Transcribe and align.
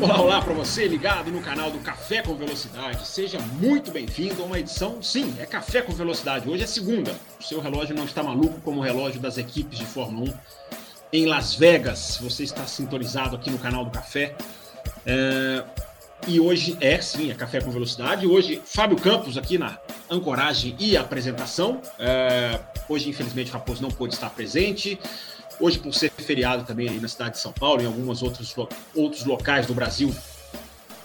Olá, 0.00 0.18
olá 0.18 0.40
para 0.40 0.54
você 0.54 0.88
ligado 0.88 1.30
no 1.30 1.42
canal 1.42 1.70
do 1.70 1.78
Café 1.80 2.22
com 2.22 2.34
Velocidade. 2.34 3.06
Seja 3.06 3.38
muito 3.38 3.90
bem-vindo 3.90 4.42
a 4.42 4.46
uma 4.46 4.58
edição, 4.58 5.02
sim, 5.02 5.34
é 5.38 5.44
Café 5.44 5.82
com 5.82 5.92
Velocidade. 5.92 6.48
Hoje 6.48 6.64
é 6.64 6.66
segunda. 6.66 7.14
O 7.38 7.42
seu 7.42 7.60
relógio 7.60 7.94
não 7.94 8.06
está 8.06 8.22
maluco 8.22 8.62
como 8.62 8.80
o 8.80 8.82
relógio 8.82 9.20
das 9.20 9.36
equipes 9.36 9.78
de 9.78 9.84
Fórmula 9.84 10.30
1 10.30 11.18
em 11.18 11.26
Las 11.26 11.54
Vegas. 11.54 12.18
Você 12.22 12.44
está 12.44 12.66
sintonizado 12.66 13.36
aqui 13.36 13.50
no 13.50 13.58
canal 13.58 13.84
do 13.84 13.90
Café. 13.90 14.34
É... 15.04 15.64
E 16.26 16.40
hoje 16.40 16.78
é, 16.80 16.98
sim, 17.02 17.30
é 17.30 17.34
Café 17.34 17.60
com 17.60 17.70
Velocidade. 17.70 18.26
Hoje, 18.26 18.62
Fábio 18.64 18.96
Campos 18.96 19.36
aqui 19.36 19.58
na 19.58 19.78
ancoragem 20.10 20.74
e 20.78 20.96
apresentação. 20.96 21.78
É... 21.98 22.58
Hoje, 22.88 23.10
infelizmente, 23.10 23.50
o 23.50 23.52
Raposo 23.52 23.82
não 23.82 23.90
pôde 23.90 24.14
estar 24.14 24.30
presente. 24.30 24.98
Hoje, 25.60 25.78
por 25.78 25.94
ser 25.94 26.10
feriado 26.10 26.64
também 26.64 26.88
aí 26.88 26.98
na 26.98 27.06
cidade 27.06 27.32
de 27.32 27.40
São 27.40 27.52
Paulo, 27.52 27.82
em 27.82 27.86
alguns 27.86 28.22
outros, 28.22 28.54
outros 28.94 29.26
locais 29.26 29.66
do 29.66 29.74
Brasil, 29.74 30.14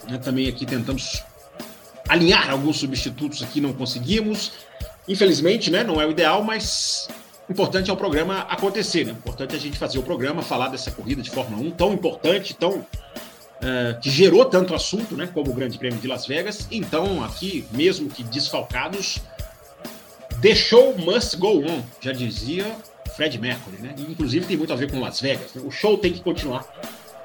né, 0.07 0.17
também 0.17 0.47
aqui 0.47 0.65
tentamos 0.65 1.21
alinhar 2.07 2.49
alguns 2.49 2.77
substitutos 2.77 3.43
aqui, 3.43 3.59
não 3.59 3.73
conseguimos. 3.73 4.53
Infelizmente, 5.07 5.69
né, 5.69 5.83
não 5.83 5.99
é 5.99 6.05
o 6.05 6.11
ideal, 6.11 6.41
mas 6.41 7.09
importante 7.49 7.89
é 7.89 7.93
o 7.93 7.97
programa 7.97 8.39
acontecer, 8.49 9.05
né? 9.05 9.11
Importante 9.11 9.53
é 9.53 9.57
a 9.57 9.59
gente 9.59 9.77
fazer 9.77 9.99
o 9.99 10.03
programa, 10.03 10.41
falar 10.41 10.69
dessa 10.69 10.89
corrida 10.89 11.21
de 11.21 11.29
Fórmula 11.29 11.61
1 11.61 11.71
tão 11.71 11.93
importante, 11.93 12.53
tão 12.53 12.85
Uh, 13.55 13.99
que 14.01 14.11
gerou 14.11 14.43
tanto 14.43 14.75
assunto, 14.75 15.15
né, 15.15 15.29
como 15.33 15.49
o 15.49 15.53
Grande 15.53 15.79
Prêmio 15.79 15.97
de 15.97 16.07
Las 16.07 16.27
Vegas. 16.27 16.67
Então, 16.69 17.23
aqui, 17.23 17.65
mesmo 17.71 18.09
que 18.09 18.21
desfalcados, 18.21 19.19
deixou 20.39 20.95
must 20.97 21.37
go 21.37 21.63
on, 21.65 21.81
já 22.01 22.11
dizia 22.11 22.75
Fred 23.15 23.39
Mercury, 23.39 23.77
né? 23.77 23.95
inclusive 23.97 24.45
tem 24.45 24.57
muito 24.57 24.73
a 24.73 24.75
ver 24.75 24.91
com 24.91 24.99
Las 24.99 25.21
Vegas. 25.21 25.53
Né? 25.53 25.61
O 25.65 25.71
show 25.71 25.97
tem 25.97 26.11
que 26.11 26.21
continuar. 26.21 26.65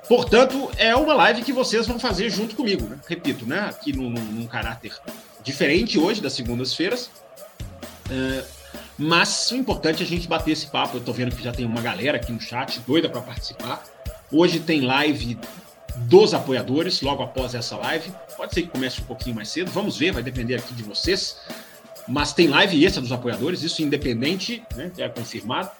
Portanto, 0.09 0.71
é 0.77 0.95
uma 0.95 1.15
live 1.15 1.43
que 1.43 1.53
vocês 1.53 1.87
vão 1.87 1.99
fazer 1.99 2.31
junto 2.31 2.57
comigo, 2.57 2.85
né? 2.85 2.99
Repito, 3.07 3.47
né? 3.47 3.61
Aqui 3.61 3.93
num, 3.93 4.11
num 4.11 4.45
caráter 4.45 4.93
diferente 5.43 5.99
hoje 6.01 6.21
das 6.21 6.33
segundas-feiras. 6.33 7.11
Uh, 8.11 8.45
mas 8.99 9.51
o 9.53 9.57
importante 9.57 10.03
é 10.03 10.07
a 10.07 10.09
gente 10.09 10.27
bater 10.27 10.51
esse 10.51 10.67
papo. 10.67 10.97
Eu 10.97 11.01
tô 11.01 11.13
vendo 11.13 11.35
que 11.35 11.43
já 11.43 11.53
tem 11.53 11.65
uma 11.65 11.81
galera 11.81 12.17
aqui 12.19 12.33
no 12.33 12.41
chat 12.41 12.81
doida 12.81 13.09
para 13.09 13.21
participar. 13.21 13.85
Hoje 14.33 14.59
tem 14.59 14.81
live 14.81 15.39
dos 15.97 16.35
apoiadores, 16.35 17.01
logo 17.03 17.23
após 17.23 17.55
essa 17.55 17.77
live. 17.77 18.13
Pode 18.37 18.53
ser 18.53 18.63
que 18.63 18.69
comece 18.69 19.01
um 19.01 19.05
pouquinho 19.05 19.37
mais 19.37 19.49
cedo, 19.49 19.71
vamos 19.71 19.97
ver, 19.97 20.13
vai 20.13 20.23
depender 20.23 20.57
aqui 20.57 20.75
de 20.75 20.83
vocês. 20.83 21.37
Mas 22.11 22.33
tem 22.33 22.48
live 22.48 22.84
extra 22.84 23.00
dos 23.00 23.12
apoiadores, 23.12 23.62
isso 23.62 23.83
independente, 23.83 24.62
né, 24.75 24.91
é 24.98 25.08
confirmado. 25.08 25.70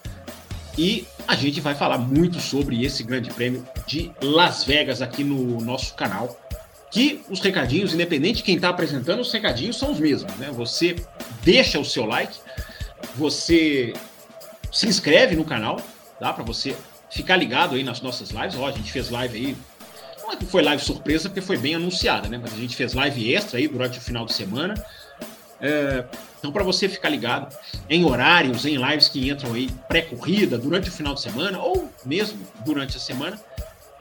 E 0.79 1.05
a 1.27 1.35
gente 1.35 1.61
vai 1.61 1.75
falar 1.75 1.99
muito 1.99 2.39
sobre 2.39 2.85
esse 2.85 3.03
grande 3.03 3.31
prêmio 3.31 3.67
de 3.85 4.13
Las 4.23 4.63
Vegas 4.63 5.03
aqui 5.03 5.25
no 5.25 5.61
nosso 5.61 5.95
canal. 5.95 6.41
Que 6.93 7.21
os 7.29 7.41
recadinhos, 7.41 7.93
independente 7.93 8.39
de 8.39 8.43
quem 8.45 8.55
está 8.55 8.69
apresentando, 8.69 9.21
os 9.21 9.33
recadinhos 9.33 9.77
são 9.77 9.91
os 9.91 9.99
mesmos. 9.99 10.33
Né? 10.37 10.51
Você 10.53 10.97
deixa 11.43 11.81
o 11.81 11.85
seu 11.85 12.07
like, 12.07 12.39
você 13.17 13.93
se 14.73 14.87
inscreve 14.87 15.35
no 15.35 15.45
canal, 15.45 15.81
tá? 16.21 16.33
Para 16.33 16.45
você 16.45 16.77
ficar 17.11 17.37
ligado 17.37 17.75
aí 17.75 17.83
nas 17.83 18.01
nossas 18.01 18.31
lives. 18.31 18.57
Ó, 18.57 18.69
a 18.69 18.73
gente 18.73 18.91
fez 18.93 19.11
live 19.11 19.37
aí. 19.37 19.57
Não 20.23 20.33
é 20.33 20.37
que 20.37 20.47
foi 20.47 20.63
live 20.63 20.83
surpresa, 20.83 21.29
porque 21.29 21.41
foi 21.41 21.59
bem 21.59 21.75
anunciada, 21.75 22.29
né? 22.29 22.39
Mas 22.41 22.55
a 22.55 22.57
gente 22.57 22.77
fez 22.77 22.95
live 22.95 23.35
extra 23.35 23.59
aí 23.59 23.67
durante 23.67 23.99
o 23.99 24.01
final 24.01 24.25
de 24.25 24.33
semana. 24.33 24.75
É, 25.61 26.05
então, 26.39 26.51
para 26.51 26.65
você 26.65 26.89
ficar 26.89 27.11
ligado 27.11 27.55
em 27.89 28.05
horários, 28.05 28.65
em 28.65 28.77
lives 28.77 29.09
que 29.09 29.29
entram 29.29 29.53
aí 29.53 29.69
pré-corrida, 29.89 30.57
durante 30.57 30.89
o 30.89 30.93
final 30.93 31.15
de 31.15 31.21
semana 31.21 31.59
ou 31.61 31.91
mesmo 32.05 32.39
durante 32.65 32.97
a 32.97 33.01
semana, 33.01 33.39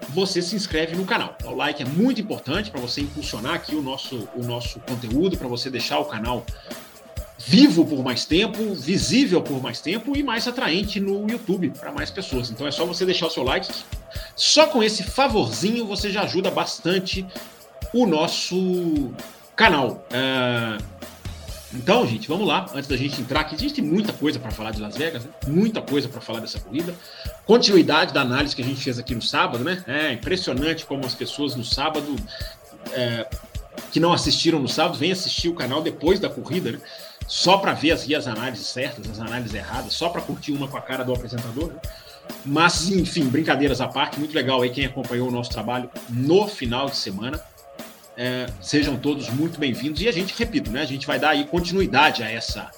você 0.09 0.41
se 0.41 0.55
inscreve 0.55 0.95
no 0.95 1.05
canal. 1.05 1.37
O 1.43 1.53
like 1.53 1.83
é 1.83 1.85
muito 1.85 2.21
importante 2.21 2.71
para 2.71 2.79
você 2.79 3.01
impulsionar 3.01 3.55
aqui 3.55 3.75
o 3.75 3.81
nosso, 3.81 4.27
o 4.33 4.43
nosso 4.43 4.79
conteúdo, 4.79 5.37
para 5.37 5.47
você 5.47 5.69
deixar 5.69 5.99
o 5.99 6.05
canal 6.05 6.45
vivo 7.37 7.85
por 7.85 8.03
mais 8.03 8.25
tempo, 8.25 8.73
visível 8.73 9.41
por 9.41 9.61
mais 9.61 9.81
tempo 9.81 10.15
e 10.15 10.23
mais 10.23 10.47
atraente 10.47 10.99
no 10.99 11.29
YouTube 11.29 11.71
para 11.71 11.91
mais 11.91 12.09
pessoas. 12.09 12.49
Então 12.49 12.65
é 12.65 12.71
só 12.71 12.85
você 12.85 13.05
deixar 13.05 13.27
o 13.27 13.29
seu 13.29 13.43
like. 13.43 13.69
Só 14.35 14.67
com 14.67 14.81
esse 14.81 15.03
favorzinho 15.03 15.85
você 15.85 16.09
já 16.09 16.23
ajuda 16.23 16.49
bastante 16.49 17.25
o 17.93 18.05
nosso 18.05 19.11
canal. 19.55 20.05
Uh 20.09 20.99
então, 21.73 22.05
gente, 22.07 22.27
vamos 22.27 22.47
lá. 22.47 22.65
Antes 22.73 22.87
da 22.87 22.97
gente 22.97 23.21
entrar 23.21 23.41
aqui, 23.41 23.55
existe 23.55 23.81
muita 23.81 24.11
coisa 24.11 24.39
para 24.39 24.49
falar 24.51 24.71
de 24.71 24.81
Las 24.81 24.97
Vegas, 24.97 25.23
né? 25.23 25.31
muita 25.47 25.81
coisa 25.81 26.09
para 26.09 26.19
falar 26.19 26.39
dessa 26.39 26.59
corrida. 26.59 26.95
Continuidade 27.45 28.13
da 28.13 28.21
análise 28.21 28.55
que 28.55 28.61
a 28.61 28.65
gente 28.65 28.81
fez 28.81 28.97
aqui 28.97 29.13
no 29.13 29.21
sábado, 29.21 29.63
né? 29.63 29.83
É 29.87 30.11
impressionante 30.13 30.85
como 30.85 31.05
as 31.05 31.13
pessoas 31.13 31.55
no 31.55 31.63
sábado 31.63 32.15
é, 32.93 33.27
que 33.91 33.99
não 33.99 34.11
assistiram 34.11 34.59
no 34.59 34.67
sábado 34.67 34.97
vêm 34.97 35.11
assistir 35.11 35.49
o 35.49 35.53
canal 35.53 35.81
depois 35.81 36.19
da 36.19 36.29
corrida, 36.29 36.71
né? 36.71 36.79
Só 37.27 37.57
para 37.57 37.73
ver 37.73 37.91
as, 37.91 38.09
as 38.09 38.27
análises 38.27 38.65
certas, 38.65 39.07
as 39.07 39.19
análises 39.19 39.53
erradas, 39.53 39.93
só 39.93 40.09
para 40.09 40.21
curtir 40.21 40.51
uma 40.51 40.67
com 40.67 40.77
a 40.77 40.81
cara 40.81 41.03
do 41.03 41.13
apresentador. 41.13 41.67
Né? 41.67 41.79
Mas, 42.45 42.89
enfim, 42.89 43.25
brincadeiras 43.25 43.81
à 43.81 43.87
parte, 43.87 44.19
muito 44.19 44.33
legal 44.33 44.61
aí 44.61 44.69
quem 44.69 44.85
acompanhou 44.85 45.27
o 45.27 45.31
nosso 45.31 45.51
trabalho 45.51 45.89
no 46.09 46.47
final 46.47 46.89
de 46.89 46.97
semana. 46.97 47.39
É, 48.21 48.47
sejam 48.59 48.97
todos 48.97 49.29
muito 49.29 49.57
bem-vindos. 49.57 50.01
E 50.01 50.09
a 50.09 50.11
gente, 50.11 50.37
repito, 50.37 50.69
né, 50.69 50.81
a 50.81 50.85
gente 50.85 51.07
vai 51.07 51.17
dar 51.17 51.29
aí 51.29 51.45
continuidade 51.45 52.21
a, 52.21 52.29
essa, 52.29 52.69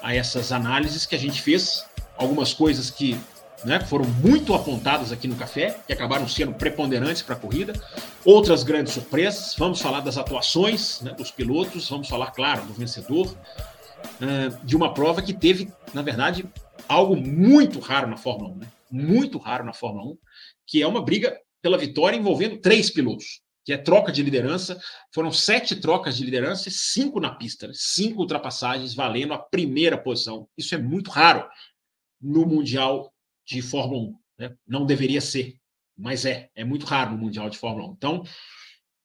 a 0.00 0.14
essas 0.14 0.52
análises 0.52 1.04
que 1.04 1.16
a 1.16 1.18
gente 1.18 1.42
fez, 1.42 1.84
algumas 2.16 2.54
coisas 2.54 2.88
que 2.88 3.18
né, 3.64 3.80
foram 3.80 4.04
muito 4.04 4.54
apontadas 4.54 5.10
aqui 5.10 5.26
no 5.26 5.34
café, 5.34 5.76
que 5.84 5.92
acabaram 5.92 6.28
sendo 6.28 6.54
preponderantes 6.54 7.20
para 7.20 7.34
a 7.34 7.38
corrida, 7.38 7.72
outras 8.24 8.62
grandes 8.62 8.92
surpresas. 8.92 9.56
Vamos 9.58 9.80
falar 9.80 10.02
das 10.02 10.16
atuações 10.16 11.00
né, 11.00 11.14
dos 11.14 11.32
pilotos, 11.32 11.90
vamos 11.90 12.08
falar, 12.08 12.30
claro, 12.30 12.64
do 12.64 12.72
vencedor, 12.72 13.26
uh, 13.26 14.64
de 14.64 14.76
uma 14.76 14.94
prova 14.94 15.20
que 15.20 15.34
teve, 15.34 15.68
na 15.92 16.02
verdade, 16.02 16.44
algo 16.86 17.16
muito 17.16 17.80
raro 17.80 18.06
na 18.06 18.16
Fórmula 18.16 18.52
1, 18.52 18.58
né? 18.58 18.68
muito 18.88 19.36
raro 19.36 19.64
na 19.64 19.72
Fórmula 19.72 20.12
1, 20.12 20.18
que 20.64 20.80
é 20.80 20.86
uma 20.86 21.02
briga 21.02 21.36
pela 21.60 21.76
vitória 21.76 22.16
envolvendo 22.16 22.58
três 22.58 22.88
pilotos 22.88 23.40
que 23.64 23.72
é 23.72 23.76
troca 23.76 24.10
de 24.10 24.22
liderança. 24.22 24.80
Foram 25.14 25.32
sete 25.32 25.76
trocas 25.76 26.16
de 26.16 26.24
liderança 26.24 26.68
e 26.68 26.72
cinco 26.72 27.20
na 27.20 27.34
pista, 27.34 27.68
né? 27.68 27.72
cinco 27.76 28.20
ultrapassagens 28.20 28.94
valendo 28.94 29.32
a 29.32 29.38
primeira 29.38 29.98
posição. 29.98 30.48
Isso 30.56 30.74
é 30.74 30.78
muito 30.78 31.10
raro 31.10 31.48
no 32.20 32.46
Mundial 32.46 33.12
de 33.46 33.62
Fórmula 33.62 34.02
1. 34.02 34.18
Né? 34.38 34.54
Não 34.66 34.86
deveria 34.86 35.20
ser, 35.20 35.56
mas 35.96 36.24
é. 36.24 36.50
É 36.54 36.64
muito 36.64 36.86
raro 36.86 37.12
no 37.12 37.18
Mundial 37.18 37.48
de 37.50 37.58
Fórmula 37.58 37.88
1. 37.90 37.92
Então, 37.92 38.24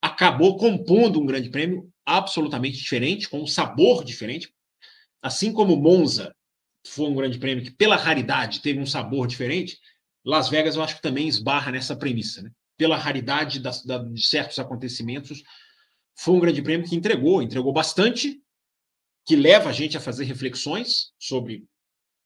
acabou 0.02 0.58
compondo 0.58 1.20
um 1.20 1.26
grande 1.26 1.50
prêmio 1.50 1.90
absolutamente 2.06 2.78
diferente, 2.78 3.28
com 3.28 3.42
um 3.42 3.48
sabor 3.48 4.04
diferente. 4.04 4.54
Assim 5.22 5.52
como 5.52 5.76
Monza 5.76 6.36
foi 6.88 7.08
um 7.08 7.16
grande 7.16 7.40
prêmio 7.40 7.64
que, 7.64 7.72
pela 7.72 7.96
raridade, 7.96 8.62
teve 8.62 8.80
um 8.80 8.86
sabor 8.86 9.26
diferente, 9.26 9.80
Las 10.24 10.50
Vegas 10.50 10.76
eu 10.76 10.84
acho 10.84 10.96
que 10.96 11.02
também 11.02 11.28
esbarra 11.28 11.72
nessa 11.72 11.96
premissa. 11.96 12.42
Né? 12.42 12.52
Pela 12.78 12.98
raridade 12.98 13.60
da, 13.60 13.72
de 13.72 14.28
certos 14.28 14.60
acontecimentos, 14.60 15.44
foi 16.18 16.36
um 16.36 16.40
grande 16.40 16.62
prêmio 16.62 16.88
que 16.88 16.96
entregou, 16.96 17.42
entregou 17.42 17.74
bastante, 17.74 18.42
que 19.26 19.36
leva 19.36 19.70
a 19.70 19.74
gente 19.74 19.98
a 19.98 20.02
fazer 20.02 20.26
reflexões 20.26 21.12
sobre 21.20 21.66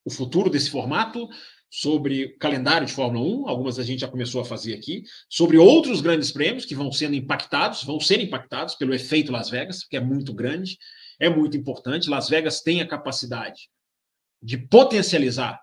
o 0.05 0.11
futuro 0.11 0.49
desse 0.49 0.69
formato, 0.69 1.27
sobre 1.71 2.29
calendário 2.39 2.87
de 2.87 2.93
Fórmula 2.93 3.25
1, 3.43 3.47
algumas 3.47 3.77
a 3.77 3.83
gente 3.83 3.99
já 3.99 4.07
começou 4.07 4.41
a 4.41 4.45
fazer 4.45 4.73
aqui, 4.73 5.03
sobre 5.29 5.57
outros 5.57 6.01
grandes 6.01 6.31
prêmios 6.31 6.65
que 6.65 6.73
vão 6.73 6.91
sendo 6.91 7.15
impactados, 7.15 7.83
vão 7.83 7.99
ser 7.99 8.19
impactados 8.19 8.75
pelo 8.75 8.93
efeito 8.93 9.31
Las 9.31 9.49
Vegas, 9.49 9.83
que 9.83 9.95
é 9.95 9.99
muito 9.99 10.33
grande, 10.33 10.77
é 11.19 11.29
muito 11.29 11.55
importante. 11.55 12.09
Las 12.09 12.27
Vegas 12.27 12.61
tem 12.61 12.81
a 12.81 12.87
capacidade 12.87 13.69
de 14.41 14.57
potencializar, 14.57 15.59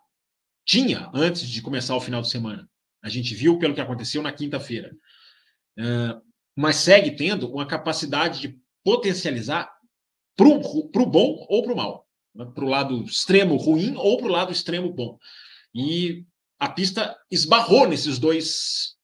tinha 0.64 1.10
antes 1.12 1.48
de 1.48 1.60
começar 1.60 1.96
o 1.96 2.00
final 2.00 2.22
de 2.22 2.30
semana, 2.30 2.68
a 3.06 3.08
gente 3.08 3.34
viu 3.34 3.58
pelo 3.58 3.74
que 3.74 3.80
aconteceu 3.80 4.20
na 4.20 4.32
quinta-feira. 4.32 4.90
Uh, 5.78 6.20
mas 6.56 6.76
segue 6.76 7.12
tendo 7.12 7.48
uma 7.52 7.66
capacidade 7.66 8.40
de 8.40 8.58
potencializar 8.82 9.70
para 10.34 10.48
o 10.48 11.06
bom 11.06 11.46
ou 11.48 11.62
para 11.62 11.72
o 11.72 11.76
mal. 11.76 12.08
Né? 12.34 12.44
Para 12.52 12.64
o 12.64 12.68
lado 12.68 13.04
extremo 13.04 13.54
ruim 13.56 13.94
ou 13.96 14.18
para 14.18 14.26
o 14.26 14.30
lado 14.30 14.52
extremo 14.52 14.92
bom. 14.92 15.18
E 15.72 16.24
a 16.58 16.68
pista 16.68 17.16
esbarrou 17.30 17.86
nesses 17.86 18.18
dois 18.18 18.96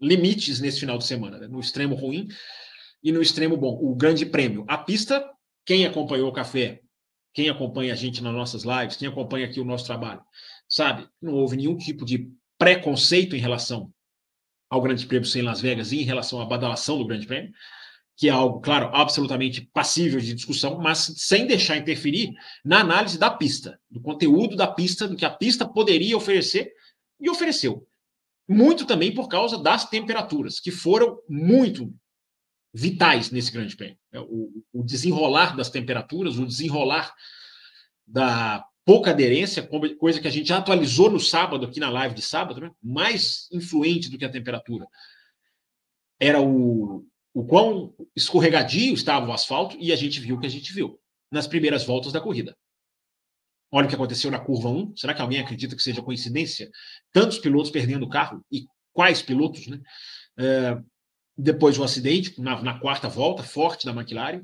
limites 0.00 0.60
nesse 0.60 0.80
final 0.80 0.98
de 0.98 1.06
semana, 1.06 1.38
né? 1.38 1.48
no 1.48 1.60
extremo 1.60 1.94
ruim 1.94 2.28
e 3.02 3.10
no 3.10 3.22
extremo 3.22 3.56
bom. 3.56 3.78
O 3.80 3.94
grande 3.94 4.26
prêmio. 4.26 4.66
A 4.68 4.76
pista, 4.76 5.24
quem 5.64 5.86
acompanhou 5.86 6.28
o 6.28 6.32
café 6.32 6.84
quem 7.34 7.48
acompanha 7.48 7.92
a 7.92 7.96
gente 7.96 8.22
nas 8.22 8.32
nossas 8.32 8.62
lives, 8.62 8.96
quem 8.96 9.08
acompanha 9.08 9.46
aqui 9.46 9.60
o 9.60 9.64
nosso 9.64 9.84
trabalho, 9.84 10.22
sabe? 10.68 11.06
Não 11.20 11.34
houve 11.34 11.56
nenhum 11.56 11.76
tipo 11.76 12.04
de 12.04 12.30
preconceito 12.58 13.36
em 13.36 13.40
relação 13.40 13.92
ao 14.70 14.80
Grande 14.80 15.06
Prêmio 15.06 15.28
sem 15.28 15.42
Las 15.42 15.60
Vegas 15.60 15.92
e 15.92 16.00
em 16.00 16.04
relação 16.04 16.40
à 16.40 16.46
badalação 16.46 16.98
do 16.98 17.06
Grande 17.06 17.26
Prêmio, 17.26 17.52
que 18.16 18.28
é 18.28 18.30
algo, 18.30 18.60
claro, 18.60 18.90
absolutamente 18.94 19.68
passível 19.72 20.20
de 20.20 20.34
discussão, 20.34 20.78
mas 20.78 21.12
sem 21.16 21.46
deixar 21.46 21.76
interferir 21.76 22.32
na 22.64 22.80
análise 22.80 23.18
da 23.18 23.30
pista, 23.30 23.80
do 23.90 24.00
conteúdo 24.00 24.56
da 24.56 24.66
pista, 24.66 25.08
do 25.08 25.16
que 25.16 25.24
a 25.24 25.30
pista 25.30 25.66
poderia 25.66 26.16
oferecer 26.16 26.72
e 27.20 27.28
ofereceu. 27.28 27.86
Muito 28.48 28.86
também 28.86 29.12
por 29.12 29.28
causa 29.28 29.58
das 29.58 29.88
temperaturas, 29.88 30.60
que 30.60 30.70
foram 30.70 31.18
muito 31.28 31.92
vitais 32.72 33.30
nesse 33.30 33.50
Grande 33.50 33.76
Prêmio. 33.76 33.98
É, 34.12 34.20
o, 34.20 34.64
o 34.72 34.82
desenrolar 34.82 35.56
das 35.56 35.70
temperaturas, 35.70 36.38
o 36.38 36.46
desenrolar 36.46 37.12
da 38.06 38.64
pouca 38.84 39.10
aderência, 39.10 39.66
coisa 39.98 40.20
que 40.20 40.28
a 40.28 40.30
gente 40.30 40.48
já 40.48 40.58
atualizou 40.58 41.10
no 41.10 41.18
sábado, 41.18 41.64
aqui 41.64 41.80
na 41.80 41.88
live 41.88 42.14
de 42.14 42.22
sábado, 42.22 42.60
né? 42.60 42.70
mais 42.82 43.48
influente 43.50 44.10
do 44.10 44.18
que 44.18 44.24
a 44.24 44.30
temperatura. 44.30 44.86
Era 46.20 46.40
o, 46.40 47.06
o 47.32 47.44
quão 47.44 47.94
escorregadio 48.14 48.92
estava 48.94 49.26
o 49.26 49.32
asfalto 49.32 49.76
e 49.80 49.92
a 49.92 49.96
gente 49.96 50.20
viu 50.20 50.36
o 50.36 50.40
que 50.40 50.46
a 50.46 50.50
gente 50.50 50.72
viu 50.72 51.00
nas 51.30 51.46
primeiras 51.46 51.84
voltas 51.84 52.12
da 52.12 52.20
corrida. 52.20 52.56
Olha 53.72 53.86
o 53.86 53.88
que 53.88 53.94
aconteceu 53.94 54.30
na 54.30 54.38
curva 54.38 54.68
1. 54.68 54.96
Será 54.96 55.14
que 55.14 55.22
alguém 55.22 55.40
acredita 55.40 55.74
que 55.74 55.82
seja 55.82 56.02
coincidência? 56.02 56.70
Tantos 57.10 57.38
pilotos 57.38 57.70
perdendo 57.70 58.04
o 58.04 58.08
carro 58.08 58.44
e 58.52 58.66
quais 58.92 59.20
pilotos, 59.20 59.66
né? 59.66 59.80
É, 60.38 60.78
depois 61.36 61.76
do 61.76 61.82
acidente, 61.82 62.40
na, 62.40 62.62
na, 62.62 62.78
quarta 62.78 63.08
volta, 63.08 63.42
forte 63.42 63.84
da 63.84 63.92
McLaren. 63.92 64.40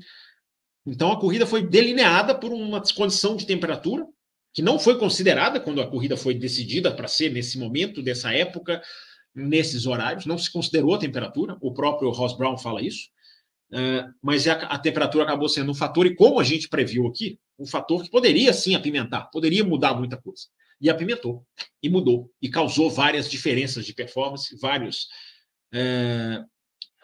Então 0.85 1.11
a 1.11 1.19
corrida 1.19 1.45
foi 1.45 1.65
delineada 1.65 2.37
por 2.37 2.51
uma 2.51 2.81
condição 2.93 3.37
de 3.37 3.45
temperatura 3.45 4.05
que 4.53 4.61
não 4.61 4.77
foi 4.77 4.97
considerada 4.97 5.59
quando 5.59 5.81
a 5.81 5.87
corrida 5.87 6.17
foi 6.17 6.33
decidida 6.33 6.93
para 6.93 7.07
ser 7.07 7.31
nesse 7.31 7.57
momento, 7.57 8.01
dessa 8.01 8.33
época, 8.33 8.81
nesses 9.33 9.85
horários, 9.85 10.25
não 10.25 10.37
se 10.37 10.51
considerou 10.51 10.95
a 10.95 10.99
temperatura, 10.99 11.57
o 11.61 11.73
próprio 11.73 12.09
Ross 12.09 12.37
Brown 12.37 12.57
fala 12.57 12.81
isso, 12.81 13.09
uh, 13.71 14.13
mas 14.21 14.47
a, 14.47 14.53
a, 14.53 14.77
temperatura 14.77 15.23
acabou 15.23 15.47
sendo 15.47 15.71
um 15.71 15.75
fator, 15.75 16.05
e 16.05 16.15
como 16.15 16.39
a 16.39 16.43
gente 16.43 16.67
previu 16.67 17.07
aqui, 17.07 17.39
um 17.57 17.65
fator 17.65 18.03
que 18.03 18.09
poderia 18.09 18.51
sim 18.51 18.75
apimentar, 18.75 19.29
poderia 19.31 19.63
mudar 19.63 19.93
muita 19.93 20.17
coisa. 20.17 20.43
E 20.81 20.89
apimentou, 20.89 21.45
e 21.81 21.89
mudou, 21.89 22.29
e 22.41 22.49
causou 22.49 22.89
várias 22.89 23.29
diferenças 23.29 23.85
de 23.85 23.93
performance, 23.93 24.57
vários 24.59 25.07
uh, 25.73 26.41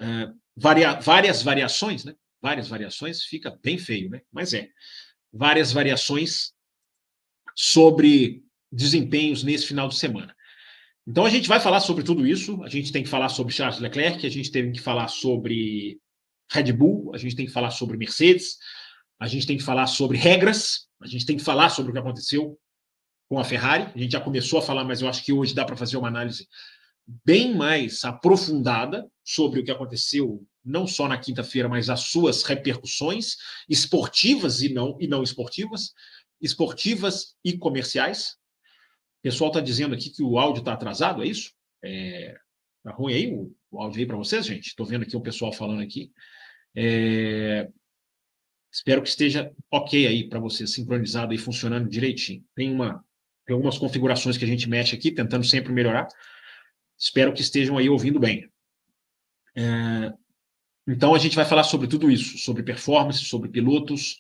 uh, 0.02 0.34
varia 0.56 0.94
várias 1.00 1.44
variações, 1.44 2.04
né? 2.04 2.16
Várias 2.42 2.68
variações, 2.68 3.24
fica 3.24 3.58
bem 3.64 3.78
feio, 3.78 4.10
né? 4.10 4.22
Mas 4.32 4.54
é. 4.54 4.68
Várias 5.32 5.72
variações 5.72 6.54
sobre 7.58 8.44
desempenhos 8.72 9.44
nesse 9.44 9.66
final 9.66 9.90
de 9.90 9.96
semana. 9.96 10.36
Então 11.08 11.26
a 11.26 11.30
gente 11.30 11.48
vai 11.48 11.60
falar 11.60 11.80
sobre 11.80 12.04
tudo 12.04 12.28
isso. 12.28 12.62
A 12.64 12.70
gente 12.70 12.92
tem 12.92 13.02
que 13.02 13.10
falar 13.10 13.30
sobre 13.30 13.54
Charles 13.54 13.80
Leclerc, 13.80 14.26
a 14.26 14.30
gente 14.30 14.52
tem 14.52 14.72
que 14.72 14.80
falar 14.80 15.08
sobre 15.08 16.00
Red 16.52 16.72
Bull, 16.72 17.12
a 17.16 17.18
gente 17.18 17.36
tem 17.36 17.48
que 17.48 17.52
falar 17.52 17.72
sobre 17.72 17.98
Mercedes, 17.98 18.58
a 19.20 19.26
gente 19.26 19.48
tem 19.48 19.58
que 19.58 19.64
falar 19.64 19.88
sobre 19.88 20.18
regras, 20.18 20.88
a 21.02 21.08
gente 21.08 21.26
tem 21.26 21.36
que 21.36 21.44
falar 21.44 21.70
sobre 21.70 21.90
o 21.90 21.94
que 21.94 22.00
aconteceu 22.00 22.60
com 23.28 23.40
a 23.40 23.44
Ferrari. 23.44 23.92
A 23.96 23.98
gente 23.98 24.12
já 24.12 24.22
começou 24.22 24.60
a 24.60 24.62
falar, 24.62 24.84
mas 24.84 25.02
eu 25.02 25.10
acho 25.10 25.24
que 25.24 25.34
hoje 25.34 25.56
dá 25.56 25.66
para 25.66 25.76
fazer 25.76 25.98
uma 25.98 26.10
análise 26.10 26.48
bem 27.26 27.56
mais 27.56 28.04
aprofundada 28.04 29.10
sobre 29.24 29.62
o 29.62 29.64
que 29.64 29.72
aconteceu, 29.72 30.46
não 30.64 30.86
só 30.86 31.08
na 31.08 31.18
quinta-feira, 31.18 31.70
mas 31.70 31.90
as 31.90 32.02
suas 32.02 32.44
repercussões 32.44 33.38
esportivas 33.70 34.62
e 34.62 34.74
não, 34.74 34.98
e 35.00 35.08
não 35.08 35.24
esportivas, 35.24 35.94
esportivas 36.42 37.36
e 37.44 37.58
comerciais. 37.58 38.38
O 39.20 39.24
pessoal 39.24 39.50
está 39.50 39.60
dizendo 39.60 39.96
aqui 39.96 40.10
que 40.10 40.24
o 40.24 40.38
áudio 40.38 40.60
está 40.60 40.74
atrasado, 40.74 41.24
é 41.24 41.28
isso? 41.28 41.54
É, 41.84 42.36
tá 42.84 42.92
ruim 42.92 43.14
aí 43.14 43.34
o, 43.34 43.56
o 43.72 43.82
áudio 43.82 44.00
aí 44.00 44.06
para 44.06 44.18
vocês, 44.18 44.46
gente? 44.46 44.68
Estou 44.68 44.86
vendo 44.86 45.04
aqui 45.04 45.16
o 45.16 45.22
pessoal 45.22 45.52
falando 45.52 45.82
aqui. 45.82 46.12
É, 46.76 47.68
espero 48.72 49.02
que 49.02 49.10
esteja 49.10 49.52
ok 49.72 50.08
aí 50.08 50.28
para 50.28 50.40
vocês, 50.40 50.74
sincronizado 50.74 51.34
e 51.34 51.38
funcionando 51.38 51.90
direitinho. 51.90 52.44
Tem 52.56 52.72
uma 52.72 53.04
tem 53.46 53.54
algumas 53.54 53.78
configurações 53.78 54.38
que 54.38 54.44
a 54.44 54.48
gente 54.48 54.68
mexe 54.68 54.94
aqui, 54.94 55.10
tentando 55.10 55.46
sempre 55.46 55.72
melhorar. 55.72 56.06
Espero 56.98 57.32
que 57.32 57.42
estejam 57.42 57.78
aí 57.78 57.88
ouvindo 57.88 58.20
bem. 58.20 58.46
É, 59.56 60.12
então, 60.86 61.16
a 61.16 61.18
gente 61.18 61.36
vai 61.36 61.46
falar 61.46 61.64
sobre 61.64 61.88
tudo 61.88 62.12
isso, 62.12 62.38
sobre 62.38 62.62
performance, 62.62 63.24
sobre 63.24 63.50
pilotos, 63.50 64.18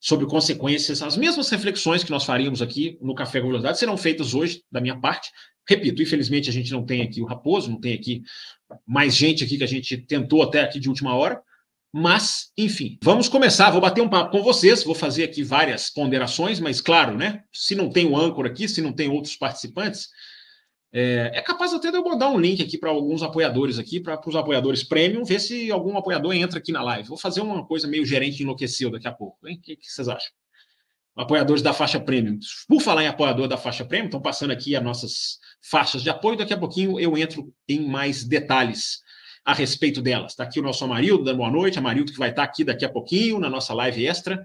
sobre 0.00 0.26
consequências. 0.26 1.02
As 1.02 1.16
mesmas 1.16 1.50
reflexões 1.50 2.02
que 2.02 2.10
nós 2.10 2.24
faríamos 2.24 2.62
aqui 2.62 2.98
no 3.02 3.14
Café 3.14 3.40
Velocidade 3.40 3.78
serão 3.78 3.96
feitas 3.96 4.32
hoje, 4.32 4.64
da 4.72 4.80
minha 4.80 4.98
parte. 4.98 5.30
Repito, 5.68 6.02
infelizmente 6.02 6.48
a 6.48 6.52
gente 6.52 6.72
não 6.72 6.84
tem 6.84 7.02
aqui 7.02 7.20
o 7.20 7.26
Raposo, 7.26 7.70
não 7.70 7.78
tem 7.78 7.92
aqui 7.92 8.22
mais 8.86 9.14
gente 9.14 9.44
aqui 9.44 9.58
que 9.58 9.64
a 9.64 9.68
gente 9.68 9.98
tentou 9.98 10.42
até 10.42 10.62
aqui 10.62 10.80
de 10.80 10.88
última 10.88 11.14
hora. 11.14 11.40
Mas, 11.92 12.52
enfim, 12.56 12.98
vamos 13.02 13.28
começar. 13.28 13.70
Vou 13.70 13.80
bater 13.80 14.00
um 14.00 14.08
papo 14.08 14.30
com 14.30 14.42
vocês, 14.42 14.84
vou 14.84 14.94
fazer 14.94 15.24
aqui 15.24 15.42
várias 15.42 15.90
ponderações, 15.90 16.60
mas 16.60 16.80
claro, 16.80 17.16
né? 17.16 17.42
Se 17.52 17.74
não 17.74 17.90
tem 17.90 18.06
o 18.06 18.16
âncora 18.16 18.48
aqui, 18.48 18.68
se 18.68 18.80
não 18.80 18.92
tem 18.92 19.08
outros 19.10 19.36
participantes, 19.36 20.08
é, 20.92 21.30
é, 21.34 21.42
capaz 21.42 21.72
até 21.72 21.90
de 21.90 21.96
eu 21.96 22.02
mandar 22.02 22.28
um 22.30 22.38
link 22.38 22.60
aqui 22.60 22.76
para 22.76 22.90
alguns 22.90 23.22
apoiadores 23.22 23.78
aqui, 23.78 24.00
para 24.00 24.20
os 24.26 24.34
apoiadores 24.34 24.82
premium, 24.82 25.24
ver 25.24 25.38
se 25.38 25.70
algum 25.70 25.96
apoiador 25.96 26.34
entra 26.34 26.58
aqui 26.58 26.72
na 26.72 26.82
live. 26.82 27.08
Vou 27.08 27.18
fazer 27.18 27.40
uma 27.40 27.64
coisa 27.64 27.86
meio 27.86 28.04
gerente 28.04 28.42
enlouqueceu 28.42 28.90
daqui 28.90 29.06
a 29.06 29.12
pouco. 29.12 29.38
O 29.42 29.60
que, 29.60 29.76
que, 29.76 29.86
vocês 29.86 30.08
acham? 30.08 30.32
Apoiadores 31.16 31.62
da 31.62 31.72
faixa 31.72 32.00
premium. 32.00 32.38
Por 32.66 32.80
falar 32.80 33.04
em 33.04 33.08
apoiador 33.08 33.46
da 33.46 33.56
faixa 33.56 33.84
premium, 33.84 34.06
estão 34.06 34.20
passando 34.20 34.50
aqui 34.50 34.74
as 34.74 34.82
nossas 34.82 35.38
faixas 35.62 36.02
de 36.02 36.10
apoio. 36.10 36.36
Daqui 36.36 36.54
a 36.54 36.58
pouquinho 36.58 36.98
eu 36.98 37.16
entro 37.16 37.52
em 37.68 37.86
mais 37.86 38.24
detalhes 38.24 39.00
a 39.44 39.54
respeito 39.54 40.02
delas. 40.02 40.32
Está 40.32 40.44
aqui 40.44 40.58
o 40.58 40.62
nosso 40.62 40.84
Amarildo 40.84 41.22
dando 41.22 41.36
boa 41.36 41.50
noite. 41.50 41.78
Amarildo 41.78 42.10
que 42.10 42.18
vai 42.18 42.30
estar 42.30 42.42
aqui 42.42 42.64
daqui 42.64 42.84
a 42.84 42.88
pouquinho 42.88 43.38
na 43.38 43.48
nossa 43.48 43.72
live 43.74 44.06
extra, 44.06 44.44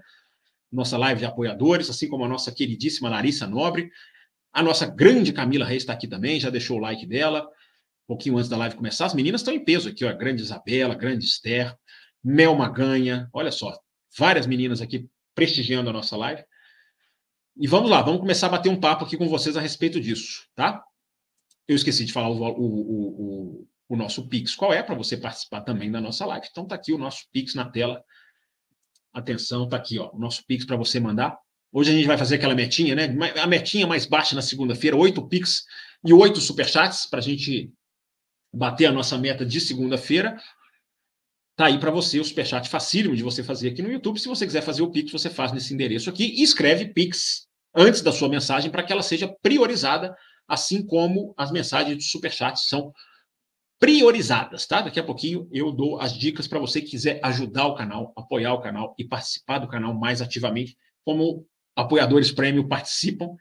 nossa 0.70 0.96
live 0.96 1.20
de 1.20 1.26
apoiadores, 1.26 1.90
assim 1.90 2.08
como 2.08 2.24
a 2.24 2.28
nossa 2.28 2.52
queridíssima 2.52 3.08
Larissa 3.08 3.46
Nobre. 3.48 3.90
A 4.56 4.62
nossa 4.62 4.86
grande 4.86 5.34
Camila 5.34 5.66
Reis 5.66 5.82
está 5.82 5.92
aqui 5.92 6.08
também, 6.08 6.40
já 6.40 6.48
deixou 6.48 6.78
o 6.78 6.80
like 6.80 7.04
dela, 7.04 7.42
um 7.42 8.06
pouquinho 8.06 8.38
antes 8.38 8.48
da 8.48 8.56
live 8.56 8.74
começar. 8.74 9.04
As 9.04 9.12
meninas 9.12 9.42
estão 9.42 9.52
em 9.52 9.62
peso 9.62 9.90
aqui, 9.90 10.02
ó. 10.02 10.12
Grande 10.14 10.40
Isabela, 10.40 10.94
grande 10.94 11.26
Esther, 11.26 11.76
Mel 12.24 12.56
Maganha, 12.56 13.28
olha 13.34 13.52
só, 13.52 13.78
várias 14.18 14.46
meninas 14.46 14.80
aqui 14.80 15.10
prestigiando 15.34 15.90
a 15.90 15.92
nossa 15.92 16.16
live. 16.16 16.42
E 17.54 17.66
vamos 17.66 17.90
lá, 17.90 18.00
vamos 18.00 18.22
começar 18.22 18.46
a 18.46 18.50
bater 18.50 18.70
um 18.70 18.80
papo 18.80 19.04
aqui 19.04 19.18
com 19.18 19.28
vocês 19.28 19.58
a 19.58 19.60
respeito 19.60 20.00
disso, 20.00 20.46
tá? 20.54 20.82
Eu 21.68 21.76
esqueci 21.76 22.06
de 22.06 22.12
falar 22.14 22.30
o, 22.30 22.42
o, 22.42 23.60
o, 23.60 23.68
o 23.90 23.94
nosso 23.94 24.26
Pix. 24.26 24.54
Qual 24.54 24.72
é 24.72 24.82
para 24.82 24.94
você 24.94 25.18
participar 25.18 25.60
também 25.60 25.90
da 25.90 26.00
nossa 26.00 26.24
live? 26.24 26.46
Então 26.50 26.66
tá 26.66 26.76
aqui 26.76 26.94
o 26.94 26.98
nosso 26.98 27.26
Pix 27.30 27.54
na 27.54 27.70
tela. 27.70 28.02
Atenção, 29.12 29.68
tá 29.68 29.76
aqui, 29.76 29.98
ó, 29.98 30.10
o 30.14 30.18
nosso 30.18 30.46
Pix 30.46 30.64
para 30.64 30.76
você 30.76 30.98
mandar 30.98 31.38
Hoje 31.78 31.90
a 31.90 31.94
gente 31.94 32.06
vai 32.06 32.16
fazer 32.16 32.36
aquela 32.36 32.54
metinha, 32.54 32.94
né? 32.94 33.14
A 33.38 33.46
metinha 33.46 33.86
mais 33.86 34.06
baixa 34.06 34.34
na 34.34 34.40
segunda-feira, 34.40 34.96
oito 34.96 35.28
Pix 35.28 35.66
e 36.02 36.10
oito 36.10 36.40
superchats 36.40 37.04
para 37.04 37.18
a 37.18 37.22
gente 37.22 37.70
bater 38.50 38.86
a 38.86 38.92
nossa 38.92 39.18
meta 39.18 39.44
de 39.44 39.60
segunda-feira. 39.60 40.40
Tá 41.54 41.66
aí 41.66 41.78
para 41.78 41.90
você 41.90 42.18
o 42.18 42.24
superchat 42.24 42.66
facílimo 42.70 43.14
de 43.14 43.22
você 43.22 43.44
fazer 43.44 43.68
aqui 43.68 43.82
no 43.82 43.92
YouTube. 43.92 44.18
Se 44.18 44.26
você 44.26 44.46
quiser 44.46 44.62
fazer 44.62 44.80
o 44.80 44.90
Pix, 44.90 45.12
você 45.12 45.28
faz 45.28 45.52
nesse 45.52 45.74
endereço 45.74 46.08
aqui 46.08 46.24
e 46.24 46.42
escreve 46.42 46.94
Pix 46.94 47.46
antes 47.74 48.00
da 48.00 48.10
sua 48.10 48.30
mensagem 48.30 48.70
para 48.70 48.82
que 48.82 48.90
ela 48.90 49.02
seja 49.02 49.28
priorizada, 49.42 50.16
assim 50.48 50.82
como 50.82 51.34
as 51.36 51.52
mensagens 51.52 51.98
de 51.98 52.04
superchat 52.04 52.58
são 52.58 52.90
priorizadas, 53.78 54.66
tá? 54.66 54.80
Daqui 54.80 54.98
a 54.98 55.04
pouquinho 55.04 55.46
eu 55.52 55.70
dou 55.72 56.00
as 56.00 56.14
dicas 56.16 56.48
para 56.48 56.58
você 56.58 56.80
que 56.80 56.92
quiser 56.92 57.20
ajudar 57.22 57.66
o 57.66 57.74
canal, 57.74 58.14
apoiar 58.16 58.54
o 58.54 58.62
canal 58.62 58.94
e 58.98 59.04
participar 59.04 59.58
do 59.58 59.68
canal 59.68 59.92
mais 59.92 60.22
ativamente, 60.22 60.74
como 61.04 61.46
apoiadores 61.76 62.32
prêmio 62.32 62.66
participam 62.66 63.36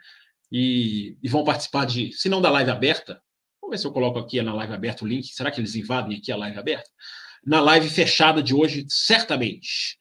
e, 0.51 1.17
e, 1.23 1.29
vão 1.29 1.43
participar 1.43 1.85
de, 1.85 2.11
se 2.11 2.29
não 2.29 2.41
da 2.41 2.51
live 2.51 2.69
aberta, 2.69 3.21
vamos 3.61 3.75
ver 3.75 3.77
se 3.79 3.87
eu 3.87 3.93
coloco 3.93 4.19
aqui 4.19 4.41
na 4.41 4.53
live 4.53 4.73
aberta 4.73 5.05
o 5.05 5.07
link, 5.07 5.27
será 5.27 5.49
que 5.49 5.59
eles 5.59 5.75
invadem 5.75 6.17
aqui 6.17 6.31
a 6.31 6.37
live 6.37 6.59
aberta? 6.59 6.89
Na 7.43 7.61
live 7.61 7.89
fechada 7.89 8.43
de 8.43 8.53
hoje, 8.53 8.85
certamente. 8.89 9.97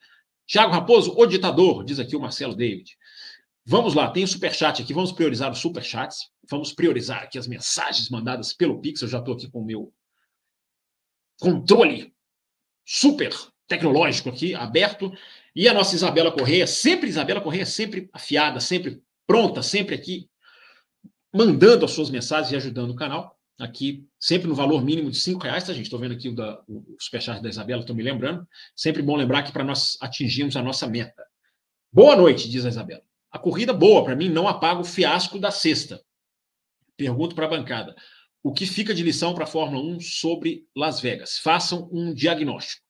Tiago 0.46 0.72
Raposo, 0.72 1.14
o 1.16 1.26
ditador, 1.26 1.84
diz 1.84 1.98
aqui 1.98 2.16
o 2.16 2.20
Marcelo 2.20 2.54
David. 2.54 2.96
Vamos 3.64 3.94
lá, 3.94 4.10
tem 4.10 4.24
o 4.24 4.28
superchat 4.28 4.82
aqui, 4.82 4.92
vamos 4.92 5.12
priorizar 5.12 5.50
os 5.50 5.58
superchats, 5.58 6.18
vamos 6.50 6.72
priorizar 6.72 7.22
aqui 7.22 7.38
as 7.38 7.46
mensagens 7.46 8.10
mandadas 8.10 8.52
pelo 8.52 8.80
Pix, 8.80 9.00
eu 9.00 9.08
já 9.08 9.20
estou 9.20 9.34
aqui 9.34 9.50
com 9.50 9.60
o 9.60 9.64
meu 9.64 9.92
controle 11.40 12.12
super 12.84 13.32
tecnológico 13.66 14.28
aqui, 14.28 14.54
aberto, 14.54 15.10
e 15.54 15.68
a 15.68 15.74
nossa 15.74 15.94
Isabela 15.94 16.32
Correia, 16.32 16.66
sempre 16.66 17.08
Isabela 17.08 17.40
Correia, 17.40 17.64
sempre 17.64 18.10
afiada, 18.12 18.58
sempre 18.58 19.02
pronta, 19.26 19.62
sempre 19.62 19.94
aqui, 19.94 20.28
mandando 21.32 21.84
as 21.84 21.92
suas 21.92 22.10
mensagens 22.10 22.52
e 22.52 22.56
ajudando 22.56 22.90
o 22.90 22.96
canal. 22.96 23.38
Aqui, 23.56 24.04
sempre 24.18 24.48
no 24.48 24.54
valor 24.54 24.84
mínimo 24.84 25.12
de 25.12 25.16
cinco 25.16 25.44
reais, 25.44 25.62
tá, 25.62 25.72
gente? 25.72 25.84
Estou 25.84 26.00
vendo 26.00 26.12
aqui 26.12 26.28
o, 26.28 26.34
da, 26.34 26.60
o 26.66 26.96
da 27.40 27.48
Isabela, 27.48 27.82
estou 27.82 27.94
me 27.94 28.02
lembrando. 28.02 28.46
Sempre 28.74 29.00
bom 29.00 29.14
lembrar 29.14 29.44
que 29.44 29.52
para 29.52 29.62
nós 29.62 29.96
atingirmos 30.00 30.56
a 30.56 30.62
nossa 30.62 30.88
meta. 30.88 31.24
Boa 31.92 32.16
noite, 32.16 32.50
diz 32.50 32.66
a 32.66 32.68
Isabela. 32.68 33.02
a 33.30 33.38
corrida 33.38 33.72
boa, 33.72 34.02
para 34.02 34.16
mim, 34.16 34.28
não 34.28 34.48
apaga 34.48 34.80
o 34.80 34.84
fiasco 34.84 35.38
da 35.38 35.52
sexta. 35.52 36.02
Pergunto 36.96 37.36
para 37.36 37.46
a 37.46 37.50
bancada. 37.50 37.94
O 38.42 38.52
que 38.52 38.66
fica 38.66 38.92
de 38.92 39.04
lição 39.04 39.34
para 39.34 39.44
a 39.44 39.46
Fórmula 39.46 39.82
1 39.96 40.00
sobre 40.00 40.66
Las 40.76 41.00
Vegas? 41.00 41.38
Façam 41.38 41.88
um 41.92 42.12
diagnóstico. 42.12 42.83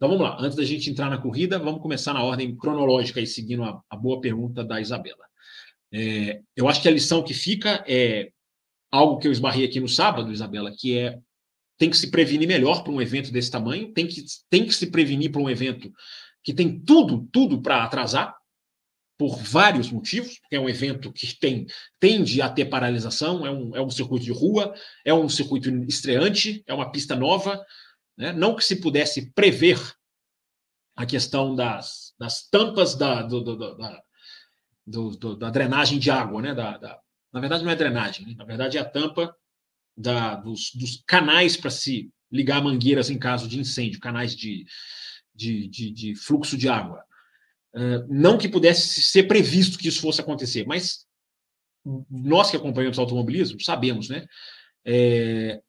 Então 0.00 0.08
vamos 0.08 0.24
lá, 0.24 0.38
antes 0.40 0.56
da 0.56 0.64
gente 0.64 0.88
entrar 0.88 1.10
na 1.10 1.18
corrida, 1.18 1.58
vamos 1.58 1.82
começar 1.82 2.14
na 2.14 2.22
ordem 2.22 2.56
cronológica 2.56 3.20
e 3.20 3.26
seguindo 3.26 3.62
a, 3.64 3.82
a 3.90 3.94
boa 3.94 4.18
pergunta 4.18 4.64
da 4.64 4.80
Isabela. 4.80 5.26
É, 5.92 6.40
eu 6.56 6.66
acho 6.70 6.80
que 6.80 6.88
a 6.88 6.90
lição 6.90 7.22
que 7.22 7.34
fica 7.34 7.84
é 7.86 8.30
algo 8.90 9.18
que 9.18 9.28
eu 9.28 9.32
esbarrei 9.32 9.66
aqui 9.66 9.78
no 9.78 9.86
sábado, 9.86 10.32
Isabela, 10.32 10.72
que 10.74 10.96
é 10.96 11.18
tem 11.76 11.90
que 11.90 11.98
se 11.98 12.10
prevenir 12.10 12.48
melhor 12.48 12.82
para 12.82 12.94
um 12.94 13.02
evento 13.02 13.30
desse 13.30 13.50
tamanho, 13.50 13.92
tem 13.92 14.06
que, 14.06 14.24
tem 14.48 14.64
que 14.64 14.74
se 14.74 14.86
prevenir 14.86 15.30
para 15.30 15.42
um 15.42 15.50
evento 15.50 15.92
que 16.42 16.54
tem 16.54 16.80
tudo, 16.80 17.28
tudo 17.30 17.60
para 17.60 17.84
atrasar, 17.84 18.34
por 19.18 19.36
vários 19.36 19.90
motivos, 19.90 20.38
porque 20.38 20.56
é 20.56 20.60
um 20.60 20.68
evento 20.68 21.12
que 21.12 21.38
tem, 21.38 21.66
tende 21.98 22.40
a 22.40 22.48
ter 22.48 22.64
paralisação, 22.64 23.46
é 23.46 23.50
um, 23.50 23.76
é 23.76 23.82
um 23.82 23.90
circuito 23.90 24.24
de 24.24 24.32
rua, 24.32 24.72
é 25.04 25.12
um 25.12 25.28
circuito 25.28 25.68
estreante, 25.84 26.62
é 26.66 26.72
uma 26.72 26.90
pista 26.90 27.14
nova, 27.14 27.62
né? 28.20 28.32
não 28.34 28.54
que 28.54 28.62
se 28.62 28.76
pudesse 28.76 29.32
prever 29.32 29.80
a 30.94 31.06
questão 31.06 31.56
das, 31.56 32.12
das 32.18 32.46
tampas 32.48 32.94
da, 32.94 33.22
do, 33.22 33.40
do, 33.40 33.56
do, 34.86 35.16
da, 35.16 35.34
da 35.34 35.50
drenagem 35.50 35.98
de 35.98 36.10
água, 36.10 36.42
né? 36.42 36.54
Da, 36.54 36.76
da, 36.76 37.00
na 37.32 37.40
verdade, 37.40 37.64
não 37.64 37.70
é 37.70 37.76
drenagem, 37.76 38.26
né? 38.26 38.34
na 38.36 38.44
verdade 38.44 38.76
é 38.76 38.80
a 38.80 38.84
tampa 38.84 39.34
da, 39.96 40.36
dos, 40.36 40.70
dos 40.74 41.02
canais 41.06 41.56
para 41.56 41.70
se 41.70 42.12
ligar 42.30 42.62
mangueiras 42.62 43.08
em 43.08 43.18
caso 43.18 43.48
de 43.48 43.58
incêndio, 43.58 43.98
canais 43.98 44.36
de, 44.36 44.66
de, 45.34 45.66
de, 45.68 45.90
de 45.90 46.14
fluxo 46.14 46.58
de 46.58 46.68
água. 46.68 47.02
Uh, 47.74 48.04
não 48.08 48.36
que 48.36 48.48
pudesse 48.48 49.00
ser 49.00 49.22
previsto 49.22 49.78
que 49.78 49.88
isso 49.88 50.02
fosse 50.02 50.20
acontecer, 50.20 50.66
mas 50.66 51.06
nós 52.10 52.50
que 52.50 52.56
acompanhamos 52.56 52.98
o 52.98 53.00
automobilismo 53.00 53.60
sabemos, 53.60 54.10
né? 54.10 54.26
É, 54.84 55.62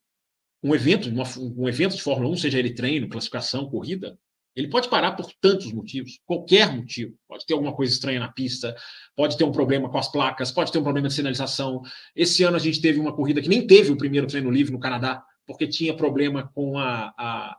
um 0.63 0.75
evento, 0.75 1.10
uma, 1.10 1.24
um 1.38 1.68
evento 1.68 1.96
de 1.96 2.01
Fórmula 2.01 2.30
1, 2.30 2.38
seja 2.38 2.60
ele 2.60 2.74
treino, 2.74 3.10
classificação, 3.10 3.70
corrida, 3.70 4.18
ele 4.56 4.68
pode 4.68 4.89
parar 4.89 5.13
por 5.13 5.32
tantos 5.39 5.72
motivos, 5.72 6.20
qualquer 6.25 6.74
motivo. 6.74 7.15
Pode 7.27 7.46
ter 7.46 7.53
alguma 7.53 7.74
coisa 7.74 7.94
estranha 7.94 8.20
na 8.20 8.32
pista, 8.32 8.75
pode 9.15 9.38
ter 9.38 9.44
um 9.44 9.51
problema 9.51 9.89
com 9.89 9.98
as 9.98 10.12
placas, 10.12 10.51
pode 10.51 10.72
ter 10.72 10.77
um 10.77 10.84
problema 10.84 11.08
de 11.08 11.13
sinalização. 11.13 11.82
Esse 12.15 12.44
ano 12.44 12.58
a 12.58 12.60
gente 12.60 12.82
teve 12.82 13.00
uma 13.00 13.15
corrida 13.15 13.41
que 13.41 13.50
nem 13.50 13.65
teve 13.65 13.91
o 13.91 13.98
primeiro 13.98 14.27
treino 14.27 14.51
livre 14.51 14.74
no 14.74 14.80
Canadá, 14.80 15.24
porque 15.46 15.68
tinha 15.68 15.96
problema 15.96 16.51
com 16.53 16.77
a, 16.77 17.13
a 17.18 17.58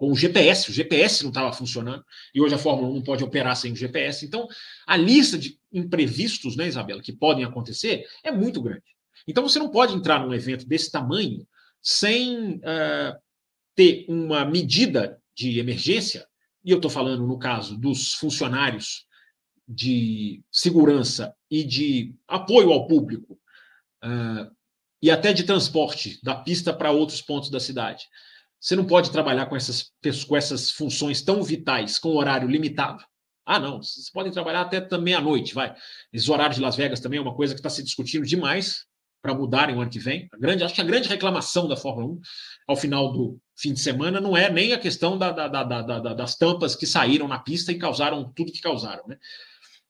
com 0.00 0.10
o 0.10 0.16
GPS, 0.16 0.70
o 0.70 0.72
GPS 0.72 1.22
não 1.22 1.28
estava 1.28 1.52
funcionando, 1.52 2.02
e 2.34 2.40
hoje 2.40 2.54
a 2.54 2.58
Fórmula 2.58 2.88
1 2.88 2.94
não 2.94 3.02
pode 3.02 3.22
operar 3.22 3.54
sem 3.54 3.70
o 3.70 3.76
GPS. 3.76 4.24
Então, 4.24 4.48
a 4.86 4.96
lista 4.96 5.36
de 5.36 5.58
imprevistos, 5.70 6.56
né, 6.56 6.66
Isabela, 6.66 7.02
que 7.02 7.12
podem 7.12 7.44
acontecer 7.44 8.06
é 8.24 8.32
muito 8.32 8.62
grande. 8.62 8.96
Então, 9.30 9.48
você 9.48 9.60
não 9.60 9.70
pode 9.70 9.94
entrar 9.94 10.26
num 10.26 10.34
evento 10.34 10.66
desse 10.66 10.90
tamanho 10.90 11.46
sem 11.80 12.56
uh, 12.56 13.16
ter 13.76 14.04
uma 14.08 14.44
medida 14.44 15.22
de 15.32 15.60
emergência, 15.60 16.26
e 16.64 16.72
eu 16.72 16.78
estou 16.78 16.90
falando 16.90 17.24
no 17.24 17.38
caso 17.38 17.78
dos 17.78 18.14
funcionários 18.14 19.06
de 19.68 20.42
segurança 20.50 21.32
e 21.48 21.62
de 21.62 22.12
apoio 22.26 22.72
ao 22.72 22.88
público, 22.88 23.34
uh, 24.04 24.50
e 25.00 25.12
até 25.12 25.32
de 25.32 25.44
transporte 25.44 26.18
da 26.24 26.34
pista 26.34 26.74
para 26.74 26.90
outros 26.90 27.22
pontos 27.22 27.50
da 27.50 27.60
cidade. 27.60 28.06
Você 28.58 28.74
não 28.74 28.84
pode 28.84 29.12
trabalhar 29.12 29.46
com 29.46 29.54
essas, 29.54 29.92
com 30.26 30.36
essas 30.36 30.72
funções 30.72 31.22
tão 31.22 31.40
vitais, 31.40 32.00
com 32.00 32.16
horário 32.16 32.48
limitado. 32.48 33.02
Ah, 33.46 33.60
não, 33.60 33.80
vocês 33.80 34.10
podem 34.10 34.32
trabalhar 34.32 34.62
até 34.62 34.98
meia-noite, 34.98 35.54
vai. 35.54 35.72
Esse 36.12 36.28
horário 36.30 36.56
de 36.56 36.60
Las 36.60 36.74
Vegas 36.74 36.98
também 36.98 37.18
é 37.20 37.22
uma 37.22 37.34
coisa 37.34 37.54
que 37.54 37.60
está 37.60 37.70
se 37.70 37.82
discutindo 37.82 38.26
demais 38.26 38.89
para 39.22 39.34
mudarem 39.34 39.76
o 39.76 39.80
ano 39.80 39.90
que 39.90 39.98
vem. 39.98 40.28
A 40.32 40.38
grande, 40.38 40.64
acho 40.64 40.74
que 40.74 40.80
a 40.80 40.84
grande 40.84 41.08
reclamação 41.08 41.68
da 41.68 41.76
Fórmula 41.76 42.14
1 42.14 42.20
ao 42.68 42.76
final 42.76 43.12
do 43.12 43.38
fim 43.56 43.72
de 43.72 43.80
semana 43.80 44.20
não 44.20 44.36
é 44.36 44.50
nem 44.50 44.72
a 44.72 44.78
questão 44.78 45.18
da, 45.18 45.30
da, 45.30 45.48
da, 45.48 46.14
das 46.14 46.36
tampas 46.36 46.74
que 46.74 46.86
saíram 46.86 47.28
na 47.28 47.38
pista 47.38 47.70
e 47.72 47.78
causaram 47.78 48.32
tudo 48.32 48.52
que 48.52 48.60
causaram, 48.60 49.06
né? 49.06 49.18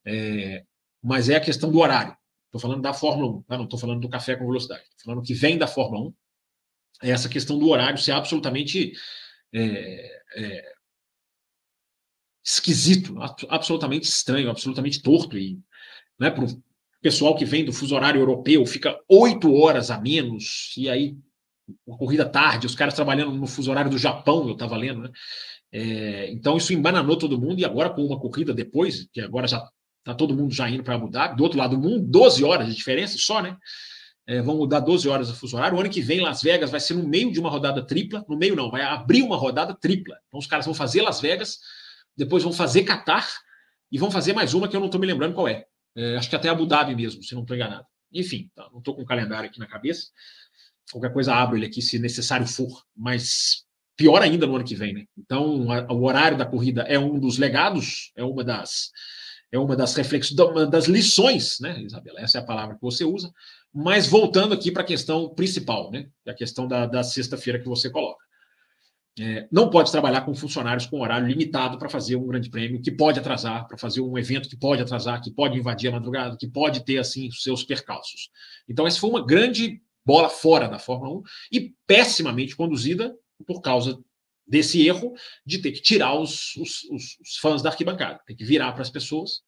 É, 0.04 0.64
mas 1.02 1.28
é 1.28 1.36
a 1.36 1.40
questão 1.40 1.70
do 1.70 1.78
horário. 1.78 2.16
Estou 2.46 2.60
falando 2.60 2.82
da 2.82 2.92
Fórmula 2.92 3.38
1, 3.38 3.42
tá? 3.42 3.56
não 3.56 3.64
estou 3.64 3.78
falando 3.78 4.00
do 4.00 4.08
café 4.08 4.34
com 4.34 4.46
velocidade. 4.46 4.82
Estou 4.82 5.12
falando 5.12 5.24
que 5.24 5.34
vem 5.34 5.56
da 5.56 5.68
Fórmula 5.68 6.08
1. 6.08 6.14
É 7.02 7.10
essa 7.10 7.28
questão 7.28 7.58
do 7.58 7.68
horário 7.68 7.98
ser 7.98 8.12
absolutamente 8.12 8.92
é, 9.52 10.22
é, 10.34 10.72
esquisito, 12.44 13.14
absolutamente 13.48 14.08
estranho, 14.08 14.50
absolutamente 14.50 15.00
torto. 15.00 15.38
E 15.38 15.60
né, 16.18 16.30
pessoal 17.00 17.34
que 17.34 17.44
vem 17.44 17.64
do 17.64 17.72
fuso 17.72 17.94
horário 17.94 18.20
europeu 18.20 18.64
fica 18.66 18.98
oito 19.08 19.52
horas 19.54 19.90
a 19.90 20.00
menos, 20.00 20.74
e 20.76 20.88
aí 20.88 21.16
uma 21.86 21.96
corrida 21.96 22.28
tarde, 22.28 22.66
os 22.66 22.74
caras 22.74 22.94
trabalhando 22.94 23.32
no 23.32 23.46
fuso 23.46 23.70
horário 23.70 23.90
do 23.90 23.98
Japão, 23.98 24.46
eu 24.46 24.54
estava 24.54 24.76
lendo, 24.76 25.02
né? 25.02 25.10
É, 25.72 26.30
então 26.32 26.56
isso 26.56 26.72
embananou 26.72 27.16
todo 27.16 27.40
mundo, 27.40 27.60
e 27.60 27.64
agora 27.64 27.90
com 27.90 28.04
uma 28.04 28.18
corrida 28.18 28.52
depois, 28.52 29.08
que 29.12 29.20
agora 29.20 29.46
já 29.46 29.64
está 30.00 30.14
todo 30.14 30.34
mundo 30.34 30.52
já 30.52 30.68
indo 30.68 30.82
para 30.82 30.98
mudar, 30.98 31.28
do 31.28 31.44
outro 31.44 31.58
lado 31.58 31.76
do 31.76 31.82
mundo, 31.82 32.04
12 32.06 32.42
horas 32.42 32.66
de 32.66 32.74
diferença 32.74 33.16
só, 33.18 33.40
né? 33.40 33.56
É, 34.26 34.40
vão 34.40 34.56
mudar 34.56 34.80
12 34.80 35.08
horas 35.08 35.28
o 35.28 35.34
fuso 35.34 35.56
horário. 35.56 35.76
O 35.76 35.80
ano 35.80 35.90
que 35.90 36.00
vem, 36.00 36.20
Las 36.20 36.40
Vegas 36.40 36.70
vai 36.70 36.78
ser 36.78 36.94
no 36.94 37.06
meio 37.06 37.32
de 37.32 37.40
uma 37.40 37.50
rodada 37.50 37.84
tripla. 37.84 38.24
No 38.28 38.36
meio, 38.36 38.54
não, 38.54 38.70
vai 38.70 38.82
abrir 38.82 39.22
uma 39.22 39.36
rodada 39.36 39.74
tripla. 39.74 40.16
Então, 40.28 40.38
os 40.38 40.46
caras 40.46 40.66
vão 40.66 40.74
fazer 40.74 41.02
Las 41.02 41.20
Vegas, 41.20 41.58
depois 42.16 42.44
vão 42.44 42.52
fazer 42.52 42.84
Qatar 42.84 43.28
e 43.90 43.98
vão 43.98 44.08
fazer 44.08 44.32
mais 44.32 44.54
uma 44.54 44.68
que 44.68 44.76
eu 44.76 44.80
não 44.80 44.86
estou 44.86 45.00
me 45.00 45.06
lembrando 45.06 45.34
qual 45.34 45.48
é. 45.48 45.64
É. 45.96 46.16
Acho 46.16 46.30
que 46.30 46.36
até 46.36 46.48
Abu 46.48 46.66
Dhabi 46.66 46.94
mesmo, 46.94 47.22
se 47.22 47.34
não 47.34 47.42
estou 47.42 47.56
enganado. 47.56 47.86
Enfim, 48.12 48.50
tá, 48.54 48.68
não 48.72 48.78
estou 48.78 48.94
com 48.94 49.02
o 49.02 49.06
calendário 49.06 49.48
aqui 49.48 49.58
na 49.58 49.66
cabeça. 49.66 50.08
Qualquer 50.90 51.12
coisa 51.12 51.34
abro 51.34 51.56
ele 51.56 51.66
aqui 51.66 51.80
se 51.80 51.98
necessário 51.98 52.46
for, 52.46 52.82
mas 52.96 53.64
pior 53.96 54.22
ainda 54.22 54.46
no 54.46 54.56
ano 54.56 54.64
que 54.64 54.74
vem, 54.74 54.94
né? 54.94 55.04
Então, 55.16 55.70
a, 55.70 55.92
o 55.92 56.04
horário 56.04 56.36
da 56.36 56.46
corrida 56.46 56.82
é 56.82 56.98
um 56.98 57.18
dos 57.18 57.38
legados, 57.38 58.12
é 58.16 58.24
uma 58.24 58.42
das 58.42 58.90
é 59.52 59.58
uma 59.58 59.76
das 59.76 59.94
reflexões, 59.94 60.38
uma 60.38 60.64
das 60.66 60.86
lições, 60.86 61.58
né, 61.60 61.82
Isabela? 61.82 62.20
Essa 62.20 62.38
é 62.38 62.40
a 62.40 62.44
palavra 62.44 62.76
que 62.76 62.82
você 62.82 63.04
usa. 63.04 63.32
Mas 63.74 64.06
voltando 64.06 64.54
aqui 64.54 64.70
para 64.70 64.82
a 64.82 64.86
questão 64.86 65.28
principal, 65.34 65.90
né? 65.90 66.08
A 66.26 66.32
questão 66.32 66.68
da, 66.68 66.86
da 66.86 67.02
sexta-feira 67.02 67.58
que 67.58 67.68
você 67.68 67.90
coloca. 67.90 68.24
É, 69.18 69.48
não 69.50 69.68
pode 69.68 69.90
trabalhar 69.90 70.22
com 70.22 70.34
funcionários 70.34 70.86
com 70.86 71.00
horário 71.00 71.26
limitado 71.26 71.78
para 71.78 71.88
fazer 71.88 72.16
um 72.16 72.26
grande 72.26 72.48
prêmio 72.48 72.80
que 72.80 72.92
pode 72.92 73.18
atrasar, 73.18 73.66
para 73.66 73.76
fazer 73.76 74.00
um 74.00 74.16
evento 74.16 74.48
que 74.48 74.56
pode 74.56 74.80
atrasar, 74.80 75.20
que 75.20 75.32
pode 75.32 75.58
invadir 75.58 75.88
a 75.88 75.92
madrugada, 75.92 76.36
que 76.38 76.48
pode 76.48 76.84
ter 76.84 76.98
assim 76.98 77.30
seus 77.30 77.64
percalços. 77.64 78.30
Então, 78.68 78.86
essa 78.86 79.00
foi 79.00 79.10
uma 79.10 79.24
grande 79.24 79.82
bola 80.04 80.28
fora 80.28 80.68
da 80.68 80.78
Fórmula 80.78 81.18
1 81.18 81.22
e 81.52 81.74
pessimamente 81.86 82.56
conduzida 82.56 83.14
por 83.46 83.60
causa 83.60 83.98
desse 84.46 84.84
erro 84.86 85.14
de 85.46 85.58
ter 85.58 85.72
que 85.72 85.82
tirar 85.82 86.14
os, 86.14 86.56
os, 86.56 86.84
os 86.90 87.36
fãs 87.40 87.62
da 87.62 87.70
arquibancada, 87.70 88.20
tem 88.26 88.36
que 88.36 88.44
virar 88.44 88.72
para 88.72 88.82
as 88.82 88.90
pessoas. 88.90 89.42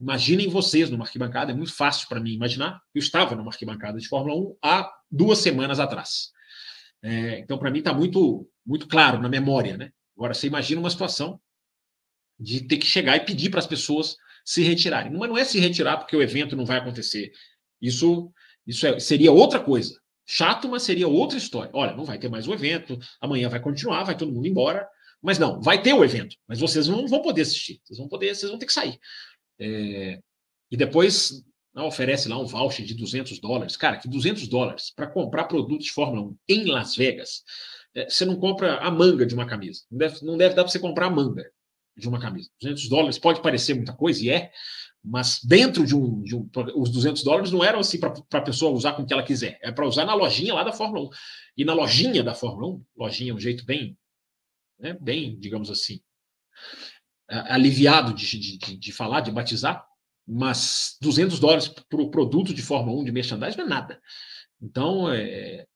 Imaginem 0.00 0.48
vocês 0.48 0.90
numa 0.90 1.04
arquibancada, 1.04 1.52
é 1.52 1.54
muito 1.54 1.74
fácil 1.74 2.08
para 2.08 2.20
mim 2.20 2.32
imaginar. 2.32 2.80
Eu 2.94 2.98
estava 2.98 3.34
numa 3.34 3.50
arquibancada 3.50 3.98
de 3.98 4.08
Fórmula 4.08 4.34
1 4.34 4.56
há 4.62 4.90
duas 5.10 5.38
semanas 5.38 5.80
atrás. 5.80 6.30
É, 7.06 7.38
então, 7.38 7.56
para 7.56 7.70
mim, 7.70 7.78
está 7.78 7.94
muito, 7.94 8.48
muito 8.66 8.88
claro 8.88 9.20
na 9.20 9.28
memória. 9.28 9.76
Né? 9.76 9.92
Agora, 10.16 10.34
você 10.34 10.48
imagina 10.48 10.80
uma 10.80 10.90
situação 10.90 11.40
de 12.36 12.66
ter 12.66 12.78
que 12.78 12.86
chegar 12.86 13.16
e 13.16 13.24
pedir 13.24 13.48
para 13.48 13.60
as 13.60 13.66
pessoas 13.66 14.16
se 14.44 14.60
retirarem. 14.64 15.12
Mas 15.12 15.28
não 15.28 15.38
é 15.38 15.44
se 15.44 15.60
retirar 15.60 15.98
porque 15.98 16.16
o 16.16 16.22
evento 16.22 16.56
não 16.56 16.66
vai 16.66 16.78
acontecer. 16.78 17.30
Isso, 17.80 18.32
isso 18.66 18.84
é, 18.88 18.98
seria 18.98 19.30
outra 19.30 19.60
coisa. 19.60 19.96
Chato, 20.26 20.68
mas 20.68 20.82
seria 20.82 21.06
outra 21.06 21.38
história. 21.38 21.70
Olha, 21.72 21.94
não 21.94 22.04
vai 22.04 22.18
ter 22.18 22.28
mais 22.28 22.48
o 22.48 22.52
evento, 22.52 22.98
amanhã 23.20 23.48
vai 23.48 23.60
continuar, 23.60 24.02
vai 24.02 24.16
todo 24.16 24.32
mundo 24.32 24.48
embora. 24.48 24.88
Mas 25.22 25.38
não, 25.38 25.60
vai 25.60 25.80
ter 25.80 25.92
o 25.92 26.04
evento, 26.04 26.36
mas 26.46 26.58
vocês 26.58 26.88
não 26.88 27.06
vão 27.06 27.22
poder 27.22 27.42
assistir, 27.42 27.80
vocês 27.84 27.98
vão 27.98 28.08
poder, 28.08 28.34
vocês 28.34 28.50
vão 28.50 28.58
ter 28.58 28.66
que 28.66 28.72
sair. 28.72 28.98
É, 29.58 30.20
e 30.70 30.76
depois 30.76 31.42
oferece 31.84 32.28
lá 32.28 32.38
um 32.38 32.46
voucher 32.46 32.86
de 32.86 32.94
200 32.94 33.38
dólares. 33.38 33.76
Cara, 33.76 33.98
que 33.98 34.08
200 34.08 34.48
dólares 34.48 34.90
para 34.90 35.06
comprar 35.06 35.44
produtos 35.44 35.86
de 35.86 35.92
Fórmula 35.92 36.22
1 36.22 36.36
em 36.48 36.64
Las 36.66 36.96
Vegas, 36.96 37.42
é, 37.94 38.08
você 38.08 38.24
não 38.24 38.36
compra 38.36 38.76
a 38.78 38.90
manga 38.90 39.26
de 39.26 39.34
uma 39.34 39.46
camisa. 39.46 39.82
Não 39.90 39.98
deve, 39.98 40.24
não 40.24 40.36
deve 40.36 40.54
dar 40.54 40.62
para 40.62 40.72
você 40.72 40.78
comprar 40.78 41.06
a 41.06 41.10
manga 41.10 41.44
de 41.96 42.08
uma 42.08 42.20
camisa. 42.20 42.50
200 42.60 42.88
dólares 42.88 43.18
pode 43.18 43.42
parecer 43.42 43.74
muita 43.74 43.92
coisa, 43.92 44.24
e 44.24 44.30
é, 44.30 44.50
mas 45.02 45.40
dentro 45.42 45.86
de 45.86 45.94
um, 45.94 46.22
de 46.22 46.34
um 46.34 46.48
os 46.74 46.90
200 46.90 47.22
dólares 47.22 47.52
não 47.52 47.62
eram 47.62 47.78
assim 47.78 47.98
para 47.98 48.12
a 48.32 48.40
pessoa 48.40 48.72
usar 48.72 48.92
com 48.92 49.02
o 49.02 49.06
que 49.06 49.12
ela 49.12 49.22
quiser, 49.22 49.58
é 49.62 49.70
para 49.70 49.86
usar 49.86 50.04
na 50.04 50.14
lojinha 50.14 50.52
lá 50.52 50.64
da 50.64 50.72
Fórmula 50.72 51.06
1. 51.06 51.10
E 51.58 51.64
na 51.64 51.72
lojinha 51.72 52.22
da 52.22 52.34
Fórmula 52.34 52.74
1, 52.74 52.84
lojinha 52.96 53.32
é 53.32 53.34
um 53.34 53.40
jeito 53.40 53.64
bem, 53.64 53.96
né, 54.78 54.96
bem, 55.00 55.38
digamos 55.38 55.70
assim, 55.70 56.00
aliviado 57.28 58.12
de, 58.12 58.38
de, 58.38 58.76
de 58.76 58.92
falar, 58.92 59.20
de 59.20 59.30
batizar, 59.30 59.85
mas 60.26 60.96
200 61.00 61.38
dólares 61.38 61.68
para 61.68 62.02
o 62.02 62.10
produto 62.10 62.52
de 62.52 62.62
Fórmula 62.62 63.00
1 63.00 63.04
de 63.04 63.12
merchandising 63.12 63.58
não 63.58 63.66
é 63.66 63.68
nada. 63.68 64.00
Então, 64.60 65.12
é 65.12 65.66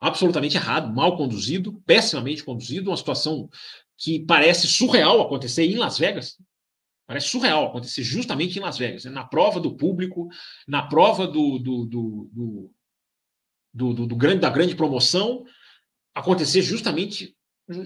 absolutamente 0.00 0.56
errado, 0.56 0.92
mal 0.94 1.16
conduzido, 1.16 1.80
pessimamente 1.86 2.44
conduzido, 2.44 2.90
uma 2.90 2.96
situação 2.96 3.48
que 3.96 4.18
parece 4.20 4.66
surreal 4.66 5.20
acontecer 5.20 5.64
em 5.64 5.76
Las 5.76 5.98
Vegas, 5.98 6.36
Parece 7.10 7.26
surreal 7.26 7.66
acontecer 7.66 8.04
justamente 8.04 8.56
em 8.56 8.62
Las 8.62 8.78
Vegas, 8.78 9.04
né? 9.04 9.10
na 9.10 9.24
prova 9.24 9.58
do 9.58 9.76
público, 9.76 10.28
na 10.64 10.80
prova 10.80 11.26
do, 11.26 11.58
do, 11.58 11.84
do, 11.84 12.70
do, 13.74 14.06
do 14.06 14.14
grande, 14.14 14.38
da 14.38 14.48
grande 14.48 14.76
promoção, 14.76 15.44
acontecer 16.14 16.62
justamente 16.62 17.36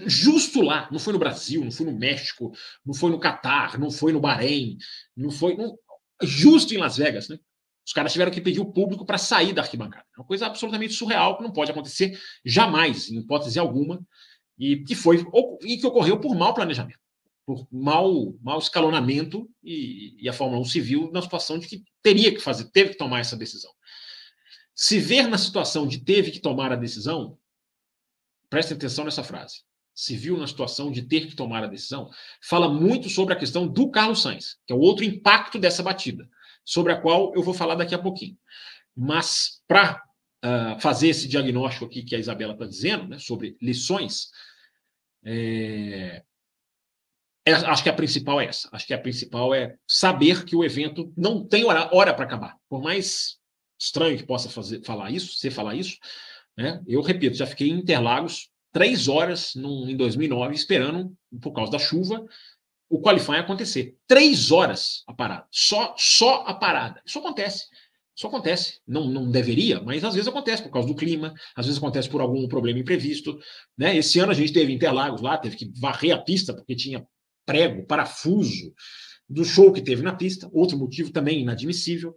justo 0.05 0.61
lá. 0.61 0.87
Não 0.91 0.99
foi 0.99 1.11
no 1.11 1.17
Brasil, 1.17 1.63
não 1.63 1.71
foi 1.71 1.87
no 1.87 1.97
México, 1.97 2.51
não 2.85 2.93
foi 2.93 3.09
no 3.09 3.19
Catar, 3.19 3.79
não 3.79 3.89
foi 3.89 4.13
no 4.13 4.19
Bahrein, 4.19 4.77
não 5.17 5.31
foi. 5.31 5.57
Não, 5.57 5.75
justo 6.21 6.73
em 6.73 6.77
Las 6.77 6.97
Vegas, 6.97 7.27
né? 7.29 7.39
Os 7.85 7.93
caras 7.93 8.11
tiveram 8.11 8.31
que 8.31 8.41
pedir 8.41 8.59
o 8.59 8.71
público 8.71 9.05
para 9.05 9.17
sair 9.17 9.53
da 9.53 9.61
arquibancada. 9.61 10.05
É 10.17 10.19
uma 10.19 10.25
coisa 10.25 10.47
absolutamente 10.47 10.93
surreal 10.93 11.37
que 11.37 11.43
não 11.43 11.51
pode 11.51 11.69
acontecer 11.69 12.19
jamais, 12.43 13.09
em 13.09 13.19
hipótese 13.19 13.59
alguma, 13.59 14.03
e 14.57 14.77
que 14.83 14.95
foi 14.95 15.23
e 15.61 15.77
que 15.77 15.85
ocorreu 15.85 16.19
por 16.19 16.35
mau 16.35 16.53
planejamento, 16.53 16.99
por 17.45 17.67
mau, 17.71 18.35
mau 18.41 18.57
escalonamento 18.57 19.47
e, 19.63 20.15
e 20.19 20.27
a 20.27 20.33
Fórmula 20.33 20.61
1 20.61 20.65
civil 20.65 21.11
na 21.11 21.21
situação 21.21 21.59
de 21.59 21.67
que 21.67 21.83
teria 22.01 22.33
que 22.33 22.39
fazer, 22.39 22.71
teve 22.71 22.91
que 22.91 22.97
tomar 22.97 23.19
essa 23.19 23.37
decisão. 23.37 23.71
Se 24.73 24.99
ver 24.99 25.27
na 25.27 25.37
situação 25.37 25.87
de 25.87 25.99
teve 25.99 26.31
que 26.31 26.39
tomar 26.39 26.71
a 26.71 26.75
decisão, 26.75 27.37
prestem 28.49 28.77
atenção 28.77 29.05
nessa 29.05 29.23
frase. 29.23 29.63
Se 29.95 30.15
viu 30.15 30.37
na 30.37 30.45
situação 30.45 30.91
de 30.91 31.01
ter 31.01 31.25
que 31.25 31.35
tomar 31.35 31.63
a 31.63 31.67
decisão, 31.67 32.09
fala 32.43 32.67
muito 32.67 33.09
sobre 33.09 33.33
a 33.33 33.37
questão 33.37 33.65
do 33.65 33.89
Carlos 33.89 34.21
Sainz, 34.21 34.57
que 34.67 34.73
é 34.73 34.75
o 34.75 34.79
outro 34.79 35.05
impacto 35.05 35.57
dessa 35.57 35.81
batida 35.81 36.29
sobre 36.65 36.91
a 36.91 36.99
qual 36.99 37.33
eu 37.33 37.41
vou 37.41 37.53
falar 37.53 37.75
daqui 37.75 37.95
a 37.95 37.99
pouquinho. 37.99 38.37
Mas 38.95 39.61
para 39.67 39.95
uh, 40.43 40.47
ah, 40.47 40.77
fazer 40.79 41.09
esse 41.09 41.27
diagnóstico 41.27 41.85
aqui 41.85 42.03
que 42.03 42.15
a 42.15 42.19
Isabela 42.19 42.53
está 42.53 42.65
dizendo, 42.65 43.07
né, 43.07 43.19
sobre 43.19 43.55
lições, 43.61 44.31
é... 45.23 46.23
É, 47.47 47.53
acho 47.53 47.83
que 47.83 47.89
a 47.89 47.93
principal 47.93 48.41
é 48.41 48.45
essa. 48.45 48.67
Acho 48.71 48.87
que 48.87 48.93
a 48.93 48.99
principal 48.99 49.53
é 49.53 49.75
saber 49.87 50.43
que 50.45 50.55
o 50.55 50.63
evento 50.63 51.13
não 51.15 51.45
tem 51.45 51.63
hora, 51.63 51.95
hora 51.95 52.11
para 52.11 52.25
acabar. 52.25 52.57
Por 52.67 52.81
mais 52.81 53.37
estranho 53.79 54.17
que 54.17 54.25
possa 54.25 54.49
fazer, 54.49 54.83
falar 54.83 55.11
isso, 55.11 55.37
você 55.37 55.51
falar 55.51 55.75
isso, 55.75 55.95
né? 56.57 56.81
Eu 56.87 57.01
repito, 57.01 57.37
já 57.37 57.45
fiquei 57.45 57.69
em 57.69 57.77
Interlagos 57.77 58.49
três 58.75 59.07
horas 59.07 59.55
num, 59.55 59.89
em 59.89 59.95
2009 59.95 60.53
esperando 60.53 61.15
por 61.41 61.53
causa 61.53 61.71
da 61.71 61.79
chuva 61.79 62.25
o 62.89 62.99
qualifying 62.99 63.37
acontecer. 63.37 63.95
Três 64.05 64.51
horas 64.51 65.01
a 65.07 65.13
parada. 65.13 65.47
Só, 65.49 65.95
só 65.97 66.43
a 66.45 66.53
parada. 66.53 67.01
Isso 67.05 67.17
acontece. 67.17 67.67
Isso 68.13 68.27
acontece. 68.27 68.81
Não, 68.85 69.07
não 69.07 69.31
deveria, 69.31 69.81
mas 69.81 70.03
às 70.03 70.13
vezes 70.13 70.27
acontece 70.27 70.61
por 70.61 70.71
causa 70.71 70.89
do 70.89 70.93
clima, 70.93 71.33
às 71.55 71.67
vezes 71.67 71.77
acontece 71.77 72.09
por 72.09 72.19
algum 72.19 72.49
problema 72.49 72.77
imprevisto. 72.77 73.39
Né? 73.77 73.95
Esse 73.95 74.19
ano 74.19 74.33
a 74.33 74.35
gente 74.35 74.51
teve 74.51 74.73
Interlagos 74.73 75.21
lá, 75.21 75.37
teve 75.37 75.55
que 75.55 75.71
varrer 75.79 76.13
a 76.13 76.21
pista 76.21 76.53
porque 76.53 76.75
tinha 76.75 77.07
prego, 77.45 77.85
parafuso 77.85 78.73
do 79.29 79.45
show 79.45 79.71
que 79.71 79.81
teve 79.81 80.01
na 80.01 80.13
pista. 80.13 80.49
Outro 80.51 80.77
motivo 80.77 81.13
também 81.13 81.39
inadmissível. 81.39 82.13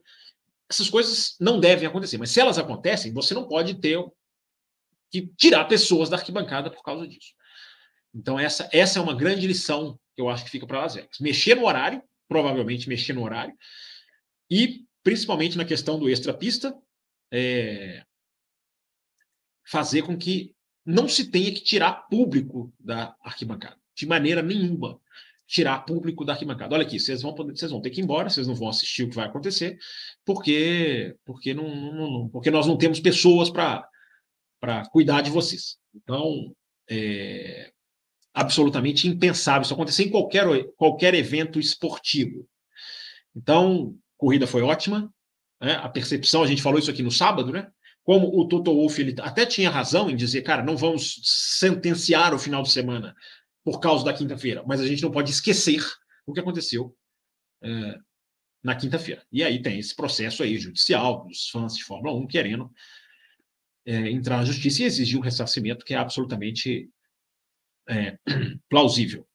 Essas 0.69 0.91
coisas 0.91 1.37
não 1.39 1.61
devem 1.61 1.87
acontecer, 1.87 2.19
mas 2.19 2.31
se 2.31 2.41
elas 2.41 2.59
acontecem, 2.59 3.13
você 3.13 3.33
não 3.33 3.47
pode 3.47 3.75
ter 3.77 3.97
que 5.11 5.27
tirar 5.37 5.65
pessoas 5.65 6.09
da 6.09 6.17
arquibancada 6.17 6.71
por 6.71 6.83
causa 6.83 7.07
disso. 7.07 7.33
Então, 8.15 8.39
essa, 8.39 8.69
essa 8.73 8.99
é 8.99 9.03
uma 9.03 9.15
grande 9.15 9.47
lição 9.47 9.99
que 10.15 10.21
eu 10.21 10.29
acho 10.29 10.45
que 10.45 10.51
fica 10.51 10.67
para 10.67 10.81
Las 10.81 10.95
Vegas. 10.95 11.19
Mexer 11.21 11.55
no 11.55 11.67
horário, 11.67 12.03
provavelmente 12.27 12.89
mexer 12.89 13.13
no 13.13 13.23
horário, 13.23 13.55
e 14.51 14.85
principalmente 15.03 15.57
na 15.57 15.65
questão 15.65 15.99
do 15.99 16.09
extra-pista, 16.09 16.75
é, 17.33 18.03
fazer 19.67 20.03
com 20.03 20.17
que 20.17 20.55
não 20.85 21.07
se 21.09 21.31
tenha 21.31 21.53
que 21.53 21.61
tirar 21.61 22.09
público 22.09 22.73
da 22.81 23.15
arquibancada, 23.23 23.77
de 23.95 24.07
maneira 24.07 24.43
nenhuma. 24.43 25.01
Tirar 25.47 25.81
público 25.87 26.27
da 26.27 26.35
arquibancada. 26.35 26.75
Olha 26.75 26.85
aqui, 26.85 27.01
vocês 27.01 27.23
vão, 27.23 27.35
poder, 27.35 27.57
vocês 27.57 27.71
vão 27.71 27.81
ter 27.81 27.89
que 27.89 28.01
ir 28.01 28.05
embora, 28.05 28.29
vocês 28.29 28.47
não 28.47 28.55
vão 28.55 28.69
assistir 28.69 29.05
o 29.05 29.09
que 29.09 29.17
vai 29.17 29.27
acontecer, 29.27 29.79
porque, 30.23 31.17
porque, 31.25 31.55
não, 31.55 31.75
não, 31.75 32.11
não 32.11 32.29
porque 32.29 32.51
nós 32.51 32.67
não 32.67 32.77
temos 32.77 33.01
pessoas 33.01 33.49
para 33.49 33.89
cuidar 34.91 35.21
de 35.23 35.31
vocês. 35.31 35.77
Então, 35.95 36.55
é, 36.89 37.73
absolutamente 38.33 39.09
impensável 39.09 39.63
isso 39.63 39.75
acontecer 39.75 40.05
em 40.05 40.11
qualquer, 40.11 40.47
qualquer 40.77 41.15
evento 41.15 41.59
esportivo. 41.59 42.49
Então, 43.35 43.97
corrida 44.17 44.47
foi 44.47 44.63
ótima. 44.63 45.13
Né? 45.61 45.73
A 45.75 45.89
percepção, 45.89 46.43
a 46.43 46.47
gente 46.47 46.63
falou 46.63 46.79
isso 46.79 46.91
aqui 46.91 47.03
no 47.03 47.11
sábado, 47.11 47.53
né? 47.53 47.69
Como 48.05 48.29
o 48.39 48.49
Toto 48.49 48.73
Wolff 48.73 49.01
ele 49.01 49.15
até 49.21 49.45
tinha 49.45 49.69
razão 49.69 50.09
em 50.09 50.17
dizer, 50.17 50.43
cara, 50.43 50.63
não 50.63 50.77
vamos 50.77 51.21
sentenciar 51.59 52.33
o 52.33 52.39
final 52.39 52.63
de 52.63 52.71
semana 52.71 53.15
por 53.63 53.81
causa 53.81 54.05
da 54.05 54.15
quinta-feira, 54.15 54.65
mas 54.67 54.81
a 54.81 54.87
gente 54.87 55.03
não 55.03 55.11
pode 55.11 55.31
esquecer 55.31 55.85
o 56.27 56.33
que 56.33 56.41
aconteceu 56.41 56.97
é, 57.63 57.99
na 58.63 58.75
quinta-feira. 58.75 59.23
E 59.31 59.43
aí 59.43 59.61
tem 59.61 59.79
esse 59.79 59.95
processo 59.95 60.43
aí 60.43 60.57
judicial 60.57 61.27
dos 61.27 61.51
fãs 61.51 61.75
de 61.75 61.85
Fórmula 61.85 62.17
1 62.17 62.27
querendo 62.29 62.71
é, 63.87 64.11
entrar 64.11 64.39
na 64.39 64.45
justiça 64.45 64.83
e 64.83 64.87
exigir 64.87 65.19
um 65.19 65.23
ressarcimento 65.23 65.85
que 65.85 65.95
é 65.95 65.97
absolutamente 65.97 66.89
é, 67.89 68.19
plausível. 68.69 69.27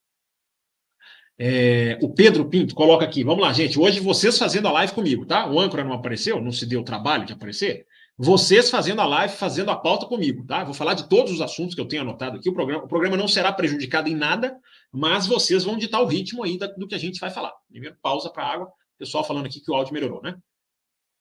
É, 1.37 1.97
o 2.01 2.13
Pedro 2.13 2.47
Pinto 2.47 2.75
coloca 2.75 3.03
aqui, 3.03 3.23
vamos 3.23 3.43
lá, 3.43 3.51
gente. 3.51 3.79
Hoje 3.79 3.99
vocês 3.99 4.37
fazendo 4.37 4.67
a 4.67 4.71
live 4.71 4.93
comigo, 4.93 5.25
tá? 5.25 5.49
O 5.49 5.59
âncora 5.59 5.83
não 5.83 5.93
apareceu, 5.93 6.39
não 6.39 6.51
se 6.51 6.65
deu 6.65 6.81
o 6.81 6.85
trabalho 6.85 7.25
de 7.25 7.33
aparecer. 7.33 7.85
Vocês 8.15 8.69
fazendo 8.69 9.01
a 9.01 9.05
live, 9.05 9.33
fazendo 9.33 9.71
a 9.71 9.75
pauta 9.75 10.05
comigo, 10.05 10.45
tá? 10.45 10.63
Vou 10.63 10.73
falar 10.73 10.93
de 10.93 11.09
todos 11.09 11.31
os 11.31 11.41
assuntos 11.41 11.73
que 11.73 11.81
eu 11.81 11.87
tenho 11.87 12.03
anotado 12.03 12.37
aqui. 12.37 12.47
O 12.47 12.53
programa, 12.53 12.83
o 12.83 12.87
programa 12.87 13.17
não 13.17 13.27
será 13.27 13.51
prejudicado 13.51 14.07
em 14.07 14.15
nada, 14.15 14.55
mas 14.91 15.25
vocês 15.25 15.63
vão 15.63 15.75
ditar 15.75 15.99
o 16.01 16.05
ritmo 16.05 16.43
aí 16.43 16.59
do 16.77 16.87
que 16.87 16.93
a 16.93 16.99
gente 16.99 17.19
vai 17.19 17.31
falar. 17.31 17.51
Primeiro, 17.67 17.97
pausa 18.01 18.29
para 18.29 18.45
água. 18.45 18.71
Pessoal 18.99 19.23
falando 19.23 19.47
aqui 19.47 19.59
que 19.59 19.71
o 19.71 19.73
áudio 19.73 19.93
melhorou, 19.93 20.21
né? 20.21 20.35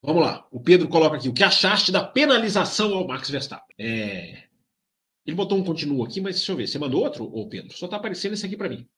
Vamos 0.03 0.23
lá. 0.23 0.47
O 0.51 0.61
Pedro 0.61 0.88
coloca 0.88 1.17
aqui. 1.17 1.29
O 1.29 1.35
que 1.35 1.45
achaste 1.45 1.93
da 1.93 2.05
penalização 2.05 2.93
ao 2.95 3.07
Max 3.07 3.31
Verstappen? 3.31 3.75
É, 3.79 4.49
ele 5.25 5.37
botou 5.37 5.57
um 5.57 5.65
continuo 5.65 6.05
aqui, 6.05 6.21
mas 6.21 6.37
deixa 6.37 6.53
eu 6.53 6.57
ver. 6.57 6.67
Você 6.67 6.79
mandou 6.79 7.03
outro, 7.03 7.25
ô 7.25 7.49
Pedro? 7.49 7.73
Só 7.73 7.87
está 7.87 7.97
aparecendo 7.97 8.33
esse 8.33 8.45
aqui 8.45 8.57
para 8.57 8.69
mim. 8.69 8.88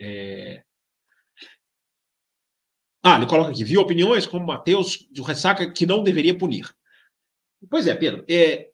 É... 0.00 0.64
Ah, 3.04 3.16
ele 3.16 3.26
coloca 3.26 3.50
aqui. 3.50 3.62
Viu 3.62 3.80
opiniões 3.80 4.26
como 4.26 4.46
Matheus 4.46 5.06
de 5.10 5.22
ressaca 5.22 5.70
que 5.70 5.86
não 5.86 6.02
deveria 6.02 6.36
punir. 6.36 6.68
Pois 7.70 7.86
é, 7.86 7.94
Pedro. 7.94 8.24
É... 8.28 8.70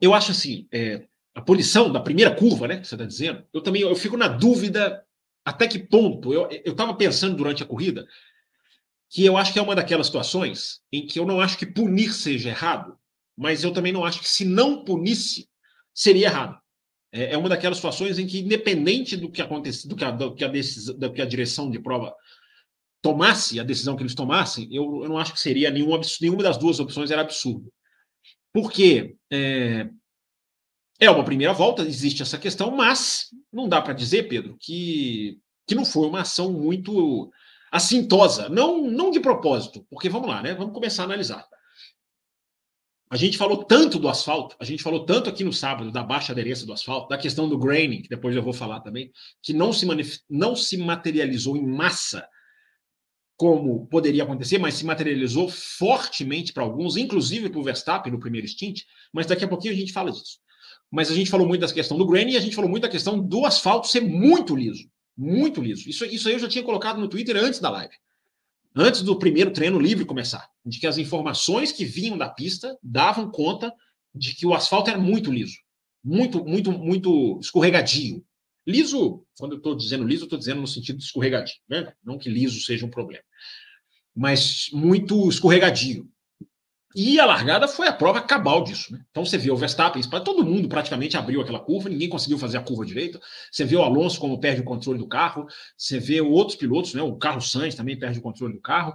Eu 0.00 0.14
acho 0.14 0.30
assim, 0.30 0.68
é... 0.72 1.08
a 1.34 1.42
punição 1.42 1.92
da 1.92 2.00
primeira 2.00 2.34
curva, 2.34 2.68
né? 2.68 2.78
Que 2.78 2.86
você 2.86 2.94
está 2.94 3.04
dizendo, 3.04 3.44
eu 3.52 3.60
também 3.60 3.82
eu 3.82 3.96
fico 3.96 4.16
na 4.16 4.28
dúvida 4.28 5.04
até 5.44 5.66
que 5.66 5.80
ponto. 5.80 6.32
Eu 6.32 6.48
estava 6.64 6.94
pensando 6.94 7.36
durante 7.36 7.64
a 7.64 7.66
corrida 7.66 8.06
que 9.10 9.24
eu 9.24 9.36
acho 9.36 9.52
que 9.52 9.58
é 9.58 9.62
uma 9.62 9.74
daquelas 9.74 10.06
situações 10.06 10.80
em 10.92 11.06
que 11.06 11.18
eu 11.18 11.26
não 11.26 11.40
acho 11.40 11.56
que 11.56 11.66
punir 11.66 12.12
seja 12.12 12.50
errado, 12.50 12.98
mas 13.36 13.64
eu 13.64 13.72
também 13.72 13.92
não 13.92 14.04
acho 14.04 14.20
que 14.20 14.28
se 14.28 14.44
não 14.44 14.84
punisse, 14.84 15.48
seria 15.94 16.26
errado. 16.26 16.58
É, 17.10 17.32
é 17.32 17.38
uma 17.38 17.48
daquelas 17.48 17.78
situações 17.78 18.18
em 18.18 18.26
que, 18.26 18.40
independente 18.40 19.16
do 19.16 19.30
que 19.30 19.40
acontece, 19.40 19.88
do 19.88 19.96
que 19.96 20.04
a, 20.04 20.10
do 20.10 20.34
que 20.34 20.44
a, 20.44 20.48
decisão, 20.48 20.98
do 20.98 21.12
que 21.12 21.22
a 21.22 21.26
direção 21.26 21.70
de 21.70 21.78
prova 21.78 22.14
tomasse, 23.00 23.58
a 23.58 23.64
decisão 23.64 23.96
que 23.96 24.02
eles 24.02 24.14
tomassem, 24.14 24.68
eu, 24.70 25.04
eu 25.04 25.08
não 25.08 25.18
acho 25.18 25.32
que 25.32 25.40
seria 25.40 25.70
nenhum 25.70 25.98
nenhuma 26.20 26.42
das 26.42 26.58
duas 26.58 26.78
opções 26.80 27.10
era 27.10 27.22
absurdo. 27.22 27.72
Porque 28.52 29.16
é, 29.30 29.88
é 31.00 31.10
uma 31.10 31.24
primeira 31.24 31.52
volta, 31.52 31.82
existe 31.82 32.22
essa 32.22 32.36
questão, 32.36 32.72
mas 32.72 33.28
não 33.52 33.68
dá 33.68 33.80
para 33.80 33.94
dizer, 33.94 34.28
Pedro, 34.28 34.56
que, 34.60 35.38
que 35.66 35.74
não 35.74 35.84
foi 35.84 36.06
uma 36.06 36.22
ação 36.22 36.52
muito 36.52 37.30
assintosa, 37.70 38.48
não, 38.48 38.82
não 38.82 39.10
de 39.10 39.20
propósito, 39.20 39.86
porque 39.90 40.08
vamos 40.08 40.28
lá, 40.28 40.42
né? 40.42 40.54
Vamos 40.54 40.74
começar 40.74 41.02
a 41.02 41.06
analisar. 41.06 41.46
A 43.10 43.16
gente 43.16 43.38
falou 43.38 43.64
tanto 43.64 43.98
do 43.98 44.08
asfalto, 44.08 44.54
a 44.60 44.64
gente 44.64 44.82
falou 44.82 45.06
tanto 45.06 45.30
aqui 45.30 45.42
no 45.42 45.52
sábado 45.52 45.90
da 45.90 46.02
baixa 46.02 46.32
aderência 46.32 46.66
do 46.66 46.74
asfalto, 46.74 47.08
da 47.08 47.16
questão 47.16 47.48
do 47.48 47.56
graining, 47.56 48.02
que 48.02 48.08
depois 48.08 48.36
eu 48.36 48.42
vou 48.42 48.52
falar 48.52 48.80
também, 48.80 49.10
que 49.42 49.54
não 49.54 49.72
se, 49.72 49.86
não 50.28 50.54
se 50.54 50.76
materializou 50.76 51.56
em 51.56 51.66
massa 51.66 52.28
como 53.34 53.86
poderia 53.86 54.24
acontecer, 54.24 54.58
mas 54.58 54.74
se 54.74 54.84
materializou 54.84 55.48
fortemente 55.48 56.52
para 56.52 56.64
alguns, 56.64 56.96
inclusive 56.96 57.48
para 57.48 57.60
o 57.60 57.62
Verstappen 57.62 58.12
no 58.12 58.18
primeiro 58.18 58.46
stint, 58.46 58.82
mas 59.12 59.26
daqui 59.26 59.44
a 59.44 59.48
pouquinho 59.48 59.72
a 59.72 59.76
gente 59.76 59.92
fala 59.92 60.10
disso. 60.10 60.38
Mas 60.90 61.10
a 61.10 61.14
gente 61.14 61.30
falou 61.30 61.46
muito 61.46 61.60
da 61.60 61.72
questão 61.72 61.96
do 61.96 62.06
graining 62.06 62.32
e 62.32 62.36
a 62.36 62.40
gente 62.40 62.56
falou 62.56 62.68
muito 62.68 62.82
da 62.82 62.88
questão 62.88 63.18
do 63.18 63.46
asfalto 63.46 63.86
ser 63.86 64.00
muito 64.00 64.56
liso, 64.56 64.90
muito 65.18 65.60
liso. 65.60 65.90
Isso, 65.90 66.04
isso 66.06 66.28
aí 66.28 66.34
eu 66.34 66.40
já 66.40 66.48
tinha 66.48 66.64
colocado 66.64 67.00
no 67.00 67.08
Twitter 67.08 67.36
antes 67.36 67.60
da 67.60 67.68
live 67.68 67.94
antes 68.74 69.02
do 69.02 69.18
primeiro 69.18 69.52
treino 69.52 69.78
livre 69.78 70.04
começar, 70.04 70.48
de 70.64 70.78
que 70.78 70.86
as 70.86 70.98
informações 70.98 71.72
que 71.72 71.84
vinham 71.84 72.16
da 72.16 72.28
pista 72.28 72.78
davam 72.82 73.30
conta 73.30 73.72
de 74.14 74.34
que 74.34 74.46
o 74.46 74.54
asfalto 74.54 74.90
era 74.90 74.98
muito 74.98 75.32
liso, 75.32 75.56
muito, 76.02 76.44
muito, 76.44 76.70
muito 76.70 77.38
escorregadio. 77.40 78.24
Liso, 78.66 79.24
quando 79.38 79.52
eu 79.52 79.58
estou 79.58 79.74
dizendo 79.74 80.06
liso, 80.06 80.22
eu 80.22 80.26
estou 80.26 80.38
dizendo 80.38 80.60
no 80.60 80.66
sentido 80.66 80.98
de 80.98 81.04
escorregadio, 81.04 81.54
né? 81.68 81.92
não 82.04 82.18
que 82.18 82.28
liso 82.28 82.60
seja 82.60 82.86
um 82.86 82.90
problema, 82.90 83.24
mas 84.14 84.68
muito 84.72 85.28
escorregadio. 85.28 86.08
E 87.00 87.20
a 87.20 87.24
largada 87.24 87.68
foi 87.68 87.86
a 87.86 87.92
prova 87.92 88.20
cabal 88.20 88.64
disso. 88.64 88.92
Né? 88.92 89.00
Então 89.08 89.24
você 89.24 89.38
vê 89.38 89.52
o 89.52 89.56
Verstappen, 89.56 90.02
todo 90.24 90.44
mundo 90.44 90.68
praticamente 90.68 91.16
abriu 91.16 91.40
aquela 91.40 91.60
curva, 91.60 91.88
ninguém 91.88 92.08
conseguiu 92.08 92.36
fazer 92.36 92.58
a 92.58 92.60
curva 92.60 92.84
direita. 92.84 93.20
Você 93.52 93.64
vê 93.64 93.76
o 93.76 93.82
Alonso 93.82 94.18
como 94.18 94.40
perde 94.40 94.62
o 94.62 94.64
controle 94.64 94.98
do 94.98 95.06
carro, 95.06 95.46
você 95.76 96.00
vê 96.00 96.20
outros 96.20 96.56
pilotos, 96.56 96.94
né? 96.94 97.00
o 97.00 97.14
Carlos 97.14 97.52
Sainz 97.52 97.76
também 97.76 97.96
perde 97.96 98.18
o 98.18 98.22
controle 98.22 98.54
do 98.54 98.60
carro. 98.60 98.94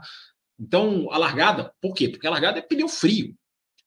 Então 0.59 1.07
a 1.13 1.17
largada, 1.17 1.71
por 1.81 1.93
quê? 1.93 2.09
Porque 2.09 2.27
a 2.27 2.29
largada 2.29 2.59
é 2.59 2.61
pneu 2.61 2.89
frio. 2.89 3.33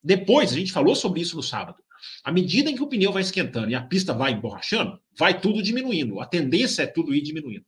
Depois, 0.02 0.50
a 0.50 0.56
gente 0.56 0.72
falou 0.72 0.94
sobre 0.94 1.20
isso 1.20 1.36
no 1.36 1.42
sábado. 1.42 1.76
À 2.24 2.32
medida 2.32 2.70
em 2.70 2.74
que 2.74 2.82
o 2.82 2.88
pneu 2.88 3.12
vai 3.12 3.20
esquentando 3.20 3.70
e 3.70 3.74
a 3.74 3.82
pista 3.82 4.14
vai 4.14 4.32
emborrachando, 4.32 4.98
vai 5.18 5.38
tudo 5.38 5.62
diminuindo. 5.62 6.20
A 6.20 6.26
tendência 6.26 6.84
é 6.84 6.86
tudo 6.86 7.14
ir 7.14 7.20
diminuindo. 7.20 7.66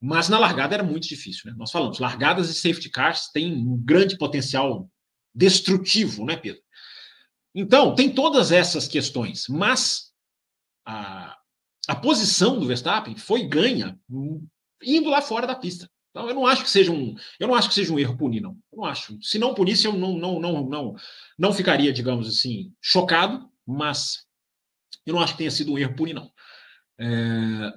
Mas 0.00 0.30
na 0.30 0.38
largada 0.38 0.76
era 0.76 0.82
muito 0.82 1.06
difícil, 1.06 1.50
né? 1.50 1.56
Nós 1.58 1.70
falamos, 1.70 1.98
largadas 1.98 2.48
e 2.48 2.54
safety 2.54 2.88
cars 2.88 3.28
têm 3.34 3.52
um 3.52 3.76
grande 3.76 4.16
potencial 4.16 4.88
destrutivo, 5.34 6.24
né, 6.24 6.36
Pedro? 6.36 6.62
Então, 7.54 7.94
tem 7.94 8.12
todas 8.12 8.50
essas 8.52 8.88
questões, 8.88 9.46
mas 9.48 10.12
a, 10.84 11.36
a 11.88 11.96
posição 11.96 12.58
do 12.58 12.66
Verstappen 12.66 13.16
foi 13.16 13.46
ganha 13.46 13.98
indo 14.82 15.08
lá 15.08 15.22
fora 15.22 15.46
da 15.46 15.54
pista. 15.54 15.88
Então, 16.10 16.28
eu 16.28 16.34
não 16.34 16.46
acho 16.46 16.62
que 16.62 16.70
seja 16.70 16.92
um, 16.92 17.14
eu 17.40 17.48
não 17.48 17.54
acho 17.54 17.68
que 17.68 17.74
seja 17.74 17.92
um 17.92 17.98
erro 17.98 18.16
punir, 18.16 18.40
não. 18.40 18.56
Eu 18.72 18.78
não 18.78 18.84
acho. 18.84 19.18
Se 19.20 19.38
não 19.38 19.54
punisse, 19.54 19.86
eu 19.86 19.92
não, 19.92 20.16
não, 20.16 20.38
não, 20.40 20.68
não, 20.68 20.94
não 21.36 21.52
ficaria, 21.52 21.92
digamos 21.92 22.28
assim, 22.28 22.72
chocado, 22.80 23.50
mas 23.66 24.24
eu 25.04 25.14
não 25.14 25.20
acho 25.20 25.32
que 25.32 25.38
tenha 25.38 25.50
sido 25.50 25.72
um 25.72 25.78
erro 25.78 25.96
punir, 25.96 26.14
não. 26.14 26.30
É, 26.98 27.72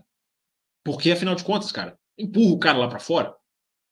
porque, 0.84 1.12
afinal 1.12 1.34
de 1.34 1.44
contas, 1.44 1.72
cara, 1.72 2.00
empurra 2.18 2.54
o 2.54 2.60
cara 2.60 2.78
lá 2.78 2.88
para 2.88 3.00
fora, 3.00 3.36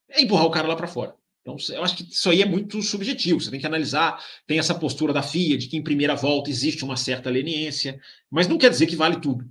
é 0.10 0.22
empurrar 0.22 0.46
o 0.46 0.52
cara 0.52 0.68
lá 0.68 0.76
para 0.76 0.88
fora. 0.88 1.16
Então, 1.46 1.58
eu 1.76 1.84
acho 1.84 1.96
que 1.96 2.12
isso 2.12 2.28
aí 2.28 2.42
é 2.42 2.46
muito 2.46 2.82
subjetivo. 2.82 3.40
Você 3.40 3.52
tem 3.52 3.60
que 3.60 3.68
analisar. 3.68 4.20
Tem 4.48 4.58
essa 4.58 4.74
postura 4.74 5.14
da 5.14 5.22
FIA 5.22 5.60
de 5.60 5.68
que 5.68 5.78
em 5.78 5.84
primeira 5.84 6.16
volta 6.16 6.50
existe 6.50 6.84
uma 6.84 6.98
certa 6.98 7.30
leniência, 7.30 8.02
mas 8.32 8.48
não 8.48 8.58
quer 8.58 8.72
dizer 8.72 8.88
que 8.88 8.96
vale 8.96 9.22
tudo. 9.22 9.48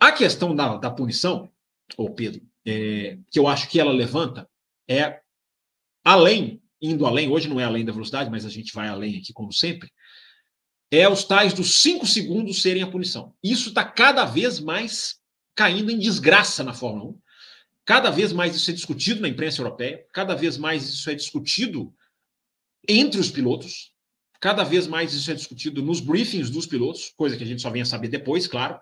A 0.00 0.10
questão 0.10 0.52
da, 0.52 0.76
da 0.78 0.90
punição, 0.90 1.48
ô 1.96 2.10
Pedro, 2.10 2.42
é, 2.66 3.16
que 3.30 3.38
eu 3.38 3.46
acho 3.46 3.68
que 3.68 3.78
ela 3.78 3.92
levanta, 3.92 4.50
é 4.88 5.20
além, 6.04 6.60
indo 6.82 7.06
além, 7.06 7.30
hoje 7.30 7.48
não 7.48 7.60
é 7.60 7.64
além 7.64 7.84
da 7.84 7.92
velocidade, 7.92 8.28
mas 8.28 8.44
a 8.44 8.48
gente 8.48 8.74
vai 8.74 8.88
além 8.88 9.18
aqui, 9.18 9.32
como 9.32 9.52
sempre, 9.52 9.92
é 10.90 11.08
os 11.08 11.22
tais 11.22 11.52
dos 11.52 11.80
cinco 11.80 12.04
segundos 12.04 12.62
serem 12.62 12.82
a 12.82 12.90
punição. 12.90 13.32
Isso 13.44 13.68
está 13.68 13.84
cada 13.84 14.24
vez 14.24 14.58
mais 14.58 15.20
caindo 15.54 15.92
em 15.92 15.98
desgraça 15.98 16.64
na 16.64 16.74
Fórmula 16.74 17.10
1 17.10 17.18
Cada 17.84 18.10
vez 18.10 18.32
mais 18.32 18.54
isso 18.54 18.70
é 18.70 18.74
discutido 18.74 19.20
na 19.20 19.28
imprensa 19.28 19.60
europeia, 19.60 20.06
cada 20.12 20.34
vez 20.34 20.56
mais 20.56 20.88
isso 20.88 21.10
é 21.10 21.14
discutido 21.14 21.94
entre 22.88 23.20
os 23.20 23.30
pilotos, 23.30 23.92
cada 24.40 24.62
vez 24.62 24.86
mais 24.86 25.12
isso 25.12 25.30
é 25.30 25.34
discutido 25.34 25.82
nos 25.82 26.00
briefings 26.00 26.50
dos 26.50 26.66
pilotos, 26.66 27.12
coisa 27.16 27.36
que 27.36 27.44
a 27.44 27.46
gente 27.46 27.62
só 27.62 27.70
vem 27.70 27.82
a 27.82 27.86
saber 27.86 28.08
depois, 28.08 28.46
claro, 28.46 28.80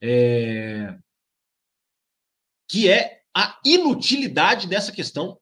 é... 0.00 0.96
que 2.68 2.88
é 2.88 3.22
a 3.34 3.58
inutilidade 3.64 4.66
dessa 4.66 4.92
questão 4.92 5.38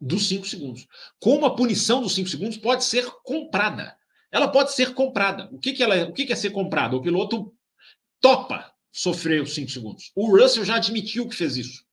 dos 0.00 0.28
cinco 0.28 0.46
segundos. 0.46 0.86
Como 1.18 1.46
a 1.46 1.54
punição 1.54 2.02
dos 2.02 2.14
cinco 2.14 2.28
segundos 2.28 2.58
pode 2.58 2.84
ser 2.84 3.06
comprada. 3.22 3.96
Ela 4.30 4.48
pode 4.48 4.72
ser 4.72 4.92
comprada. 4.92 5.48
O 5.52 5.58
que, 5.58 5.72
que, 5.72 5.82
ela, 5.82 6.04
o 6.04 6.12
que, 6.12 6.26
que 6.26 6.32
é 6.32 6.36
ser 6.36 6.50
comprada? 6.50 6.96
O 6.96 7.00
piloto 7.00 7.54
topa 8.20 8.70
sofrer 8.92 9.40
os 9.40 9.54
cinco 9.54 9.70
segundos. 9.70 10.12
O 10.14 10.36
Russell 10.36 10.64
já 10.64 10.76
admitiu 10.76 11.28
que 11.28 11.36
fez 11.36 11.56
isso 11.56 11.83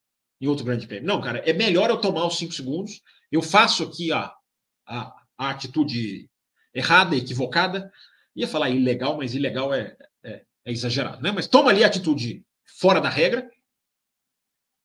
em 0.42 0.48
outro 0.48 0.66
grande 0.66 0.88
prêmio. 0.88 1.08
Não, 1.08 1.22
cara, 1.22 1.38
é 1.40 1.54
melhor 1.54 1.92
eu 1.92 2.02
tomar 2.02 2.26
os 2.26 2.38
cinco 2.38 2.54
segundos. 2.54 3.02
Eu 3.32 3.44
faço 3.44 3.84
aqui 3.84 4.12
a, 4.12 4.34
a, 4.88 5.14
a 5.38 5.50
atitude 5.52 6.28
errada, 6.74 7.16
equivocada. 7.16 7.92
Ia 8.36 8.48
falar 8.48 8.72
ilegal, 8.72 9.16
mas 9.18 9.36
ilegal 9.36 9.72
é, 9.72 9.96
é, 10.24 10.44
é, 10.66 10.72
exagerado, 10.72 11.22
né? 11.22 11.32
Mas 11.32 11.48
toma 11.48 11.70
ali 11.70 11.84
a 11.84 11.88
atitude 11.88 12.44
fora 12.66 13.00
da 13.00 13.10
regra, 13.10 13.48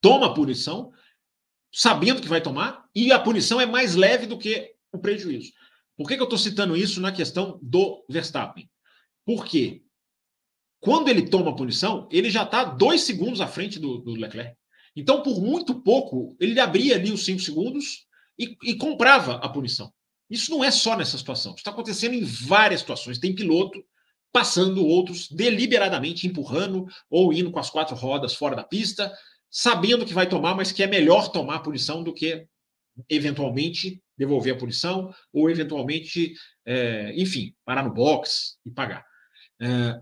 toma 0.03 0.27
a 0.27 0.35
punição, 0.35 0.93
sabendo 1.73 2.21
que 2.21 2.29
vai 2.29 2.43
tomar, 2.43 2.85
e 2.95 3.11
a 3.11 3.19
punição 3.19 3.61
é 3.61 3.65
mais 3.65 3.95
leve 3.95 4.27
do 4.27 4.39
que 4.39 4.75
o 4.93 4.99
prejuízo. 4.99 5.53
Por 5.97 6.07
que, 6.07 6.17
que 6.17 6.21
eu 6.21 6.25
estou 6.25 6.39
citando 6.39 6.77
isso 6.77 7.01
na 7.01 7.13
questão 7.13 7.59
do 7.63 8.05
Verstappen? 8.11 8.69
Porque 9.25 9.83
quando 10.81 11.09
ele 11.09 11.29
toma 11.29 11.51
a 11.51 11.55
punição, 11.55 12.07
ele 12.13 12.29
já 12.29 12.43
está 12.43 12.65
dois 12.65 13.03
segundos 13.03 13.41
à 13.41 13.47
frente 13.47 13.79
do, 13.79 13.99
do 13.99 14.13
Leclerc. 14.13 14.55
Então, 14.97 15.23
por 15.23 15.41
muito 15.41 15.83
pouco, 15.83 16.35
ele 16.41 16.59
abria 16.59 16.97
ali 16.97 17.13
os 17.13 17.25
cinco 17.25 17.41
segundos 17.41 18.07
e, 18.39 18.57
e 18.65 18.75
comprava 18.75 19.35
a 19.37 19.49
punição. 19.49 19.93
Isso 20.29 20.51
não 20.51 20.65
é 20.65 20.71
só 20.71 20.97
nessa 20.97 21.19
situação. 21.19 21.53
Isso 21.53 21.59
está 21.59 21.71
acontecendo 21.71 22.15
em 22.15 22.25
várias 22.25 22.81
situações. 22.81 23.19
Tem 23.19 23.35
piloto 23.35 23.85
passando 24.33 24.85
outros 24.85 25.29
deliberadamente 25.31 26.27
empurrando 26.27 26.87
ou 27.09 27.33
indo 27.33 27.51
com 27.51 27.59
as 27.59 27.71
quatro 27.71 27.95
rodas 27.95 28.35
fora 28.35 28.57
da 28.57 28.65
pista, 28.65 29.13
sabendo 29.51 30.05
que 30.05 30.13
vai 30.13 30.29
tomar, 30.29 30.55
mas 30.55 30.73
que 30.73 30.83
é 30.83 30.87
melhor 30.87 31.31
tomar 31.31 31.57
a 31.57 31.61
punição 31.61 32.03
do 32.03 32.13
que 32.13 32.47
eventualmente 33.09 34.03
devolver 34.17 34.55
a 34.55 34.59
punição 34.59 35.15
ou 35.33 35.51
eventualmente, 35.51 36.35
é, 36.65 37.15
enfim, 37.17 37.55
parar 37.65 37.85
no 37.85 37.93
box 37.93 38.57
e 38.65 38.71
pagar. 38.71 39.05
É, 39.61 40.01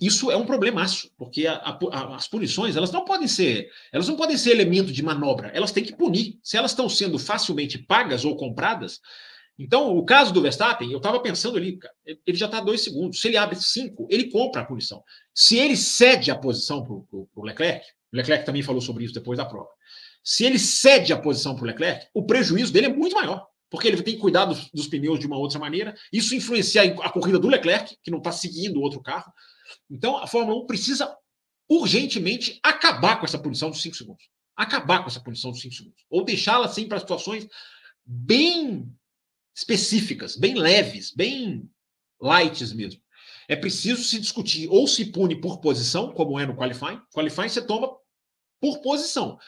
isso 0.00 0.30
é 0.30 0.36
um 0.36 0.44
problemaço, 0.44 1.10
porque 1.16 1.46
a, 1.46 1.54
a, 1.54 2.16
as 2.16 2.26
punições 2.26 2.76
elas 2.76 2.90
não 2.90 3.04
podem 3.04 3.28
ser, 3.28 3.68
elas 3.92 4.08
não 4.08 4.16
podem 4.16 4.36
ser 4.36 4.50
elemento 4.50 4.92
de 4.92 5.02
manobra, 5.02 5.48
elas 5.54 5.72
têm 5.72 5.84
que 5.84 5.96
punir. 5.96 6.38
Se 6.42 6.56
elas 6.56 6.72
estão 6.72 6.88
sendo 6.88 7.18
facilmente 7.18 7.78
pagas 7.78 8.24
ou 8.24 8.36
compradas, 8.36 9.00
então 9.58 9.96
o 9.96 10.04
caso 10.04 10.32
do 10.32 10.42
Verstappen, 10.42 10.90
eu 10.90 10.98
estava 10.98 11.20
pensando 11.20 11.56
ali, 11.56 11.78
ele 12.04 12.36
já 12.36 12.46
está 12.46 12.60
dois 12.60 12.82
segundos. 12.82 13.20
Se 13.20 13.28
ele 13.28 13.36
abre 13.36 13.56
cinco, 13.56 14.06
ele 14.10 14.30
compra 14.30 14.62
a 14.62 14.64
punição. 14.64 15.02
Se 15.32 15.56
ele 15.56 15.76
cede 15.76 16.30
a 16.30 16.36
posição 16.36 16.82
para 16.82 16.92
o 16.92 17.44
Leclerc, 17.44 17.86
o 18.12 18.16
Leclerc 18.16 18.44
também 18.44 18.62
falou 18.62 18.80
sobre 18.80 19.04
isso 19.04 19.14
depois 19.14 19.38
da 19.38 19.44
prova. 19.44 19.68
Se 20.24 20.44
ele 20.44 20.58
cede 20.58 21.12
a 21.12 21.18
posição 21.18 21.54
para 21.54 21.62
o 21.62 21.66
Leclerc, 21.66 22.06
o 22.12 22.24
prejuízo 22.24 22.72
dele 22.72 22.86
é 22.86 22.92
muito 22.92 23.14
maior 23.14 23.46
porque 23.70 23.88
ele 23.88 24.00
tem 24.02 24.14
que 24.14 24.20
cuidar 24.20 24.44
dos, 24.44 24.70
dos, 24.70 24.86
pneus 24.86 25.18
de 25.18 25.26
uma 25.26 25.36
outra 25.36 25.58
maneira. 25.58 25.96
Isso 26.12 26.32
influencia 26.32 26.84
a 26.84 27.10
corrida 27.10 27.40
do 27.40 27.48
Leclerc, 27.48 27.96
que 28.04 28.10
não 28.10 28.18
está 28.18 28.30
seguindo 28.30 28.80
outro 28.80 29.02
carro. 29.02 29.32
Então, 29.90 30.16
a 30.16 30.26
Fórmula 30.26 30.62
1 30.62 30.66
precisa 30.66 31.16
urgentemente 31.68 32.58
acabar 32.62 33.18
com 33.18 33.24
essa 33.24 33.38
punição 33.38 33.70
dos 33.70 33.82
5 33.82 33.96
segundos. 33.96 34.28
Acabar 34.56 35.00
com 35.00 35.08
essa 35.08 35.20
punição 35.20 35.50
dos 35.50 35.60
5 35.60 35.74
segundos. 35.74 36.04
Ou 36.10 36.24
deixá-la 36.24 36.66
assim 36.66 36.86
para 36.86 37.00
situações 37.00 37.46
bem 38.04 38.92
específicas, 39.54 40.36
bem 40.36 40.54
leves, 40.54 41.12
bem 41.14 41.68
lights 42.20 42.72
mesmo. 42.72 43.00
É 43.48 43.56
preciso 43.56 44.02
se 44.02 44.18
discutir 44.18 44.68
ou 44.68 44.86
se 44.86 45.06
pune 45.06 45.40
por 45.40 45.60
posição, 45.60 46.12
como 46.12 46.38
é 46.38 46.46
no 46.46 46.56
qualifying. 46.56 47.00
Qualifying 47.12 47.48
você 47.48 47.62
toma 47.62 47.94
por 48.60 48.80
posição. 48.80 49.38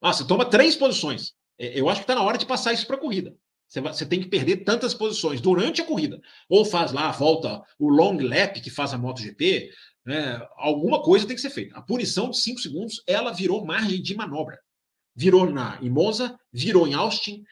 Ah, 0.00 0.12
você 0.12 0.26
toma 0.26 0.44
três 0.44 0.74
posições. 0.74 1.32
É, 1.58 1.78
eu 1.78 1.88
acho 1.88 2.00
que 2.00 2.04
está 2.04 2.14
na 2.14 2.22
hora 2.22 2.36
de 2.36 2.46
passar 2.46 2.72
isso 2.72 2.86
para 2.86 2.96
a 2.96 3.00
corrida. 3.00 3.36
Você, 3.80 4.04
tem 4.04 4.20
que 4.20 4.28
perder 4.28 4.58
tantas 4.58 4.92
posições 4.92 5.40
durante 5.40 5.80
a 5.80 5.84
corrida. 5.86 6.20
Ou 6.48 6.64
faz 6.64 6.92
lá 6.92 7.08
a 7.08 7.12
volta, 7.12 7.62
o 7.78 7.88
long 7.88 8.18
lap 8.18 8.60
que 8.60 8.70
faz 8.70 8.92
a 8.92 8.98
MotoGP. 8.98 9.70
Né? 10.04 10.40
Alguma 10.56 11.02
coisa 11.02 11.26
tem 11.26 11.34
que 11.34 11.40
ser 11.42 11.50
feita. 11.50 11.76
A 11.76 11.82
punição 11.82 12.28
de 12.28 12.38
5 12.38 12.60
segundos, 12.60 13.02
ela 13.06 13.32
virou 13.32 13.64
margem 13.64 14.02
de 14.02 14.14
manobra. 14.14 14.58
Virou 15.14 15.50
na, 15.50 15.78
em 15.80 15.90
Monza, 15.90 16.38
virou 16.52 16.86
em 16.86 16.94
Austin, 16.94 17.44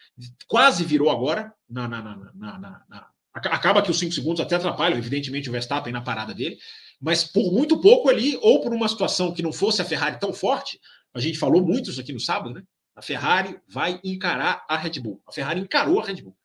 quase 0.46 0.84
virou 0.84 1.10
agora. 1.10 1.52
Na, 1.68 1.88
na, 1.88 2.02
na, 2.02 2.58
na 2.88 3.06
acaba 3.32 3.82
que 3.82 3.90
os 3.90 3.98
5 3.98 4.12
segundos 4.12 4.40
até 4.40 4.56
atrapalham, 4.56 4.98
evidentemente, 4.98 5.48
o 5.48 5.52
Verstappen 5.52 5.92
na 5.92 6.02
parada 6.02 6.34
dele. 6.34 6.58
Mas 7.00 7.24
por 7.24 7.52
muito 7.52 7.80
pouco 7.80 8.08
ali, 8.08 8.38
ou 8.42 8.60
por 8.60 8.74
uma 8.74 8.88
situação 8.88 9.32
que 9.32 9.42
não 9.42 9.52
fosse 9.52 9.80
a 9.80 9.84
Ferrari 9.84 10.18
tão 10.18 10.32
forte, 10.32 10.78
a 11.14 11.20
gente 11.20 11.38
falou 11.38 11.64
muito 11.64 11.90
isso 11.90 12.00
aqui 12.00 12.12
no 12.12 12.20
sábado, 12.20 12.54
né? 12.54 12.62
A 13.00 13.02
Ferrari 13.02 13.58
vai 13.66 13.98
encarar 14.04 14.62
a 14.68 14.76
Red 14.76 15.00
Bull. 15.00 15.22
A 15.26 15.32
Ferrari 15.32 15.58
encarou 15.58 16.00
a 16.00 16.04
Red 16.04 16.20
Bull. 16.20 16.36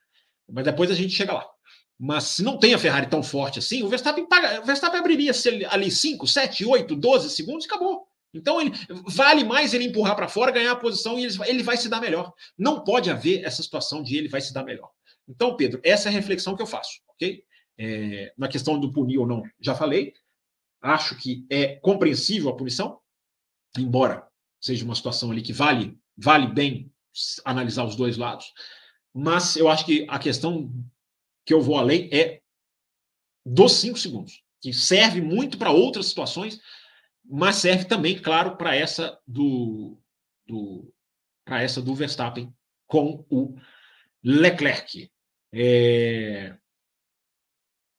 Mas 0.49 0.63
depois 0.63 0.89
a 0.89 0.93
gente 0.95 1.13
chega 1.13 1.33
lá. 1.33 1.45
Mas 1.99 2.23
se 2.23 2.43
não 2.43 2.57
tem 2.57 2.73
a 2.73 2.79
Ferrari 2.79 3.07
tão 3.07 3.21
forte 3.21 3.59
assim, 3.59 3.83
o 3.83 3.89
Verstappen, 3.89 4.25
paga, 4.25 4.61
o 4.61 4.65
Verstappen 4.65 5.01
abriria 5.01 5.33
ali 5.69 5.91
5, 5.91 6.25
7, 6.25 6.63
8, 6.63 6.95
12 6.95 7.29
segundos 7.29 7.65
e 7.65 7.67
acabou. 7.67 8.07
Então 8.33 8.61
ele, 8.61 8.71
vale 9.05 9.43
mais 9.43 9.73
ele 9.73 9.83
empurrar 9.83 10.15
para 10.15 10.29
fora, 10.29 10.49
ganhar 10.49 10.71
a 10.71 10.77
posição 10.77 11.19
e 11.19 11.25
ele, 11.25 11.35
ele 11.45 11.63
vai 11.63 11.75
se 11.75 11.89
dar 11.89 11.99
melhor. 11.99 12.33
Não 12.57 12.85
pode 12.85 13.11
haver 13.11 13.43
essa 13.43 13.61
situação 13.61 14.01
de 14.01 14.15
ele 14.15 14.29
vai 14.29 14.39
se 14.39 14.53
dar 14.53 14.63
melhor. 14.63 14.89
Então, 15.27 15.57
Pedro, 15.57 15.81
essa 15.83 16.07
é 16.07 16.09
a 16.09 16.13
reflexão 16.13 16.55
que 16.55 16.61
eu 16.61 16.67
faço, 16.67 17.01
ok? 17.09 17.43
É, 17.77 18.31
na 18.37 18.47
questão 18.47 18.79
do 18.79 18.93
punir 18.93 19.17
ou 19.17 19.27
não, 19.27 19.43
já 19.59 19.75
falei. 19.75 20.13
Acho 20.81 21.17
que 21.17 21.45
é 21.49 21.75
compreensível 21.81 22.49
a 22.49 22.55
punição, 22.55 22.97
embora 23.77 24.25
seja 24.61 24.85
uma 24.85 24.95
situação 24.95 25.31
ali 25.31 25.41
que 25.41 25.51
vale 25.51 25.97
vale 26.17 26.47
bem 26.47 26.91
analisar 27.43 27.86
os 27.86 27.95
dois 27.95 28.17
lados, 28.17 28.54
mas 29.13 29.56
eu 29.56 29.69
acho 29.69 29.86
que 29.86 30.06
a 30.10 30.19
questão 30.19 30.71
que 31.45 31.54
eu 31.54 31.62
vou 31.62 31.78
além 31.78 32.10
é 32.12 32.41
dos 33.45 33.73
cinco 33.73 33.97
segundos, 33.97 34.43
que 34.60 34.73
serve 34.73 35.21
muito 35.21 35.58
para 35.58 35.71
outras 35.71 36.08
situações, 36.08 36.60
mas 37.23 37.58
serve 37.58 37.86
também, 37.86 38.19
claro, 38.19 38.58
para 38.58 38.75
essa 38.75 39.17
do, 39.28 39.97
do 40.47 40.91
para 41.45 41.62
essa 41.62 41.82
do 41.82 41.93
Verstappen 41.93 42.54
com 42.88 43.25
o 43.30 43.56
Leclerc. 44.23 45.12
É... 45.54 46.58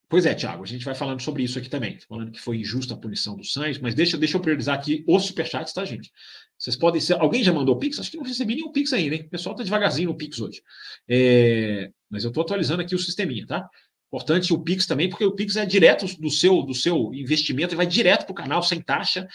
Pois 0.09 0.25
é, 0.25 0.35
Thiago, 0.35 0.62
a 0.62 0.66
gente 0.66 0.85
vai 0.85 0.95
falando 0.95 1.21
sobre 1.21 1.42
isso 1.42 1.59
aqui 1.59 1.69
também. 1.69 1.99
Falando 2.09 2.31
que 2.31 2.40
foi 2.40 2.59
injusta 2.59 2.95
a 2.95 2.97
punição 2.97 3.37
do 3.37 3.45
Sainz, 3.45 3.79
mas 3.79 3.95
deixa, 3.95 4.16
deixa 4.16 4.37
eu 4.37 4.40
priorizar 4.40 4.79
aqui 4.79 5.05
os 5.07 5.25
superchats, 5.25 5.73
tá, 5.73 5.85
gente? 5.85 6.12
Vocês 6.57 6.77
podem 6.77 7.01
ser. 7.01 7.14
Alguém 7.14 7.42
já 7.42 7.53
mandou 7.53 7.77
Pix? 7.77 7.99
Acho 7.99 8.12
que 8.12 8.16
não 8.16 8.25
recebi 8.25 8.55
nenhum 8.55 8.71
Pix 8.71 8.92
ainda, 8.92 9.16
hein? 9.16 9.25
O 9.27 9.31
pessoal 9.31 9.57
tá 9.57 9.64
devagarzinho 9.64 10.11
no 10.11 10.16
Pix 10.16 10.40
hoje. 10.40 10.62
É... 11.09 11.90
Mas 12.09 12.23
eu 12.23 12.29
estou 12.29 12.42
atualizando 12.42 12.83
aqui 12.83 12.95
o 12.95 12.99
sisteminha, 12.99 13.47
tá? 13.47 13.69
Importante 14.07 14.53
o 14.53 14.62
Pix 14.62 14.87
também, 14.87 15.09
porque 15.09 15.25
o 15.25 15.35
Pix 15.35 15.57
é 15.57 15.66
direto 15.66 16.07
do 16.21 16.31
seu, 16.31 16.62
do 16.62 16.73
seu 16.73 17.12
investimento 17.12 17.75
e 17.75 17.77
vai 17.77 17.87
direto 17.87 18.25
para 18.25 18.33
o 18.33 18.37
canal, 18.37 18.62
sem 18.62 18.81
taxa, 18.81 19.27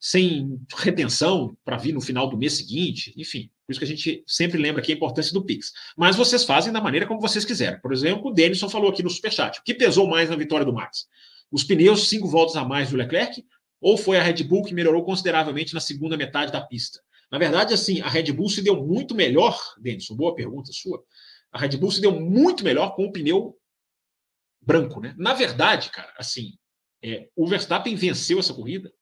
sem 0.00 0.60
retenção 0.76 1.56
para 1.64 1.76
vir 1.76 1.92
no 1.92 2.00
final 2.00 2.28
do 2.28 2.36
mês 2.36 2.54
seguinte, 2.54 3.12
enfim. 3.16 3.50
Por 3.66 3.72
isso 3.72 3.80
que 3.80 3.84
a 3.84 3.88
gente 3.88 4.24
sempre 4.26 4.58
lembra 4.58 4.80
aqui 4.80 4.92
a 4.92 4.94
importância 4.94 5.32
do 5.32 5.44
Pix. 5.44 5.72
Mas 5.96 6.16
vocês 6.16 6.44
fazem 6.44 6.72
da 6.72 6.80
maneira 6.80 7.06
como 7.06 7.20
vocês 7.20 7.44
quiserem. 7.44 7.80
Por 7.80 7.92
exemplo, 7.92 8.30
o 8.30 8.32
Denison 8.32 8.68
falou 8.68 8.90
aqui 8.90 9.02
no 9.02 9.10
Superchat. 9.10 9.58
O 9.58 9.62
que 9.62 9.74
pesou 9.74 10.08
mais 10.08 10.30
na 10.30 10.36
vitória 10.36 10.64
do 10.64 10.72
Max? 10.72 11.06
Os 11.50 11.64
pneus 11.64 12.08
cinco 12.08 12.28
voltas 12.28 12.56
a 12.56 12.64
mais 12.64 12.90
do 12.90 12.96
Leclerc 12.96 13.44
ou 13.80 13.96
foi 13.96 14.18
a 14.18 14.22
Red 14.22 14.42
Bull 14.44 14.64
que 14.64 14.74
melhorou 14.74 15.04
consideravelmente 15.04 15.74
na 15.74 15.80
segunda 15.80 16.16
metade 16.16 16.52
da 16.52 16.60
pista? 16.60 17.00
Na 17.30 17.38
verdade, 17.38 17.74
assim, 17.74 18.00
a 18.00 18.08
Red 18.08 18.32
Bull 18.32 18.48
se 18.48 18.62
deu 18.62 18.82
muito 18.82 19.14
melhor, 19.14 19.58
Denison, 19.78 20.16
boa 20.16 20.34
pergunta 20.34 20.72
sua. 20.72 21.02
A 21.52 21.58
Red 21.58 21.76
Bull 21.76 21.90
se 21.90 22.00
deu 22.00 22.18
muito 22.18 22.64
melhor 22.64 22.94
com 22.94 23.04
o 23.04 23.12
pneu 23.12 23.56
branco, 24.60 25.00
né? 25.00 25.14
Na 25.18 25.34
verdade, 25.34 25.90
cara, 25.90 26.12
assim, 26.16 26.54
é, 27.02 27.28
o 27.36 27.46
Verstappen 27.46 27.94
venceu 27.94 28.38
essa 28.38 28.54
corrida 28.54 28.92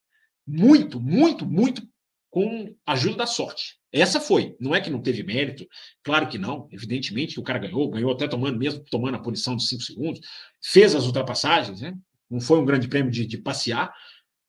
muito, 0.46 1.00
muito, 1.00 1.44
muito 1.44 1.82
com 2.30 2.74
a 2.85 2.92
ajuda 2.92 3.16
da 3.16 3.26
sorte. 3.26 3.78
Essa 3.92 4.20
foi. 4.20 4.54
Não 4.61 4.74
é 4.74 4.80
que 4.80 4.90
não 4.90 5.00
teve 5.00 5.22
mérito, 5.22 5.66
claro 6.04 6.28
que 6.28 6.37
não. 6.37 6.68
Evidentemente 6.70 7.35
que 7.35 7.40
o 7.40 7.42
cara 7.42 7.59
ganhou, 7.59 7.90
ganhou 7.90 8.12
até 8.12 8.28
tomando, 8.28 8.59
mesmo 8.59 8.85
tomando 8.90 9.14
a 9.14 9.22
posição 9.22 9.56
de 9.56 9.64
5 9.66 9.82
segundos, 9.82 10.20
fez 10.62 10.94
as 10.94 11.06
ultrapassagens, 11.06 11.80
né? 11.80 11.96
Não 12.30 12.40
foi 12.40 12.59
um 12.59 12.64
grande 12.64 12.88
prêmio 12.88 13.11
de, 13.11 13.24
de 13.24 13.38
passear, 13.38 13.94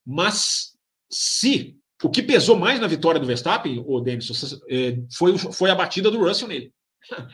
mas 0.05 0.75
se 1.10 1.77
o 2.03 2.10
que 2.10 2.21
pesou 2.21 2.57
mais 2.57 2.79
na 2.79 2.88
vitória 2.88 3.19
do 3.19 3.25
Verstappen, 3.25 3.83
o 3.86 3.99
Denis, 4.01 4.60
é, 4.69 4.99
foi, 5.13 5.38
foi 5.38 5.69
a 5.69 5.75
batida 5.75 6.12
do 6.12 6.19
Russell 6.19 6.47
nele. 6.47 6.73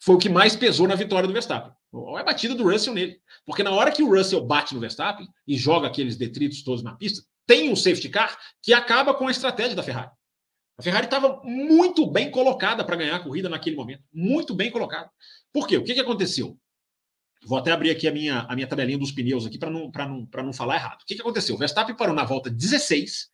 Foi 0.00 0.14
o 0.14 0.18
que 0.18 0.28
mais 0.28 0.56
pesou 0.56 0.88
na 0.88 0.94
vitória 0.94 1.26
do 1.26 1.32
Verstappen. 1.32 1.72
Olha 1.92 2.22
a 2.22 2.24
batida 2.24 2.54
do 2.54 2.64
Russell 2.64 2.94
nele. 2.94 3.20
Porque 3.44 3.62
na 3.62 3.70
hora 3.70 3.90
que 3.90 4.02
o 4.02 4.08
Russell 4.14 4.44
bate 4.44 4.74
no 4.74 4.80
Verstappen 4.80 5.28
e 5.46 5.56
joga 5.56 5.86
aqueles 5.86 6.16
detritos 6.16 6.62
todos 6.62 6.82
na 6.82 6.94
pista, 6.94 7.22
tem 7.48 7.70
um 7.70 7.74
safety 7.74 8.10
car 8.10 8.38
que 8.62 8.74
acaba 8.74 9.14
com 9.14 9.26
a 9.26 9.30
estratégia 9.30 9.74
da 9.74 9.82
Ferrari. 9.82 10.10
A 10.76 10.82
Ferrari 10.82 11.06
estava 11.06 11.40
muito 11.42 12.06
bem 12.06 12.30
colocada 12.30 12.84
para 12.84 12.94
ganhar 12.94 13.16
a 13.16 13.20
corrida 13.20 13.48
naquele 13.48 13.74
momento. 13.74 14.04
Muito 14.12 14.54
bem 14.54 14.70
colocada. 14.70 15.10
Por 15.50 15.66
quê? 15.66 15.78
O 15.78 15.82
que, 15.82 15.94
que 15.94 16.00
aconteceu? 16.00 16.56
Vou 17.44 17.56
até 17.56 17.72
abrir 17.72 17.90
aqui 17.90 18.06
a 18.06 18.12
minha, 18.12 18.40
a 18.42 18.54
minha 18.54 18.66
tabelinha 18.66 18.98
dos 18.98 19.10
pneus 19.10 19.46
aqui 19.46 19.58
para 19.58 19.70
não, 19.70 19.90
não, 19.90 20.28
não 20.44 20.52
falar 20.52 20.76
errado. 20.76 21.00
O 21.00 21.06
que, 21.06 21.14
que 21.14 21.22
aconteceu? 21.22 21.54
O 21.54 21.58
Verstappen 21.58 21.96
parou 21.96 22.14
na 22.14 22.24
volta 22.24 22.50
16. 22.50 23.30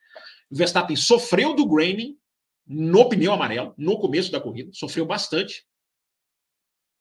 O 0.48 0.56
Verstappen 0.56 0.94
sofreu 0.94 1.54
do 1.54 1.66
graining 1.66 2.16
no 2.64 3.08
pneu 3.08 3.32
amarelo, 3.32 3.74
no 3.76 3.98
começo 3.98 4.30
da 4.30 4.40
corrida. 4.40 4.70
Sofreu 4.72 5.04
bastante. 5.04 5.66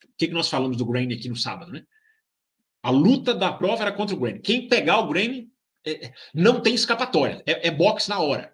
O 0.04 0.10
que, 0.18 0.28
que 0.28 0.34
nós 0.34 0.50
falamos 0.50 0.78
do 0.78 0.86
Grain 0.86 1.14
aqui 1.14 1.30
no 1.30 1.36
sábado, 1.36 1.72
né? 1.72 1.86
A 2.82 2.90
luta 2.90 3.34
da 3.34 3.54
prova 3.54 3.84
era 3.84 3.92
contra 3.92 4.16
o 4.16 4.20
Grain. 4.20 4.42
Quem 4.42 4.68
pegar 4.68 5.00
o 5.00 5.08
Grain 5.08 5.53
é, 5.86 6.06
é, 6.08 6.14
não 6.34 6.62
tem 6.62 6.74
escapatória, 6.74 7.44
é, 7.46 7.68
é 7.68 7.72
boxe 7.72 8.10
na 8.10 8.20
hora. 8.20 8.54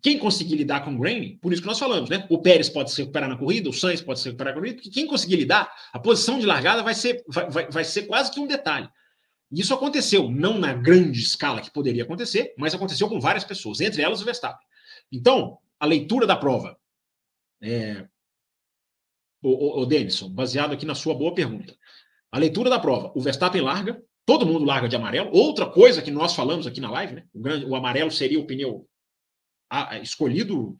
Quem 0.00 0.18
conseguir 0.18 0.56
lidar 0.56 0.84
com 0.84 0.94
o 0.94 0.98
Grain, 0.98 1.36
por 1.36 1.52
isso 1.52 1.60
que 1.60 1.68
nós 1.68 1.78
falamos, 1.78 2.08
né? 2.08 2.26
O 2.30 2.38
Pérez 2.38 2.70
pode 2.70 2.90
se 2.90 3.02
recuperar 3.02 3.28
na 3.28 3.36
corrida, 3.36 3.68
o 3.68 3.74
Sainz 3.74 4.00
pode 4.00 4.20
se 4.20 4.26
recuperar 4.26 4.54
na 4.54 4.60
corrida, 4.60 4.76
porque 4.76 4.90
quem 4.90 5.06
conseguir 5.06 5.36
lidar, 5.36 5.70
a 5.92 5.98
posição 5.98 6.38
de 6.38 6.46
largada 6.46 6.82
vai 6.82 6.94
ser, 6.94 7.22
vai, 7.28 7.50
vai, 7.50 7.70
vai 7.70 7.84
ser 7.84 8.02
quase 8.02 8.30
que 8.30 8.40
um 8.40 8.46
detalhe. 8.46 8.88
Isso 9.50 9.74
aconteceu, 9.74 10.30
não 10.30 10.58
na 10.58 10.72
grande 10.72 11.20
escala 11.20 11.60
que 11.60 11.70
poderia 11.70 12.04
acontecer, 12.04 12.54
mas 12.56 12.74
aconteceu 12.74 13.06
com 13.06 13.20
várias 13.20 13.44
pessoas, 13.44 13.80
entre 13.80 14.00
elas 14.00 14.22
o 14.22 14.24
Verstappen. 14.24 14.66
Então, 15.10 15.58
a 15.78 15.84
leitura 15.84 16.26
da 16.26 16.36
prova. 16.36 16.78
É, 17.60 18.06
o, 19.42 19.50
o, 19.50 19.82
o 19.82 19.86
Denison, 19.86 20.30
baseado 20.30 20.72
aqui 20.72 20.86
na 20.86 20.94
sua 20.94 21.14
boa 21.14 21.34
pergunta. 21.34 21.76
A 22.30 22.38
leitura 22.38 22.70
da 22.70 22.78
prova, 22.78 23.12
o 23.14 23.20
Verstappen 23.20 23.60
larga, 23.60 24.02
todo 24.24 24.46
mundo 24.46 24.64
larga 24.64 24.88
de 24.88 24.96
amarelo. 24.96 25.30
Outra 25.32 25.66
coisa 25.66 26.02
que 26.02 26.10
nós 26.10 26.34
falamos 26.34 26.66
aqui 26.66 26.80
na 26.80 26.90
live, 26.90 27.14
né? 27.14 27.24
O, 27.32 27.40
grande, 27.40 27.64
o 27.64 27.74
amarelo 27.74 28.10
seria 28.10 28.38
o 28.38 28.46
pneu 28.46 28.86
a, 29.68 29.94
a, 29.94 29.98
escolhido 30.00 30.76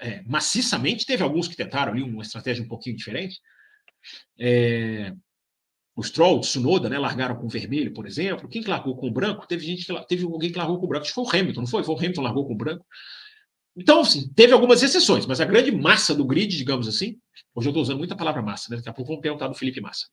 é, 0.00 0.22
maciçamente. 0.22 1.06
Teve 1.06 1.22
alguns 1.22 1.48
que 1.48 1.56
tentaram 1.56 1.92
ali 1.92 2.02
uma 2.02 2.22
estratégia 2.22 2.62
um 2.62 2.68
pouquinho 2.68 2.96
diferente. 2.96 3.40
É, 4.38 5.12
o 5.96 6.02
Stroll, 6.02 6.36
o 6.36 6.40
Tsunoda, 6.40 6.88
né, 6.88 6.98
largaram 6.98 7.36
com 7.36 7.48
vermelho, 7.48 7.92
por 7.92 8.06
exemplo. 8.06 8.48
Quem 8.48 8.62
largou 8.62 8.96
com 8.96 9.10
branco? 9.10 9.46
Teve 9.46 9.64
gente 9.64 9.86
que 9.86 10.06
teve 10.06 10.24
alguém 10.24 10.52
que 10.52 10.58
largou 10.58 10.78
com 10.78 10.86
branco. 10.86 11.02
Acho 11.02 11.12
que 11.12 11.14
foi 11.14 11.24
o 11.24 11.40
Hamilton, 11.40 11.60
não 11.60 11.68
foi? 11.68 11.82
Foi 11.82 11.94
o 11.94 11.98
Hamilton 11.98 12.20
que 12.20 12.26
largou 12.26 12.46
com 12.46 12.56
branco. 12.56 12.84
Então, 13.76 14.00
assim, 14.00 14.32
teve 14.32 14.52
algumas 14.54 14.82
exceções, 14.82 15.26
mas 15.26 15.38
a 15.38 15.44
grande 15.44 15.70
massa 15.70 16.14
do 16.14 16.24
grid, 16.24 16.56
digamos 16.56 16.88
assim, 16.88 17.18
hoje 17.54 17.68
eu 17.68 17.70
estou 17.70 17.82
usando 17.82 17.98
muita 17.98 18.16
palavra 18.16 18.40
massa, 18.40 18.70
né? 18.70 18.76
daqui 18.76 18.88
a 18.88 18.92
pouco 18.92 19.10
vamos 19.10 19.20
perguntar 19.20 19.48
do 19.48 19.54
Felipe 19.54 19.82
Massa, 19.82 20.06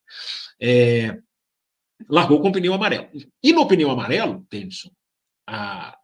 é, 0.59 1.17
largou 2.09 2.41
com 2.41 2.51
pneu 2.51 2.73
amarelo. 2.73 3.09
E 3.41 3.53
no 3.53 3.67
pneu 3.67 3.89
amarelo, 3.89 4.45
Tennyson, 4.49 4.89
a, 5.47 5.97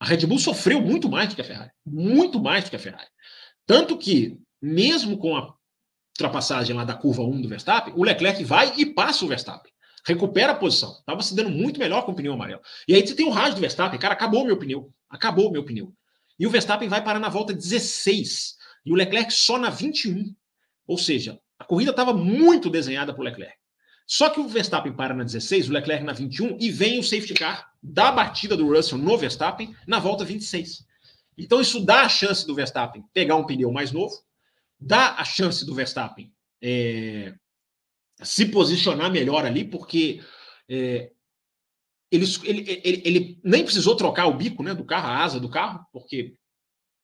a 0.00 0.04
Red 0.06 0.26
Bull 0.26 0.38
sofreu 0.38 0.80
muito 0.80 1.08
mais 1.08 1.28
do 1.28 1.34
que 1.34 1.40
a 1.40 1.44
Ferrari, 1.44 1.70
muito 1.84 2.40
mais 2.40 2.64
do 2.64 2.70
que 2.70 2.76
a 2.76 2.78
Ferrari. 2.78 3.08
Tanto 3.66 3.96
que, 3.96 4.38
mesmo 4.60 5.18
com 5.18 5.36
a 5.36 5.54
ultrapassagem 6.12 6.74
lá 6.76 6.84
da 6.84 6.94
curva 6.94 7.22
1 7.22 7.42
do 7.42 7.48
Verstappen, 7.48 7.94
o 7.96 8.04
Leclerc 8.04 8.42
vai 8.44 8.72
e 8.76 8.86
passa 8.86 9.24
o 9.24 9.28
Verstappen. 9.28 9.72
Recupera 10.06 10.52
a 10.52 10.54
posição. 10.54 10.92
Estava 10.98 11.22
se 11.22 11.34
dando 11.34 11.50
muito 11.50 11.80
melhor 11.80 12.04
com 12.04 12.12
o 12.12 12.14
pneu 12.14 12.34
amarelo. 12.34 12.60
E 12.86 12.94
aí 12.94 13.06
você 13.06 13.14
tem 13.14 13.26
o 13.26 13.30
rádio 13.30 13.54
do 13.54 13.60
Verstappen, 13.60 13.98
cara, 13.98 14.14
acabou 14.14 14.44
meu 14.44 14.58
pneu. 14.58 14.92
Acabou 15.08 15.50
meu 15.50 15.64
pneu. 15.64 15.94
E 16.38 16.46
o 16.46 16.50
Verstappen 16.50 16.88
vai 16.88 17.02
parar 17.02 17.18
na 17.18 17.28
volta 17.28 17.54
16 17.54 18.56
e 18.84 18.92
o 18.92 18.94
Leclerc 18.94 19.32
só 19.32 19.58
na 19.58 19.70
21. 19.70 20.34
Ou 20.86 20.98
seja, 20.98 21.40
a 21.58 21.64
corrida 21.64 21.90
estava 21.90 22.12
muito 22.12 22.68
desenhada 22.68 23.12
para 23.14 23.20
o 23.20 23.24
Leclerc. 23.24 23.56
Só 24.06 24.28
que 24.28 24.38
o 24.38 24.48
Verstappen 24.48 24.92
para 24.92 25.14
na 25.14 25.24
16, 25.24 25.68
o 25.68 25.72
Leclerc 25.72 26.04
na 26.04 26.12
21 26.12 26.58
e 26.60 26.70
vem 26.70 26.98
o 26.98 27.02
safety 27.02 27.34
car 27.34 27.72
da 27.82 28.12
batida 28.12 28.56
do 28.56 28.68
Russell 28.68 28.98
no 28.98 29.16
Verstappen 29.16 29.74
na 29.86 29.98
volta 29.98 30.24
26. 30.24 30.84
Então 31.36 31.60
isso 31.60 31.80
dá 31.80 32.02
a 32.02 32.08
chance 32.08 32.46
do 32.46 32.54
Verstappen 32.54 33.04
pegar 33.12 33.36
um 33.36 33.46
pneu 33.46 33.72
mais 33.72 33.92
novo, 33.92 34.14
dá 34.78 35.14
a 35.14 35.24
chance 35.24 35.64
do 35.64 35.74
Verstappen 35.74 36.32
é, 36.62 37.34
se 38.22 38.46
posicionar 38.46 39.10
melhor 39.10 39.44
ali, 39.44 39.64
porque 39.64 40.22
é, 40.68 41.10
ele, 42.10 42.26
ele, 42.44 42.80
ele, 42.84 43.02
ele, 43.04 43.40
nem 43.42 43.64
precisou 43.64 43.96
trocar 43.96 44.26
o 44.26 44.34
bico 44.34 44.62
né, 44.62 44.74
do 44.74 44.84
carro, 44.84 45.08
a 45.08 45.24
asa 45.24 45.40
do 45.40 45.50
carro, 45.50 45.84
porque, 45.92 46.34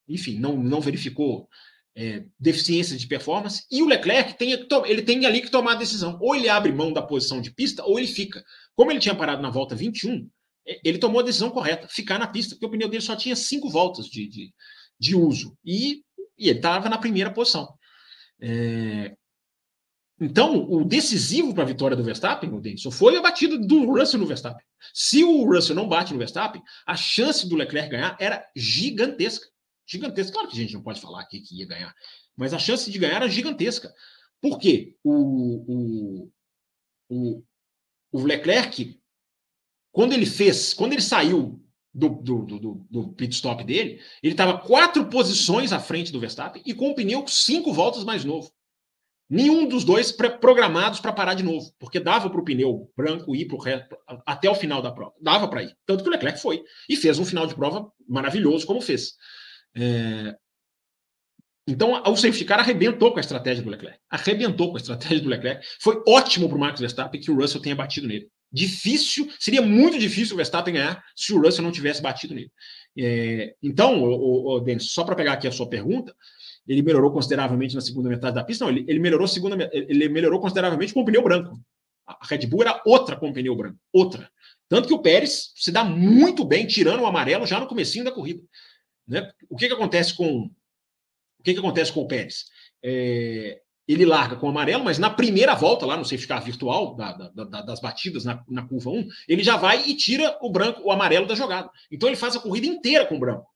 enfim, 0.09 0.39
não, 0.39 0.57
não 0.57 0.81
verificou 0.81 1.49
é, 1.97 2.25
deficiência 2.39 2.97
de 2.97 3.07
performance. 3.07 3.65
E 3.71 3.83
o 3.83 3.87
Leclerc 3.87 4.37
tem, 4.39 4.53
ele 4.87 5.03
tem 5.03 5.27
ali 5.27 5.41
que 5.41 5.51
tomar 5.51 5.73
a 5.73 5.77
decisão. 5.77 6.19
Ou 6.21 6.35
ele 6.35 6.49
abre 6.49 6.73
mão 6.73 6.93
da 6.93 7.03
posição 7.03 7.41
de 7.41 7.51
pista, 7.53 7.85
ou 7.85 7.99
ele 7.99 8.09
fica. 8.09 8.43
Como 8.75 8.91
ele 8.91 9.01
tinha 9.01 9.15
parado 9.15 9.43
na 9.43 9.51
volta 9.51 9.75
21, 9.75 10.29
é, 10.67 10.81
ele 10.85 10.99
tomou 10.99 11.21
a 11.21 11.25
decisão 11.25 11.51
correta, 11.51 11.89
ficar 11.89 12.19
na 12.19 12.27
pista, 12.27 12.55
porque 12.55 12.67
o 12.67 12.71
pneu 12.71 12.89
dele 12.89 13.03
só 13.03 13.17
tinha 13.17 13.37
cinco 13.37 13.69
voltas 13.69 14.07
de, 14.07 14.29
de, 14.29 14.55
de 14.99 15.17
uso. 15.17 15.57
E, 15.65 16.03
e 16.39 16.49
ele 16.49 16.59
estava 16.59 16.89
na 16.89 16.99
primeira 16.99 17.33
posição. 17.33 17.75
É, 18.41 19.15
então, 20.21 20.71
o 20.71 20.85
decisivo 20.85 21.55
para 21.55 21.63
a 21.63 21.67
vitória 21.67 21.97
do 21.97 22.05
Verstappen, 22.05 22.53
o 22.53 22.61
Denison, 22.61 22.91
foi 22.91 23.17
a 23.17 23.23
batida 23.23 23.57
do 23.57 23.87
Russell 23.87 24.21
no 24.21 24.27
Verstappen. 24.27 24.63
Se 24.93 25.25
o 25.25 25.45
Russell 25.45 25.75
não 25.75 25.89
bate 25.89 26.13
no 26.13 26.19
Verstappen, 26.19 26.63
a 26.87 26.95
chance 26.95 27.49
do 27.49 27.57
Leclerc 27.57 27.89
ganhar 27.89 28.17
era 28.21 28.47
gigantesca. 28.55 29.47
Gigantesca. 29.91 30.33
Claro 30.33 30.49
que 30.49 30.55
a 30.57 30.61
gente 30.61 30.75
não 30.75 30.83
pode 30.83 31.01
falar 31.01 31.21
aqui 31.21 31.41
que 31.41 31.59
ia 31.59 31.67
ganhar, 31.67 31.93
mas 32.37 32.55
a 32.55 32.59
chance 32.59 32.89
de 32.91 32.99
ganhar 32.99 33.17
era 33.17 33.29
gigantesca. 33.29 33.93
Por 34.41 34.59
quê? 34.59 34.97
O, 35.03 35.13
o, 35.69 36.33
o, 37.09 37.43
o 38.13 38.23
Leclerc, 38.23 38.99
quando 39.91 40.13
ele 40.13 40.27
fez, 40.27 40.73
quando 40.73 40.93
ele 40.93 41.03
saiu 41.03 41.61
do, 41.93 42.09
do, 42.09 42.45
do, 42.45 42.87
do 42.89 43.09
pit 43.15 43.35
stop 43.35 43.65
dele, 43.65 44.01
ele 44.23 44.33
estava 44.33 44.59
quatro 44.59 45.07
posições 45.07 45.73
à 45.73 45.81
frente 45.81 46.13
do 46.13 46.21
Verstappen 46.21 46.63
e 46.65 46.73
com 46.73 46.91
o 46.91 46.95
pneu 46.95 47.27
cinco 47.27 47.73
voltas 47.73 48.05
mais 48.05 48.25
novo. 48.25 48.53
Nenhum 49.29 49.69
dos 49.69 49.85
dois 49.85 50.11
programados 50.11 50.99
para 50.99 51.13
parar 51.13 51.35
de 51.35 51.43
novo, 51.45 51.73
porque 51.79 52.01
dava 52.01 52.31
para 52.31 52.41
o 52.41 52.45
pneu 52.45 52.93
branco 52.97 53.35
ir 53.35 53.47
pro 53.47 53.59
resto, 53.59 53.97
até 54.27 54.49
o 54.51 54.57
final 54.57 54.83
da 54.83 54.91
prova. 54.91 55.15
Dava 55.21 55.47
para 55.49 55.63
ir. 55.63 55.77
Tanto 55.87 56.03
que 56.03 56.09
o 56.09 56.13
Leclerc 56.13 56.41
foi. 56.41 56.65
E 56.89 56.97
fez 56.97 57.17
um 57.19 57.25
final 57.25 57.47
de 57.47 57.55
prova 57.55 57.93
maravilhoso, 58.09 58.67
como 58.67 58.81
fez. 58.81 59.15
É... 59.77 60.35
Então, 61.67 62.03
o 62.05 62.17
safety 62.17 62.45
car 62.45 62.59
arrebentou 62.59 63.13
com 63.13 63.19
a 63.19 63.21
estratégia 63.21 63.63
do 63.63 63.71
Leclerc. 63.71 63.99
Arrebentou 64.11 64.71
com 64.71 64.77
a 64.77 64.81
estratégia 64.81 65.21
do 65.21 65.29
Leclerc. 65.29 65.65
Foi 65.81 66.03
ótimo 66.07 66.49
para 66.49 66.57
o 66.57 66.61
Max 66.61 66.81
Verstappen 66.81 67.21
que 67.21 67.31
o 67.31 67.37
Russell 67.37 67.63
tenha 67.63 67.77
batido 67.77 68.09
nele. 68.09 68.29
Difícil, 68.53 69.31
seria 69.39 69.63
muito 69.63 69.97
difícil 69.97 70.35
o 70.35 70.37
Verstappen 70.37 70.75
ganhar 70.75 71.05
se 71.15 71.33
o 71.33 71.41
Russell 71.41 71.63
não 71.63 71.71
tivesse 71.71 72.03
batido 72.03 72.35
nele. 72.35 72.51
É... 72.99 73.55
Então, 73.63 74.03
o, 74.03 74.57
o, 74.57 74.61
Dennis, 74.61 74.91
só 74.91 75.05
para 75.05 75.15
pegar 75.15 75.35
aqui 75.35 75.47
a 75.47 75.53
sua 75.53 75.69
pergunta, 75.69 76.13
ele 76.67 76.83
melhorou 76.83 77.13
consideravelmente 77.13 77.75
na 77.75 77.81
segunda 77.81 78.09
metade 78.09 78.35
da 78.35 78.45
pista. 78.45 78.65
Não, 78.65 78.73
ele, 78.73 78.85
ele 78.89 78.99
melhorou 78.99 79.29
segunda, 79.29 79.71
ele 79.73 80.09
melhorou 80.09 80.41
consideravelmente 80.41 80.93
com 80.93 81.01
o 81.01 81.05
pneu 81.05 81.23
branco. 81.23 81.61
A 82.07 82.19
Red 82.27 82.47
Bull 82.47 82.63
era 82.63 82.83
outra 82.85 83.15
com 83.15 83.31
o 83.31 83.33
pneu 83.33 83.55
branco, 83.55 83.79
outra. 83.93 84.29
Tanto 84.69 84.89
que 84.89 84.95
o 84.95 85.03
Pérez 85.03 85.53
se 85.55 85.71
dá 85.71 85.85
muito 85.85 86.45
bem 86.45 86.67
tirando 86.67 87.01
o 87.01 87.07
amarelo 87.07 87.47
já 87.47 87.61
no 87.61 87.67
comecinho 87.67 88.05
da 88.05 88.13
corrida. 88.13 88.43
Né? 89.11 89.31
O 89.49 89.57
que, 89.57 89.67
que 89.67 89.75
acontece 89.75 90.15
com 90.15 90.45
o 90.45 91.43
que, 91.43 91.55
que 91.55 91.59
acontece 91.59 91.93
com 91.93 92.03
o 92.03 92.07
Pérez? 92.07 92.47
É, 92.83 93.61
ele 93.89 94.05
larga 94.05 94.37
com 94.37 94.47
o 94.47 94.51
amarelo, 94.51 94.85
mas 94.85 94.99
na 94.99 95.11
primeira 95.11 95.55
volta, 95.55 95.85
lá 95.85 95.97
no 95.97 96.05
safety 96.05 96.29
car 96.29 96.45
virtual, 96.45 96.95
da, 96.95 97.13
da, 97.13 97.45
da, 97.45 97.63
das 97.63 97.81
batidas 97.81 98.25
na, 98.25 98.45
na, 98.47 98.63
curva 98.63 98.91
1, 98.91 99.09
ele 99.27 99.43
já 99.43 99.57
vai 99.57 99.83
e 99.89 99.97
tira 99.97 100.39
o 100.41 100.51
branco, 100.51 100.83
o 100.85 100.93
amarelo 100.93 101.27
da 101.27 101.35
jogada. 101.35 101.69
Então 101.91 102.09
ele 102.09 102.17
faz 102.17 102.37
a 102.37 102.41
corrida 102.41 102.67
inteira 102.67 103.07
com 103.07 103.17
o 103.17 103.19
branco. 103.19 103.47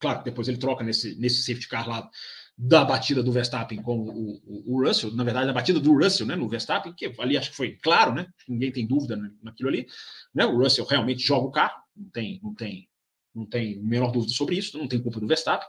Claro, 0.00 0.24
depois 0.24 0.48
ele 0.48 0.56
troca 0.56 0.82
nesse, 0.82 1.14
nesse 1.20 1.42
safety 1.42 1.68
car 1.68 1.88
lá 1.88 2.10
da 2.56 2.84
batida 2.84 3.22
do 3.22 3.32
Verstappen 3.32 3.82
com 3.82 3.98
o, 3.98 4.40
o, 4.44 4.74
o, 4.74 4.86
Russell, 4.86 5.12
na 5.12 5.24
verdade, 5.24 5.46
na 5.46 5.52
batida 5.52 5.78
do 5.78 5.92
Russell, 5.92 6.26
né, 6.26 6.36
no 6.36 6.48
Verstappen, 6.48 6.92
que 6.92 7.12
ali 7.18 7.36
acho 7.36 7.50
que 7.50 7.56
foi 7.56 7.76
claro, 7.82 8.14
né? 8.14 8.26
Ninguém 8.48 8.72
tem 8.72 8.86
dúvida 8.86 9.16
naquilo 9.42 9.68
ali. 9.68 9.86
Né, 10.34 10.46
o 10.46 10.56
Russell 10.56 10.84
realmente 10.84 11.22
joga 11.22 11.46
o 11.46 11.52
carro, 11.52 11.82
não 11.96 12.08
tem, 12.10 12.40
não 12.42 12.54
tem, 12.54 12.88
não 13.34 13.46
tem 13.46 13.80
menor 13.82 14.12
dúvida 14.12 14.32
sobre 14.32 14.56
isso, 14.56 14.78
não 14.78 14.88
tem 14.88 15.02
culpa 15.02 15.20
do 15.20 15.26
Verstappen. 15.26 15.68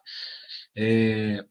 É, 0.75 1.43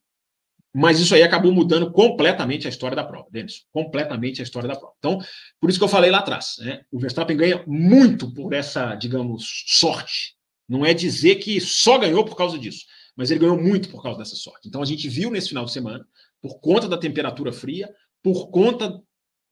mas 0.75 0.99
isso 0.99 1.15
aí 1.15 1.23
acabou 1.23 1.53
mudando 1.53 1.93
completamente 1.93 2.67
a 2.67 2.71
história 2.71 2.97
da 2.97 3.05
prova, 3.05 3.29
Denis. 3.31 3.65
Completamente 3.71 4.41
a 4.41 4.43
história 4.43 4.69
da 4.69 4.75
prova. 4.75 4.93
Então, 4.99 5.19
por 5.61 5.71
isso 5.71 5.79
que 5.79 5.85
eu 5.85 5.89
falei 5.89 6.11
lá 6.11 6.19
atrás. 6.19 6.57
Né? 6.59 6.83
O 6.91 6.99
Verstappen 6.99 7.37
ganha 7.37 7.63
muito 7.65 8.33
por 8.35 8.53
essa, 8.53 8.97
digamos, 8.97 9.65
sorte. 9.69 10.35
Não 10.69 10.85
é 10.85 10.93
dizer 10.93 11.37
que 11.37 11.61
só 11.61 11.97
ganhou 11.97 12.25
por 12.25 12.37
causa 12.37 12.59
disso, 12.59 12.85
mas 13.17 13.31
ele 13.31 13.39
ganhou 13.41 13.61
muito 13.61 13.89
por 13.89 14.03
causa 14.03 14.19
dessa 14.19 14.35
sorte. 14.35 14.67
Então, 14.67 14.83
a 14.83 14.85
gente 14.85 15.09
viu 15.09 15.31
nesse 15.31 15.51
final 15.51 15.65
de 15.65 15.73
semana, 15.73 16.05
por 16.43 16.59
conta 16.59 16.89
da 16.89 16.99
temperatura 16.99 17.53
fria, 17.53 17.89
por 18.21 18.51
conta 18.51 19.01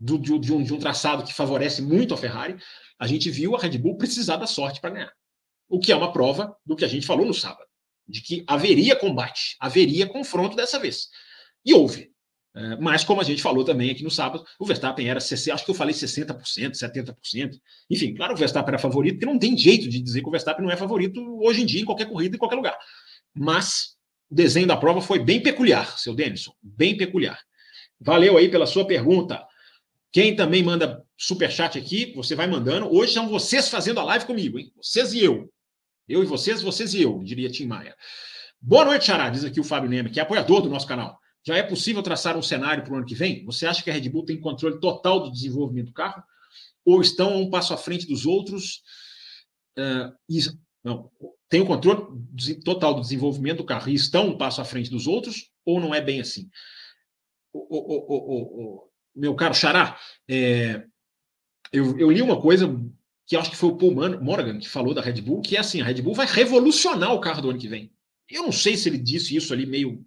do, 0.01 0.19
de, 0.19 0.37
de, 0.41 0.53
um, 0.53 0.63
de 0.63 0.75
um 0.75 0.79
traçado 0.79 1.23
que 1.23 1.33
favorece 1.33 1.81
muito 1.81 2.13
a 2.13 2.17
Ferrari, 2.17 2.57
a 2.99 3.07
gente 3.07 3.31
viu 3.31 3.55
a 3.55 3.61
Red 3.61 3.79
Bull 3.79 3.97
precisar 3.97 4.39
da 4.39 4.47
sorte 4.47 4.81
para 4.81 4.91
ganhar. 4.91 5.13
O 5.69 5.79
que 5.79 5.93
é 5.93 5.97
uma 5.97 6.13
prova 6.13 6.57
do 6.65 6.77
que 6.77 6.85
a 6.85 6.89
gente 6.89 7.07
falou 7.07 7.27
no 7.27 7.35
sábado 7.35 7.67
de 8.07 8.21
que 8.21 8.45
haveria 8.47 8.97
combate, 8.97 9.57
haveria 9.59 10.07
confronto 10.07 10.57
dessa 10.57 10.79
vez. 10.79 11.09
E 11.65 11.73
houve. 11.73 12.11
É, 12.55 12.77
mas, 12.77 13.03
como 13.03 13.21
a 13.21 13.25
gente 13.25 13.41
falou 13.41 13.65
também 13.65 13.91
aqui 13.91 14.03
no 14.03 14.11
sábado, 14.11 14.45
o 14.59 14.67
Verstappen 14.67 15.09
era, 15.09 15.19
acho 15.19 15.65
que 15.65 15.71
eu 15.71 15.75
falei 15.75 15.95
60%, 15.95 16.37
70%. 16.73 17.59
Enfim, 17.89 18.15
claro, 18.15 18.35
o 18.35 18.37
Verstappen 18.37 18.69
era 18.69 18.79
favorito, 18.79 19.15
porque 19.15 19.27
não 19.33 19.39
tem 19.39 19.57
jeito 19.57 19.89
de 19.89 20.01
dizer 20.01 20.21
que 20.21 20.29
o 20.29 20.31
Verstappen 20.31 20.63
não 20.63 20.71
é 20.71 20.77
favorito 20.77 21.21
hoje 21.41 21.63
em 21.63 21.67
dia, 21.67 21.81
em 21.81 21.85
qualquer 21.85 22.07
corrida, 22.07 22.37
em 22.37 22.39
qualquer 22.39 22.57
lugar. 22.57 22.77
Mas 23.35 23.97
o 24.31 24.35
desenho 24.35 24.67
da 24.67 24.77
prova 24.77 25.01
foi 25.01 25.19
bem 25.19 25.43
peculiar, 25.43 25.99
seu 25.99 26.15
Denison, 26.15 26.53
bem 26.63 26.95
peculiar. 26.95 27.41
Valeu 27.99 28.37
aí 28.37 28.51
pela 28.51 28.67
sua 28.67 28.87
pergunta. 28.87 29.43
Quem 30.13 30.37
também 30.37 30.63
manda 30.63 31.03
super 31.17 31.51
chat 31.51 31.79
aqui, 31.79 32.13
você 32.15 32.35
vai 32.35 32.47
mandando. 32.47 32.95
Hoje 32.95 33.15
são 33.15 33.29
vocês 33.31 33.71
fazendo 33.71 33.99
a 33.99 34.05
live 34.05 34.27
comigo, 34.27 34.59
hein? 34.59 34.71
Vocês 34.77 35.15
e 35.15 35.21
eu. 35.21 35.51
Eu 36.07 36.23
e 36.23 36.27
vocês, 36.27 36.61
vocês 36.61 36.93
e 36.93 37.01
eu, 37.01 37.23
diria 37.23 37.49
Tim 37.49 37.67
Maia. 37.67 37.97
Boa 38.61 38.85
noite, 38.85 39.07
Xará, 39.07 39.31
diz 39.31 39.43
aqui 39.43 39.59
o 39.59 39.65
Fábio 39.65 39.89
Neme, 39.89 40.11
que 40.11 40.21
é 40.21 40.23
apoiador 40.23 40.61
do 40.61 40.69
nosso 40.69 40.87
canal. 40.87 41.19
Já 41.45 41.57
é 41.57 41.63
possível 41.63 42.03
traçar 42.03 42.37
um 42.37 42.43
cenário 42.43 42.85
para 42.85 42.93
o 42.93 42.97
ano 42.97 43.07
que 43.07 43.15
vem? 43.15 43.43
Você 43.47 43.67
acha 43.67 43.83
que 43.83 43.91
a 43.91 43.93
Red 43.95 44.09
Bull 44.11 44.27
tem 44.27 44.39
controle 44.39 44.79
total 44.79 45.21
do 45.21 45.33
desenvolvimento 45.33 45.87
do 45.87 45.95
carro? 45.95 46.23
Ou 46.85 47.01
estão 47.01 47.41
um 47.41 47.49
passo 47.49 47.73
à 47.73 47.79
frente 47.79 48.07
dos 48.07 48.27
outros? 48.27 48.83
Uh, 49.79 50.13
não, 50.85 51.11
tem 51.49 51.63
o 51.63 51.67
controle 51.67 52.03
total 52.63 52.95
do 52.95 53.01
desenvolvimento 53.01 53.59
do 53.59 53.65
carro 53.65 53.89
e 53.89 53.95
estão 53.95 54.29
um 54.29 54.37
passo 54.37 54.61
à 54.61 54.65
frente 54.65 54.91
dos 54.91 55.07
outros? 55.07 55.51
Ou 55.65 55.81
não 55.81 55.95
é 55.95 56.03
bem 56.03 56.21
assim? 56.21 56.51
O, 57.53 57.61
o, 57.61 58.85
o, 58.85 58.92
meu 59.15 59.35
caro 59.35 59.55
Xará, 59.55 59.99
é, 60.29 60.85
eu, 61.73 61.99
eu 61.99 62.11
li 62.11 62.23
uma 62.23 62.41
coisa 62.41 62.69
que 63.27 63.37
acho 63.37 63.51
que 63.51 63.57
foi 63.57 63.71
o 63.71 63.77
Paul 63.77 63.95
Morgan 64.21 64.59
que 64.59 64.69
falou 64.69 64.93
da 64.93 65.01
Red 65.01 65.21
Bull, 65.21 65.41
que 65.41 65.57
é 65.57 65.61
assim, 65.61 65.81
a 65.81 65.85
Red 65.85 66.03
Bull 66.03 66.15
vai 66.15 66.27
revolucionar 66.27 67.13
o 67.13 67.21
carro 67.21 67.43
do 67.43 67.51
ano 67.51 67.59
que 67.59 67.69
vem. 67.69 67.93
Eu 68.29 68.43
não 68.43 68.53
sei 68.53 68.77
se 68.77 68.89
ele 68.89 68.99
disse 68.99 69.37
isso 69.37 69.53
ali 69.53 69.67
meio 69.67 70.05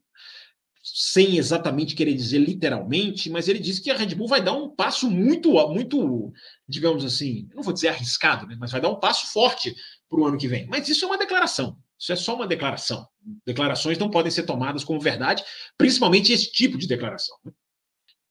sem 0.84 1.38
exatamente 1.38 1.96
querer 1.96 2.14
dizer 2.14 2.38
literalmente, 2.38 3.28
mas 3.30 3.48
ele 3.48 3.58
disse 3.58 3.82
que 3.82 3.90
a 3.90 3.98
Red 3.98 4.14
Bull 4.14 4.28
vai 4.28 4.44
dar 4.44 4.54
um 4.54 4.70
passo 4.70 5.10
muito, 5.10 5.52
muito, 5.70 6.32
digamos 6.68 7.04
assim, 7.04 7.50
não 7.56 7.64
vou 7.64 7.74
dizer 7.74 7.88
arriscado, 7.88 8.46
né, 8.46 8.56
mas 8.60 8.72
vai 8.72 8.80
dar 8.80 8.90
um 8.90 9.00
passo 9.00 9.34
forte 9.34 9.76
para 10.08 10.20
o 10.20 10.26
ano 10.26 10.38
que 10.38 10.48
vem. 10.48 10.68
Mas 10.68 10.88
isso 10.88 11.04
é 11.04 11.08
uma 11.08 11.18
declaração. 11.18 11.78
Isso 11.98 12.12
é 12.12 12.16
só 12.16 12.36
uma 12.36 12.46
declaração. 12.46 13.08
Declarações 13.46 13.98
não 13.98 14.12
podem 14.12 14.32
ser 14.32 14.44
tomadas 14.44 14.84
como 14.84 15.00
verdade, 15.00 15.44
principalmente 15.76 16.32
esse 16.32 16.52
tipo 16.52 16.78
de 16.78 16.88
declaração. 16.88 17.36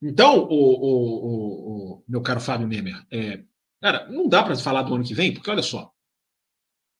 Então, 0.04 0.46
o, 0.48 0.54
o, 0.54 1.96
o 1.96 2.04
meu 2.06 2.20
caro 2.20 2.40
Fábio 2.40 2.68
Nemer, 2.68 3.04
é, 3.10 3.42
Cara, 3.84 4.08
não 4.08 4.26
dá 4.26 4.42
para 4.42 4.56
falar 4.56 4.80
do 4.80 4.94
ano 4.94 5.04
que 5.04 5.12
vem, 5.12 5.34
porque 5.34 5.50
olha 5.50 5.62
só. 5.62 5.92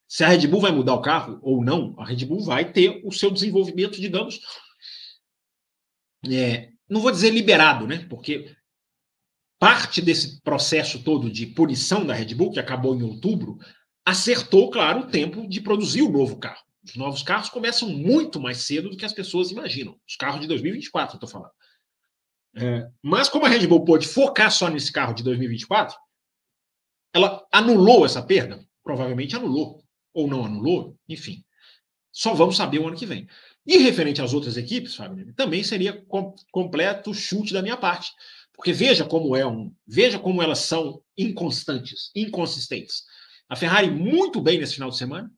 Se 0.07 0.23
a 0.23 0.29
Red 0.29 0.47
Bull 0.47 0.61
vai 0.61 0.71
mudar 0.71 0.93
o 0.93 1.01
carro 1.01 1.39
ou 1.41 1.65
não, 1.65 1.99
a 1.99 2.05
Red 2.05 2.27
Bull 2.27 2.45
vai 2.45 2.71
ter 2.71 3.01
o 3.07 3.11
seu 3.11 3.31
desenvolvimento, 3.31 3.99
digamos, 3.99 4.39
é, 6.31 6.69
não 6.87 7.01
vou 7.01 7.11
dizer 7.11 7.31
liberado, 7.31 7.87
né? 7.87 8.07
Porque 8.11 8.55
parte 9.59 10.03
desse 10.03 10.43
processo 10.43 11.03
todo 11.03 11.31
de 11.31 11.47
punição 11.47 12.05
da 12.05 12.13
Red 12.13 12.35
Bull, 12.35 12.53
que 12.53 12.61
acabou 12.61 12.95
em 12.95 13.03
outubro, 13.03 13.57
acertou, 14.05 14.71
claro, 14.71 15.01
o 15.01 15.11
tempo 15.11 15.49
de 15.49 15.63
produzir 15.63 16.03
o 16.03 16.13
novo 16.13 16.37
carro. 16.37 16.63
Os 16.85 16.97
novos 16.97 17.23
carros 17.23 17.49
começam 17.49 17.89
muito 17.89 18.39
mais 18.39 18.59
cedo 18.59 18.91
do 18.91 18.97
que 18.99 19.07
as 19.07 19.15
pessoas 19.15 19.51
imaginam. 19.51 19.99
Os 20.07 20.17
carros 20.17 20.43
de 20.43 20.49
2024, 20.49 21.15
eu 21.15 21.17
estou 21.17 21.31
falando. 21.31 21.53
É, 22.57 22.89
mas 23.03 23.29
como 23.29 23.47
a 23.47 23.49
Red 23.49 23.67
Bull 23.67 23.85
pôde 23.85 24.07
focar 24.07 24.51
só 24.51 24.69
nesse 24.69 24.93
carro 24.93 25.15
de 25.15 25.23
2024, 25.23 25.97
ela 27.13 27.45
anulou 27.51 28.05
essa 28.05 28.23
perda? 28.23 28.65
Provavelmente 28.83 29.37
anulou. 29.37 29.83
Ou 30.13 30.29
não 30.29 30.45
anulou? 30.45 30.97
Enfim. 31.09 31.45
Só 32.13 32.33
vamos 32.35 32.57
saber 32.57 32.79
o 32.79 32.87
ano 32.87 32.97
que 32.97 33.07
vem. 33.07 33.27
E 33.67 33.79
referente 33.79 34.21
às 34.21 34.33
outras 34.35 34.57
equipes, 34.57 34.95
Fábio, 34.95 35.33
também 35.35 35.65
seria 35.65 35.93
com, 36.07 36.35
completo 36.53 37.15
chute 37.15 37.53
da 37.53 37.63
minha 37.63 37.77
parte. 37.77 38.13
Porque 38.53 38.73
veja 38.73 39.05
como 39.05 39.35
é 39.35 39.45
um. 39.45 39.75
Veja 39.87 40.19
como 40.19 40.43
elas 40.43 40.61
são 40.61 41.03
inconstantes, 41.19 42.11
inconsistentes. 42.15 43.03
A 43.49 43.57
Ferrari 43.57 43.91
muito 43.91 44.41
bem 44.41 44.59
nesse 44.59 44.75
final 44.75 44.91
de 44.91 44.97
semana. 44.97 45.31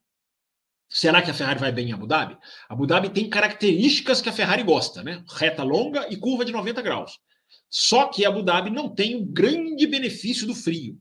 Será 0.88 1.20
que 1.20 1.30
a 1.30 1.34
Ferrari 1.34 1.58
vai 1.58 1.72
bem 1.72 1.90
em 1.90 1.92
Abu 1.92 2.06
Dhabi? 2.06 2.38
Abu 2.68 2.86
Dhabi 2.86 3.10
tem 3.10 3.28
características 3.28 4.20
que 4.20 4.28
a 4.28 4.32
Ferrari 4.32 4.62
gosta, 4.62 5.02
né? 5.02 5.24
Reta 5.28 5.62
longa 5.62 6.06
e 6.10 6.16
curva 6.16 6.44
de 6.44 6.52
90 6.52 6.80
graus. 6.82 7.18
Só 7.68 8.06
que 8.06 8.24
Abu 8.24 8.42
Dhabi 8.42 8.70
não 8.70 8.94
tem 8.94 9.16
o 9.16 9.24
grande 9.24 9.86
benefício 9.86 10.46
do 10.46 10.54
frio 10.54 10.98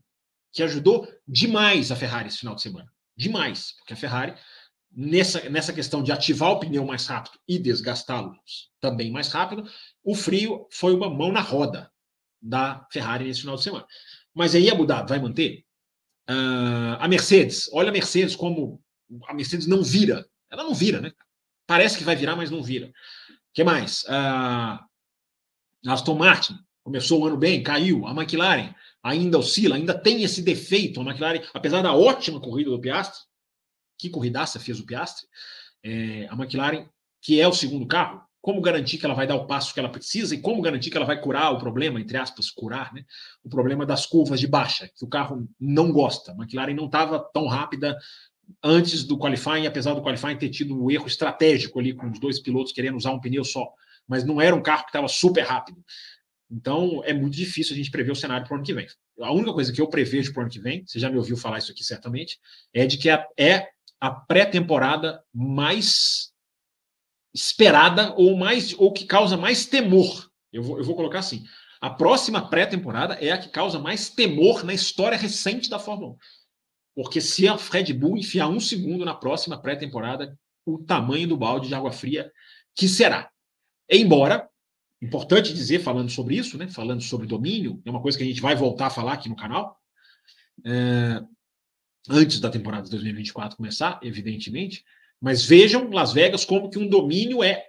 que 0.52 0.62
ajudou 0.62 1.06
demais 1.26 1.92
a 1.92 1.96
Ferrari 1.96 2.28
esse 2.28 2.38
final 2.38 2.54
de 2.54 2.62
semana. 2.62 2.90
Demais, 3.16 3.74
porque 3.78 3.92
a 3.92 3.96
Ferrari, 3.96 4.34
nessa, 4.90 5.48
nessa 5.48 5.72
questão 5.72 6.02
de 6.02 6.10
ativar 6.10 6.50
o 6.50 6.60
pneu 6.60 6.84
mais 6.84 7.06
rápido 7.06 7.38
e 7.46 7.58
desgastá-lo 7.58 8.34
também 8.80 9.10
mais 9.10 9.28
rápido, 9.28 9.68
o 10.02 10.14
frio 10.14 10.66
foi 10.70 10.94
uma 10.94 11.10
mão 11.10 11.30
na 11.30 11.40
roda 11.40 11.90
da 12.40 12.86
Ferrari 12.90 13.24
nesse 13.24 13.40
final 13.40 13.56
de 13.56 13.62
semana. 13.62 13.86
Mas 14.34 14.54
aí 14.54 14.70
Abu 14.70 14.86
Dhabi 14.86 15.08
vai 15.08 15.18
manter? 15.18 15.64
Uh, 16.28 16.98
a 16.98 17.06
Mercedes, 17.06 17.70
olha 17.72 17.90
a 17.90 17.92
Mercedes 17.92 18.34
como 18.34 18.82
a 19.26 19.34
Mercedes 19.34 19.66
não 19.66 19.82
vira. 19.82 20.26
Ela 20.50 20.64
não 20.64 20.74
vira, 20.74 21.00
né? 21.00 21.12
Parece 21.66 21.98
que 21.98 22.04
vai 22.04 22.14
virar, 22.14 22.36
mas 22.36 22.50
não 22.50 22.62
vira. 22.62 22.86
O 22.88 22.92
que 23.52 23.64
mais? 23.64 24.04
Uh, 24.04 24.78
Aston 25.90 26.14
Martin 26.14 26.58
começou 26.84 27.20
o 27.20 27.26
ano 27.26 27.36
bem, 27.36 27.62
caiu. 27.62 28.06
A 28.06 28.12
McLaren 28.12 28.72
ainda 29.02 29.38
oscila, 29.38 29.76
ainda 29.76 29.98
tem 29.98 30.22
esse 30.22 30.42
defeito. 30.42 31.00
A 31.00 31.04
McLaren, 31.04 31.42
apesar 31.52 31.82
da 31.82 31.92
ótima 31.92 32.40
corrida 32.40 32.70
do 32.70 32.80
Piastri, 32.80 33.20
que 33.98 34.10
corridaça 34.10 34.60
fez 34.60 34.78
o 34.78 34.86
Piastri, 34.86 35.26
é, 35.82 36.26
a 36.28 36.34
McLaren, 36.34 36.88
que 37.20 37.40
é 37.40 37.48
o 37.48 37.52
segundo 37.52 37.86
carro, 37.86 38.22
como 38.40 38.60
garantir 38.60 38.98
que 38.98 39.04
ela 39.04 39.14
vai 39.14 39.26
dar 39.26 39.34
o 39.34 39.46
passo 39.46 39.74
que 39.74 39.80
ela 39.80 39.88
precisa 39.88 40.32
e 40.32 40.40
como 40.40 40.62
garantir 40.62 40.90
que 40.90 40.96
ela 40.96 41.06
vai 41.06 41.20
curar 41.20 41.52
o 41.52 41.58
problema, 41.58 42.00
entre 42.00 42.16
aspas, 42.16 42.48
curar, 42.48 42.92
né? 42.94 43.04
O 43.42 43.48
problema 43.48 43.84
das 43.84 44.06
curvas 44.06 44.38
de 44.38 44.46
baixa, 44.46 44.88
que 44.96 45.04
o 45.04 45.08
carro 45.08 45.48
não 45.58 45.90
gosta. 45.90 46.30
A 46.30 46.34
McLaren 46.36 46.74
não 46.74 46.86
estava 46.86 47.18
tão 47.18 47.48
rápida 47.48 47.98
antes 48.62 49.04
do 49.04 49.18
qualifying, 49.18 49.66
apesar 49.66 49.94
do 49.94 50.02
qualifying 50.02 50.36
ter 50.36 50.48
tido 50.48 50.80
um 50.80 50.90
erro 50.90 51.06
estratégico 51.06 51.78
ali 51.78 51.92
com 51.92 52.10
os 52.10 52.18
dois 52.18 52.38
pilotos 52.40 52.72
querendo 52.72 52.96
usar 52.96 53.12
um 53.12 53.20
pneu 53.20 53.44
só, 53.44 53.72
mas 54.06 54.24
não 54.24 54.40
era 54.40 54.54
um 54.54 54.62
carro 54.62 54.82
que 54.82 54.90
estava 54.90 55.08
super 55.08 55.42
rápido. 55.42 55.82
Então, 56.50 57.02
é 57.04 57.12
muito 57.12 57.36
difícil 57.36 57.74
a 57.74 57.76
gente 57.76 57.90
prever 57.90 58.12
o 58.12 58.16
cenário 58.16 58.46
para 58.46 58.54
o 58.54 58.56
ano 58.56 58.64
que 58.64 58.74
vem. 58.74 58.86
A 59.20 59.32
única 59.32 59.52
coisa 59.52 59.72
que 59.72 59.80
eu 59.80 59.88
prevejo 59.88 60.32
para 60.32 60.40
o 60.40 60.42
ano 60.42 60.50
que 60.50 60.60
vem, 60.60 60.84
você 60.86 60.98
já 60.98 61.10
me 61.10 61.16
ouviu 61.16 61.36
falar 61.36 61.58
isso 61.58 61.72
aqui 61.72 61.82
certamente, 61.82 62.38
é 62.72 62.86
de 62.86 62.98
que 62.98 63.08
é 63.08 63.68
a 64.00 64.10
pré-temporada 64.10 65.22
mais 65.34 66.30
esperada 67.34 68.14
ou 68.16 68.36
mais 68.36 68.74
ou 68.78 68.92
que 68.92 69.04
causa 69.04 69.36
mais 69.36 69.66
temor. 69.66 70.30
Eu 70.52 70.62
vou, 70.62 70.78
eu 70.78 70.84
vou 70.84 70.94
colocar 70.94 71.18
assim. 71.18 71.44
A 71.80 71.90
próxima 71.90 72.48
pré-temporada 72.48 73.14
é 73.14 73.30
a 73.30 73.38
que 73.38 73.48
causa 73.48 73.78
mais 73.78 74.08
temor 74.08 74.64
na 74.64 74.72
história 74.72 75.18
recente 75.18 75.68
da 75.68 75.78
Fórmula 75.78 76.12
1. 76.12 76.16
Porque 76.96 77.20
se 77.20 77.46
a 77.46 77.54
Red 77.54 77.92
Bull 77.92 78.16
enfiar 78.16 78.48
um 78.48 78.58
segundo 78.58 79.04
na 79.04 79.14
próxima 79.14 79.60
pré-temporada, 79.60 80.36
o 80.64 80.78
tamanho 80.78 81.28
do 81.28 81.36
balde 81.36 81.68
de 81.68 81.74
água 81.74 81.92
fria 81.92 82.32
que 82.74 82.88
será. 82.88 83.30
Embora, 83.88 84.48
importante 85.00 85.52
dizer, 85.52 85.80
falando 85.80 86.10
sobre 86.10 86.36
isso, 86.36 86.56
né, 86.56 86.68
falando 86.68 87.02
sobre 87.02 87.26
domínio, 87.26 87.82
é 87.84 87.90
uma 87.90 88.00
coisa 88.00 88.16
que 88.16 88.24
a 88.24 88.26
gente 88.26 88.40
vai 88.40 88.56
voltar 88.56 88.86
a 88.86 88.90
falar 88.90 89.12
aqui 89.12 89.28
no 89.28 89.36
canal, 89.36 89.78
é, 90.64 91.22
antes 92.08 92.40
da 92.40 92.48
temporada 92.48 92.84
de 92.84 92.90
2024 92.90 93.58
começar, 93.58 94.00
evidentemente, 94.02 94.82
mas 95.20 95.44
vejam 95.44 95.90
Las 95.90 96.14
Vegas 96.14 96.46
como 96.46 96.70
que 96.70 96.78
um 96.78 96.88
domínio 96.88 97.44
é 97.44 97.66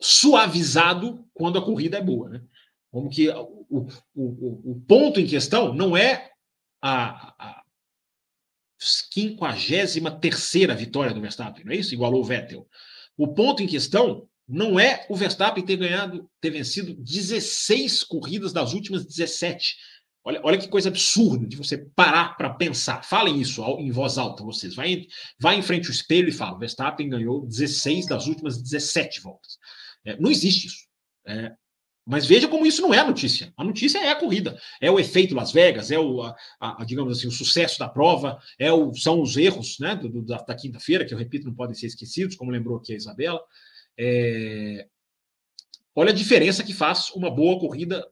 suavizado 0.00 1.26
quando 1.34 1.58
a 1.58 1.62
corrida 1.62 1.98
é 1.98 2.02
boa. 2.02 2.30
Né? 2.30 2.42
Como 2.90 3.10
que 3.10 3.28
o, 3.28 3.66
o, 3.68 3.88
o, 4.14 4.72
o 4.72 4.84
ponto 4.86 5.20
em 5.20 5.26
questão 5.26 5.74
não 5.74 5.94
é 5.94 6.30
a, 6.80 7.34
a 7.38 7.63
53 9.14 10.76
vitória 10.76 11.14
do 11.14 11.20
Verstappen, 11.20 11.64
não 11.64 11.72
é 11.72 11.76
isso? 11.76 11.94
Igualou 11.94 12.20
o 12.20 12.24
Vettel. 12.24 12.66
O 13.16 13.28
ponto 13.28 13.62
em 13.62 13.66
questão 13.66 14.28
não 14.46 14.78
é 14.78 15.06
o 15.08 15.14
Verstappen 15.14 15.64
ter 15.64 15.76
ganhado, 15.76 16.28
ter 16.40 16.50
vencido 16.50 16.94
16 16.94 18.02
corridas 18.02 18.52
das 18.52 18.72
últimas 18.72 19.06
17. 19.06 19.76
Olha, 20.24 20.40
olha 20.42 20.58
que 20.58 20.68
coisa 20.68 20.88
absurda 20.88 21.46
de 21.46 21.56
você 21.56 21.78
parar 21.94 22.36
para 22.36 22.50
pensar. 22.50 23.04
Falem 23.04 23.40
isso 23.40 23.62
em 23.78 23.90
voz 23.90 24.18
alta, 24.18 24.42
vocês. 24.42 24.74
Vai, 24.74 25.06
vai 25.38 25.56
em 25.56 25.62
frente 25.62 25.86
ao 25.86 25.92
espelho 25.92 26.28
e 26.28 26.32
fala: 26.32 26.58
Verstappen 26.58 27.08
ganhou 27.08 27.46
16 27.46 28.06
das 28.06 28.26
últimas 28.26 28.60
17 28.60 29.20
voltas. 29.20 29.58
É, 30.04 30.16
não 30.18 30.30
existe 30.30 30.66
isso. 30.66 30.86
É, 31.26 31.52
mas 32.06 32.26
veja 32.26 32.46
como 32.46 32.66
isso 32.66 32.82
não 32.82 32.92
é 32.92 32.98
a 32.98 33.06
notícia. 33.06 33.52
A 33.56 33.64
notícia 33.64 33.98
é 33.98 34.10
a 34.10 34.16
corrida, 34.16 34.60
é 34.80 34.90
o 34.90 35.00
efeito 35.00 35.34
Las 35.34 35.52
Vegas, 35.52 35.90
é 35.90 35.98
o, 35.98 36.22
a, 36.22 36.36
a, 36.60 36.84
digamos 36.84 37.16
assim, 37.16 37.26
o 37.26 37.32
sucesso 37.32 37.78
da 37.78 37.88
prova, 37.88 38.38
é 38.58 38.70
o, 38.70 38.94
são 38.94 39.22
os 39.22 39.36
erros 39.36 39.78
né, 39.78 39.96
do, 39.96 40.22
da, 40.22 40.36
da 40.36 40.54
quinta-feira, 40.54 41.04
que 41.04 41.14
eu 41.14 41.18
repito, 41.18 41.46
não 41.46 41.54
podem 41.54 41.74
ser 41.74 41.86
esquecidos, 41.86 42.36
como 42.36 42.50
lembrou 42.50 42.76
aqui 42.76 42.92
a 42.92 42.96
Isabela. 42.96 43.40
É... 43.98 44.86
Olha 45.94 46.10
a 46.10 46.14
diferença 46.14 46.62
que 46.62 46.74
faz 46.74 47.10
uma 47.10 47.30
boa 47.30 47.58
corrida, 47.58 48.06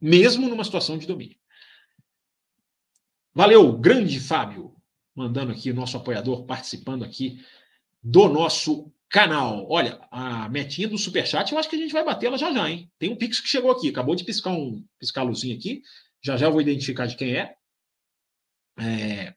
mesmo 0.00 0.48
numa 0.48 0.64
situação 0.64 0.96
de 0.96 1.06
domínio. 1.06 1.36
Valeu, 3.34 3.76
grande 3.78 4.20
Fábio, 4.20 4.76
mandando 5.14 5.50
aqui 5.50 5.70
o 5.70 5.74
nosso 5.74 5.96
apoiador, 5.96 6.44
participando 6.44 7.04
aqui 7.04 7.42
do 8.02 8.28
nosso 8.28 8.92
canal. 9.12 9.66
Olha, 9.70 10.00
a 10.10 10.48
metinha 10.48 10.88
do 10.88 10.96
Superchat, 10.98 11.52
eu 11.52 11.58
acho 11.58 11.68
que 11.68 11.76
a 11.76 11.78
gente 11.78 11.92
vai 11.92 12.02
bater 12.02 12.26
ela 12.26 12.38
já 12.38 12.52
já, 12.52 12.68
hein? 12.68 12.90
Tem 12.98 13.10
um 13.10 13.16
Pix 13.16 13.38
que 13.38 13.48
chegou 13.48 13.70
aqui, 13.70 13.90
acabou 13.90 14.16
de 14.16 14.24
piscar 14.24 14.50
um 14.50 14.84
piscar 14.98 15.22
luzinha 15.22 15.54
aqui. 15.54 15.82
Já 16.24 16.36
já 16.36 16.46
eu 16.46 16.52
vou 16.52 16.62
identificar 16.62 17.06
de 17.06 17.14
quem 17.14 17.36
é. 17.36 17.54
é 18.80 19.34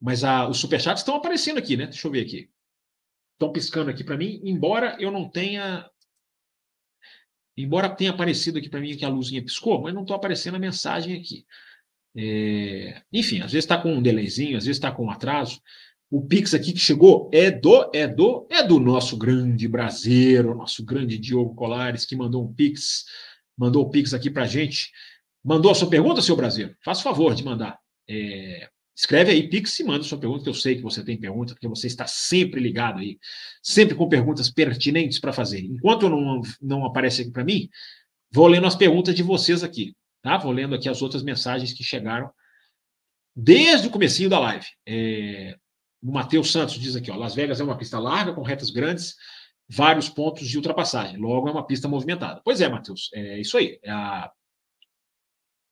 mas 0.00 0.24
a, 0.24 0.48
os 0.48 0.58
Superchats 0.58 1.02
estão 1.02 1.16
aparecendo 1.16 1.58
aqui, 1.58 1.76
né? 1.76 1.86
Deixa 1.86 2.06
eu 2.06 2.12
ver 2.12 2.22
aqui. 2.22 2.48
Estão 3.32 3.52
piscando 3.52 3.90
aqui 3.90 4.04
para 4.04 4.16
mim, 4.16 4.40
embora 4.44 4.96
eu 5.00 5.10
não 5.10 5.28
tenha. 5.28 5.90
Embora 7.56 7.94
tenha 7.94 8.10
aparecido 8.10 8.58
aqui 8.58 8.70
para 8.70 8.80
mim 8.80 8.96
que 8.96 9.04
a 9.04 9.08
luzinha 9.08 9.42
piscou, 9.42 9.82
mas 9.82 9.92
não 9.92 10.02
estou 10.02 10.16
aparecendo 10.16 10.54
a 10.54 10.58
mensagem 10.60 11.16
aqui. 11.18 11.44
É, 12.16 13.02
enfim, 13.12 13.38
às 13.38 13.52
vezes 13.52 13.64
está 13.64 13.76
com 13.76 13.92
um 13.92 14.02
delayzinho, 14.02 14.56
às 14.56 14.64
vezes 14.64 14.78
está 14.78 14.92
com 14.92 15.06
um 15.06 15.10
atraso. 15.10 15.60
O 16.10 16.26
Pix 16.26 16.54
aqui 16.54 16.72
que 16.72 16.78
chegou 16.80 17.30
é 17.32 17.52
do, 17.52 17.88
é 17.94 18.08
do, 18.08 18.46
é 18.50 18.66
do 18.66 18.80
nosso 18.80 19.16
grande 19.16 19.68
brasileiro, 19.68 20.56
nosso 20.56 20.84
grande 20.84 21.16
Diogo 21.16 21.54
Colares, 21.54 22.04
que 22.04 22.16
mandou 22.16 22.44
um 22.44 22.52
Pix, 22.52 23.04
mandou 23.56 23.84
o 23.84 23.90
Pix 23.90 24.12
aqui 24.12 24.28
para 24.28 24.44
gente. 24.44 24.90
Mandou 25.42 25.70
a 25.70 25.74
sua 25.74 25.88
pergunta, 25.88 26.20
seu 26.20 26.34
brasileiro? 26.34 26.76
Faça 26.84 27.02
favor 27.02 27.32
de 27.34 27.44
mandar. 27.44 27.78
É, 28.08 28.68
escreve 28.94 29.30
aí 29.30 29.48
Pix 29.48 29.78
e 29.78 29.84
manda 29.84 30.00
a 30.00 30.04
sua 30.04 30.18
pergunta, 30.18 30.42
que 30.42 30.50
eu 30.50 30.54
sei 30.54 30.74
que 30.74 30.82
você 30.82 31.04
tem 31.04 31.16
pergunta, 31.16 31.54
porque 31.54 31.68
você 31.68 31.86
está 31.86 32.06
sempre 32.08 32.60
ligado 32.60 32.98
aí, 32.98 33.16
sempre 33.62 33.94
com 33.94 34.08
perguntas 34.08 34.50
pertinentes 34.50 35.20
para 35.20 35.32
fazer. 35.32 35.60
Enquanto 35.60 36.08
não, 36.08 36.42
não 36.60 36.84
aparece 36.84 37.22
aqui 37.22 37.30
para 37.30 37.44
mim, 37.44 37.68
vou 38.32 38.48
lendo 38.48 38.66
as 38.66 38.74
perguntas 38.74 39.14
de 39.14 39.22
vocês 39.22 39.62
aqui, 39.62 39.94
tá? 40.22 40.36
Vou 40.36 40.50
lendo 40.50 40.74
aqui 40.74 40.88
as 40.88 41.00
outras 41.02 41.22
mensagens 41.22 41.72
que 41.72 41.84
chegaram 41.84 42.30
desde 43.34 43.86
o 43.86 43.90
comecinho 43.90 44.28
da 44.28 44.40
live. 44.40 44.66
É, 44.86 45.56
o 46.02 46.12
Matheus 46.12 46.50
Santos 46.50 46.78
diz 46.78 46.96
aqui, 46.96 47.10
ó, 47.10 47.16
Las 47.16 47.34
Vegas 47.34 47.60
é 47.60 47.64
uma 47.64 47.76
pista 47.76 47.98
larga, 47.98 48.32
com 48.32 48.42
retas 48.42 48.70
grandes, 48.70 49.16
vários 49.68 50.08
pontos 50.08 50.48
de 50.48 50.56
ultrapassagem. 50.56 51.16
Logo, 51.16 51.48
é 51.48 51.52
uma 51.52 51.66
pista 51.66 51.86
movimentada. 51.86 52.40
Pois 52.44 52.60
é, 52.60 52.68
Matheus, 52.68 53.10
é 53.14 53.38
isso 53.38 53.56
aí. 53.56 53.78
É 53.82 53.90
a, 53.90 54.30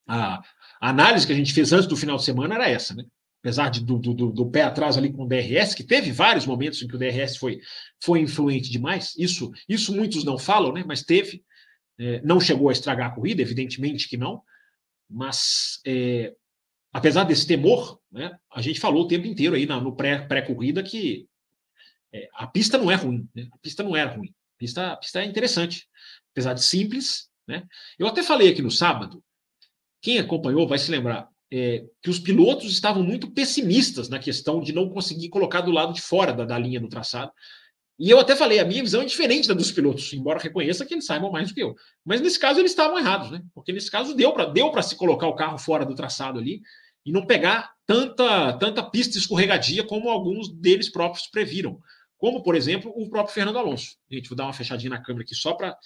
a, 0.07 0.41
análise 0.79 1.25
que 1.25 1.33
a 1.33 1.35
gente 1.35 1.53
fez 1.53 1.73
antes 1.73 1.87
do 1.87 1.97
final 1.97 2.17
de 2.17 2.23
semana 2.23 2.55
era 2.55 2.69
essa, 2.69 2.93
né? 2.93 3.03
Apesar 3.41 3.69
de, 3.69 3.83
do, 3.83 3.97
do, 3.97 4.31
do, 4.31 4.49
pé 4.49 4.63
atrás 4.63 4.97
ali 4.97 5.13
com 5.13 5.23
o 5.23 5.27
DRS, 5.27 5.73
que 5.73 5.83
teve 5.83 6.11
vários 6.11 6.45
momentos 6.45 6.81
em 6.81 6.87
que 6.87 6.95
o 6.95 6.99
DRS 6.99 7.37
foi, 7.37 7.61
foi 8.03 8.19
influente 8.19 8.69
demais, 8.69 9.13
isso, 9.17 9.51
isso 9.67 9.95
muitos 9.95 10.25
não 10.25 10.37
falam, 10.37 10.73
né? 10.73 10.83
Mas 10.85 11.03
teve. 11.03 11.43
É, 11.97 12.21
não 12.21 12.39
chegou 12.39 12.69
a 12.69 12.71
estragar 12.71 13.07
a 13.07 13.15
corrida, 13.15 13.41
evidentemente 13.41 14.07
que 14.07 14.15
não, 14.15 14.41
mas 15.09 15.81
é, 15.85 16.33
apesar 16.91 17.23
desse 17.23 17.45
temor, 17.45 17.99
né, 18.11 18.37
a 18.51 18.61
gente 18.61 18.79
falou 18.79 19.03
o 19.03 19.07
tempo 19.07 19.27
inteiro 19.27 19.55
aí 19.55 19.65
na, 19.65 19.79
no 19.79 19.95
pré-corrida 19.95 20.81
pré 20.81 20.89
que 20.89 21.27
é, 22.13 22.27
a 22.33 22.47
pista 22.47 22.77
não 22.77 22.89
é 22.89 22.95
ruim, 22.95 23.27
né? 23.35 23.47
a 23.51 23.57
pista 23.59 23.83
não 23.83 23.95
era 23.95 24.11
ruim, 24.11 24.29
a 24.29 24.57
pista, 24.57 24.91
a 24.93 24.97
pista 24.97 25.21
é 25.21 25.25
interessante, 25.25 25.87
apesar 26.31 26.53
de 26.53 26.63
simples. 26.63 27.29
Né? 27.47 27.67
Eu 27.97 28.07
até 28.07 28.23
falei 28.23 28.49
aqui 28.49 28.61
no 28.61 28.71
sábado, 28.71 29.23
quem 30.01 30.17
acompanhou 30.17 30.67
vai 30.67 30.79
se 30.79 30.89
lembrar 30.89 31.29
é, 31.51 31.83
que 32.01 32.09
os 32.09 32.19
pilotos 32.19 32.71
estavam 32.71 33.03
muito 33.03 33.31
pessimistas 33.31 34.09
na 34.09 34.19
questão 34.19 34.61
de 34.61 34.73
não 34.73 34.89
conseguir 34.89 35.29
colocar 35.29 35.61
do 35.61 35.71
lado 35.71 35.93
de 35.93 36.01
fora 36.01 36.33
da, 36.33 36.45
da 36.45 36.57
linha 36.57 36.79
do 36.79 36.89
traçado. 36.89 37.31
E 37.99 38.09
eu 38.09 38.17
até 38.17 38.33
falei, 38.33 38.59
a 38.59 38.65
minha 38.65 38.81
visão 38.81 39.01
é 39.01 39.05
diferente 39.05 39.45
da 39.45 39.53
dos 39.53 39.73
pilotos, 39.73 40.13
embora 40.13 40.39
reconheça 40.39 40.85
que 40.85 40.93
eles 40.93 41.05
saibam 41.05 41.29
mais 41.29 41.49
do 41.49 41.53
que 41.53 41.61
eu. 41.61 41.75
Mas 42.05 42.21
nesse 42.21 42.39
caso 42.39 42.57
eles 42.57 42.71
estavam 42.71 42.97
errados, 42.97 43.29
né? 43.29 43.43
Porque 43.53 43.73
nesse 43.73 43.91
caso 43.91 44.15
deu 44.15 44.31
para 44.31 44.45
deu 44.45 44.71
se 44.81 44.95
colocar 44.95 45.27
o 45.27 45.35
carro 45.35 45.57
fora 45.57 45.85
do 45.85 45.93
traçado 45.93 46.39
ali 46.39 46.61
e 47.05 47.11
não 47.11 47.25
pegar 47.25 47.73
tanta, 47.85 48.53
tanta 48.53 48.83
pista 48.89 49.17
escorregadia 49.17 49.83
como 49.83 50.09
alguns 50.09 50.49
deles 50.49 50.89
próprios 50.89 51.27
previram. 51.27 51.77
Como, 52.17 52.41
por 52.41 52.55
exemplo, 52.55 52.89
o 52.95 53.09
próprio 53.09 53.33
Fernando 53.33 53.57
Alonso. 53.57 53.97
Gente, 54.09 54.29
vou 54.29 54.35
dar 54.37 54.45
uma 54.45 54.53
fechadinha 54.53 54.91
na 54.91 55.01
câmera 55.01 55.23
aqui 55.23 55.35
só 55.35 55.53
para. 55.53 55.77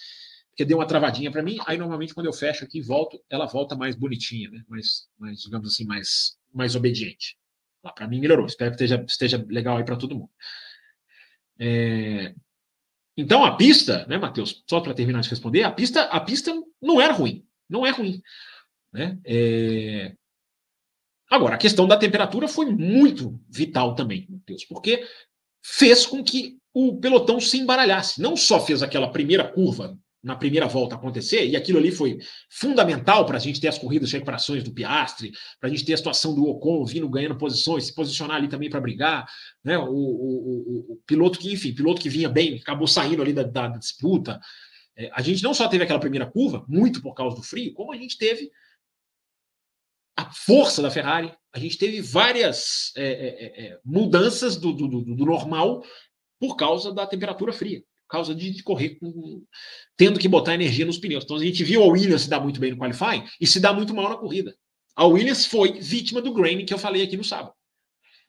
Porque 0.50 0.64
deu 0.64 0.78
uma 0.78 0.86
travadinha 0.86 1.32
para 1.32 1.42
mim. 1.42 1.58
Aí, 1.66 1.76
normalmente, 1.76 2.14
quando 2.14 2.26
eu 2.26 2.32
fecho 2.32 2.64
aqui 2.64 2.78
e 2.78 2.82
volto, 2.82 3.20
ela 3.28 3.46
volta 3.46 3.74
mais 3.74 3.96
bonitinha, 3.96 4.50
né? 4.50 4.62
mais, 4.68 5.08
mais 5.18 5.40
digamos 5.40 5.72
assim, 5.72 5.84
mais, 5.84 6.36
mais 6.52 6.76
obediente. 6.76 7.36
Lá, 7.82 7.92
para 7.92 8.06
mim, 8.06 8.20
melhorou. 8.20 8.46
Espero 8.46 8.70
que 8.70 8.76
esteja, 8.76 9.04
esteja 9.08 9.44
legal 9.48 9.76
aí 9.76 9.84
para 9.84 9.96
todo 9.96 10.14
mundo. 10.14 10.30
É... 11.58 12.34
Então 13.16 13.44
a 13.44 13.56
pista, 13.56 14.06
né, 14.06 14.18
Matheus? 14.18 14.64
Só 14.68 14.80
para 14.80 14.94
terminar 14.94 15.20
de 15.20 15.30
responder, 15.30 15.62
a 15.62 15.70
pista, 15.70 16.02
a 16.04 16.20
pista 16.20 16.52
não 16.82 17.00
era 17.00 17.12
ruim, 17.12 17.46
não 17.68 17.86
é 17.86 17.90
ruim, 17.90 18.20
né? 18.92 19.18
É... 19.24 20.14
Agora 21.30 21.54
a 21.54 21.58
questão 21.58 21.86
da 21.86 21.96
temperatura 21.96 22.48
foi 22.48 22.66
muito 22.66 23.40
vital 23.48 23.94
também, 23.94 24.26
Matheus, 24.28 24.64
porque 24.64 25.06
fez 25.64 26.06
com 26.06 26.22
que 26.22 26.58
o 26.72 26.96
pelotão 26.98 27.40
se 27.40 27.58
embaralhasse. 27.58 28.20
Não 28.20 28.36
só 28.36 28.60
fez 28.60 28.82
aquela 28.82 29.10
primeira 29.10 29.46
curva 29.46 29.96
na 30.24 30.34
primeira 30.34 30.66
volta 30.66 30.94
acontecer, 30.94 31.46
e 31.46 31.54
aquilo 31.54 31.78
ali 31.78 31.92
foi 31.92 32.18
fundamental 32.48 33.26
para 33.26 33.36
a 33.36 33.40
gente 33.40 33.60
ter 33.60 33.68
as 33.68 33.78
corridas 33.78 34.08
de 34.08 34.14
recuperações 34.14 34.64
do 34.64 34.72
Piastre, 34.72 35.32
para 35.60 35.68
a 35.68 35.70
gente 35.70 35.84
ter 35.84 35.92
a 35.92 35.98
situação 35.98 36.34
do 36.34 36.46
Ocon 36.46 36.82
vindo 36.86 37.08
ganhando 37.10 37.36
posições, 37.36 37.84
se 37.84 37.94
posicionar 37.94 38.38
ali 38.38 38.48
também 38.48 38.70
para 38.70 38.80
brigar, 38.80 39.26
né? 39.62 39.76
O, 39.76 39.84
o, 39.84 39.92
o, 39.92 40.92
o, 40.94 41.02
piloto 41.06 41.38
que, 41.38 41.52
enfim, 41.52 41.74
piloto 41.74 42.00
que 42.00 42.08
vinha 42.08 42.30
bem, 42.30 42.56
acabou 42.56 42.86
saindo 42.86 43.20
ali 43.20 43.34
da, 43.34 43.42
da 43.42 43.68
disputa. 43.68 44.40
É, 44.96 45.10
a 45.12 45.20
gente 45.20 45.42
não 45.42 45.52
só 45.52 45.68
teve 45.68 45.84
aquela 45.84 46.00
primeira 46.00 46.24
curva, 46.24 46.64
muito 46.66 47.02
por 47.02 47.12
causa 47.12 47.36
do 47.36 47.42
frio, 47.42 47.74
como 47.74 47.92
a 47.92 47.96
gente 47.96 48.16
teve 48.16 48.50
a 50.16 50.32
força 50.32 50.80
da 50.80 50.90
Ferrari, 50.90 51.34
a 51.52 51.58
gente 51.58 51.76
teve 51.76 52.00
várias 52.00 52.92
é, 52.96 53.04
é, 53.04 53.66
é 53.66 53.80
mudanças 53.84 54.56
do, 54.56 54.72
do, 54.72 54.88
do, 54.88 55.02
do 55.02 55.26
normal 55.26 55.84
por 56.40 56.56
causa 56.56 56.94
da 56.94 57.06
temperatura 57.06 57.52
fria 57.52 57.84
causa 58.14 58.34
de, 58.34 58.62
correr 58.62 58.90
com, 59.00 59.42
tendo 59.96 60.20
que 60.20 60.28
botar 60.28 60.54
energia 60.54 60.86
nos 60.86 60.98
pneus. 60.98 61.24
Então 61.24 61.36
a 61.36 61.44
gente 61.44 61.64
viu 61.64 61.82
a 61.82 61.86
Williams 61.86 62.22
se 62.22 62.30
dar 62.30 62.40
muito 62.40 62.60
bem 62.60 62.70
no 62.70 62.78
qualifying 62.78 63.24
e 63.40 63.46
se 63.46 63.58
dar 63.58 63.72
muito 63.72 63.92
mal 63.92 64.08
na 64.08 64.16
corrida. 64.16 64.56
A 64.94 65.04
Williams 65.04 65.46
foi 65.46 65.80
vítima 65.80 66.22
do 66.22 66.32
graining 66.32 66.64
que 66.64 66.72
eu 66.72 66.78
falei 66.78 67.02
aqui 67.02 67.16
no 67.16 67.24
sábado. 67.24 67.52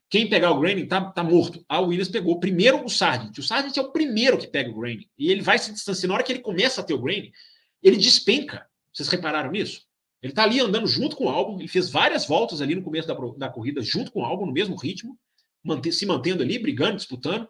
Quem 0.10 0.28
pegar 0.28 0.52
o 0.52 0.60
graining 0.60 0.88
tá, 0.88 1.02
tá 1.12 1.24
morto. 1.24 1.64
A 1.70 1.80
Williams 1.80 2.10
pegou 2.10 2.40
primeiro 2.40 2.84
o 2.84 2.90
Sargent. 2.90 3.38
O 3.38 3.44
Sargent 3.44 3.78
é 3.78 3.82
o 3.82 3.92
primeiro 3.92 4.38
que 4.38 4.48
pega 4.48 4.70
o 4.70 4.80
graining. 4.80 5.08
E 5.18 5.32
ele 5.32 5.42
vai 5.42 5.60
se 5.60 5.72
distanciar. 5.72 6.08
Na 6.08 6.16
hora 6.16 6.24
que 6.24 6.32
ele 6.32 6.40
começa 6.40 6.82
a 6.82 6.84
ter 6.84 6.94
o 6.94 7.02
graining, 7.02 7.32
ele 7.82 7.98
despenca. 7.98 8.66
Vocês 8.92 9.10
repararam 9.10 9.52
nisso? 9.52 9.84
Ele 10.22 10.34
tá 10.34 10.44
ali 10.44 10.60
andando 10.60 10.88
junto 10.88 11.16
com 11.16 11.26
o 11.26 11.30
álbum. 11.30 11.60
Ele 11.60 11.68
fez 11.68 11.90
várias 11.90 12.26
voltas 12.26 12.62
ali 12.62 12.74
no 12.74 12.84
começo 12.84 13.08
da, 13.08 13.16
da 13.38 13.50
corrida, 13.50 13.82
junto 13.82 14.12
com 14.12 14.22
o 14.22 14.26
álbum, 14.26 14.46
no 14.46 14.54
mesmo 14.54 14.76
ritmo, 14.76 15.18
se 15.92 16.06
mantendo 16.06 16.42
ali, 16.42 16.58
brigando, 16.58 16.98
disputando. 16.98 17.48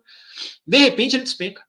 De 0.65 0.77
repente, 0.77 1.15
ele 1.15 1.23
despenca 1.23 1.63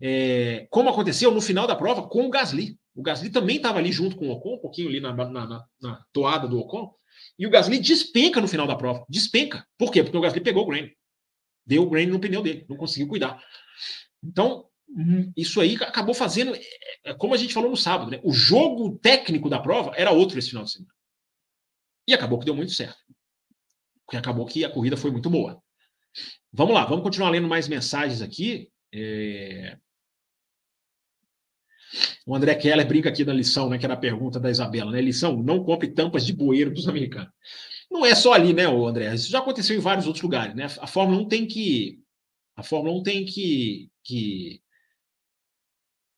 é, 0.00 0.66
como 0.70 0.88
aconteceu 0.88 1.32
no 1.32 1.40
final 1.40 1.66
da 1.66 1.76
prova 1.76 2.06
com 2.06 2.26
o 2.26 2.30
Gasly. 2.30 2.78
O 2.94 3.02
Gasly 3.02 3.30
também 3.30 3.56
estava 3.56 3.78
ali 3.78 3.92
junto 3.92 4.16
com 4.16 4.28
o 4.28 4.32
Ocon, 4.32 4.54
um 4.54 4.60
pouquinho 4.60 4.88
ali 4.88 5.00
na, 5.00 5.12
na, 5.12 5.28
na, 5.28 5.66
na, 5.80 6.04
toada 6.12 6.48
do 6.48 6.58
Ocon, 6.58 6.92
e 7.38 7.46
o 7.46 7.50
Gasly 7.50 7.78
despenca 7.78 8.40
no 8.40 8.48
final 8.48 8.66
da 8.66 8.76
prova. 8.76 9.04
Despenca. 9.08 9.66
Por 9.76 9.92
quê? 9.92 10.02
Porque 10.02 10.16
o 10.16 10.20
Gasly 10.20 10.40
pegou 10.40 10.64
o 10.64 10.66
grain. 10.66 10.90
Deu 11.64 11.82
o 11.82 11.90
grain 11.90 12.06
no 12.06 12.20
pneu 12.20 12.42
dele, 12.42 12.64
não 12.68 12.76
conseguiu 12.76 13.08
cuidar. 13.08 13.42
Então, 14.22 14.66
uhum. 14.88 15.32
isso 15.36 15.60
aí 15.60 15.76
acabou 15.76 16.14
fazendo, 16.14 16.54
é, 16.54 16.60
é, 17.04 17.14
como 17.14 17.34
a 17.34 17.36
gente 17.36 17.54
falou 17.54 17.70
no 17.70 17.76
sábado, 17.76 18.10
né? 18.10 18.20
o 18.24 18.32
jogo 18.32 18.98
técnico 18.98 19.48
da 19.48 19.60
prova 19.60 19.92
era 19.96 20.10
outro 20.10 20.38
esse 20.38 20.48
final 20.50 20.64
de 20.64 20.72
semana. 20.72 20.92
E 22.06 22.14
acabou 22.14 22.38
que 22.38 22.46
deu 22.46 22.54
muito 22.54 22.72
certo. 22.72 22.98
Porque 24.06 24.16
acabou 24.16 24.46
que 24.46 24.64
a 24.64 24.70
corrida 24.70 24.96
foi 24.96 25.10
muito 25.10 25.28
boa. 25.28 25.62
Vamos 26.50 26.74
lá, 26.74 26.86
vamos 26.86 27.04
continuar 27.04 27.30
lendo 27.30 27.46
mais 27.46 27.68
mensagens 27.68 28.22
aqui. 28.22 28.70
É... 28.92 29.76
O 32.26 32.34
André 32.34 32.54
Keller 32.54 32.86
brinca 32.86 33.08
aqui 33.08 33.24
da 33.24 33.32
lição, 33.32 33.68
né? 33.68 33.78
Que 33.78 33.84
era 33.84 33.94
a 33.94 33.98
pergunta 33.98 34.38
da 34.38 34.50
Isabela, 34.50 34.90
né? 34.90 35.00
Lição: 35.00 35.42
não 35.42 35.64
compre 35.64 35.88
tampas 35.88 36.24
de 36.26 36.32
bueiro 36.32 36.72
dos 36.72 36.88
americanos. 36.88 37.32
Não 37.90 38.04
é 38.04 38.14
só 38.14 38.32
ali, 38.34 38.52
né, 38.52 38.64
André? 38.64 39.14
Isso 39.14 39.30
já 39.30 39.38
aconteceu 39.38 39.76
em 39.76 39.80
vários 39.80 40.06
outros 40.06 40.22
lugares, 40.22 40.54
né? 40.54 40.66
A 40.80 40.86
Fórmula 40.86 41.20
1 41.22 41.28
tem 41.28 41.46
que. 41.46 42.00
A 42.54 42.62
Fórmula 42.62 42.98
1 42.98 43.02
tem 43.02 43.24
que, 43.24 43.90
que 44.02 44.60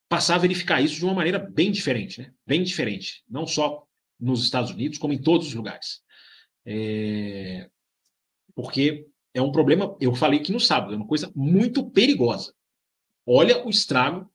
passar 0.08 0.34
a 0.34 0.38
verificar 0.38 0.80
isso 0.80 0.96
de 0.96 1.04
uma 1.04 1.14
maneira 1.14 1.38
bem 1.38 1.70
diferente, 1.70 2.20
né? 2.20 2.32
Bem 2.46 2.62
diferente. 2.62 3.22
Não 3.28 3.46
só 3.46 3.86
nos 4.18 4.42
Estados 4.42 4.70
Unidos, 4.70 4.98
como 4.98 5.12
em 5.12 5.22
todos 5.22 5.46
os 5.46 5.54
lugares. 5.54 6.02
É... 6.66 7.68
Porque 8.54 9.06
é 9.32 9.40
um 9.40 9.52
problema, 9.52 9.96
eu 10.00 10.14
falei 10.14 10.40
que 10.40 10.52
no 10.52 10.60
sábado, 10.60 10.92
é 10.92 10.96
uma 10.96 11.06
coisa 11.06 11.30
muito 11.34 11.88
perigosa. 11.90 12.52
Olha 13.24 13.64
o 13.64 13.70
estrago, 13.70 14.30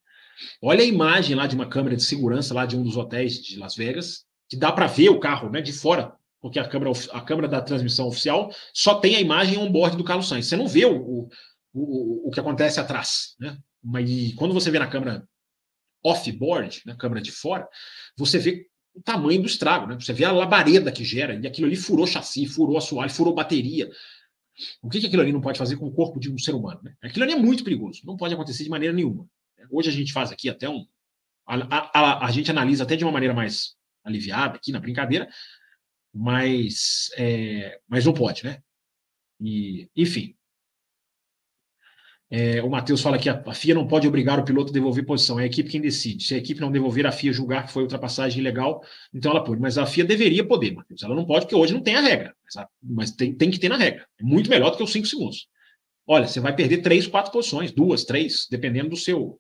olha 0.62 0.82
a 0.82 0.88
imagem 0.88 1.36
lá 1.36 1.48
de 1.48 1.56
uma 1.56 1.68
câmera 1.68 1.96
de 1.96 2.04
segurança 2.04 2.54
lá 2.54 2.66
de 2.66 2.76
um 2.76 2.84
dos 2.84 2.98
hotéis 2.98 3.42
de 3.42 3.58
Las 3.58 3.76
Vegas, 3.76 4.26
que 4.50 4.58
dá 4.58 4.72
para 4.72 4.88
ver 4.88 5.10
o 5.10 5.20
carro 5.20 5.50
né, 5.50 5.62
de 5.62 5.74
fora, 5.74 6.14
porque 6.42 6.60
a 6.60 6.68
câmera, 6.68 6.92
a 7.12 7.22
câmera 7.22 7.48
da 7.48 7.62
transmissão 7.62 8.08
oficial 8.08 8.52
só 8.74 8.96
tem 8.96 9.16
a 9.16 9.22
imagem 9.22 9.58
on-board 9.58 9.98
do 9.98 10.04
Carlos 10.04 10.28
Sainz. 10.28 10.48
Você 10.48 10.56
não 10.56 10.68
vê 10.68 10.86
o, 10.86 11.28
o, 11.74 12.28
o, 12.28 12.32
que 12.32 12.40
acontece 12.40 12.80
atrás. 12.80 13.36
Né? 13.40 13.58
Mas 13.84 14.34
quando 14.36 14.54
você 14.54 14.70
vê 14.70 14.78
na 14.78 14.88
câmera 14.88 15.28
off-board, 16.04 16.84
na 16.86 16.96
câmera 16.96 17.22
de 17.22 17.32
fora, 17.32 17.68
você 18.16 18.38
vê 18.38 18.68
o 18.94 19.02
tamanho 19.02 19.42
do 19.42 19.48
estrago. 19.48 19.88
Né? 19.88 19.98
Você 20.00 20.14
vê 20.14 20.24
a 20.24 20.32
labareda 20.32 20.92
que 20.92 21.04
gera, 21.04 21.36
e 21.36 21.48
aquilo 21.48 21.68
ali 21.68 21.76
furou 21.76 22.08
chassi, 22.08 22.46
furou 22.46 22.78
assoalho, 22.78 23.12
furou 23.12 23.34
bateria. 23.34 23.90
O 24.82 24.90
que, 24.90 25.02
que 25.02 25.08
aquilo 25.08 25.22
ali 25.22 25.34
não 25.34 25.42
pode 25.42 25.60
fazer 25.60 25.76
com 25.76 25.86
o 25.86 25.92
corpo 25.92 26.20
de 26.20 26.32
um 26.32 26.38
ser 26.38 26.54
humano? 26.54 26.80
Né? 26.84 26.94
Aquilo 27.04 27.26
ali 27.26 27.34
é 27.34 27.38
muito 27.38 27.64
perigoso, 27.64 28.02
não 28.06 28.16
pode 28.16 28.34
acontecer 28.34 28.64
de 28.64 28.70
maneira 28.70 28.94
nenhuma. 28.94 29.28
Hoje 29.72 29.90
a 29.90 29.94
gente 29.94 30.14
faz 30.14 30.32
aqui 30.32 30.50
até 30.50 30.70
um. 30.70 30.86
A, 31.48 31.56
a, 32.00 32.26
a, 32.26 32.32
gente 32.32 32.50
analisa 32.50 32.84
até 32.84 32.96
de 32.96 33.04
uma 33.04 33.12
maneira 33.12 33.34
mais 33.34 33.76
aliviada 34.04 34.56
aqui 34.56 34.72
na 34.72 34.80
brincadeira, 34.80 35.28
mas, 36.14 37.12
é, 37.18 37.80
mas 37.88 38.06
não 38.06 38.14
pode, 38.14 38.44
né? 38.44 38.62
E, 39.40 39.90
enfim, 39.96 40.36
é, 42.30 42.62
o 42.64 42.70
Matheus 42.70 43.02
fala 43.02 43.20
que 43.20 43.30
a, 43.30 43.42
a, 43.46 43.54
FIA 43.54 43.76
não 43.76 43.88
pode 43.88 44.08
obrigar 44.08 44.40
o 44.40 44.44
piloto 44.44 44.72
a 44.72 44.74
devolver 44.74 45.06
posição, 45.06 45.40
é 45.40 45.44
a 45.44 45.46
equipe 45.46 45.70
quem 45.70 45.80
decide. 45.80 46.24
Se 46.24 46.34
a 46.34 46.38
equipe 46.38 46.60
não 46.60 46.72
devolver, 46.72 47.06
a 47.06 47.12
FIA 47.12 47.32
julgar 47.32 47.66
que 47.66 47.72
foi 47.72 47.84
ultrapassagem 47.84 48.40
ilegal, 48.40 48.82
então 49.14 49.32
ela 49.32 49.44
pode. 49.44 49.62
Mas 49.62 49.78
a 49.78 49.86
FIA 49.86 50.04
deveria 50.04 50.46
poder, 50.46 50.74
Matheus. 50.74 51.04
Ela 51.04 51.16
não 51.16 51.26
pode, 51.26 51.46
porque 51.46 51.56
hoje 51.56 51.74
não 51.74 51.82
tem 51.82 51.96
a 51.96 52.02
regra. 52.02 52.36
Mas, 52.44 52.66
mas 52.82 53.12
tem, 53.12 53.34
tem, 53.34 53.52
que 53.52 53.60
ter 53.60 53.70
na 53.70 53.78
regra. 53.78 54.08
É 54.20 54.24
muito 54.24 54.50
melhor 54.50 54.72
do 54.72 54.78
que 54.78 54.84
os 54.84 54.92
5 54.92 55.06
segundos. 55.06 55.48
Olha, 56.08 56.28
você 56.28 56.40
vai 56.40 56.56
perder 56.56 56.80
três, 56.80 57.08
quatro 57.08 57.32
posições, 57.32 57.72
duas, 57.72 58.04
três, 58.04 58.48
dependendo 58.50 58.90
do 58.90 58.98
seu, 58.98 59.40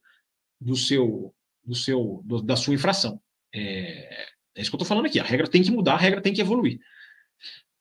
do 0.59 0.75
seu, 0.75 1.33
do 1.63 1.75
seu, 1.75 2.21
do, 2.25 2.41
da 2.41 2.55
sua 2.55 2.73
infração. 2.73 3.21
É, 3.53 4.27
é 4.55 4.61
isso 4.61 4.69
que 4.69 4.75
eu 4.75 4.77
estou 4.77 4.87
falando 4.87 5.05
aqui. 5.05 5.19
A 5.19 5.23
regra 5.23 5.47
tem 5.47 5.63
que 5.63 5.71
mudar, 5.71 5.95
a 5.95 5.99
regra 5.99 6.21
tem 6.21 6.33
que 6.33 6.41
evoluir. 6.41 6.79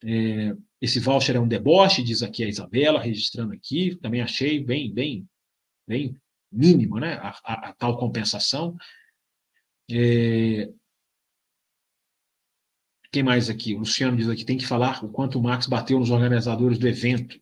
É, 0.05 0.55
esse 0.81 1.01
voucher 1.01 1.37
é 1.37 1.41
um 1.41 1.49
deboche, 1.49 2.03
diz 2.03 2.23
aqui 2.23 2.45
a 2.45 2.49
Isabela, 2.49 3.01
registrando 3.01 3.53
aqui. 3.53 3.97
Também 3.97 4.21
achei 4.21 4.63
bem, 4.63 4.93
bem, 4.93 5.27
bem 5.87 6.17
mínimo, 6.53 6.99
né? 6.99 7.15
A, 7.15 7.29
a, 7.45 7.69
a 7.71 7.73
tal 7.73 7.97
compensação. 7.97 8.77
É... 9.91 10.71
Quem 13.11 13.23
mais 13.23 13.49
aqui? 13.49 13.75
O 13.75 13.79
Luciano 13.79 14.17
diz 14.17 14.29
aqui: 14.29 14.45
tem 14.45 14.59
que 14.59 14.67
falar 14.67 15.05
o 15.05 15.09
quanto 15.09 15.39
o 15.39 15.43
Max 15.43 15.67
bateu 15.67 15.99
nos 15.99 16.11
organizadores 16.11 16.79
do 16.79 16.89
evento 16.89 17.41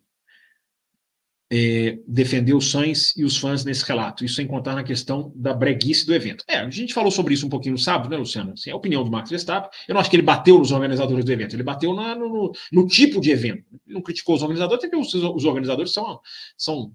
é, 1.55 1.99
defender 2.09 2.55
o 2.55 2.63
Sainz 2.63 3.15
e 3.15 3.25
os 3.25 3.37
fãs 3.37 3.63
nesse 3.63 3.85
relato, 3.85 4.25
isso 4.25 4.37
sem 4.37 4.47
contar 4.47 4.75
na 4.75 4.83
questão 4.83 5.31
da 5.37 5.53
breguice 5.53 6.07
do 6.07 6.15
evento. 6.15 6.43
É, 6.49 6.57
a 6.57 6.71
gente 6.71 6.95
falou 6.95 7.11
sobre 7.11 7.35
isso 7.35 7.45
um 7.45 7.51
pouquinho 7.51 7.75
no 7.75 7.79
sábado, 7.79 8.09
né, 8.09 8.17
Luciano? 8.17 8.55
Assim, 8.55 8.71
é 8.71 8.73
a 8.73 8.77
opinião 8.77 9.05
do 9.05 9.11
Max 9.11 9.29
Verstappen. 9.29 9.71
Eu 9.87 9.93
não 9.93 10.01
acho 10.01 10.09
que 10.09 10.17
ele 10.17 10.23
bateu 10.23 10.59
nos 10.59 10.73
organizadores 10.73 11.23
do 11.23 11.31
evento, 11.31 11.55
ele 11.55 11.63
bateu 11.63 11.93
na, 11.93 12.15
no, 12.15 12.53
no, 12.73 12.87
tipo 12.87 13.21
de 13.21 13.31
evento. 13.31 13.67
Ele 13.87 13.95
não 13.95 14.01
criticou 14.01 14.35
os 14.35 14.41
organizadores, 14.41 14.81
porque 14.81 14.97
os, 14.97 15.13
os 15.13 15.45
organizadores 15.45 15.93
são. 15.93 16.21
são 16.57 16.91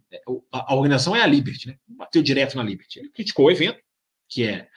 a, 0.52 0.74
a, 0.74 0.76
organização 0.76 1.16
é 1.16 1.22
a 1.22 1.28
Liberty, 1.28 1.68
né? 1.68 1.76
Bateu 1.88 2.24
direto 2.24 2.58
na 2.58 2.64
Liberty. 2.64 2.98
Ele 2.98 3.10
criticou 3.10 3.46
o 3.46 3.52
evento, 3.52 3.78
que 4.28 4.44
é, 4.44 4.68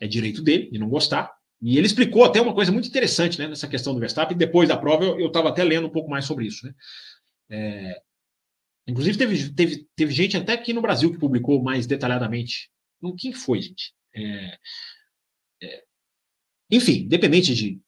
é 0.00 0.08
direito 0.08 0.42
dele, 0.42 0.68
de 0.68 0.80
não 0.80 0.88
gostar. 0.88 1.32
E 1.62 1.78
ele 1.78 1.86
explicou 1.86 2.24
até 2.24 2.40
uma 2.40 2.52
coisa 2.52 2.72
muito 2.72 2.88
interessante 2.88 3.38
né, 3.38 3.46
nessa 3.46 3.68
questão 3.68 3.94
do 3.94 4.00
Verstappen. 4.00 4.36
Depois 4.36 4.68
da 4.68 4.76
prova, 4.76 5.04
eu 5.04 5.28
estava 5.28 5.48
até 5.48 5.62
lendo 5.62 5.86
um 5.86 5.92
pouco 5.92 6.10
mais 6.10 6.24
sobre 6.24 6.44
isso. 6.44 6.66
Né? 6.66 6.74
É, 7.48 8.00
Inclusive, 8.86 9.18
teve, 9.18 9.52
teve, 9.52 9.88
teve 9.96 10.12
gente 10.12 10.36
até 10.36 10.52
aqui 10.52 10.72
no 10.72 10.82
Brasil 10.82 11.10
que 11.12 11.18
publicou 11.18 11.62
mais 11.62 11.86
detalhadamente. 11.86 12.70
Então, 12.98 13.14
quem 13.16 13.32
foi, 13.32 13.60
gente? 13.62 13.92
É, 14.14 14.58
é, 15.62 15.82
enfim, 16.70 17.02
independente 17.02 17.54
de 17.54 17.80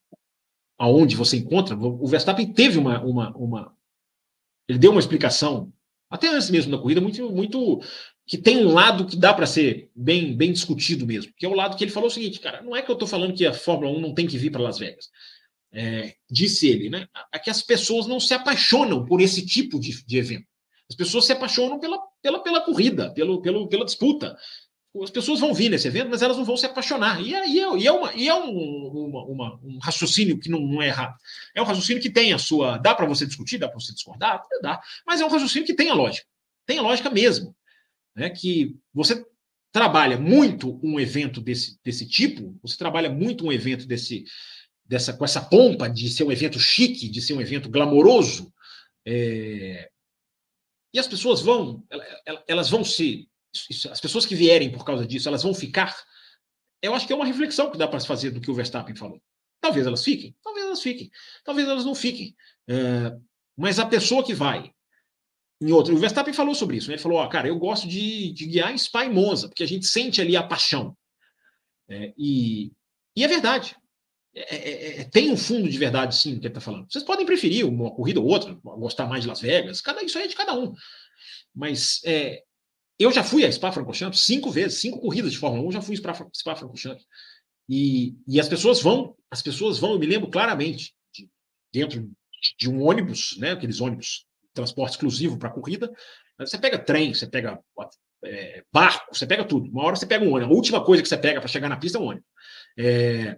aonde 0.78 1.16
você 1.16 1.36
encontra, 1.36 1.76
o 1.76 2.06
Verstappen 2.06 2.52
teve 2.52 2.78
uma, 2.78 3.02
uma, 3.02 3.36
uma. 3.36 3.76
Ele 4.68 4.78
deu 4.78 4.92
uma 4.92 5.00
explicação, 5.00 5.72
até 6.08 6.28
antes 6.28 6.50
mesmo 6.50 6.70
da 6.70 6.78
corrida, 6.78 7.00
muito, 7.00 7.30
muito 7.30 7.82
que 8.26 8.38
tem 8.38 8.58
um 8.58 8.72
lado 8.72 9.06
que 9.06 9.16
dá 9.16 9.32
para 9.32 9.46
ser 9.46 9.90
bem, 9.94 10.36
bem 10.36 10.52
discutido 10.52 11.06
mesmo, 11.06 11.32
que 11.36 11.46
é 11.46 11.48
o 11.48 11.54
lado 11.54 11.76
que 11.76 11.82
ele 11.82 11.90
falou 11.90 12.08
o 12.08 12.12
seguinte, 12.12 12.40
cara, 12.40 12.62
não 12.62 12.76
é 12.76 12.82
que 12.82 12.90
eu 12.90 12.94
estou 12.94 13.08
falando 13.08 13.34
que 13.34 13.46
a 13.46 13.52
Fórmula 13.52 13.96
1 13.96 14.00
não 14.00 14.14
tem 14.14 14.26
que 14.26 14.38
vir 14.38 14.50
para 14.50 14.62
Las 14.62 14.78
Vegas. 14.78 15.10
É, 15.72 16.14
disse 16.30 16.66
ele, 16.68 16.88
né? 16.88 17.08
É 17.32 17.38
que 17.38 17.50
as 17.50 17.60
pessoas 17.60 18.06
não 18.06 18.18
se 18.18 18.32
apaixonam 18.32 19.04
por 19.04 19.20
esse 19.20 19.44
tipo 19.44 19.78
de, 19.78 20.04
de 20.04 20.16
evento. 20.16 20.46
As 20.88 20.96
pessoas 20.96 21.26
se 21.26 21.32
apaixonam 21.32 21.78
pela, 21.78 21.98
pela, 22.22 22.42
pela 22.42 22.60
corrida, 22.60 23.12
pelo, 23.12 23.42
pelo, 23.42 23.68
pela 23.68 23.84
disputa. 23.84 24.36
As 25.02 25.10
pessoas 25.10 25.38
vão 25.38 25.52
vir 25.52 25.70
nesse 25.70 25.86
evento, 25.86 26.10
mas 26.10 26.22
elas 26.22 26.36
não 26.36 26.44
vão 26.44 26.56
se 26.56 26.66
apaixonar. 26.66 27.20
E 27.20 27.34
é, 27.34 27.46
e 27.46 27.60
é, 27.60 27.86
é, 27.86 27.92
uma, 27.92 28.14
e 28.14 28.28
é 28.28 28.34
um, 28.34 28.50
uma, 28.50 29.24
uma, 29.24 29.60
um 29.62 29.78
raciocínio 29.82 30.38
que 30.38 30.48
não, 30.48 30.60
não, 30.60 30.82
é 30.82 30.88
errado. 30.88 31.14
É 31.54 31.60
um 31.60 31.64
raciocínio 31.64 32.02
que 32.02 32.10
tem 32.10 32.32
a 32.32 32.38
sua. 32.38 32.78
Dá 32.78 32.94
para 32.94 33.06
você 33.06 33.26
discutir, 33.26 33.58
dá 33.58 33.68
para 33.68 33.78
você 33.78 33.92
discordar? 33.92 34.42
Dá. 34.62 34.80
Mas 35.06 35.20
é 35.20 35.26
um 35.26 35.28
raciocínio 35.28 35.66
que 35.66 35.74
tem 35.74 35.90
a 35.90 35.94
lógica. 35.94 36.26
Tem 36.66 36.78
a 36.78 36.82
lógica 36.82 37.10
mesmo. 37.10 37.54
Né? 38.16 38.30
Que 38.30 38.74
você 38.92 39.24
trabalha 39.70 40.18
muito 40.18 40.80
um 40.82 40.98
evento 40.98 41.40
desse, 41.40 41.78
desse 41.84 42.08
tipo, 42.08 42.58
você 42.62 42.76
trabalha 42.76 43.10
muito 43.10 43.44
um 43.46 43.52
evento 43.52 43.86
desse, 43.86 44.24
dessa, 44.84 45.12
com 45.12 45.24
essa 45.24 45.40
pompa 45.40 45.88
de 45.88 46.08
ser 46.08 46.24
um 46.24 46.32
evento 46.32 46.58
chique, 46.58 47.08
de 47.08 47.20
ser 47.20 47.34
um 47.34 47.40
evento 47.40 47.68
glamouroso, 47.68 48.52
é, 49.06 49.88
e 50.92 50.98
as 50.98 51.06
pessoas 51.06 51.40
vão, 51.40 51.84
elas 52.46 52.68
vão 52.70 52.84
se. 52.84 53.28
As 53.90 54.00
pessoas 54.00 54.26
que 54.26 54.34
vierem 54.34 54.70
por 54.70 54.84
causa 54.84 55.06
disso, 55.06 55.28
elas 55.28 55.42
vão 55.42 55.54
ficar. 55.54 55.96
Eu 56.80 56.94
acho 56.94 57.06
que 57.06 57.12
é 57.12 57.16
uma 57.16 57.26
reflexão 57.26 57.70
que 57.70 57.78
dá 57.78 57.88
para 57.88 57.98
se 58.00 58.06
fazer 58.06 58.30
do 58.30 58.40
que 58.40 58.50
o 58.50 58.54
Verstappen 58.54 58.94
falou. 58.94 59.20
Talvez 59.60 59.86
elas 59.86 60.04
fiquem, 60.04 60.36
talvez 60.42 60.66
elas 60.66 60.80
fiquem, 60.80 61.10
talvez 61.44 61.68
elas 61.68 61.84
não 61.84 61.94
fiquem. 61.94 62.36
Mas 63.56 63.78
a 63.78 63.86
pessoa 63.86 64.24
que 64.24 64.34
vai 64.34 64.72
em 65.60 65.72
outro. 65.72 65.94
O 65.94 65.98
Verstappen 65.98 66.32
falou 66.32 66.54
sobre 66.54 66.76
isso. 66.76 66.88
Né? 66.88 66.94
Ele 66.94 67.02
falou: 67.02 67.18
ó, 67.18 67.26
cara, 67.26 67.48
eu 67.48 67.58
gosto 67.58 67.88
de, 67.88 68.32
de 68.32 68.46
guiar 68.46 68.72
em 68.72 68.78
Spa 68.78 69.04
e 69.04 69.10
Monza, 69.10 69.48
porque 69.48 69.64
a 69.64 69.68
gente 69.68 69.86
sente 69.86 70.20
ali 70.20 70.36
a 70.36 70.42
paixão. 70.42 70.96
É, 71.88 72.12
e, 72.16 72.72
e 73.16 73.24
é 73.24 73.28
verdade. 73.28 73.76
É, 74.40 74.56
é, 74.56 75.00
é, 75.00 75.04
tem 75.04 75.32
um 75.32 75.36
fundo 75.36 75.68
de 75.68 75.78
verdade, 75.78 76.14
sim, 76.14 76.34
que 76.38 76.46
ele 76.46 76.48
está 76.48 76.60
falando. 76.60 76.86
Vocês 76.88 77.02
podem 77.02 77.26
preferir 77.26 77.66
uma 77.66 77.90
corrida 77.90 78.20
ou 78.20 78.26
outra, 78.26 78.54
gostar 78.62 79.06
mais 79.06 79.22
de 79.22 79.28
Las 79.28 79.40
Vegas, 79.40 79.80
cada, 79.80 80.02
isso 80.02 80.16
aí 80.16 80.24
é 80.24 80.28
de 80.28 80.36
cada 80.36 80.54
um. 80.56 80.74
Mas 81.54 82.00
é, 82.04 82.42
eu 82.98 83.10
já 83.10 83.24
fui 83.24 83.44
a 83.44 83.50
Spa-Francorchamps 83.50 84.20
cinco 84.20 84.50
vezes, 84.50 84.80
cinco 84.80 85.00
corridas 85.00 85.32
de 85.32 85.38
Fórmula 85.38 85.66
1, 85.68 85.72
já 85.72 85.82
fui 85.82 85.96
a 85.96 86.14
Spa-Francorchamps. 86.32 87.04
E, 87.68 88.14
e 88.28 88.38
as 88.38 88.48
pessoas 88.48 88.80
vão, 88.80 89.16
as 89.28 89.42
pessoas 89.42 89.78
vão, 89.78 89.92
eu 89.92 89.98
me 89.98 90.06
lembro 90.06 90.30
claramente, 90.30 90.94
de, 91.12 91.28
dentro 91.72 92.00
de, 92.00 92.10
de 92.60 92.70
um 92.70 92.82
ônibus, 92.82 93.36
né, 93.38 93.52
aqueles 93.52 93.80
ônibus, 93.80 94.24
transporte 94.54 94.92
exclusivo 94.92 95.36
para 95.36 95.50
corrida, 95.50 95.92
você 96.38 96.56
pega 96.56 96.78
trem, 96.78 97.12
você 97.12 97.26
pega 97.26 97.60
é, 98.24 98.62
barco, 98.72 99.12
você 99.12 99.26
pega 99.26 99.44
tudo. 99.44 99.68
Uma 99.70 99.84
hora 99.84 99.96
você 99.96 100.06
pega 100.06 100.24
um 100.24 100.32
ônibus. 100.32 100.52
A 100.52 100.56
última 100.56 100.84
coisa 100.84 101.02
que 101.02 101.08
você 101.08 101.16
pega 101.16 101.40
para 101.40 101.48
chegar 101.48 101.68
na 101.68 101.76
pista 101.76 101.98
é 101.98 102.00
um 102.00 102.04
ônibus. 102.04 102.26
É, 102.78 103.36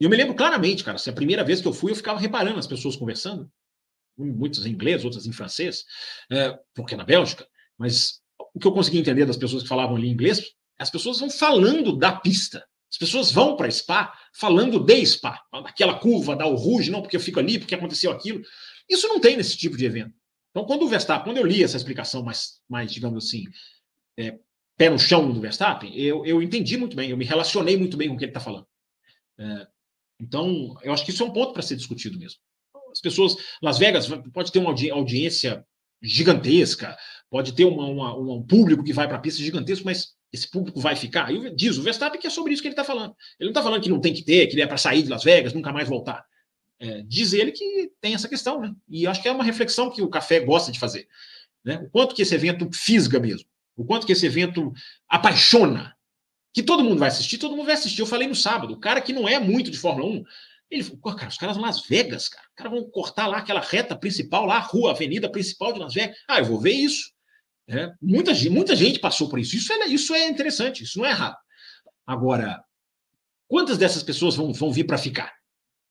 e 0.00 0.04
eu 0.04 0.10
me 0.10 0.16
lembro 0.16 0.34
claramente, 0.34 0.84
cara, 0.84 0.98
se 0.98 1.08
a 1.08 1.12
primeira 1.12 1.42
vez 1.42 1.60
que 1.60 1.68
eu 1.68 1.72
fui, 1.72 1.92
eu 1.92 1.96
ficava 1.96 2.18
reparando 2.18 2.58
as 2.58 2.66
pessoas 2.66 2.96
conversando, 2.96 3.50
muitas 4.16 4.64
em 4.66 4.70
inglês, 4.70 5.04
outras 5.04 5.26
em 5.26 5.32
francês, 5.32 5.84
é, 6.30 6.58
porque 6.74 6.94
é 6.94 6.96
na 6.96 7.04
Bélgica, 7.04 7.46
mas 7.78 8.20
o 8.54 8.58
que 8.58 8.66
eu 8.66 8.72
consegui 8.72 8.98
entender 8.98 9.26
das 9.26 9.36
pessoas 9.36 9.62
que 9.62 9.68
falavam 9.68 9.96
ali 9.96 10.08
inglês, 10.08 10.42
as 10.78 10.90
pessoas 10.90 11.20
vão 11.20 11.30
falando 11.30 11.96
da 11.96 12.12
pista. 12.12 12.66
As 12.90 12.98
pessoas 12.98 13.32
vão 13.32 13.56
para 13.56 13.70
Spa 13.70 14.12
falando 14.32 14.78
de 14.78 15.04
Spa, 15.04 15.42
aquela 15.52 15.98
curva, 15.98 16.36
da 16.36 16.46
o 16.46 16.54
Rouge, 16.54 16.90
não, 16.90 17.02
porque 17.02 17.16
eu 17.16 17.20
fico 17.20 17.40
ali, 17.40 17.58
porque 17.58 17.74
aconteceu 17.74 18.10
aquilo. 18.10 18.40
Isso 18.88 19.08
não 19.08 19.20
tem 19.20 19.36
nesse 19.36 19.56
tipo 19.56 19.76
de 19.76 19.84
evento. 19.84 20.14
Então, 20.50 20.64
quando 20.64 20.84
o 20.84 20.88
Verstappen, 20.88 21.24
quando 21.24 21.36
eu 21.36 21.46
li 21.46 21.62
essa 21.62 21.76
explicação 21.76 22.22
mais, 22.22 22.60
mais 22.68 22.90
digamos 22.90 23.26
assim, 23.26 23.44
é, 24.16 24.38
pé 24.76 24.88
no 24.88 24.98
chão 24.98 25.30
do 25.30 25.40
Verstappen, 25.40 25.94
eu, 25.94 26.24
eu 26.24 26.40
entendi 26.40 26.76
muito 26.76 26.96
bem, 26.96 27.10
eu 27.10 27.16
me 27.16 27.24
relacionei 27.24 27.76
muito 27.76 27.96
bem 27.96 28.08
com 28.08 28.14
o 28.14 28.18
que 28.18 28.24
ele 28.24 28.30
está 28.30 28.40
falando. 28.40 28.66
É, 29.38 29.66
então, 30.20 30.76
eu 30.82 30.92
acho 30.92 31.04
que 31.04 31.10
isso 31.10 31.22
é 31.22 31.26
um 31.26 31.32
ponto 31.32 31.52
para 31.52 31.62
ser 31.62 31.76
discutido 31.76 32.18
mesmo. 32.18 32.38
As 32.90 33.00
pessoas, 33.00 33.36
Las 33.62 33.78
Vegas 33.78 34.08
pode 34.32 34.50
ter 34.50 34.58
uma 34.58 34.70
audi 34.70 34.90
audiência 34.90 35.64
gigantesca, 36.02 36.96
pode 37.30 37.52
ter 37.52 37.64
uma, 37.64 37.86
uma, 37.86 38.16
um 38.16 38.42
público 38.42 38.84
que 38.84 38.92
vai 38.92 39.06
para 39.06 39.16
a 39.16 39.20
pista 39.20 39.42
gigantesco, 39.42 39.84
mas 39.84 40.14
esse 40.32 40.50
público 40.50 40.80
vai 40.80 40.96
ficar. 40.96 41.32
E 41.32 41.54
diz 41.54 41.76
o 41.76 41.82
Verstappen 41.82 42.20
que 42.20 42.26
é 42.26 42.30
sobre 42.30 42.52
isso 42.52 42.62
que 42.62 42.68
ele 42.68 42.72
está 42.72 42.84
falando. 42.84 43.14
Ele 43.38 43.48
não 43.48 43.50
está 43.50 43.62
falando 43.62 43.82
que 43.82 43.88
não 43.88 44.00
tem 44.00 44.14
que 44.14 44.24
ter, 44.24 44.46
que 44.46 44.54
ele 44.54 44.62
é 44.62 44.66
para 44.66 44.78
sair 44.78 45.02
de 45.02 45.08
Las 45.08 45.24
Vegas, 45.24 45.52
nunca 45.52 45.72
mais 45.72 45.88
voltar. 45.88 46.24
É, 46.78 47.02
diz 47.02 47.32
ele 47.32 47.52
que 47.52 47.90
tem 48.00 48.14
essa 48.14 48.28
questão, 48.28 48.60
né? 48.60 48.74
E 48.88 49.06
acho 49.06 49.22
que 49.22 49.28
é 49.28 49.32
uma 49.32 49.44
reflexão 49.44 49.90
que 49.90 50.02
o 50.02 50.08
café 50.08 50.40
gosta 50.40 50.70
de 50.70 50.78
fazer. 50.78 51.08
Né? 51.64 51.78
O 51.78 51.90
quanto 51.90 52.14
que 52.14 52.22
esse 52.22 52.34
evento 52.34 52.68
fisga 52.72 53.18
mesmo, 53.18 53.48
o 53.76 53.84
quanto 53.84 54.06
que 54.06 54.12
esse 54.12 54.26
evento 54.26 54.72
apaixona, 55.08 55.95
que 56.56 56.62
todo 56.62 56.82
mundo 56.82 56.98
vai 56.98 57.08
assistir, 57.08 57.36
todo 57.36 57.54
mundo 57.54 57.66
vai 57.66 57.74
assistir. 57.74 58.00
Eu 58.00 58.06
falei 58.06 58.26
no 58.26 58.34
sábado, 58.34 58.72
o 58.72 58.80
cara 58.80 59.02
que 59.02 59.12
não 59.12 59.28
é 59.28 59.38
muito 59.38 59.70
de 59.70 59.76
Fórmula 59.76 60.08
1, 60.08 60.24
ele 60.70 60.82
falou, 60.82 61.14
cara, 61.14 61.28
os 61.28 61.36
caras 61.36 61.58
Las 61.58 61.86
Vegas, 61.86 62.30
cara. 62.30 62.46
Os 62.48 62.54
caras 62.54 62.72
vão 62.72 62.90
cortar 62.90 63.26
lá 63.26 63.36
aquela 63.36 63.60
reta 63.60 63.94
principal, 63.94 64.46
lá, 64.46 64.56
a 64.56 64.60
rua, 64.60 64.88
a 64.88 64.92
avenida 64.94 65.30
principal 65.30 65.74
de 65.74 65.80
Las 65.80 65.92
Vegas. 65.92 66.16
Ah, 66.26 66.38
eu 66.38 66.46
vou 66.46 66.58
ver 66.58 66.72
isso. 66.72 67.12
É, 67.68 67.92
muita, 68.00 68.32
muita 68.48 68.74
gente 68.74 68.98
passou 68.98 69.28
por 69.28 69.38
isso. 69.38 69.54
Isso 69.54 69.70
é, 69.70 69.86
isso 69.88 70.14
é 70.14 70.26
interessante, 70.30 70.82
isso 70.82 70.98
não 70.98 71.04
é 71.04 71.10
errado. 71.10 71.36
Agora, 72.06 72.64
quantas 73.46 73.76
dessas 73.76 74.02
pessoas 74.02 74.34
vão, 74.34 74.50
vão 74.54 74.72
vir 74.72 74.86
para 74.86 74.96
ficar? 74.96 75.34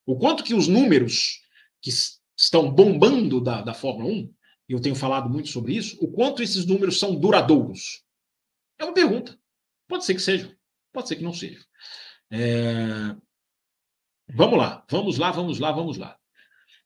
O 0.03 0.17
quanto 0.17 0.43
que 0.43 0.55
os 0.55 0.67
números 0.67 1.41
que 1.79 1.91
estão 2.35 2.71
bombando 2.71 3.39
da, 3.39 3.61
da 3.61 3.75
Fórmula 3.75 4.11
1, 4.11 4.33
e 4.67 4.73
eu 4.73 4.81
tenho 4.81 4.95
falado 4.95 5.29
muito 5.29 5.49
sobre 5.49 5.75
isso, 5.75 5.95
o 6.01 6.11
quanto 6.11 6.41
esses 6.41 6.65
números 6.65 6.97
são 6.97 7.13
duradouros? 7.13 8.03
É 8.79 8.83
uma 8.83 8.93
pergunta. 8.95 9.37
Pode 9.87 10.05
ser 10.05 10.15
que 10.15 10.21
seja, 10.21 10.55
pode 10.91 11.07
ser 11.07 11.15
que 11.15 11.23
não 11.23 11.33
seja. 11.33 11.63
É... 12.31 13.15
Vamos 14.33 14.57
lá, 14.57 14.83
vamos 14.89 15.17
lá, 15.17 15.31
vamos 15.31 15.59
lá, 15.59 15.71
vamos 15.71 15.97
lá. 15.97 16.17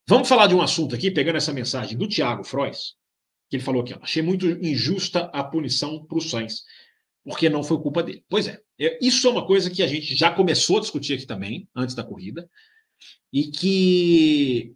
Vamos 0.06 0.28
falar 0.28 0.46
de 0.46 0.54
um 0.54 0.60
assunto 0.60 0.94
aqui, 0.94 1.10
pegando 1.10 1.36
essa 1.36 1.52
mensagem 1.52 1.96
do 1.96 2.08
Tiago 2.08 2.44
Frois, 2.44 2.94
que 3.48 3.56
ele 3.56 3.62
falou 3.62 3.82
aqui, 3.82 3.94
ó, 3.94 3.98
achei 4.02 4.22
muito 4.22 4.46
injusta 4.46 5.30
a 5.32 5.42
punição 5.42 6.04
para 6.04 6.18
o 6.18 6.20
Sainz, 6.20 6.64
porque 7.24 7.48
não 7.48 7.62
foi 7.62 7.78
culpa 7.80 8.02
dele. 8.02 8.24
Pois 8.28 8.46
é, 8.46 8.60
é, 8.78 8.98
isso 9.00 9.26
é 9.26 9.30
uma 9.30 9.46
coisa 9.46 9.70
que 9.70 9.82
a 9.82 9.86
gente 9.86 10.14
já 10.14 10.30
começou 10.30 10.78
a 10.78 10.80
discutir 10.80 11.14
aqui 11.14 11.26
também, 11.26 11.68
antes 11.74 11.94
da 11.94 12.04
corrida, 12.04 12.48
e 13.32 13.50
que 13.50 14.74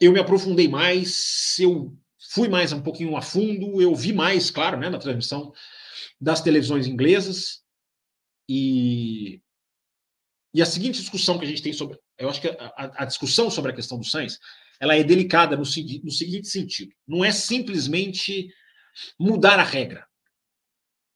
eu 0.00 0.12
me 0.12 0.18
aprofundei 0.18 0.68
mais, 0.68 1.56
eu 1.58 1.96
fui 2.30 2.48
mais 2.48 2.72
um 2.72 2.82
pouquinho 2.82 3.16
a 3.16 3.22
fundo, 3.22 3.80
eu 3.80 3.94
vi 3.94 4.12
mais, 4.12 4.50
claro, 4.50 4.76
né, 4.76 4.90
na 4.90 4.98
transmissão 4.98 5.52
das 6.20 6.40
televisões 6.40 6.86
inglesas, 6.86 7.62
e, 8.48 9.40
e 10.54 10.60
a 10.60 10.66
seguinte 10.66 11.00
discussão 11.00 11.38
que 11.38 11.44
a 11.44 11.48
gente 11.48 11.62
tem 11.62 11.72
sobre, 11.72 11.98
eu 12.18 12.28
acho 12.28 12.40
que 12.40 12.48
a, 12.48 13.02
a 13.02 13.04
discussão 13.04 13.50
sobre 13.50 13.72
a 13.72 13.74
questão 13.74 13.98
do 13.98 14.04
Sainz, 14.04 14.38
ela 14.80 14.96
é 14.96 15.04
delicada 15.04 15.56
no, 15.56 15.62
no 15.62 16.10
seguinte 16.10 16.48
sentido: 16.48 16.92
não 17.06 17.24
é 17.24 17.30
simplesmente 17.32 18.52
mudar 19.18 19.58
a 19.58 19.64
regra, 19.64 20.06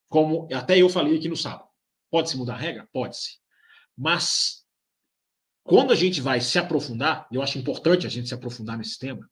como 0.08 0.48
até 0.52 0.78
eu 0.78 0.88
falei 0.88 1.16
aqui 1.16 1.28
no 1.28 1.36
sábado. 1.36 1.68
Pode-se 2.10 2.36
mudar 2.36 2.54
a 2.54 2.58
regra? 2.58 2.88
Pode-se. 2.92 3.38
Mas 3.96 4.64
quando 5.64 5.92
a 5.92 5.96
gente 5.96 6.20
vai 6.20 6.40
se 6.40 6.58
aprofundar, 6.58 7.26
eu 7.30 7.42
acho 7.42 7.58
importante 7.58 8.06
a 8.06 8.10
gente 8.10 8.28
se 8.28 8.34
aprofundar 8.34 8.78
nesse 8.78 8.98
tema, 8.98 9.28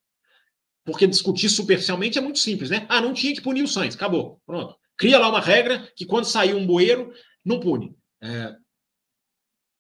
porque 0.84 1.06
discutir 1.06 1.48
superficialmente 1.48 2.18
é 2.18 2.20
muito 2.20 2.40
simples, 2.40 2.70
né? 2.70 2.86
Ah, 2.88 3.00
não 3.00 3.14
tinha 3.14 3.32
que 3.32 3.40
punir 3.40 3.62
o 3.62 3.68
Sainz, 3.68 3.94
acabou, 3.94 4.42
pronto. 4.44 4.76
Cria 4.96 5.18
lá 5.18 5.28
uma 5.28 5.40
regra 5.40 5.90
que 5.96 6.06
quando 6.06 6.24
sair 6.24 6.54
um 6.54 6.66
bueiro, 6.66 7.12
não 7.44 7.60
pune. 7.60 7.96
É... 8.22 8.54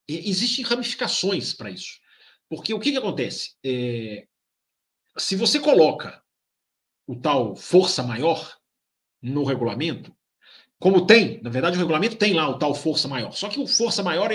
Existem 0.06 0.64
ramificações 0.64 1.54
para 1.54 1.70
isso. 1.70 1.98
Porque 2.48 2.74
o 2.74 2.80
que, 2.80 2.92
que 2.92 2.98
acontece? 2.98 3.54
É 3.64 4.26
se 5.16 5.36
você 5.36 5.60
coloca 5.60 6.20
o 7.06 7.16
tal 7.16 7.54
força 7.54 8.02
maior 8.02 8.56
no 9.22 9.44
regulamento, 9.44 10.14
como 10.78 11.06
tem, 11.06 11.40
na 11.42 11.48
verdade, 11.48 11.76
o 11.76 11.80
regulamento 11.80 12.16
tem 12.16 12.34
lá 12.34 12.48
o 12.48 12.58
tal 12.58 12.74
força 12.74 13.08
maior. 13.08 13.32
Só 13.32 13.48
que 13.48 13.60
o 13.60 13.66
força 13.66 14.02
maior 14.02 14.30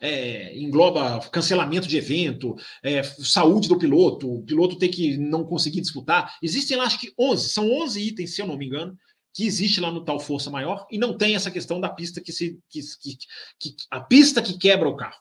é, 0.00 0.56
engloba 0.56 1.18
cancelamento 1.30 1.88
de 1.88 1.96
evento, 1.96 2.54
é, 2.84 3.02
saúde 3.02 3.68
do 3.68 3.78
piloto, 3.78 4.32
o 4.32 4.42
piloto 4.44 4.78
tem 4.78 4.90
que 4.90 5.16
não 5.16 5.44
conseguir 5.44 5.80
disputar. 5.80 6.36
Existem 6.42 6.76
lá, 6.76 6.84
acho 6.84 7.00
que 7.00 7.12
11, 7.18 7.48
são 7.48 7.68
11 7.82 8.00
itens, 8.00 8.34
se 8.34 8.42
eu 8.42 8.46
não 8.46 8.56
me 8.56 8.66
engano, 8.66 8.96
que 9.38 9.46
existe 9.46 9.80
lá 9.80 9.88
no 9.88 10.04
tal 10.04 10.18
força 10.18 10.50
maior 10.50 10.84
e 10.90 10.98
não 10.98 11.16
tem 11.16 11.36
essa 11.36 11.48
questão 11.48 11.80
da 11.80 11.88
pista 11.88 12.20
que 12.20 12.32
se. 12.32 12.58
Que, 12.68 12.80
que, 13.00 13.16
que 13.56 13.76
a 13.88 14.00
pista 14.00 14.42
que 14.42 14.58
quebra 14.58 14.88
o 14.88 14.96
carro. 14.96 15.14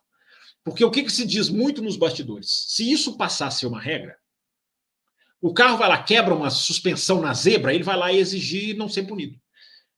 Porque 0.64 0.84
o 0.84 0.90
que, 0.90 1.04
que 1.04 1.12
se 1.12 1.24
diz 1.24 1.50
muito 1.50 1.84
nos 1.84 1.96
bastidores? 1.96 2.66
Se 2.68 2.92
isso 2.92 3.16
passasse 3.16 3.64
uma 3.68 3.80
regra, 3.80 4.18
o 5.40 5.54
carro 5.54 5.78
vai 5.78 5.88
lá, 5.88 6.02
quebra 6.02 6.34
uma 6.34 6.50
suspensão 6.50 7.22
na 7.22 7.32
zebra, 7.32 7.76
ele 7.76 7.84
vai 7.84 7.96
lá 7.96 8.12
exigir 8.12 8.76
não 8.76 8.90
ser 8.90 9.04
punido. 9.04 9.40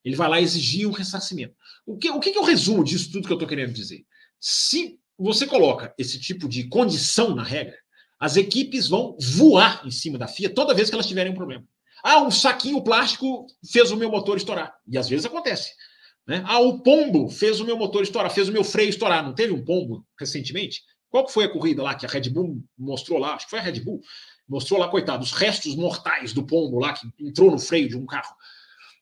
Ele 0.03 0.17
vai 0.17 0.27
lá 0.27 0.41
exigir 0.41 0.85
um 0.85 0.91
ressarcimento. 0.91 1.55
O 1.85 1.97
que, 1.97 2.09
o 2.11 2.19
que 2.19 2.31
é 2.31 2.39
o 2.41 2.43
resumo 2.43 2.83
disso 2.83 3.13
tudo 3.13 3.25
que 3.25 3.31
eu 3.31 3.37
estou 3.37 3.47
querendo 3.47 3.71
dizer? 3.71 4.05
Se 4.37 4.99
você 5.17 5.47
coloca 5.47 5.93
esse 5.97 6.19
tipo 6.19 6.49
de 6.49 6.67
condição 6.67 7.33
na 7.33 7.43
regra, 7.43 7.77
as 8.19 8.35
equipes 8.35 8.89
vão 8.89 9.15
voar 9.17 9.81
em 9.87 9.91
cima 9.91 10.17
da 10.17 10.27
FIA 10.27 10.53
toda 10.53 10.73
vez 10.73 10.89
que 10.89 10.95
elas 10.95 11.07
tiverem 11.07 11.31
um 11.31 11.35
problema. 11.35 11.65
Ah, 12.03 12.21
um 12.21 12.31
saquinho 12.31 12.83
plástico 12.83 13.47
fez 13.71 13.91
o 13.91 13.97
meu 13.97 14.09
motor 14.09 14.37
estourar. 14.37 14.73
E 14.87 14.97
às 14.97 15.09
vezes 15.09 15.25
acontece. 15.25 15.71
Né? 16.27 16.43
Ah, 16.45 16.59
o 16.59 16.81
pombo 16.81 17.29
fez 17.29 17.59
o 17.59 17.65
meu 17.65 17.77
motor 17.77 18.03
estourar, 18.03 18.31
fez 18.31 18.49
o 18.49 18.51
meu 18.51 18.63
freio 18.63 18.89
estourar. 18.89 19.23
Não 19.23 19.33
teve 19.33 19.53
um 19.53 19.63
pombo 19.63 20.05
recentemente? 20.19 20.81
Qual 21.09 21.25
que 21.25 21.33
foi 21.33 21.45
a 21.45 21.49
corrida 21.49 21.81
lá 21.81 21.95
que 21.95 22.05
a 22.05 22.09
Red 22.09 22.29
Bull 22.29 22.63
mostrou 22.77 23.17
lá? 23.17 23.33
Acho 23.33 23.45
que 23.45 23.51
foi 23.51 23.59
a 23.59 23.63
Red 23.63 23.79
Bull. 23.79 23.99
Mostrou 24.47 24.79
lá, 24.79 24.87
coitado, 24.87 25.23
os 25.23 25.31
restos 25.31 25.75
mortais 25.75 26.33
do 26.33 26.45
pombo 26.45 26.79
lá 26.79 26.93
que 26.93 27.07
entrou 27.19 27.51
no 27.51 27.59
freio 27.59 27.89
de 27.89 27.97
um 27.97 28.05
carro. 28.05 28.35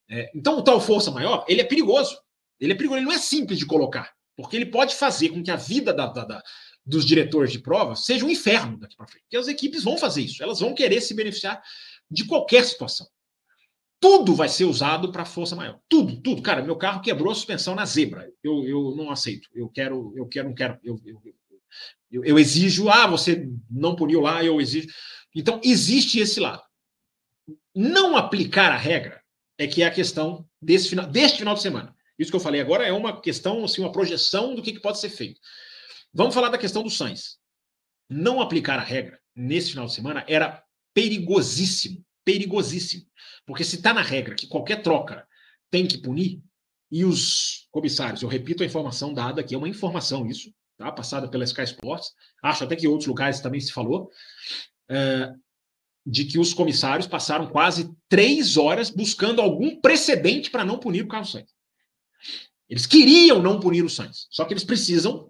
É, 0.09 0.31
então, 0.33 0.57
o 0.57 0.63
tal 0.63 0.79
força 0.79 1.11
maior, 1.11 1.45
ele 1.47 1.61
é 1.61 1.65
perigoso. 1.65 2.17
Ele 2.59 2.73
é 2.73 2.75
perigoso, 2.75 2.99
ele 2.99 3.05
não 3.05 3.13
é 3.13 3.19
simples 3.19 3.59
de 3.59 3.65
colocar, 3.65 4.11
porque 4.35 4.55
ele 4.55 4.65
pode 4.65 4.95
fazer 4.95 5.29
com 5.29 5.43
que 5.43 5.51
a 5.51 5.55
vida 5.55 5.93
da, 5.93 6.07
da, 6.07 6.25
da, 6.25 6.43
dos 6.85 7.05
diretores 7.05 7.51
de 7.51 7.59
prova 7.59 7.95
seja 7.95 8.25
um 8.25 8.29
inferno 8.29 8.79
daqui 8.79 8.95
para 8.95 9.07
frente. 9.07 9.23
Porque 9.23 9.37
as 9.37 9.47
equipes 9.47 9.83
vão 9.83 9.97
fazer 9.97 10.21
isso, 10.21 10.41
elas 10.41 10.59
vão 10.59 10.73
querer 10.73 11.01
se 11.01 11.13
beneficiar 11.13 11.61
de 12.09 12.25
qualquer 12.25 12.63
situação. 12.63 13.07
Tudo 13.99 14.35
vai 14.35 14.47
ser 14.47 14.65
usado 14.65 15.11
para 15.11 15.25
força 15.25 15.55
maior. 15.55 15.79
Tudo, 15.89 16.21
tudo. 16.21 16.41
Cara, 16.41 16.61
meu 16.61 16.75
carro 16.75 17.01
quebrou 17.01 17.31
a 17.31 17.35
suspensão 17.35 17.73
na 17.73 17.85
zebra. 17.85 18.31
Eu, 18.43 18.63
eu 18.67 18.95
não 18.95 19.09
aceito. 19.09 19.49
Eu 19.53 19.67
quero, 19.69 20.13
eu 20.15 20.27
quero, 20.27 20.49
não 20.49 20.55
quero. 20.55 20.79
Eu, 20.83 20.99
eu, 21.03 21.21
eu, 22.11 22.23
eu 22.23 22.39
exijo, 22.39 22.89
ah, 22.89 23.07
você 23.07 23.49
não 23.69 23.95
puniu 23.95 24.21
lá, 24.21 24.43
eu 24.43 24.61
exijo. 24.61 24.87
Então, 25.35 25.59
existe 25.63 26.19
esse 26.19 26.39
lado. 26.39 26.61
Não 27.75 28.15
aplicar 28.15 28.71
a 28.71 28.77
regra 28.77 29.21
é 29.57 29.65
que 29.65 29.81
é 29.81 29.87
a 29.87 29.91
questão 29.91 30.47
desse 30.61 30.89
final, 30.89 31.07
deste 31.07 31.39
final 31.39 31.55
de 31.55 31.61
semana. 31.61 31.95
Isso 32.17 32.31
que 32.31 32.35
eu 32.35 32.41
falei 32.41 32.61
agora 32.61 32.85
é 32.85 32.91
uma 32.91 33.19
questão, 33.19 33.63
assim, 33.63 33.81
uma 33.81 33.91
projeção 33.91 34.55
do 34.55 34.61
que, 34.61 34.73
que 34.73 34.79
pode 34.79 34.99
ser 34.99 35.09
feito. 35.09 35.39
Vamos 36.13 36.33
falar 36.33 36.49
da 36.49 36.57
questão 36.57 36.83
do 36.83 36.89
Sainz. 36.89 37.37
Não 38.09 38.41
aplicar 38.41 38.79
a 38.79 38.83
regra 38.83 39.19
nesse 39.35 39.71
final 39.71 39.85
de 39.85 39.93
semana 39.93 40.23
era 40.27 40.63
perigosíssimo. 40.97 42.03
Perigosíssimo. 42.25 43.05
Porque 43.45 43.63
se 43.63 43.75
está 43.75 43.93
na 43.93 44.01
regra 44.01 44.33
que 44.33 44.47
qualquer 44.47 44.81
troca 44.81 45.27
tem 45.69 45.85
que 45.85 45.99
punir, 45.99 46.41
e 46.89 47.05
os 47.05 47.67
comissários, 47.69 48.23
eu 48.23 48.29
repito 48.29 48.63
a 48.63 48.65
informação 48.65 49.13
dada 49.13 49.41
aqui, 49.41 49.53
é 49.53 49.57
uma 49.57 49.69
informação 49.69 50.25
isso, 50.25 50.51
tá? 50.75 50.91
passada 50.91 51.29
pela 51.29 51.43
Sky 51.43 51.63
Sports, 51.63 52.13
acho 52.41 52.63
até 52.63 52.75
que 52.75 52.85
em 52.85 52.89
outros 52.89 53.07
lugares 53.07 53.41
também 53.41 53.59
se 53.59 53.71
falou, 53.71 54.09
é, 54.89 55.33
de 56.03 56.25
que 56.25 56.39
os 56.39 56.53
comissários 56.53 57.05
passaram 57.05 57.47
quase 57.47 57.93
três 58.09 58.57
horas 58.57 58.89
buscando 58.89 59.41
algum 59.41 59.79
precedente 59.79 60.49
para 60.49 60.65
não 60.65 60.79
punir 60.79 61.03
o 61.03 61.07
Carlos 61.07 61.31
Sainz. 61.31 61.53
Eles 62.69 62.87
queriam 62.87 63.41
não 63.41 63.59
punir 63.59 63.83
o 63.83 63.89
Sainz, 63.89 64.27
só 64.31 64.45
que 64.45 64.53
eles 64.53 64.63
precisam 64.63 65.29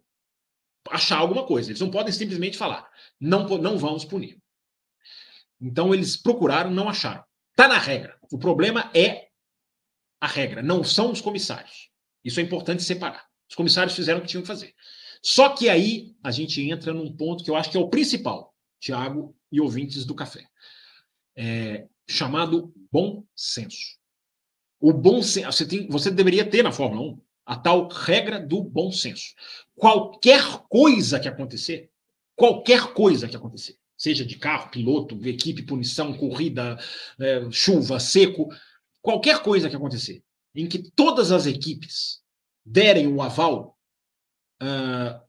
achar 0.90 1.18
alguma 1.18 1.46
coisa. 1.46 1.72
Eles 1.72 1.82
não 1.82 1.92
podem 1.92 2.14
simplesmente 2.14 2.58
falar, 2.58 2.88
não, 3.20 3.48
não 3.58 3.78
vamos 3.78 4.06
punir. 4.06 4.40
Então 5.60 5.94
eles 5.94 6.16
procuraram, 6.16 6.72
não 6.72 6.90
acharam. 6.90 7.24
Está 7.52 7.68
na 7.68 7.78
regra. 7.78 8.18
O 8.32 8.38
problema 8.38 8.92
é 8.94 9.28
a 10.22 10.28
regra, 10.28 10.62
não 10.62 10.84
são 10.84 11.12
os 11.12 11.22
comissários. 11.22 11.90
Isso 12.24 12.40
é 12.40 12.44
importante 12.44 12.84
separar. 12.84 13.26
Os 13.50 13.56
comissários 13.56 13.96
fizeram 13.96 14.20
o 14.20 14.22
que 14.22 14.28
tinham 14.28 14.42
que 14.42 14.48
fazer. 14.48 14.74
Só 15.22 15.50
que 15.50 15.70
aí 15.70 16.16
a 16.24 16.32
gente 16.32 16.62
entra 16.70 16.94
num 16.94 17.12
ponto 17.16 17.44
que 17.44 17.50
eu 17.50 17.56
acho 17.56 17.72
que 17.72 17.78
é 17.78 17.80
o 17.80 17.90
principal. 17.90 18.54
Tiago 18.80 19.36
e 19.52 19.60
ouvintes 19.60 20.06
do 20.06 20.14
café, 20.14 20.48
é, 21.36 21.88
chamado 22.08 22.74
bom 22.92 23.24
senso. 23.36 23.98
O 24.80 24.94
bom 24.94 25.24
senso, 25.24 25.52
você, 25.52 25.68
tem, 25.68 25.88
você 25.88 26.12
deveria 26.12 26.48
ter 26.48 26.64
na 26.64 26.72
Fórmula 26.72 27.14
1 27.14 27.22
a 27.46 27.56
tal 27.56 27.88
regra 27.88 28.40
do 28.40 28.62
bom 28.62 28.92
senso. 28.92 29.34
Qualquer 29.76 30.44
coisa 30.70 31.20
que 31.20 31.28
acontecer, 31.28 31.90
qualquer 32.36 32.94
coisa 32.94 33.28
que 33.28 33.36
acontecer, 33.36 33.78
seja 33.98 34.24
de 34.24 34.38
carro, 34.38 34.70
piloto, 34.70 35.20
equipe, 35.28 35.64
punição, 35.64 36.14
corrida, 36.14 36.78
é, 37.20 37.50
chuva, 37.52 38.00
seco, 38.00 38.48
qualquer 39.02 39.42
coisa 39.42 39.70
que 39.70 39.76
acontecer, 39.76 40.24
em 40.54 40.68
que 40.68 40.92
todas 40.92 41.32
as 41.32 41.46
equipes 41.46 42.22
derem 42.66 43.08
o 43.08 43.22
aval, 43.22 43.78
uh, 44.62 45.20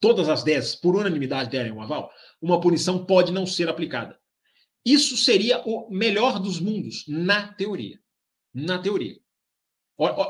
todas 0.00 0.28
as 0.28 0.44
10, 0.44 0.76
por 0.76 0.94
unanimidade, 0.94 1.50
derem 1.50 1.72
o 1.72 1.80
aval, 1.80 2.10
uma 2.40 2.60
punição 2.60 3.04
pode 3.04 3.32
não 3.32 3.44
ser 3.44 3.68
aplicada. 3.68 4.18
Isso 4.84 5.16
seria 5.16 5.60
o 5.66 5.90
melhor 5.90 6.38
dos 6.38 6.60
mundos, 6.60 7.04
na 7.08 7.52
teoria. 7.52 7.98
Na 8.54 8.78
teoria. 8.78 9.16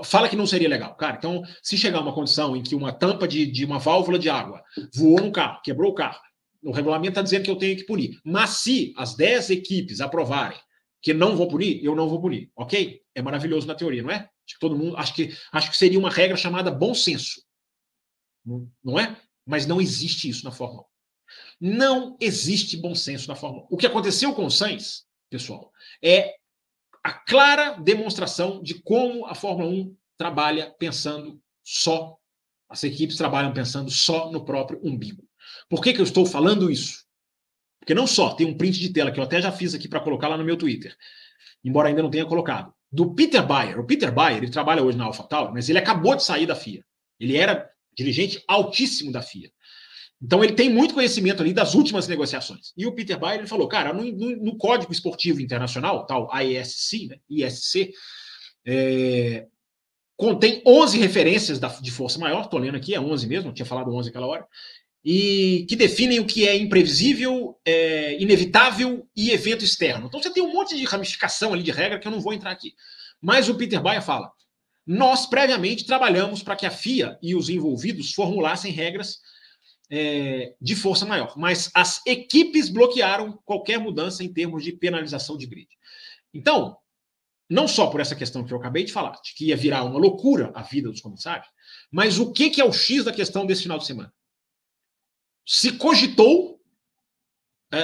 Fala 0.04 0.28
que 0.28 0.36
não 0.36 0.46
seria 0.46 0.68
legal. 0.68 0.96
Cara, 0.96 1.16
então, 1.18 1.42
se 1.62 1.76
chegar 1.76 2.00
uma 2.00 2.14
condição 2.14 2.56
em 2.56 2.62
que 2.62 2.74
uma 2.74 2.90
tampa 2.90 3.28
de, 3.28 3.44
de 3.44 3.66
uma 3.66 3.78
válvula 3.78 4.18
de 4.18 4.30
água 4.30 4.64
voou 4.94 5.20
no 5.20 5.30
carro, 5.30 5.60
quebrou 5.62 5.92
o 5.92 5.94
carro, 5.94 6.18
o 6.62 6.72
regulamento 6.72 7.10
está 7.10 7.22
dizendo 7.22 7.44
que 7.44 7.50
eu 7.50 7.56
tenho 7.56 7.76
que 7.76 7.84
punir. 7.84 8.20
Mas 8.24 8.50
se 8.50 8.92
as 8.96 9.16
10 9.16 9.50
equipes 9.50 10.00
aprovarem 10.00 10.58
que 11.00 11.14
não 11.14 11.36
vou 11.36 11.48
punir, 11.48 11.82
eu 11.84 11.94
não 11.94 12.08
vou 12.08 12.20
punir. 12.20 12.50
Ok? 12.56 13.00
É 13.14 13.22
maravilhoso 13.22 13.66
na 13.66 13.74
teoria, 13.74 14.02
não 14.02 14.10
é? 14.10 14.16
Acho 14.16 14.54
que 14.54 14.60
todo 14.60 14.76
mundo. 14.76 14.96
Acho 14.96 15.14
que, 15.14 15.36
acho 15.52 15.70
que 15.70 15.76
seria 15.76 15.98
uma 15.98 16.10
regra 16.10 16.36
chamada 16.36 16.70
bom 16.70 16.94
senso. 16.94 17.42
Não 18.82 18.98
é? 18.98 19.20
Mas 19.46 19.66
não 19.66 19.80
existe 19.80 20.28
isso 20.28 20.44
na 20.44 20.50
Fórmula 20.50 20.82
1. 21.60 21.76
Não 21.76 22.16
existe 22.20 22.76
bom 22.76 22.94
senso 22.94 23.28
na 23.28 23.36
Fórmula 23.36 23.64
1. 23.64 23.68
O 23.70 23.76
que 23.76 23.86
aconteceu 23.86 24.34
com 24.34 24.46
o 24.46 24.50
Sainz, 24.50 25.06
pessoal, 25.30 25.70
é 26.02 26.34
a 27.04 27.12
clara 27.12 27.72
demonstração 27.72 28.62
de 28.62 28.80
como 28.82 29.26
a 29.26 29.34
Fórmula 29.34 29.70
1 29.70 29.96
trabalha 30.16 30.74
pensando 30.78 31.40
só, 31.62 32.16
as 32.68 32.82
equipes 32.84 33.16
trabalham 33.16 33.52
pensando 33.52 33.90
só 33.90 34.30
no 34.30 34.44
próprio 34.44 34.80
umbigo. 34.82 35.27
Por 35.68 35.82
que, 35.82 35.92
que 35.92 36.00
eu 36.00 36.04
estou 36.04 36.24
falando 36.24 36.70
isso? 36.70 37.04
Porque 37.78 37.94
não 37.94 38.06
só 38.06 38.34
tem 38.34 38.46
um 38.46 38.56
print 38.56 38.78
de 38.78 38.90
tela 38.90 39.10
que 39.10 39.18
eu 39.20 39.24
até 39.24 39.40
já 39.40 39.52
fiz 39.52 39.74
aqui 39.74 39.88
para 39.88 40.00
colocar 40.00 40.28
lá 40.28 40.36
no 40.36 40.44
meu 40.44 40.56
Twitter, 40.56 40.94
embora 41.64 41.88
ainda 41.88 42.02
não 42.02 42.10
tenha 42.10 42.26
colocado, 42.26 42.72
do 42.90 43.14
Peter 43.14 43.44
Bayer. 43.46 43.78
O 43.78 43.86
Peter 43.86 44.12
Bayer, 44.12 44.38
ele 44.38 44.50
trabalha 44.50 44.82
hoje 44.82 44.96
na 44.96 45.04
AlphaTauri, 45.04 45.52
mas 45.52 45.68
ele 45.68 45.78
acabou 45.78 46.14
de 46.16 46.24
sair 46.24 46.46
da 46.46 46.54
FIA. 46.54 46.84
Ele 47.18 47.36
era 47.36 47.68
dirigente 47.96 48.42
altíssimo 48.46 49.12
da 49.12 49.22
FIA. 49.22 49.50
Então 50.20 50.42
ele 50.42 50.54
tem 50.54 50.68
muito 50.68 50.94
conhecimento 50.94 51.42
ali 51.42 51.52
das 51.52 51.74
últimas 51.74 52.08
negociações. 52.08 52.72
E 52.76 52.86
o 52.86 52.92
Peter 52.92 53.18
Bayer 53.18 53.40
ele 53.40 53.48
falou, 53.48 53.68
cara, 53.68 53.92
no, 53.92 54.04
no, 54.04 54.36
no 54.36 54.56
Código 54.56 54.92
Esportivo 54.92 55.40
Internacional, 55.40 56.06
tal 56.06 56.28
ISC, 56.42 57.06
né, 57.06 57.18
ISC, 57.28 57.92
é, 58.66 59.46
contém 60.16 60.60
11 60.66 60.98
referências 60.98 61.58
da, 61.60 61.68
de 61.68 61.90
força 61.90 62.18
maior, 62.18 62.42
estou 62.42 62.58
lendo 62.58 62.76
aqui, 62.76 62.94
é 62.94 63.00
11 63.00 63.26
mesmo, 63.28 63.52
tinha 63.52 63.64
falado 63.64 63.94
11 63.94 64.08
aquela 64.10 64.26
hora, 64.26 64.46
e 65.10 65.64
que 65.66 65.74
definem 65.74 66.20
o 66.20 66.26
que 66.26 66.46
é 66.46 66.54
imprevisível, 66.54 67.58
é, 67.64 68.20
inevitável 68.22 69.08
e 69.16 69.30
evento 69.30 69.64
externo. 69.64 70.06
Então 70.06 70.22
você 70.22 70.28
tem 70.28 70.42
um 70.42 70.52
monte 70.52 70.76
de 70.76 70.84
ramificação 70.84 71.54
ali 71.54 71.62
de 71.62 71.70
regra 71.70 71.98
que 71.98 72.06
eu 72.06 72.12
não 72.12 72.20
vou 72.20 72.34
entrar 72.34 72.50
aqui. 72.50 72.74
Mas 73.18 73.48
o 73.48 73.54
Peter 73.54 73.80
Bayer 73.80 74.02
fala, 74.02 74.30
nós 74.86 75.24
previamente 75.24 75.86
trabalhamos 75.86 76.42
para 76.42 76.54
que 76.54 76.66
a 76.66 76.70
FIA 76.70 77.18
e 77.22 77.34
os 77.34 77.48
envolvidos 77.48 78.12
formulassem 78.12 78.70
regras 78.70 79.16
é, 79.90 80.54
de 80.60 80.76
força 80.76 81.06
maior. 81.06 81.32
Mas 81.38 81.70
as 81.72 82.04
equipes 82.04 82.68
bloquearam 82.68 83.32
qualquer 83.46 83.78
mudança 83.78 84.22
em 84.22 84.30
termos 84.30 84.62
de 84.62 84.72
penalização 84.72 85.38
de 85.38 85.46
grid. 85.46 85.68
Então, 86.34 86.76
não 87.48 87.66
só 87.66 87.86
por 87.86 88.02
essa 88.02 88.14
questão 88.14 88.44
que 88.44 88.52
eu 88.52 88.58
acabei 88.58 88.84
de 88.84 88.92
falar, 88.92 89.12
de 89.24 89.32
que 89.34 89.46
ia 89.46 89.56
virar 89.56 89.84
uma 89.84 89.98
loucura 89.98 90.52
a 90.54 90.60
vida 90.60 90.90
dos 90.90 91.00
comissários, 91.00 91.48
mas 91.90 92.18
o 92.18 92.30
que, 92.30 92.50
que 92.50 92.60
é 92.60 92.64
o 92.66 92.74
X 92.74 93.04
da 93.04 93.12
questão 93.12 93.46
desse 93.46 93.62
final 93.62 93.78
de 93.78 93.86
semana? 93.86 94.12
Se 95.50 95.78
cogitou 95.78 96.60
é, 97.72 97.78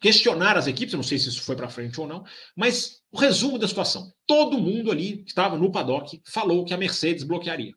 questionar 0.00 0.56
as 0.56 0.66
equipes, 0.66 0.94
eu 0.94 0.96
não 0.96 1.04
sei 1.04 1.18
se 1.18 1.28
isso 1.28 1.42
foi 1.42 1.54
para 1.54 1.68
frente 1.68 2.00
ou 2.00 2.06
não, 2.06 2.24
mas 2.56 3.02
o 3.12 3.18
resumo 3.18 3.58
da 3.58 3.68
situação: 3.68 4.10
todo 4.26 4.56
mundo 4.56 4.90
ali 4.90 5.18
que 5.18 5.28
estava 5.28 5.58
no 5.58 5.70
paddock 5.70 6.22
falou 6.24 6.64
que 6.64 6.72
a 6.72 6.78
Mercedes 6.78 7.22
bloquearia. 7.22 7.74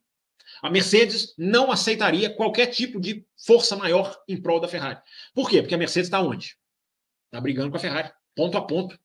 A 0.61 0.69
Mercedes 0.69 1.33
não 1.37 1.69
aceitaria 1.69 2.33
qualquer 2.33 2.67
tipo 2.67 2.97
de 2.97 3.25
força 3.45 3.75
maior 3.75 4.17
em 4.25 4.41
prol 4.41 4.61
da 4.61 4.69
Ferrari. 4.69 5.01
Por 5.33 5.49
quê? 5.49 5.61
Porque 5.61 5.75
a 5.75 5.77
Mercedes 5.77 6.07
está 6.07 6.21
onde? 6.21 6.55
Está 7.25 7.41
brigando 7.41 7.71
com 7.71 7.77
a 7.77 7.81
Ferrari, 7.81 8.09
ponto 8.33 8.57
a 8.57 8.61
ponto, 8.61 8.97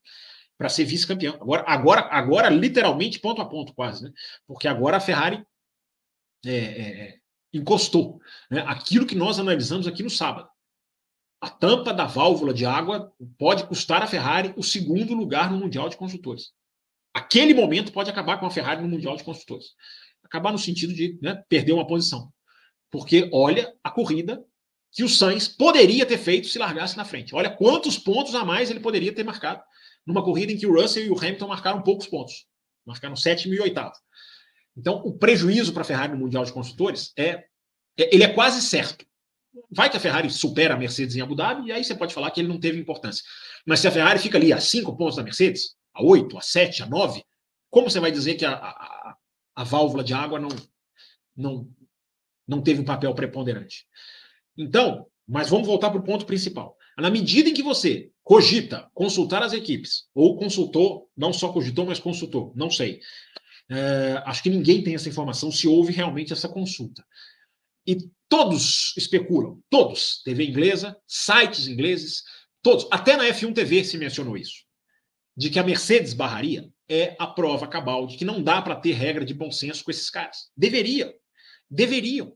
para 0.57 0.69
ser 0.69 0.85
vice-campeão. 0.85 1.35
Agora, 1.35 1.65
agora, 1.67 2.01
agora, 2.09 2.49
literalmente, 2.49 3.19
ponto 3.19 3.41
a 3.41 3.45
ponto, 3.45 3.73
quase, 3.73 4.05
né? 4.05 4.13
Porque 4.47 4.65
agora 4.65 4.95
a 4.95 5.01
Ferrari 5.01 5.45
é, 6.45 6.55
é, 6.55 7.01
é, 7.01 7.19
encostou. 7.57 8.19
Né? 8.49 8.63
Aquilo 8.67 9.05
que 9.05 9.15
nós 9.15 9.39
analisamos 9.39 9.87
aqui 9.87 10.03
no 10.03 10.09
sábado. 10.09 10.49
A 11.41 11.49
tampa 11.49 11.93
da 11.93 12.05
válvula 12.05 12.53
de 12.53 12.65
água 12.65 13.13
pode 13.37 13.65
custar 13.65 14.01
à 14.01 14.07
Ferrari 14.07 14.53
o 14.57 14.63
segundo 14.63 15.13
lugar 15.13 15.51
no 15.51 15.57
Mundial 15.57 15.89
de 15.89 15.97
Construtores. 15.97 16.51
Aquele 17.13 17.53
momento 17.53 17.91
pode 17.91 18.09
acabar 18.09 18.39
com 18.39 18.45
a 18.45 18.51
Ferrari 18.51 18.81
no 18.81 18.87
Mundial 18.87 19.15
de 19.15 19.23
Construtores 19.23 19.67
acabar 20.25 20.51
no 20.51 20.59
sentido 20.59 20.93
de 20.93 21.17
né, 21.21 21.41
perder 21.47 21.73
uma 21.73 21.87
posição. 21.87 22.31
Porque 22.91 23.29
olha 23.31 23.73
a 23.83 23.91
corrida 23.91 24.43
que 24.91 25.03
o 25.03 25.09
Sainz 25.09 25.47
poderia 25.47 26.05
ter 26.05 26.17
feito 26.17 26.47
se 26.47 26.57
largasse 26.57 26.97
na 26.97 27.05
frente. 27.05 27.35
Olha 27.35 27.49
quantos 27.49 27.97
pontos 27.97 28.33
a 28.33 28.43
mais 28.43 28.69
ele 28.69 28.79
poderia 28.79 29.13
ter 29.13 29.23
marcado 29.23 29.61
numa 30.05 30.23
corrida 30.23 30.51
em 30.51 30.57
que 30.57 30.67
o 30.67 30.73
Russell 30.73 31.05
e 31.05 31.09
o 31.09 31.17
Hamilton 31.17 31.47
marcaram 31.47 31.81
poucos 31.81 32.07
pontos. 32.07 32.45
Marcaram 32.85 33.15
sétimo 33.15 33.53
e 33.53 33.59
oitavo. 33.59 33.95
Então, 34.77 34.95
o 35.05 35.17
prejuízo 35.17 35.71
para 35.73 35.81
a 35.81 35.85
Ferrari 35.85 36.13
no 36.13 36.19
Mundial 36.19 36.43
de 36.43 36.51
Construtores 36.51 37.13
é, 37.17 37.45
é, 37.97 38.13
ele 38.13 38.23
é 38.23 38.33
quase 38.33 38.61
certo. 38.61 39.05
Vai 39.71 39.89
que 39.89 39.95
a 39.95 39.99
Ferrari 39.99 40.29
supera 40.29 40.73
a 40.73 40.77
Mercedes 40.77 41.15
em 41.15 41.21
Abu 41.21 41.35
Dhabi, 41.35 41.67
e 41.67 41.71
aí 41.71 41.83
você 41.83 41.95
pode 41.95 42.13
falar 42.13 42.29
que 42.31 42.41
ele 42.41 42.49
não 42.49 42.59
teve 42.59 42.79
importância. 42.79 43.23
Mas 43.65 43.79
se 43.79 43.87
a 43.87 43.91
Ferrari 43.91 44.19
fica 44.19 44.37
ali 44.37 44.51
a 44.51 44.59
cinco 44.59 44.97
pontos 44.97 45.15
da 45.15 45.23
Mercedes, 45.23 45.75
a 45.93 46.03
oito, 46.03 46.37
a 46.37 46.41
sete, 46.41 46.83
a 46.83 46.85
nove, 46.85 47.23
como 47.69 47.89
você 47.89 47.99
vai 47.99 48.11
dizer 48.11 48.35
que 48.35 48.45
a, 48.45 48.53
a, 48.53 49.15
a 49.55 49.63
válvula 49.63 50.03
de 50.03 50.13
água 50.13 50.39
não, 50.39 50.49
não, 51.35 51.69
não 52.45 52.61
teve 52.61 52.81
um 52.81 52.85
papel 52.85 53.13
preponderante. 53.15 53.87
Então, 54.57 55.07
mas 55.27 55.49
vamos 55.49 55.67
voltar 55.67 55.89
para 55.89 55.99
o 55.99 56.03
ponto 56.03 56.25
principal. 56.25 56.77
Na 56.97 57.09
medida 57.09 57.49
em 57.49 57.53
que 57.53 57.63
você 57.63 58.11
cogita 58.23 58.89
consultar 58.93 59.43
as 59.43 59.53
equipes, 59.53 60.07
ou 60.13 60.37
consultou, 60.37 61.09
não 61.15 61.33
só 61.33 61.51
cogitou, 61.51 61.85
mas 61.85 61.99
consultou, 61.99 62.53
não 62.55 62.69
sei. 62.69 62.99
É, 63.69 64.21
acho 64.25 64.43
que 64.43 64.49
ninguém 64.49 64.83
tem 64.83 64.95
essa 64.95 65.09
informação 65.09 65.51
se 65.51 65.67
houve 65.67 65.91
realmente 65.91 66.33
essa 66.33 66.47
consulta. 66.47 67.05
E 67.85 67.97
todos 68.27 68.93
especulam, 68.97 69.59
todos, 69.69 70.21
TV 70.23 70.45
inglesa, 70.45 70.97
sites 71.07 71.67
ingleses, 71.67 72.23
todos, 72.61 72.87
até 72.91 73.15
na 73.15 73.25
F1 73.25 73.53
TV 73.53 73.83
se 73.83 73.97
mencionou 73.97 74.37
isso, 74.37 74.63
de 75.37 75.49
que 75.49 75.59
a 75.59 75.63
Mercedes 75.63 76.13
barraria 76.13 76.69
é 76.89 77.15
a 77.19 77.27
prova 77.27 77.67
cabal 77.67 78.07
de 78.07 78.17
que 78.17 78.25
não 78.25 78.41
dá 78.41 78.61
para 78.61 78.75
ter 78.75 78.93
regra 78.93 79.25
de 79.25 79.33
bom 79.33 79.51
senso 79.51 79.83
com 79.83 79.91
esses 79.91 80.09
caras. 80.09 80.49
Deveria. 80.55 81.13
Deveriam. 81.69 82.35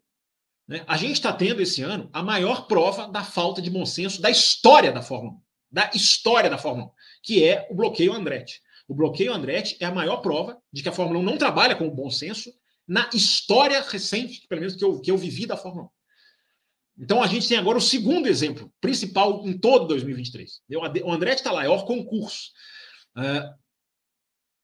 Né? 0.67 0.83
A 0.87 0.97
gente 0.97 1.13
está 1.13 1.33
tendo 1.33 1.61
esse 1.61 1.81
ano 1.81 2.09
a 2.13 2.21
maior 2.21 2.67
prova 2.67 3.07
da 3.07 3.23
falta 3.23 3.61
de 3.61 3.69
bom 3.69 3.85
senso 3.85 4.21
da 4.21 4.29
história 4.29 4.91
da 4.91 5.01
Fórmula 5.01 5.35
1. 5.35 5.41
Da 5.71 5.91
história 5.93 6.49
da 6.49 6.57
Fórmula 6.57 6.87
1, 6.87 6.91
que 7.23 7.43
é 7.43 7.67
o 7.69 7.75
bloqueio 7.75 8.13
Andretti. 8.13 8.61
O 8.89 8.93
bloqueio 8.93 9.33
Andretti 9.33 9.77
é 9.79 9.85
a 9.85 9.93
maior 9.93 10.17
prova 10.17 10.57
de 10.73 10.83
que 10.83 10.89
a 10.89 10.91
Fórmula 10.91 11.19
1 11.19 11.23
não 11.23 11.37
trabalha 11.37 11.75
com 11.75 11.87
o 11.87 11.91
bom 11.91 12.09
senso 12.09 12.51
na 12.85 13.09
história 13.13 13.81
recente, 13.81 14.45
pelo 14.49 14.59
menos 14.59 14.75
que 14.75 14.83
eu, 14.83 14.99
que 14.99 15.11
eu 15.11 15.17
vivi 15.17 15.45
da 15.45 15.55
Fórmula 15.55 15.85
1. 15.85 17.03
Então 17.03 17.23
a 17.23 17.27
gente 17.27 17.47
tem 17.47 17.57
agora 17.57 17.77
o 17.77 17.81
segundo 17.81 18.27
exemplo 18.27 18.73
principal 18.81 19.47
em 19.47 19.57
todo 19.57 19.87
2023. 19.87 20.61
O 21.03 21.13
Andretti 21.13 21.37
está 21.37 21.51
lá, 21.51 21.63
é 21.63 21.69
o 21.69 21.85
concurso. 21.85 22.51
Uh, 23.15 23.57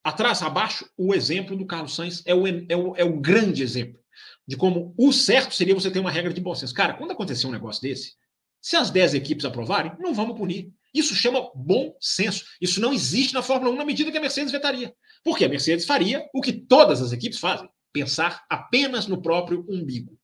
Atrás, 0.06 0.44
abaixo, 0.44 0.88
o 0.96 1.16
exemplo 1.16 1.58
do 1.58 1.66
Carlos 1.66 1.96
Sainz 1.96 2.22
é 2.28 2.36
o, 2.36 2.46
é 2.46 2.76
o, 2.76 2.96
é 2.96 3.04
o 3.04 3.20
grande 3.20 3.64
exemplo 3.64 4.00
de 4.48 4.56
como 4.56 4.94
o 4.96 5.12
certo 5.12 5.56
seria 5.56 5.74
você 5.74 5.90
ter 5.90 5.98
uma 5.98 6.12
regra 6.12 6.32
de 6.32 6.40
bom 6.40 6.54
senso. 6.54 6.76
Cara, 6.76 6.94
quando 6.94 7.10
acontecer 7.10 7.48
um 7.48 7.52
negócio 7.52 7.82
desse, 7.82 8.14
se 8.62 8.76
as 8.76 8.92
10 8.92 9.16
equipes 9.16 9.46
aprovarem, 9.46 9.94
não 9.98 10.14
vamos 10.14 10.38
punir. 10.38 10.72
Isso 10.96 11.14
chama 11.14 11.52
bom 11.54 11.94
senso. 12.00 12.46
Isso 12.62 12.80
não 12.80 12.94
existe 12.94 13.34
na 13.34 13.44
Fórmula 13.44 13.72
1 13.74 13.76
na 13.76 13.86
medida 13.86 14.12
que 14.12 14.18
a 14.18 14.22
Mercedes 14.22 14.52
vetaria. 14.52 14.96
Porque 15.24 15.44
a 15.44 15.50
Mercedes 15.50 15.86
faria 15.86 16.26
o 16.34 16.42
que 16.42 16.54
todas 16.54 17.02
as 17.02 17.12
equipes 17.12 17.38
fazem: 17.38 17.70
pensar 17.92 18.46
apenas 18.50 19.06
no 19.06 19.22
próprio 19.22 19.66
umbigo. 19.70 20.18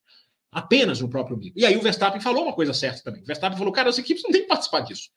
Apenas 0.49 1.01
no 1.01 1.09
próprio 1.09 1.35
umbigo. 1.35 1.59
E 1.59 1.65
aí 1.65 1.75
o 1.75 1.81
Verstappen 1.81 2.21
falou 2.21 2.43
uma 2.43 2.53
coisa 2.53 2.73
certa 2.73 3.03
também. 3.03 3.21
O 3.21 3.25
Verstappen 3.25 3.57
falou: 3.57 3.73
cara, 3.73 3.89
as 3.89 3.97
equipes 3.97 4.23
não 4.23 4.31
têm 4.31 4.43
que 4.43 4.47
participar 4.47 4.79
disso. 4.81 5.09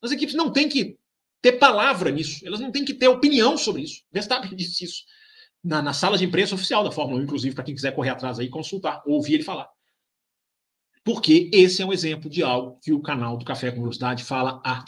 As 0.00 0.12
equipes 0.12 0.34
não 0.34 0.52
têm 0.52 0.68
que 0.68 0.96
ter 1.42 1.52
palavra 1.52 2.10
nisso, 2.10 2.46
elas 2.46 2.60
não 2.60 2.70
têm 2.70 2.84
que 2.84 2.94
ter 2.94 3.08
opinião 3.08 3.56
sobre 3.58 3.82
isso. 3.82 4.02
Verstappen 4.12 4.50
disse 4.54 4.84
isso 4.84 5.02
na, 5.62 5.82
na 5.82 5.92
sala 5.92 6.16
de 6.16 6.24
imprensa 6.24 6.54
oficial 6.54 6.84
da 6.84 6.92
Fórmula 6.92 7.20
1, 7.20 7.24
inclusive, 7.24 7.54
para 7.54 7.64
quem 7.64 7.74
quiser 7.74 7.94
correr 7.94 8.10
atrás 8.10 8.38
aí 8.38 8.48
consultar, 8.48 9.02
ouvir 9.06 9.34
ele 9.34 9.42
falar. 9.42 9.68
Porque 11.02 11.50
esse 11.52 11.82
é 11.82 11.86
um 11.86 11.92
exemplo 11.92 12.28
de 12.28 12.42
algo 12.42 12.78
que 12.82 12.92
o 12.92 13.00
canal 13.00 13.36
do 13.36 13.44
Café 13.44 13.70
com 13.70 13.80
Velocidade 13.80 14.22
fala 14.22 14.60
há 14.64 14.84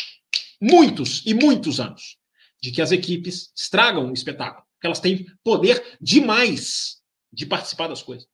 muitos 0.63 1.27
e 1.27 1.35
muitos 1.35 1.81
anos. 1.81 2.17
De 2.63 2.71
que 2.71 2.81
as 2.81 2.93
equipes 2.93 3.53
estragam 3.57 4.09
o 4.09 4.13
espetáculo, 4.15 4.65
que 4.81 4.87
elas 4.87 5.01
têm 5.01 5.27
poder 5.43 5.99
demais 6.01 7.03
de 7.33 7.45
participar 7.45 7.89
das 7.89 8.03
coisas. 8.03 8.29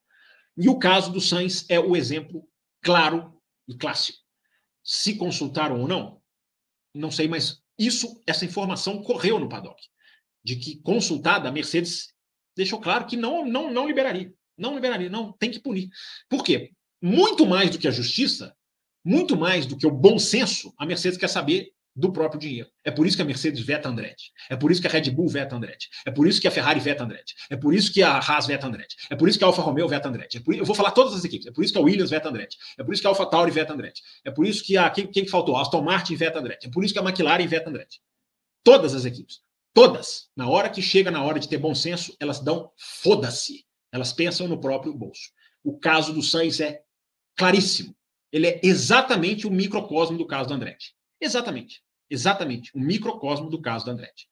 E 0.55 0.69
o 0.69 0.79
caso 0.79 1.11
do 1.11 1.21
Sainz 1.21 1.65
é 1.71 1.81
o 1.81 1.97
exemplo 1.97 2.47
claro 2.83 3.41
e 3.67 3.75
clássico. 3.75 4.19
Se 4.85 5.15
consultaram 5.15 5.81
ou 5.81 5.89
não, 5.89 6.21
não 6.95 7.11
sei, 7.11 7.27
mas 7.27 7.63
isso, 7.79 8.21
essa 8.27 8.45
informação 8.45 9.03
correu 9.03 9.39
no 9.39 9.49
paddock, 9.49 9.81
de 10.45 10.57
que 10.57 10.81
consultada, 10.83 11.49
a 11.49 11.53
Mercedes 11.53 12.13
deixou 12.57 12.81
claro 12.81 13.07
que 13.07 13.17
não, 13.17 13.47
não, 13.47 13.73
não 13.73 13.87
liberaria. 13.87 14.35
Não 14.57 14.75
liberaria, 14.75 15.09
não, 15.09 15.33
tem 15.33 15.51
que 15.51 15.61
punir. 15.61 15.89
Por 16.29 16.43
quê? 16.43 16.73
Muito 17.01 17.47
mais 17.47 17.71
do 17.71 17.79
que 17.79 17.87
a 17.87 17.93
justiça, 17.93 18.55
muito 19.05 19.37
mais 19.37 19.65
do 19.65 19.77
que 19.77 19.87
o 19.87 19.91
bom 19.91 20.19
senso, 20.19 20.75
a 20.77 20.85
Mercedes 20.85 21.17
quer 21.17 21.29
saber 21.29 21.73
do 21.99 22.13
próprio 22.13 22.41
dinheiro. 22.41 22.71
É 22.85 22.93
por 22.93 23.07
isso 23.07 23.17
que 23.17 23.23
a 23.23 23.25
Mercedes 23.25 23.61
veta 23.61 23.89
Andretti. 23.89 24.31
É 24.49 24.57
por 24.57 24.71
isso 24.71 24.81
que 24.81 24.87
a 24.87 24.91
Red 24.91 25.11
Bull 25.11 25.29
veta 25.29 25.57
Andretti. 25.57 25.89
É 26.07 26.11
por 26.13 26.29
isso 26.29 26.41
que 26.41 26.47
a 26.47 26.51
Ferrari 26.51 26.79
veta 26.79 27.03
Andretti. 27.03 27.35
É 27.51 27.57
por 27.57 27.75
isso 27.75 27.93
que 27.93 28.03
a 28.03 28.19
Haas 28.19 28.47
veta 28.47 28.69
Andretti. 28.69 28.95
É 29.11 29.17
por 29.17 29.29
isso 29.29 29.37
que 29.37 29.45
a 29.45 29.49
Alfa 29.49 29.61
Romeo 29.61 29.89
veta 29.89 30.09
Andretti. 30.09 30.37
É 30.37 30.41
por... 30.41 30.55
Eu 30.55 30.65
vou 30.65 30.77
falar 30.77 30.93
todas 30.93 31.13
as 31.13 31.25
equipes. 31.25 31.49
É 31.49 31.51
por 31.51 31.65
isso 31.65 31.73
que 31.73 31.79
a 31.79 31.83
Williams 31.83 32.11
veta 32.11 32.29
Andretti. 32.29 32.57
É 32.79 32.85
por 32.85 32.95
isso 32.95 33.03
que 33.03 33.07
a 33.09 33.11
Alfa 33.11 33.27
Tauri 33.27 33.51
veta 33.51 33.73
Andretti. 33.73 34.01
É 34.25 34.31
por 34.31 34.47
isso 34.47 34.63
que 34.63 34.77
a 34.77 34.89
quem, 34.91 35.09
quem 35.09 35.27
faltou? 35.27 35.57
A 35.57 35.63
Aston 35.63 35.83
Martin 35.83 36.15
veta 36.15 36.39
Andretti. 36.39 36.69
É 36.69 36.71
por 36.71 36.85
isso 36.85 36.95
que 36.95 37.01
a 37.01 37.03
McLaren 37.03 37.47
veta 37.49 37.69
Andretti. 37.69 38.01
Todas 38.63 38.95
as 38.95 39.05
equipes. 39.05 39.41
Todas. 39.75 40.29
Na 40.37 40.49
hora 40.49 40.69
que 40.69 40.81
chega 40.81 41.11
na 41.11 41.23
hora 41.25 41.41
de 41.41 41.49
ter 41.49 41.59
bom 41.59 41.75
senso, 41.75 42.15
elas 42.21 42.39
dão 42.39 42.71
foda-se. 42.77 43.67
Elas 43.91 44.13
pensam 44.13 44.47
no 44.47 44.61
próprio 44.61 44.95
bolso. 44.95 45.31
O 45.65 45.77
caso 45.77 46.13
do 46.13 46.23
Sainz 46.23 46.61
é 46.61 46.83
claríssimo. 47.37 47.95
Ele 48.31 48.47
é 48.47 48.61
exatamente 48.63 49.47
o 49.47 49.51
microcosmo 49.51 50.17
do 50.17 50.27
caso 50.27 50.49
do 50.49 50.55
Andretti. 50.55 50.95
Exatamente. 51.21 51.83
Exatamente. 52.11 52.71
O 52.75 52.81
microcosmo 52.81 53.51
do 53.51 53.61
caso 53.61 53.85
do 53.85 53.91
Andretti. 53.91 54.29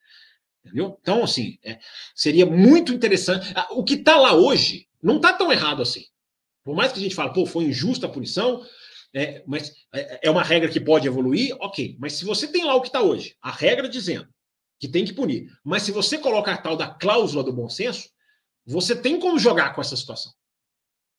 Entendeu? 0.64 0.99
Então, 1.01 1.22
assim, 1.22 1.59
é, 1.62 1.79
seria 2.14 2.45
muito 2.45 2.93
interessante. 2.93 3.53
Ah, 3.55 3.68
o 3.70 3.85
que 3.85 3.95
está 3.95 4.16
lá 4.16 4.35
hoje 4.35 4.89
não 5.03 5.16
está 5.16 5.33
tão 5.33 5.53
errado 5.53 5.83
assim. 5.83 6.05
Por 6.64 6.74
mais 6.74 6.93
que 6.93 6.99
a 6.99 7.03
gente 7.03 7.14
fale, 7.14 7.33
pô, 7.33 7.47
foi 7.47 7.64
injusta 7.64 8.07
a 8.07 8.11
punição, 8.11 8.64
é, 9.14 9.45
mas 9.47 9.72
é, 9.95 10.27
é 10.27 10.31
uma 10.31 10.43
regra 10.43 10.68
que 10.68 10.81
pode 10.81 11.07
evoluir, 11.07 11.57
ok. 11.61 11.97
Mas 12.01 12.14
se 12.14 12.24
você 12.24 12.49
tem 12.49 12.64
lá 12.64 12.74
o 12.74 12.81
que 12.81 12.89
está 12.89 13.01
hoje, 13.01 13.37
a 13.41 13.53
regra 13.53 13.89
dizendo 13.89 14.29
que 14.81 14.89
tem 14.89 15.05
que 15.05 15.12
punir, 15.12 15.49
mas 15.64 15.85
se 15.85 15.93
você 15.93 16.18
coloca 16.18 16.53
a 16.53 16.59
tal 16.59 16.77
da 16.77 16.89
cláusula 16.89 17.45
do 17.45 17.53
bom 17.53 17.68
senso, 17.68 18.11
você 18.66 19.01
tem 19.01 19.18
como 19.20 19.39
jogar 19.39 19.74
com 19.74 19.81
essa 19.81 19.97
situação. 19.97 20.33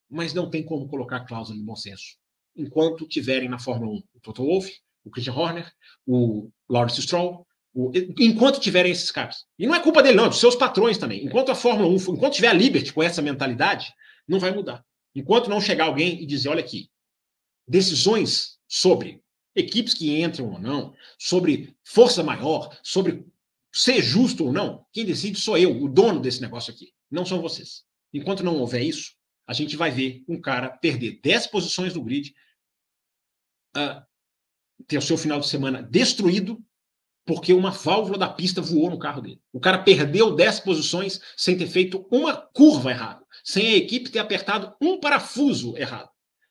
Mas 0.09 0.33
não 0.33 0.49
tem 0.49 0.63
como 0.63 0.87
colocar 0.87 1.17
a 1.17 1.25
cláusula 1.25 1.57
do 1.57 1.63
bom 1.63 1.75
senso. 1.75 2.17
Enquanto 2.55 3.07
tiverem 3.07 3.47
na 3.47 3.57
Fórmula 3.57 3.93
1 3.93 4.03
o 4.15 4.19
Toto 4.19 4.43
Wolff, 4.43 4.71
o 5.07 5.09
Christian 5.09 5.33
Horner, 5.33 5.71
o 6.05 6.49
Lawrence 6.69 7.01
Stroll, 7.01 7.45
o, 7.73 7.91
enquanto 8.19 8.59
tiverem 8.59 8.91
esses 8.91 9.11
caras. 9.11 9.45
E 9.57 9.67
não 9.67 9.75
é 9.75 9.79
culpa 9.79 10.01
dele, 10.01 10.17
não, 10.17 10.25
é 10.25 10.29
dos 10.29 10.39
seus 10.39 10.55
patrões 10.55 10.97
também. 10.97 11.25
Enquanto 11.25 11.51
a 11.51 11.55
Fórmula 11.55 11.87
1, 11.89 11.95
enquanto 12.15 12.33
tiver 12.33 12.47
a 12.47 12.53
Liberty 12.53 12.93
com 12.93 13.03
essa 13.03 13.21
mentalidade, 13.21 13.93
não 14.27 14.39
vai 14.39 14.51
mudar. 14.51 14.83
Enquanto 15.15 15.49
não 15.49 15.61
chegar 15.61 15.85
alguém 15.85 16.21
e 16.21 16.25
dizer, 16.25 16.49
olha 16.49 16.59
aqui, 16.59 16.89
decisões 17.67 18.57
sobre 18.67 19.21
equipes 19.55 19.93
que 19.93 20.21
entram 20.21 20.51
ou 20.51 20.59
não, 20.59 20.93
sobre 21.19 21.75
força 21.83 22.23
maior, 22.23 22.77
sobre 22.83 23.25
ser 23.73 24.01
justo 24.01 24.45
ou 24.45 24.53
não, 24.53 24.85
quem 24.91 25.05
decide 25.05 25.39
sou 25.39 25.57
eu, 25.57 25.81
o 25.81 25.89
dono 25.89 26.19
desse 26.19 26.41
negócio 26.41 26.73
aqui, 26.73 26.93
não 27.09 27.25
são 27.25 27.41
vocês. 27.41 27.83
Enquanto 28.13 28.43
não 28.43 28.57
houver 28.57 28.81
isso, 28.81 29.13
a 29.47 29.53
gente 29.53 29.75
vai 29.75 29.91
ver 29.91 30.23
um 30.27 30.39
cara 30.39 30.69
perder 30.69 31.19
10 31.21 31.47
posições 31.47 31.93
no 31.93 32.03
grid, 32.03 32.33
uh, 33.75 34.01
ter 34.85 34.97
o 34.97 35.01
seu 35.01 35.17
final 35.17 35.39
de 35.39 35.47
semana 35.47 35.81
destruído 35.81 36.61
porque 37.25 37.53
uma 37.53 37.71
válvula 37.71 38.17
da 38.17 38.29
pista 38.29 38.61
voou 38.61 38.89
no 38.89 38.97
carro 38.97 39.21
dele. 39.21 39.41
O 39.51 39.59
cara 39.59 39.79
perdeu 39.79 40.33
10 40.33 40.61
posições 40.61 41.19
sem 41.35 41.57
ter 41.57 41.67
feito 41.67 42.07
uma 42.09 42.37
curva 42.37 42.89
errada, 42.89 43.21
sem 43.43 43.67
a 43.67 43.75
equipe 43.75 44.09
ter 44.09 44.19
apertado 44.19 44.73
um 44.81 44.97
parafuso 44.97 45.77
errado. 45.77 46.09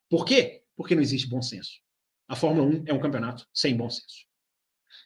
Por 0.08 0.26
quê? 0.26 0.62
Porque 0.76 0.94
não 0.94 1.02
existe 1.02 1.28
bom 1.28 1.40
senso. 1.40 1.80
A 2.28 2.36
Fórmula 2.36 2.68
1 2.68 2.84
é 2.86 2.92
um 2.92 3.00
campeonato 3.00 3.46
sem 3.54 3.74
bom 3.74 3.88
senso. 3.88 4.26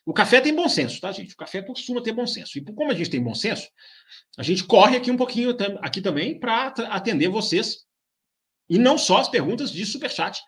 O 0.05 0.13
café 0.13 0.41
tem 0.41 0.53
bom 0.53 0.69
senso, 0.69 1.01
tá, 1.01 1.13
gente? 1.13 1.35
O 1.35 1.37
café 1.37 1.63
costuma 1.63 2.03
ter 2.03 2.13
bom 2.13 2.27
senso. 2.27 2.59
E 2.59 2.65
como 2.65 2.91
a 2.91 2.95
gente 2.95 3.11
tem 3.11 3.23
bom 3.23 3.35
senso, 3.35 3.69
a 4.37 4.43
gente 4.43 4.65
corre 4.65 4.97
aqui 4.97 5.11
um 5.11 5.17
pouquinho 5.17 5.57
aqui 5.83 6.01
também 6.01 6.39
para 6.39 6.67
atender 6.89 7.29
vocês. 7.29 7.85
E 8.69 8.77
não 8.77 8.99
só 8.99 9.19
as 9.19 9.29
perguntas 9.29 9.71
de 9.71 9.87
Superchat 9.87 10.41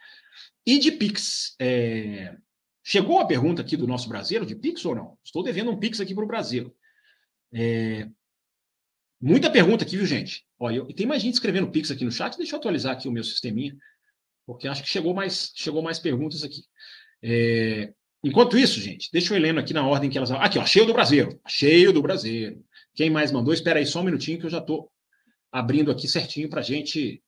e 0.66 0.79
de 0.79 0.91
Pix. 0.91 1.55
É... 1.61 2.37
Chegou 2.85 3.20
a 3.20 3.26
pergunta 3.26 3.62
aqui 3.62 3.76
do 3.76 3.87
nosso 3.87 4.09
brasileiro 4.09 4.45
de 4.45 4.57
Pix 4.57 4.85
ou 4.85 4.95
não? 4.95 5.16
Estou 5.24 5.43
devendo 5.43 5.70
um 5.70 5.78
Pix 5.78 6.01
aqui 6.01 6.14
para 6.14 6.24
o 6.24 6.26
Brasil. 6.26 6.74
É... 7.53 8.09
Muita 9.20 9.51
pergunta 9.51 9.85
aqui, 9.85 9.97
viu, 9.97 10.07
gente? 10.07 10.45
Olha, 10.59 10.78
eu... 10.78 10.87
tem 10.87 11.07
mais 11.07 11.22
gente 11.22 11.35
escrevendo 11.35 11.70
Pix 11.70 11.91
aqui 11.91 12.05
no 12.05 12.11
chat. 12.11 12.37
Deixa 12.37 12.55
eu 12.55 12.59
atualizar 12.59 12.93
aqui 12.93 13.07
o 13.07 13.12
meu 13.12 13.22
sisteminha, 13.22 13.76
porque 14.45 14.66
acho 14.66 14.83
que 14.83 14.89
chegou 14.89 15.14
mais, 15.14 15.53
chegou 15.55 15.83
mais 15.83 15.99
perguntas 15.99 16.43
aqui. 16.43 16.62
É... 17.22 17.93
Enquanto 18.24 18.59
isso, 18.59 18.80
gente, 18.80 19.11
deixa 19.12 19.33
eu 19.33 19.39
ir 19.39 19.41
lendo 19.41 19.61
aqui 19.61 19.72
na 19.72 19.87
ordem 19.87 20.09
que 20.09 20.16
elas. 20.16 20.30
Aqui, 20.30 20.59
ó, 20.59 20.64
cheio 20.64 20.87
do 20.87 20.93
Brasileiro. 20.93 21.41
Cheio 21.47 21.93
do 21.93 22.03
Brasileiro. 22.03 22.64
Quem 22.95 23.11
mais 23.11 23.33
mandou? 23.33 23.53
Espera 23.55 23.78
aí 23.78 23.87
só 23.87 24.01
um 24.01 24.05
minutinho 24.05 24.39
que 24.39 24.47
eu 24.47 24.51
já 24.51 24.59
estou 24.59 24.91
abrindo 25.51 25.91
aqui 25.91 26.07
certinho 26.09 26.49
para 26.49 26.61
a 26.61 26.64
gente 26.64 27.22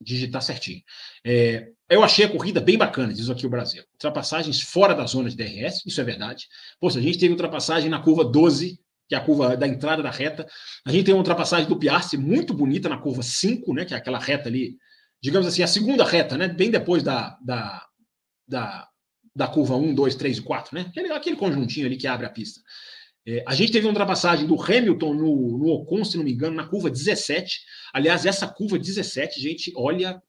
digitar 0.00 0.42
certinho. 0.42 0.82
É, 1.24 1.68
eu 1.88 2.02
achei 2.02 2.24
a 2.24 2.28
corrida 2.28 2.60
bem 2.60 2.76
bacana, 2.76 3.12
diz 3.12 3.30
aqui 3.30 3.46
o 3.46 3.50
Brasil. 3.50 3.82
Ultrapassagens 3.92 4.60
fora 4.60 4.94
da 4.94 5.06
zona 5.06 5.30
de 5.30 5.36
DRS, 5.36 5.84
isso 5.86 6.00
é 6.00 6.04
verdade. 6.04 6.46
Poxa, 6.80 6.98
a 6.98 7.02
gente 7.02 7.18
teve 7.18 7.32
ultrapassagem 7.32 7.88
na 7.88 8.00
curva 8.00 8.24
12, 8.24 8.78
que 9.08 9.14
é 9.14 9.18
a 9.18 9.20
curva 9.20 9.56
da 9.56 9.66
entrada 9.66 10.02
da 10.02 10.10
reta. 10.10 10.46
A 10.84 10.90
gente 10.90 11.04
tem 11.04 11.14
uma 11.14 11.20
ultrapassagem 11.20 11.68
do 11.68 11.78
Piastri 11.78 12.18
muito 12.18 12.52
bonita 12.52 12.88
na 12.88 12.98
curva 12.98 13.22
5, 13.22 13.72
né, 13.72 13.84
que 13.84 13.94
é 13.94 13.96
aquela 13.96 14.18
reta 14.18 14.48
ali, 14.48 14.76
digamos 15.22 15.46
assim, 15.46 15.62
a 15.62 15.66
segunda 15.66 16.04
reta, 16.04 16.36
né, 16.36 16.48
bem 16.48 16.70
depois 16.70 17.02
da, 17.02 17.38
da, 17.40 17.86
da, 18.46 18.88
da 19.34 19.48
curva 19.48 19.76
1, 19.76 19.94
2, 19.94 20.14
3 20.14 20.38
e 20.38 20.42
4, 20.42 20.74
né? 20.74 20.86
Aquele, 20.88 21.12
aquele 21.12 21.36
conjuntinho 21.36 21.86
ali 21.86 21.96
que 21.96 22.06
abre 22.06 22.26
a 22.26 22.30
pista. 22.30 22.60
É, 23.26 23.42
a 23.46 23.54
gente 23.54 23.72
teve 23.72 23.86
uma 23.86 23.90
ultrapassagem 23.90 24.46
do 24.46 24.60
Hamilton 24.60 25.14
no, 25.14 25.58
no 25.58 25.68
Ocon, 25.70 26.04
se 26.04 26.16
não 26.16 26.24
me 26.24 26.32
engano, 26.32 26.54
na 26.54 26.66
curva 26.66 26.88
17. 26.88 27.60
Aliás, 27.92 28.24
essa 28.24 28.46
curva 28.46 28.78
17, 28.78 29.40
gente, 29.40 29.72
olha, 29.74 30.22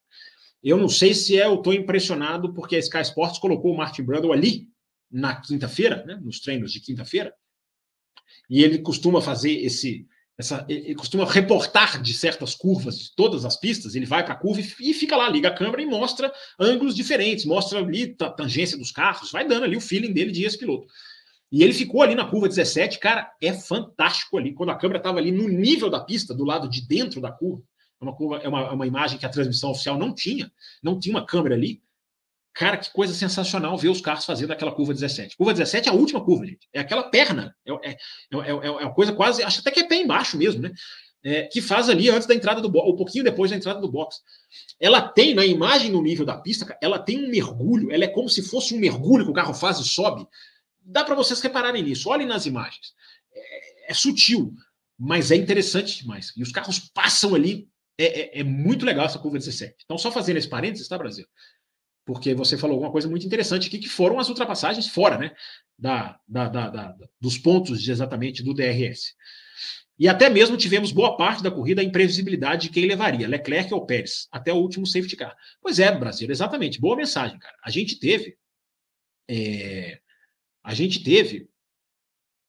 eu 0.64 0.78
não 0.78 0.90
sei 0.90 1.14
se 1.14 1.40
é, 1.40 1.46
eu 1.46 1.56
estou 1.56 1.74
impressionado 1.74 2.54
porque 2.54 2.76
a 2.76 2.80
Sky 2.80 3.02
Sports 3.02 3.38
colocou 3.38 3.72
o 3.72 3.78
Martin 3.78 4.02
Brundle 4.02 4.34
ali 4.34 4.68
na 5.12 5.40
quinta-feira, 5.40 6.04
né, 6.06 6.20
nos 6.22 6.40
treinos 6.40 6.74
de 6.74 6.80
quinta-feira, 6.80 7.34
e 8.50 8.64
ele 8.64 8.80
costuma 8.80 9.22
fazer 9.22 9.52
esse, 9.52 10.08
essa, 10.38 10.66
ele 10.68 10.96
costuma 10.96 11.26
reportar 11.26 12.02
de 12.02 12.14
certas 12.14 12.56
curvas 12.56 13.00
de 13.00 13.16
todas 13.16 13.46
as 13.46 13.58
pistas, 13.58 13.96
ele 13.96 14.06
vai 14.06 14.24
para 14.24 14.34
a 14.34 14.38
curva 14.38 14.60
e, 14.60 14.94
fica 14.94 15.16
lá, 15.16 15.30
liga 15.30 15.48
a 15.50 15.54
câmera 15.54 15.82
e 15.82 15.86
mostra 15.86 16.34
ângulos 16.60 16.96
diferentes, 16.96 17.46
mostra 17.46 17.80
ali 17.80 18.16
a 18.20 18.30
tangência 18.30 18.78
dos 18.78 18.92
carros, 18.92 19.32
vai 19.32 19.48
dando 19.48 19.64
ali 19.64 19.78
o 19.78 19.82
feeling 19.82 20.12
dele 20.12 20.32
de 20.32 20.44
ex-piloto. 20.44 20.88
E 21.52 21.64
ele 21.64 21.74
ficou 21.74 22.02
ali 22.02 22.14
na 22.14 22.26
curva 22.26 22.48
17, 22.48 23.00
cara, 23.00 23.32
é 23.42 23.54
fantástico 23.54 24.38
ali, 24.38 24.54
quando 24.54 24.70
a 24.70 24.76
câmera 24.76 25.00
estava 25.00 25.18
ali 25.18 25.32
no 25.32 25.48
nível 25.48 25.90
da 25.90 26.00
pista, 26.00 26.34
do 26.34 26.44
lado 26.44 26.70
de 26.70 26.86
dentro 26.86 27.22
da 27.22 27.32
curva, 27.32 27.64
é 28.00 28.04
uma, 28.04 28.16
curva, 28.16 28.38
é 28.38 28.48
uma, 28.48 28.62
é 28.62 28.72
uma 28.72 28.88
imagem 28.88 29.18
que 29.18 29.26
a 29.26 29.30
transmissão 29.30 29.72
oficial 29.72 29.98
não 29.98 30.14
tinha, 30.14 30.52
não 30.84 31.00
tinha 31.00 31.16
uma 31.16 31.26
câmera 31.26 31.56
ali. 31.56 31.82
Cara, 32.54 32.78
que 32.78 32.92
coisa 32.92 33.14
sensacional 33.14 33.78
ver 33.78 33.90
os 33.90 34.02
carros 34.02 34.26
fazendo 34.26 34.52
aquela 34.52 34.72
curva 34.72 34.94
17. 34.94 35.38
Curva 35.38 35.54
17 35.54 35.90
é 35.90 35.92
a 35.92 35.96
última 35.96 36.24
curva, 36.24 36.46
gente. 36.46 36.68
É 36.74 36.80
aquela 36.80 37.04
perna. 37.04 37.56
É, 37.66 37.92
é, 37.92 37.98
é, 38.34 38.50
é, 38.50 38.72
uma 38.72 38.94
coisa 38.94 39.14
quase. 39.14 39.44
Acho 39.44 39.60
até 39.60 39.70
que 39.70 39.82
é 39.82 39.88
pé 39.88 39.98
embaixo 39.98 40.38
mesmo, 40.38 40.62
né? 40.62 40.72
É, 41.24 41.44
que 41.44 41.62
faz 41.62 41.90
ali 41.90 42.10
antes 42.10 42.28
da 42.28 42.34
entrada 42.34 42.62
do 42.62 42.70
box, 42.70 42.92
um 42.92 42.96
pouquinho 42.96 43.24
depois 43.24 43.52
da 43.52 43.58
entrada 43.58 43.80
do 43.80 43.92
box. 43.92 44.22
Ela 44.80 45.02
tem, 45.02 45.34
na 45.36 45.46
imagem 45.46 45.92
no 45.92 46.02
nível 46.02 46.26
da 46.26 46.38
pista, 46.38 46.78
ela 46.82 46.98
tem 46.98 47.26
um 47.26 47.30
mergulho, 47.30 47.92
ela 47.92 48.06
é 48.06 48.08
como 48.08 48.30
se 48.30 48.42
fosse 48.42 48.74
um 48.74 48.80
mergulho 48.80 49.26
que 49.26 49.32
o 49.32 49.34
carro 49.34 49.54
faz 49.54 49.80
e 49.80 49.88
sobe. 49.88 50.28
Dá 50.90 51.04
para 51.04 51.16
vocês 51.16 51.42
repararem 51.42 51.84
nisso, 51.84 52.10
olhem 52.10 52.26
nas 52.26 52.46
imagens. 52.46 52.94
É, 53.34 53.92
é, 53.92 53.94
sutil, 53.94 54.54
mas 54.98 55.32
é 55.32 55.36
interessante 55.36 56.02
demais. 56.02 56.32
E 56.36 56.42
os 56.42 56.52
carros 56.52 56.80
passam 56.80 57.36
ali 57.36 57.68
é, 57.98 58.06
é, 58.06 58.40
é, 58.40 58.44
muito 58.44 58.86
legal 58.86 59.06
essa 59.06 59.20
curva 59.20 59.38
17. 59.38 59.76
Então, 59.84 59.98
só 59.98 60.12
fazendo 60.12 60.38
esse 60.38 60.48
parênteses, 60.48 60.88
tá, 60.88 60.98
Brasil? 60.98 61.28
Porque 62.06 62.34
você 62.34 62.58
falou 62.58 62.76
alguma 62.76 62.92
coisa 62.92 63.10
muito 63.10 63.26
interessante 63.26 63.68
aqui, 63.68 63.80
que 63.80 63.90
foram 63.90 64.18
as 64.18 64.30
ultrapassagens 64.30 64.88
fora, 64.88 65.18
né? 65.18 65.36
Da, 65.78 66.18
da, 66.26 66.48
da, 66.48 66.70
da 66.70 66.96
dos 67.20 67.38
pontos 67.38 67.82
de, 67.84 67.92
exatamente 67.92 68.42
do 68.42 68.54
DRS. 68.54 69.14
E 70.00 70.08
até 70.08 70.30
mesmo 70.30 70.56
tivemos 70.56 70.92
boa 70.92 71.18
parte 71.18 71.44
da 71.44 71.52
corrida 71.52 71.82
a 71.82 71.84
imprevisibilidade 71.84 72.68
de 72.68 72.70
quem 72.70 72.86
levaria, 72.86 73.28
Leclerc 73.28 73.74
ou 73.74 73.86
Pérez, 73.86 74.28
até 74.32 74.54
o 74.54 74.58
último 74.58 74.86
safety 74.86 75.18
car. 75.18 75.36
Pois 75.62 75.80
é, 75.80 75.92
Brasil, 75.92 76.30
exatamente. 76.30 76.80
Boa 76.80 76.96
mensagem, 76.96 77.38
cara. 77.40 77.56
A 77.64 77.70
gente 77.70 78.00
teve. 78.00 78.38
É, 79.30 80.00
a 80.68 80.74
gente 80.74 81.02
teve 81.02 81.48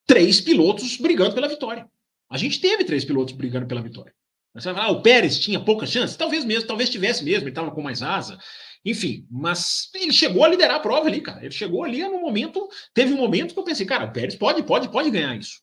três 0.04 0.40
pilotos 0.40 0.96
brigando 0.96 1.36
pela 1.36 1.46
vitória. 1.46 1.88
A 2.28 2.36
gente 2.36 2.60
teve 2.60 2.82
três 2.82 3.04
pilotos 3.04 3.32
brigando 3.32 3.68
pela 3.68 3.80
vitória. 3.80 4.12
Você 4.52 4.72
vai 4.72 4.74
falar, 4.74 4.86
ah, 4.88 4.90
o 4.90 5.02
Pérez 5.02 5.38
tinha 5.38 5.60
pouca 5.60 5.86
chance? 5.86 6.18
Talvez 6.18 6.44
mesmo, 6.44 6.66
talvez 6.66 6.90
tivesse 6.90 7.22
mesmo, 7.22 7.44
ele 7.44 7.50
estava 7.50 7.70
com 7.70 7.80
mais 7.80 8.02
asa. 8.02 8.36
Enfim, 8.84 9.24
mas 9.30 9.88
ele 9.94 10.12
chegou 10.12 10.42
a 10.42 10.48
liderar 10.48 10.78
a 10.78 10.80
prova 10.80 11.06
ali, 11.06 11.20
cara. 11.20 11.44
Ele 11.44 11.52
chegou 11.52 11.84
ali 11.84 12.02
no 12.02 12.20
momento, 12.20 12.68
teve 12.92 13.12
um 13.12 13.16
momento 13.16 13.54
que 13.54 13.60
eu 13.60 13.64
pensei, 13.64 13.86
cara, 13.86 14.06
o 14.06 14.12
Pérez 14.12 14.34
pode, 14.34 14.64
pode, 14.64 14.90
pode 14.90 15.12
ganhar 15.12 15.36
isso. 15.38 15.60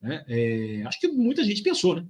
Né? 0.00 0.24
É, 0.26 0.82
acho 0.86 0.98
que 0.98 1.08
muita 1.08 1.44
gente 1.44 1.62
pensou, 1.62 1.94
né? 1.94 2.06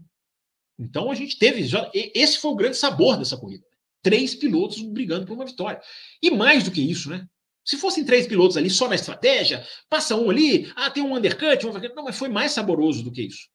Então 0.78 1.10
a 1.10 1.14
gente 1.16 1.36
teve, 1.40 1.64
já, 1.64 1.90
esse 1.92 2.38
foi 2.38 2.52
o 2.52 2.56
grande 2.56 2.76
sabor 2.76 3.18
dessa 3.18 3.36
corrida. 3.36 3.64
Três 4.00 4.32
pilotos 4.32 4.80
brigando 4.80 5.26
por 5.26 5.32
uma 5.32 5.44
vitória. 5.44 5.80
E 6.22 6.30
mais 6.30 6.62
do 6.62 6.70
que 6.70 6.80
isso, 6.80 7.10
né? 7.10 7.26
Se 7.68 7.76
fossem 7.76 8.02
três 8.02 8.26
pilotos 8.26 8.56
ali 8.56 8.70
só 8.70 8.88
na 8.88 8.94
estratégia, 8.94 9.62
passa 9.90 10.16
um 10.16 10.30
ali, 10.30 10.72
ah, 10.74 10.90
tem 10.90 11.02
um 11.02 11.14
undercut, 11.14 11.66
um... 11.66 11.72
não, 11.94 12.04
mas 12.04 12.16
foi 12.16 12.30
mais 12.30 12.52
saboroso 12.52 13.02
do 13.02 13.12
que 13.12 13.26
isso 13.26 13.46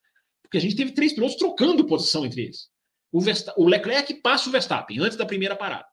Porque 0.43 0.59
a 0.59 0.61
gente 0.61 0.75
teve 0.75 0.91
três 0.91 1.13
pilotos 1.13 1.35
trocando 1.35 1.83
posição 1.87 2.23
entre 2.23 2.43
eles. 2.43 2.69
O, 3.11 3.19
o 3.57 3.67
Leclerc 3.67 4.13
passa 4.21 4.47
o 4.47 4.51
Verstappen 4.51 4.99
antes 4.99 5.17
da 5.17 5.25
primeira 5.25 5.55
parada. 5.55 5.87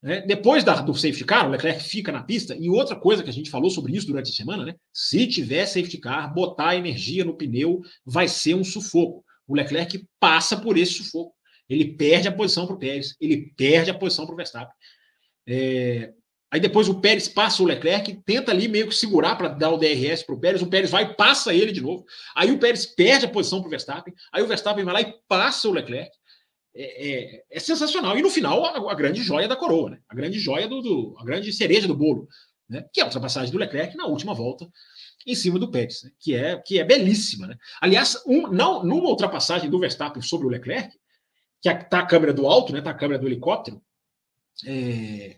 Né? 0.00 0.20
Depois 0.20 0.62
da, 0.62 0.80
do 0.82 0.94
safety 0.94 1.24
car, 1.24 1.48
o 1.48 1.50
Leclerc 1.50 1.82
fica 1.82 2.12
na 2.12 2.22
pista. 2.22 2.54
E 2.54 2.70
outra 2.70 2.94
coisa 2.94 3.24
que 3.24 3.30
a 3.30 3.32
gente 3.32 3.50
falou 3.50 3.70
sobre 3.70 3.96
isso 3.96 4.06
durante 4.06 4.30
a 4.30 4.34
semana, 4.34 4.64
né? 4.64 4.76
Se 4.92 5.26
tiver 5.26 5.66
safety 5.66 5.98
car, 5.98 6.32
botar 6.32 6.76
energia 6.76 7.24
no 7.24 7.36
pneu 7.36 7.80
vai 8.06 8.28
ser 8.28 8.54
um 8.54 8.62
sufoco. 8.62 9.24
O 9.48 9.56
Leclerc 9.56 10.08
passa 10.20 10.56
por 10.56 10.78
esse 10.78 10.92
sufoco. 10.92 11.34
Ele 11.68 11.96
perde 11.96 12.28
a 12.28 12.32
posição 12.32 12.66
para 12.68 12.76
o 12.76 12.78
Pérez, 12.78 13.16
ele 13.20 13.52
perde 13.56 13.90
a 13.90 13.94
posição 13.94 14.26
para 14.26 14.32
o 14.32 14.36
Verstappen. 14.36 14.74
É... 15.44 16.12
Aí 16.52 16.60
depois 16.60 16.86
o 16.86 17.00
Pérez 17.00 17.28
passa 17.28 17.62
o 17.62 17.66
Leclerc, 17.66 18.12
tenta 18.26 18.52
ali 18.52 18.68
meio 18.68 18.86
que 18.86 18.94
segurar 18.94 19.36
para 19.36 19.48
dar 19.48 19.70
o 19.70 19.78
DRS 19.78 20.22
para 20.22 20.34
o 20.34 20.38
Pérez, 20.38 20.60
o 20.60 20.66
Pérez 20.66 20.90
vai 20.90 21.14
passa 21.14 21.54
ele 21.54 21.72
de 21.72 21.80
novo. 21.80 22.04
Aí 22.36 22.50
o 22.52 22.58
Pérez 22.58 22.84
perde 22.84 23.24
a 23.24 23.28
posição 23.28 23.60
para 23.60 23.68
o 23.68 23.70
Verstappen, 23.70 24.12
aí 24.30 24.42
o 24.42 24.46
Verstappen 24.46 24.84
vai 24.84 24.92
lá 24.92 25.00
e 25.00 25.14
passa 25.26 25.66
o 25.66 25.72
Leclerc 25.72 26.10
é, 26.74 27.08
é, 27.08 27.44
é, 27.50 27.58
sensacional. 27.58 28.18
E 28.18 28.22
no 28.22 28.28
final, 28.28 28.66
a, 28.66 28.92
a, 28.92 28.94
grande 28.94 29.22
joia 29.22 29.48
da 29.48 29.56
coroa, 29.56 29.90
né? 29.90 29.98
A 30.06 30.14
grande 30.14 30.38
joia 30.38 30.68
do, 30.68 30.82
do, 30.82 31.16
a 31.18 31.24
grande 31.24 31.50
cereja 31.54 31.88
do 31.88 31.96
bolo, 31.96 32.28
né? 32.68 32.84
Que 32.92 33.00
é 33.00 33.02
a 33.02 33.06
ultrapassagem 33.06 33.50
do 33.50 33.58
Leclerc 33.58 33.96
na 33.96 34.04
última 34.04 34.34
volta 34.34 34.68
em 35.26 35.34
cima 35.34 35.58
do 35.58 35.70
Pérez, 35.70 36.02
né? 36.02 36.10
que 36.18 36.34
é 36.34 36.56
que 36.58 36.80
é 36.80 36.84
belíssima, 36.84 37.46
né? 37.46 37.56
Aliás, 37.80 38.22
um, 38.26 38.48
não, 38.48 38.84
numa 38.84 39.08
ultrapassagem 39.08 39.70
do 39.70 39.78
Verstappen 39.78 40.20
sobre 40.20 40.46
o 40.46 40.50
Leclerc, 40.50 40.94
que 41.62 41.68
está 41.70 42.00
a 42.00 42.06
câmera 42.06 42.34
do 42.34 42.46
alto, 42.46 42.74
né? 42.74 42.82
Tá 42.82 42.90
a 42.90 42.94
câmera 42.94 43.18
do 43.18 43.26
helicóptero. 43.26 43.80
É, 44.66 45.36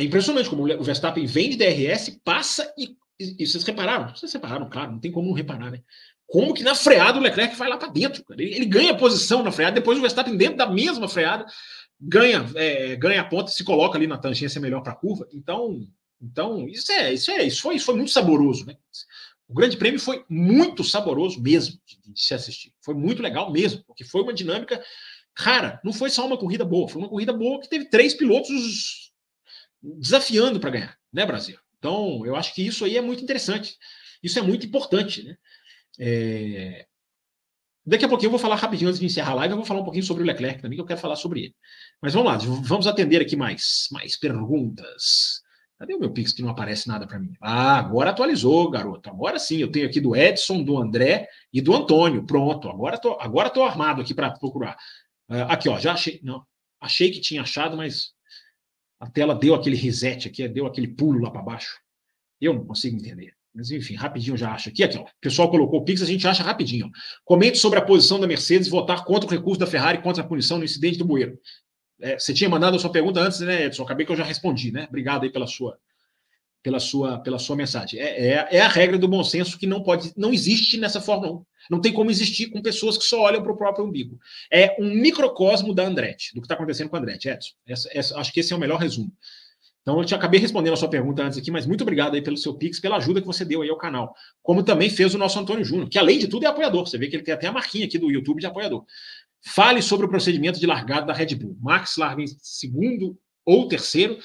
é 0.00 0.04
impressionante 0.06 0.48
como 0.48 0.64
o 0.64 0.82
Verstappen 0.82 1.26
vem 1.26 1.50
de 1.50 1.56
DRS, 1.56 2.18
passa 2.24 2.72
e, 2.76 2.96
e, 3.18 3.36
e 3.42 3.46
vocês 3.46 3.62
repararam? 3.64 4.14
Vocês 4.14 4.32
repararam, 4.32 4.68
claro, 4.68 4.92
não 4.92 4.98
tem 4.98 5.12
como 5.12 5.28
não 5.28 5.34
reparar, 5.34 5.70
né? 5.70 5.82
Como 6.26 6.54
que 6.54 6.62
na 6.62 6.74
freada 6.74 7.18
o 7.18 7.22
Leclerc 7.22 7.54
vai 7.56 7.68
lá 7.68 7.76
para 7.76 7.88
dentro? 7.88 8.24
Ele, 8.30 8.54
ele, 8.54 8.64
ganha 8.64 8.96
posição 8.96 9.42
na 9.42 9.52
freada, 9.52 9.74
depois 9.74 9.98
o 9.98 10.00
Verstappen 10.00 10.36
dentro 10.36 10.56
da 10.56 10.66
mesma 10.66 11.08
freada 11.08 11.44
ganha 12.00 12.48
é, 12.54 12.96
ganha 12.96 13.20
a 13.20 13.24
ponta, 13.24 13.50
se 13.50 13.62
coloca 13.62 13.98
ali 13.98 14.06
na 14.06 14.16
tangência 14.16 14.60
melhor 14.60 14.80
para 14.80 14.92
a 14.92 14.96
curva. 14.96 15.28
Então, 15.34 15.86
então 16.22 16.66
isso 16.66 16.90
é 16.92 17.12
isso 17.12 17.30
é 17.30 17.42
isso 17.42 17.60
foi, 17.60 17.74
isso 17.74 17.84
foi 17.84 17.96
muito 17.96 18.10
saboroso, 18.12 18.64
né? 18.64 18.76
O 19.48 19.52
Grande 19.54 19.76
Prêmio 19.76 20.00
foi 20.00 20.24
muito 20.30 20.82
saboroso 20.82 21.42
mesmo 21.42 21.78
de, 21.84 22.12
de 22.12 22.20
se 22.22 22.32
assistir. 22.32 22.72
Foi 22.80 22.94
muito 22.94 23.20
legal 23.20 23.52
mesmo, 23.52 23.82
porque 23.84 24.04
foi 24.04 24.22
uma 24.22 24.32
dinâmica 24.32 24.82
rara. 25.36 25.80
Não 25.84 25.92
foi 25.92 26.08
só 26.08 26.24
uma 26.24 26.38
corrida 26.38 26.64
boa, 26.64 26.88
foi 26.88 27.02
uma 27.02 27.08
corrida 27.08 27.32
boa 27.32 27.60
que 27.60 27.68
teve 27.68 27.86
três 27.86 28.14
pilotos 28.14 29.09
desafiando 29.82 30.60
para 30.60 30.70
ganhar, 30.70 30.98
né, 31.12 31.24
Brasil? 31.24 31.58
Então, 31.78 32.24
eu 32.26 32.36
acho 32.36 32.54
que 32.54 32.66
isso 32.66 32.84
aí 32.84 32.96
é 32.96 33.00
muito 33.00 33.22
interessante. 33.22 33.76
Isso 34.22 34.38
é 34.38 34.42
muito 34.42 34.66
importante, 34.66 35.22
né? 35.22 35.36
É... 35.98 36.86
Daqui 37.84 38.04
a 38.04 38.08
pouquinho 38.08 38.28
eu 38.28 38.32
vou 38.32 38.38
falar 38.38 38.56
rapidinho 38.56 38.88
antes 38.88 39.00
de 39.00 39.06
encerrar 39.06 39.32
a 39.32 39.34
live, 39.36 39.52
eu 39.52 39.56
vou 39.56 39.66
falar 39.66 39.80
um 39.80 39.84
pouquinho 39.84 40.04
sobre 40.04 40.22
o 40.22 40.26
Leclerc 40.26 40.60
também, 40.60 40.76
que 40.76 40.82
eu 40.82 40.86
quero 40.86 41.00
falar 41.00 41.16
sobre 41.16 41.44
ele. 41.44 41.54
Mas 42.00 42.12
vamos 42.12 42.30
lá, 42.30 42.38
vamos 42.62 42.86
atender 42.86 43.22
aqui 43.22 43.36
mais, 43.36 43.88
mais 43.90 44.18
perguntas. 44.18 45.42
Cadê 45.78 45.94
o 45.94 45.98
meu 45.98 46.12
Pix 46.12 46.34
que 46.34 46.42
não 46.42 46.50
aparece 46.50 46.86
nada 46.86 47.06
para 47.06 47.18
mim? 47.18 47.32
Ah, 47.40 47.78
agora 47.78 48.10
atualizou, 48.10 48.70
garoto. 48.70 49.08
Agora 49.08 49.38
sim, 49.38 49.56
eu 49.56 49.72
tenho 49.72 49.86
aqui 49.86 49.98
do 49.98 50.14
Edson, 50.14 50.62
do 50.62 50.76
André 50.76 51.26
e 51.50 51.62
do 51.62 51.74
Antônio. 51.74 52.22
Pronto, 52.26 52.68
agora 52.68 52.98
tô, 52.98 53.18
agora 53.18 53.48
tô 53.48 53.62
armado 53.62 54.02
aqui 54.02 54.12
para 54.12 54.30
procurar. 54.30 54.76
Uh, 55.26 55.48
aqui, 55.48 55.70
ó, 55.70 55.78
já 55.78 55.94
achei. 55.94 56.20
Não, 56.22 56.44
achei 56.78 57.10
que 57.10 57.18
tinha 57.18 57.40
achado, 57.40 57.78
mas 57.78 58.12
a 59.00 59.08
tela 59.08 59.34
deu 59.34 59.54
aquele 59.54 59.76
reset 59.76 60.28
aqui, 60.28 60.46
deu 60.46 60.66
aquele 60.66 60.86
pulo 60.86 61.18
lá 61.20 61.30
para 61.30 61.40
baixo. 61.40 61.80
Eu 62.38 62.52
não 62.52 62.64
consigo 62.66 62.96
entender. 62.96 63.32
Mas 63.52 63.70
enfim, 63.70 63.94
rapidinho 63.94 64.36
já 64.36 64.52
acha 64.52 64.70
aqui. 64.70 64.84
aqui 64.84 64.98
ó. 64.98 65.02
O 65.02 65.08
pessoal 65.20 65.50
colocou 65.50 65.80
o 65.80 65.84
Pix, 65.84 66.02
a 66.02 66.06
gente 66.06 66.26
acha 66.28 66.42
rapidinho. 66.42 66.90
Comente 67.24 67.58
sobre 67.58 67.78
a 67.78 67.82
posição 67.82 68.20
da 68.20 68.26
Mercedes 68.26 68.68
votar 68.68 69.04
contra 69.04 69.26
o 69.26 69.30
recurso 69.30 69.58
da 69.58 69.66
Ferrari 69.66 70.02
contra 70.02 70.22
a 70.22 70.26
punição 70.26 70.58
no 70.58 70.64
incidente 70.64 70.98
do 70.98 71.04
Bueiro. 71.04 71.38
É, 72.00 72.18
você 72.18 72.32
tinha 72.32 72.48
mandado 72.48 72.76
a 72.76 72.78
sua 72.78 72.92
pergunta 72.92 73.20
antes, 73.20 73.40
né, 73.40 73.64
Edson? 73.64 73.82
Acabei 73.82 74.06
que 74.06 74.12
eu 74.12 74.16
já 74.16 74.24
respondi, 74.24 74.70
né? 74.70 74.86
Obrigado 74.88 75.24
aí 75.24 75.30
pela 75.30 75.46
sua, 75.46 75.78
pela 76.62 76.78
sua, 76.78 77.18
pela 77.18 77.38
sua 77.38 77.56
mensagem. 77.56 77.98
É, 78.00 78.28
é, 78.28 78.48
é, 78.52 78.60
a 78.60 78.68
regra 78.68 78.98
do 78.98 79.08
bom 79.08 79.24
senso 79.24 79.58
que 79.58 79.66
não 79.66 79.82
pode, 79.82 80.12
não 80.16 80.32
existe 80.32 80.78
nessa 80.78 81.00
Fórmula 81.00 81.32
1. 81.32 81.44
Não 81.70 81.80
tem 81.80 81.92
como 81.92 82.10
existir 82.10 82.50
com 82.50 82.60
pessoas 82.60 82.98
que 82.98 83.04
só 83.04 83.22
olham 83.22 83.42
para 83.42 83.52
o 83.52 83.56
próprio 83.56 83.84
umbigo. 83.84 84.18
É 84.52 84.76
um 84.78 84.92
microcosmo 84.92 85.74
da 85.74 85.84
Andretti, 85.84 86.34
do 86.34 86.40
que 86.40 86.46
está 86.46 86.54
acontecendo 86.54 86.88
com 86.88 86.96
a 86.96 86.98
Andretti, 86.98 87.28
Edson. 87.28 87.52
Essa, 87.66 87.88
essa, 87.92 88.18
acho 88.18 88.32
que 88.32 88.40
esse 88.40 88.52
é 88.52 88.56
o 88.56 88.60
melhor 88.60 88.78
resumo. 88.78 89.12
Então, 89.82 89.98
eu 89.98 90.04
te 90.04 90.14
acabei 90.14 90.38
respondendo 90.38 90.74
a 90.74 90.76
sua 90.76 90.90
pergunta 90.90 91.22
antes 91.22 91.38
aqui, 91.38 91.50
mas 91.50 91.66
muito 91.66 91.82
obrigado 91.82 92.14
aí 92.14 92.20
pelo 92.20 92.36
seu 92.36 92.54
Pix, 92.54 92.78
pela 92.78 92.96
ajuda 92.96 93.20
que 93.20 93.26
você 93.26 93.44
deu 93.44 93.62
aí 93.62 93.70
ao 93.70 93.78
canal. 93.78 94.14
Como 94.42 94.62
também 94.62 94.90
fez 94.90 95.14
o 95.14 95.18
nosso 95.18 95.38
Antônio 95.38 95.64
Júnior, 95.64 95.88
que 95.88 95.98
além 95.98 96.18
de 96.18 96.28
tudo 96.28 96.44
é 96.44 96.48
apoiador. 96.48 96.86
Você 96.86 96.98
vê 96.98 97.08
que 97.08 97.16
ele 97.16 97.22
tem 97.22 97.32
até 97.32 97.46
a 97.46 97.52
marquinha 97.52 97.86
aqui 97.86 97.98
do 97.98 98.10
YouTube 98.10 98.40
de 98.40 98.46
apoiador. 98.46 98.84
Fale 99.42 99.80
sobre 99.80 100.04
o 100.04 100.08
procedimento 100.08 100.60
de 100.60 100.66
largada 100.66 101.06
da 101.06 101.14
Red 101.14 101.34
Bull. 101.34 101.56
Max 101.60 101.96
larga 101.96 102.22
em 102.22 102.26
segundo 102.42 103.18
ou 103.44 103.66
terceiro, 103.68 104.18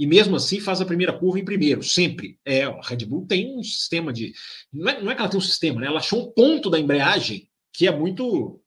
e 0.00 0.06
mesmo 0.06 0.34
assim 0.34 0.58
faz 0.58 0.80
a 0.80 0.86
primeira 0.86 1.12
curva 1.12 1.38
em 1.38 1.44
primeiro, 1.44 1.82
sempre. 1.82 2.38
É, 2.44 2.64
a 2.64 2.80
Red 2.80 3.04
Bull 3.04 3.26
tem 3.26 3.54
um 3.54 3.62
sistema 3.62 4.12
de. 4.12 4.32
Não 4.72 4.88
é, 4.88 5.02
não 5.02 5.10
é 5.10 5.14
que 5.14 5.20
ela 5.20 5.30
tem 5.30 5.38
um 5.38 5.42
sistema, 5.42 5.80
né? 5.80 5.86
Ela 5.86 5.98
achou 5.98 6.26
um 6.26 6.32
ponto 6.32 6.70
da 6.70 6.80
embreagem 6.80 7.48
que 7.72 7.86
é 7.86 7.94
muito. 7.94 8.60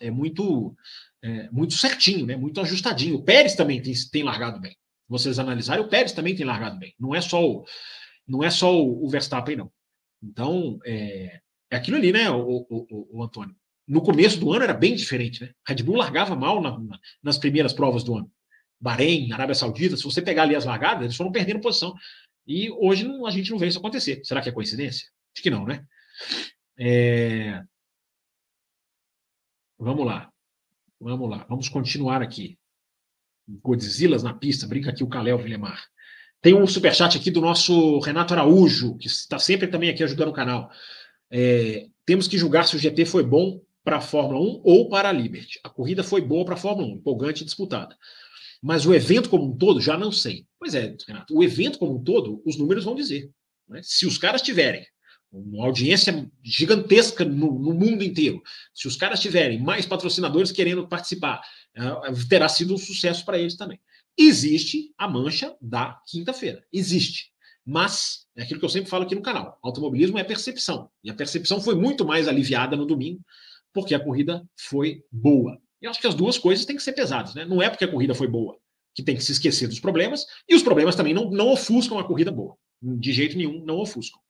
É 0.00 0.10
muito. 0.10 0.74
É, 1.22 1.50
muito 1.50 1.74
certinho, 1.74 2.26
né? 2.26 2.36
Muito 2.36 2.60
ajustadinho. 2.60 3.16
O 3.16 3.22
Pérez 3.22 3.54
também 3.54 3.80
tem, 3.80 3.92
tem 4.10 4.22
largado 4.22 4.60
bem 4.60 4.74
vocês 5.08 5.38
analisarem, 5.38 5.84
o 5.84 5.88
Pérez 5.88 6.12
também 6.12 6.34
tem 6.34 6.46
largado 6.46 6.78
bem. 6.78 6.94
Não 6.98 7.14
é 7.14 7.20
só 7.20 7.44
o, 7.44 7.64
não 8.26 8.42
é 8.42 8.50
só 8.50 8.74
o, 8.74 9.04
o 9.04 9.08
Verstappen, 9.08 9.56
não. 9.56 9.70
Então, 10.22 10.78
é, 10.84 11.40
é 11.70 11.76
aquilo 11.76 11.96
ali, 11.96 12.12
né, 12.12 12.30
o, 12.30 12.66
o, 12.68 13.18
o, 13.18 13.22
Antônio? 13.22 13.54
No 13.86 14.00
começo 14.00 14.40
do 14.40 14.52
ano 14.52 14.64
era 14.64 14.72
bem 14.72 14.94
diferente, 14.94 15.42
né? 15.42 15.52
Red 15.68 15.82
Bull 15.82 15.96
largava 15.96 16.34
mal 16.34 16.62
na, 16.62 16.78
na, 16.78 16.98
nas 17.22 17.36
primeiras 17.36 17.74
provas 17.74 18.02
do 18.02 18.16
ano. 18.16 18.30
Bahrein, 18.84 19.32
Arábia 19.32 19.54
Saudita, 19.54 19.96
se 19.96 20.04
você 20.04 20.20
pegar 20.20 20.42
ali 20.42 20.54
as 20.54 20.66
largadas, 20.66 21.04
eles 21.04 21.16
foram 21.16 21.32
perdendo 21.32 21.58
posição. 21.58 21.94
E 22.46 22.70
hoje 22.70 23.02
não, 23.02 23.24
a 23.24 23.30
gente 23.30 23.50
não 23.50 23.58
vê 23.58 23.66
isso 23.66 23.78
acontecer. 23.78 24.20
Será 24.22 24.42
que 24.42 24.50
é 24.50 24.52
coincidência? 24.52 25.08
Acho 25.34 25.42
que 25.42 25.48
não, 25.48 25.64
né? 25.64 25.86
É... 26.78 27.62
Vamos 29.78 30.04
lá. 30.04 30.30
Vamos 31.00 31.30
lá. 31.30 31.46
Vamos 31.48 31.66
continuar 31.70 32.20
aqui. 32.20 32.58
Godzillas 33.48 34.22
na 34.22 34.34
pista, 34.34 34.66
brinca 34.66 34.90
aqui 34.90 35.02
o 35.02 35.08
Kalel 35.08 35.38
Villemar. 35.38 35.82
Tem 36.42 36.52
um 36.52 36.66
superchat 36.66 37.16
aqui 37.16 37.30
do 37.30 37.40
nosso 37.40 38.00
Renato 38.00 38.34
Araújo, 38.34 38.98
que 38.98 39.06
está 39.06 39.38
sempre 39.38 39.66
também 39.66 39.88
aqui 39.88 40.04
ajudando 40.04 40.28
o 40.28 40.34
canal. 40.34 40.70
É, 41.30 41.86
temos 42.04 42.28
que 42.28 42.36
julgar 42.36 42.66
se 42.66 42.76
o 42.76 42.78
GP 42.78 43.06
foi 43.06 43.24
bom 43.24 43.62
para 43.82 43.96
a 43.96 44.02
Fórmula 44.02 44.40
1 44.40 44.60
ou 44.62 44.90
para 44.90 45.08
a 45.08 45.12
Liberty. 45.12 45.58
A 45.64 45.70
corrida 45.70 46.04
foi 46.04 46.20
boa 46.20 46.44
para 46.44 46.54
a 46.54 46.58
Fórmula 46.58 46.88
1, 46.88 46.96
empolgante 46.96 47.42
e 47.42 47.46
disputada. 47.46 47.96
Mas 48.64 48.86
o 48.86 48.94
evento 48.94 49.28
como 49.28 49.44
um 49.44 49.54
todo, 49.54 49.78
já 49.78 49.94
não 49.94 50.10
sei. 50.10 50.46
Pois 50.58 50.74
é, 50.74 50.96
Renato, 51.06 51.36
o 51.36 51.44
evento 51.44 51.78
como 51.78 51.96
um 51.96 52.02
todo, 52.02 52.40
os 52.46 52.56
números 52.56 52.82
vão 52.82 52.94
dizer. 52.94 53.30
Né? 53.68 53.82
Se 53.82 54.06
os 54.06 54.16
caras 54.16 54.40
tiverem 54.40 54.86
uma 55.30 55.66
audiência 55.66 56.30
gigantesca 56.42 57.26
no, 57.26 57.58
no, 57.58 57.74
mundo 57.74 58.02
inteiro. 58.02 58.40
Se 58.72 58.88
os 58.88 58.96
caras 58.96 59.20
tiverem 59.20 59.60
mais 59.60 59.84
patrocinadores 59.84 60.50
querendo 60.50 60.88
participar, 60.88 61.42
uh, 61.76 62.28
terá 62.28 62.48
sido 62.48 62.72
um 62.72 62.78
sucesso 62.78 63.22
para 63.24 63.38
eles 63.38 63.56
também. 63.56 63.78
Existe 64.16 64.94
a 64.96 65.06
mancha 65.08 65.54
da 65.60 66.00
quinta-feira. 66.06 66.64
Existe. 66.72 67.32
Mas, 67.66 68.26
é 68.34 68.44
aquilo 68.44 68.60
que 68.60 68.64
eu 68.64 68.70
sempre 68.70 68.88
falo 68.88 69.04
aqui 69.04 69.14
no 69.14 69.22
canal: 69.22 69.58
automobilismo 69.62 70.18
é 70.18 70.24
percepção. 70.24 70.88
E 71.02 71.10
a 71.10 71.14
percepção 71.14 71.60
foi 71.60 71.74
muito 71.74 72.02
mais 72.02 72.28
aliviada 72.28 72.76
no 72.76 72.86
domingo, 72.86 73.20
porque 73.74 73.94
a 73.94 74.00
corrida 74.00 74.42
foi 74.56 75.02
boa. 75.10 75.60
Eu 75.84 75.90
acho 75.90 76.00
que 76.00 76.06
as 76.06 76.14
duas 76.14 76.38
coisas 76.38 76.64
têm 76.64 76.76
que 76.76 76.82
ser 76.82 76.92
pesadas. 76.92 77.34
Né? 77.34 77.44
Não 77.44 77.62
é 77.62 77.68
porque 77.68 77.84
a 77.84 77.90
corrida 77.90 78.14
foi 78.14 78.26
boa 78.26 78.58
que 78.94 79.02
tem 79.02 79.16
que 79.16 79.24
se 79.24 79.32
esquecer 79.32 79.66
dos 79.66 79.80
problemas, 79.80 80.24
e 80.48 80.54
os 80.54 80.62
problemas 80.62 80.94
também 80.94 81.12
não, 81.12 81.28
não 81.28 81.48
ofuscam 81.48 81.98
a 81.98 82.04
corrida 82.04 82.30
boa. 82.30 82.56
De 82.80 83.12
jeito 83.12 83.36
nenhum, 83.36 83.64
não 83.64 83.78
ofuscam 83.78 84.20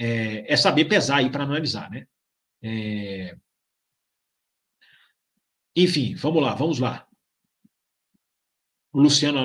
é, 0.00 0.50
é 0.50 0.56
saber 0.56 0.86
pesar 0.86 1.18
aí 1.18 1.30
para 1.30 1.44
analisar, 1.44 1.90
né? 1.90 2.06
É... 2.62 3.36
Enfim, 5.76 6.14
vamos 6.14 6.42
lá, 6.42 6.54
vamos 6.54 6.78
lá. 6.78 7.06
O 8.92 9.00
Luciano 9.00 9.38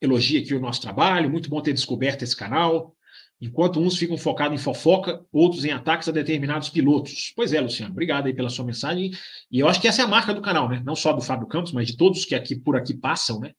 elogia 0.00 0.40
aqui 0.40 0.54
o 0.54 0.60
nosso 0.60 0.80
trabalho, 0.80 1.30
muito 1.30 1.50
bom 1.50 1.60
ter 1.60 1.74
descoberto 1.74 2.22
esse 2.22 2.34
canal. 2.34 2.96
Enquanto 3.40 3.78
uns 3.78 3.96
ficam 3.96 4.18
focados 4.18 4.60
em 4.60 4.62
fofoca, 4.62 5.24
outros 5.32 5.64
em 5.64 5.70
ataques 5.70 6.08
a 6.08 6.12
determinados 6.12 6.68
pilotos. 6.68 7.32
Pois 7.36 7.52
é, 7.52 7.60
Luciano, 7.60 7.92
obrigado 7.92 8.26
aí 8.26 8.34
pela 8.34 8.50
sua 8.50 8.64
mensagem. 8.64 9.12
E 9.50 9.60
eu 9.60 9.68
acho 9.68 9.80
que 9.80 9.86
essa 9.86 10.02
é 10.02 10.04
a 10.04 10.08
marca 10.08 10.34
do 10.34 10.42
canal, 10.42 10.68
né? 10.68 10.82
Não 10.84 10.96
só 10.96 11.12
do 11.12 11.20
Fábio 11.20 11.46
Campos, 11.46 11.72
mas 11.72 11.86
de 11.86 11.96
todos 11.96 12.24
que 12.24 12.34
aqui 12.34 12.56
por 12.56 12.76
aqui 12.76 12.94
passam, 12.94 13.38
né? 13.38 13.52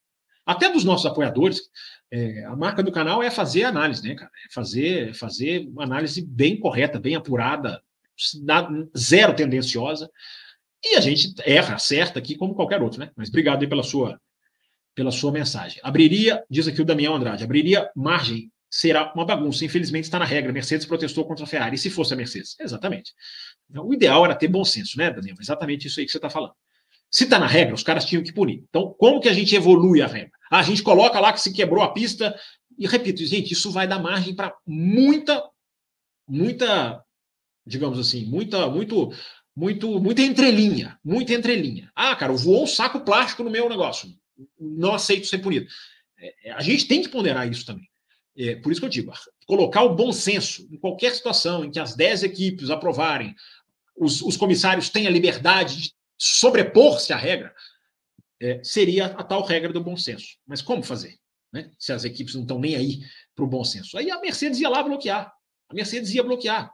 Até 0.45 0.69
dos 0.69 0.84
nossos 0.84 1.05
apoiadores, 1.05 1.61
é, 2.11 2.43
a 2.45 2.55
marca 2.55 2.84
do 2.84 2.91
canal 2.91 3.23
é 3.23 3.30
fazer 3.32 3.63
análise, 3.63 4.05
né, 4.05 4.15
cara? 4.15 4.32
É 4.45 4.53
fazer, 4.53 5.13
fazer 5.13 5.67
uma 5.69 5.84
análise 5.84 6.25
bem 6.25 6.59
correta, 6.59 6.99
bem 6.99 7.15
apurada, 7.15 7.82
zero 8.97 9.34
tendenciosa. 9.34 10.09
E 10.84 10.95
a 10.95 11.01
gente 11.01 11.34
erra, 11.45 11.75
acerta 11.75 12.19
aqui 12.19 12.36
como 12.36 12.55
qualquer 12.55 12.82
outro, 12.82 12.99
né? 12.99 13.11
Mas 13.15 13.30
obrigado 13.30 13.61
aí 13.61 13.67
pela 13.69 13.84
sua, 13.84 14.19
pela 14.93 15.11
sua 15.11 15.32
mensagem. 15.32 15.80
Abriria, 15.84 16.43
diz 16.49 16.67
aqui 16.67 16.82
o 16.82 16.86
Damião 16.86 17.15
Andrade, 17.15 17.43
abriria 17.43 17.89
margem 17.95 18.51
será 18.70 19.11
uma 19.13 19.26
bagunça. 19.26 19.65
Infelizmente 19.65 20.05
está 20.05 20.20
na 20.20 20.26
regra. 20.26 20.53
Mercedes 20.53 20.86
protestou 20.86 21.26
contra 21.26 21.43
a 21.43 21.47
Ferrari. 21.47 21.78
Se 21.78 21.89
fosse 21.89 22.13
a 22.13 22.17
Mercedes? 22.17 22.55
Exatamente. 22.59 23.13
Então, 23.70 23.88
o 23.88 23.93
ideal 23.93 24.24
era 24.26 24.36
ter 24.36 24.47
bom 24.47 24.63
senso, 24.63 24.97
né, 24.97 25.11
Daniel? 25.11 25.36
Exatamente 25.39 25.88
isso 25.88 25.99
aí 25.99 26.05
que 26.05 26.11
você 26.11 26.17
está 26.17 26.30
falando. 26.30 26.53
Se 27.11 27.24
está 27.24 27.39
na 27.39 27.47
regra, 27.47 27.74
os 27.74 27.84
caras 27.84 28.05
tinham 28.05 28.24
que 28.24 28.32
punir. 28.32 28.63
Então, 28.70 28.93
como 28.97 29.20
que 29.20 29.30
a 29.30 29.34
gente 29.34 29.55
evolui 29.55 30.01
a 30.01 30.07
regra? 30.07 30.32
Ah, 30.51 30.59
a 30.59 30.63
gente 30.63 30.84
coloca 30.84 31.20
lá 31.20 31.34
que 31.34 31.41
se 31.41 31.51
quebrou 31.51 31.84
a 31.84 31.91
pista. 31.91 32.38
E 32.78 32.88
repito, 32.88 33.26
gente, 33.26 33.51
isso 33.51 33.72
vai 33.72 33.88
dar 33.88 33.99
margem 33.99 34.36
para 34.36 34.55
muita, 34.65 35.43
muita, 36.28 37.03
digamos 37.65 37.99
assim, 37.99 38.26
muita, 38.26 38.70
muito, 38.70 39.11
muito, 39.55 39.99
muita 39.99 40.22
entrelinha, 40.22 40.97
muita 41.03 41.34
entrelinha. 41.34 41.91
Ah, 41.95 42.15
cara, 42.15 42.32
voou 42.34 42.63
um 42.63 42.67
saco 42.67 43.01
plástico 43.01 43.43
no 43.43 43.49
meu 43.49 43.67
negócio. 43.67 44.09
Não 44.59 44.93
aceito 44.93 45.28
ser 45.28 45.39
punido. 45.39 45.67
É, 46.17 46.51
a 46.51 46.61
gente 46.61 46.88
tem 46.88 47.01
que 47.01 47.09
ponderar 47.09 47.49
isso 47.49 47.65
também. 47.65 47.89
É, 48.39 48.55
por 48.55 48.71
isso 48.71 48.79
que 48.79 48.85
eu 48.85 48.89
digo, 48.89 49.11
colocar 49.45 49.83
o 49.83 49.93
bom 49.93 50.13
senso 50.13 50.65
em 50.71 50.77
qualquer 50.77 51.13
situação 51.13 51.65
em 51.65 51.69
que 51.69 51.77
as 51.77 51.93
10 51.93 52.23
equipes 52.23 52.69
aprovarem, 52.69 53.35
os, 53.97 54.21
os 54.21 54.37
comissários 54.37 54.89
têm 54.89 55.07
a 55.07 55.09
liberdade 55.09 55.81
de 55.81 55.93
sobrepor-se 56.17 57.11
à 57.11 57.17
regra, 57.17 57.53
é, 58.41 58.63
seria 58.63 59.07
a 59.07 59.23
tal 59.23 59.43
regra 59.43 59.73
do 59.73 59.83
bom 59.83 59.97
senso. 59.97 60.37
Mas 60.47 60.61
como 60.61 60.81
fazer? 60.81 61.17
Né? 61.51 61.69
Se 61.77 61.91
as 61.91 62.05
equipes 62.05 62.33
não 62.33 62.43
estão 62.43 62.59
nem 62.59 62.77
aí 62.77 62.99
para 63.35 63.43
o 63.43 63.47
bom 63.47 63.65
senso. 63.65 63.97
Aí 63.97 64.09
a 64.09 64.21
Mercedes 64.21 64.61
ia 64.61 64.69
lá 64.69 64.81
bloquear. 64.81 65.33
A 65.67 65.73
Mercedes 65.73 66.13
ia 66.13 66.23
bloquear. 66.23 66.71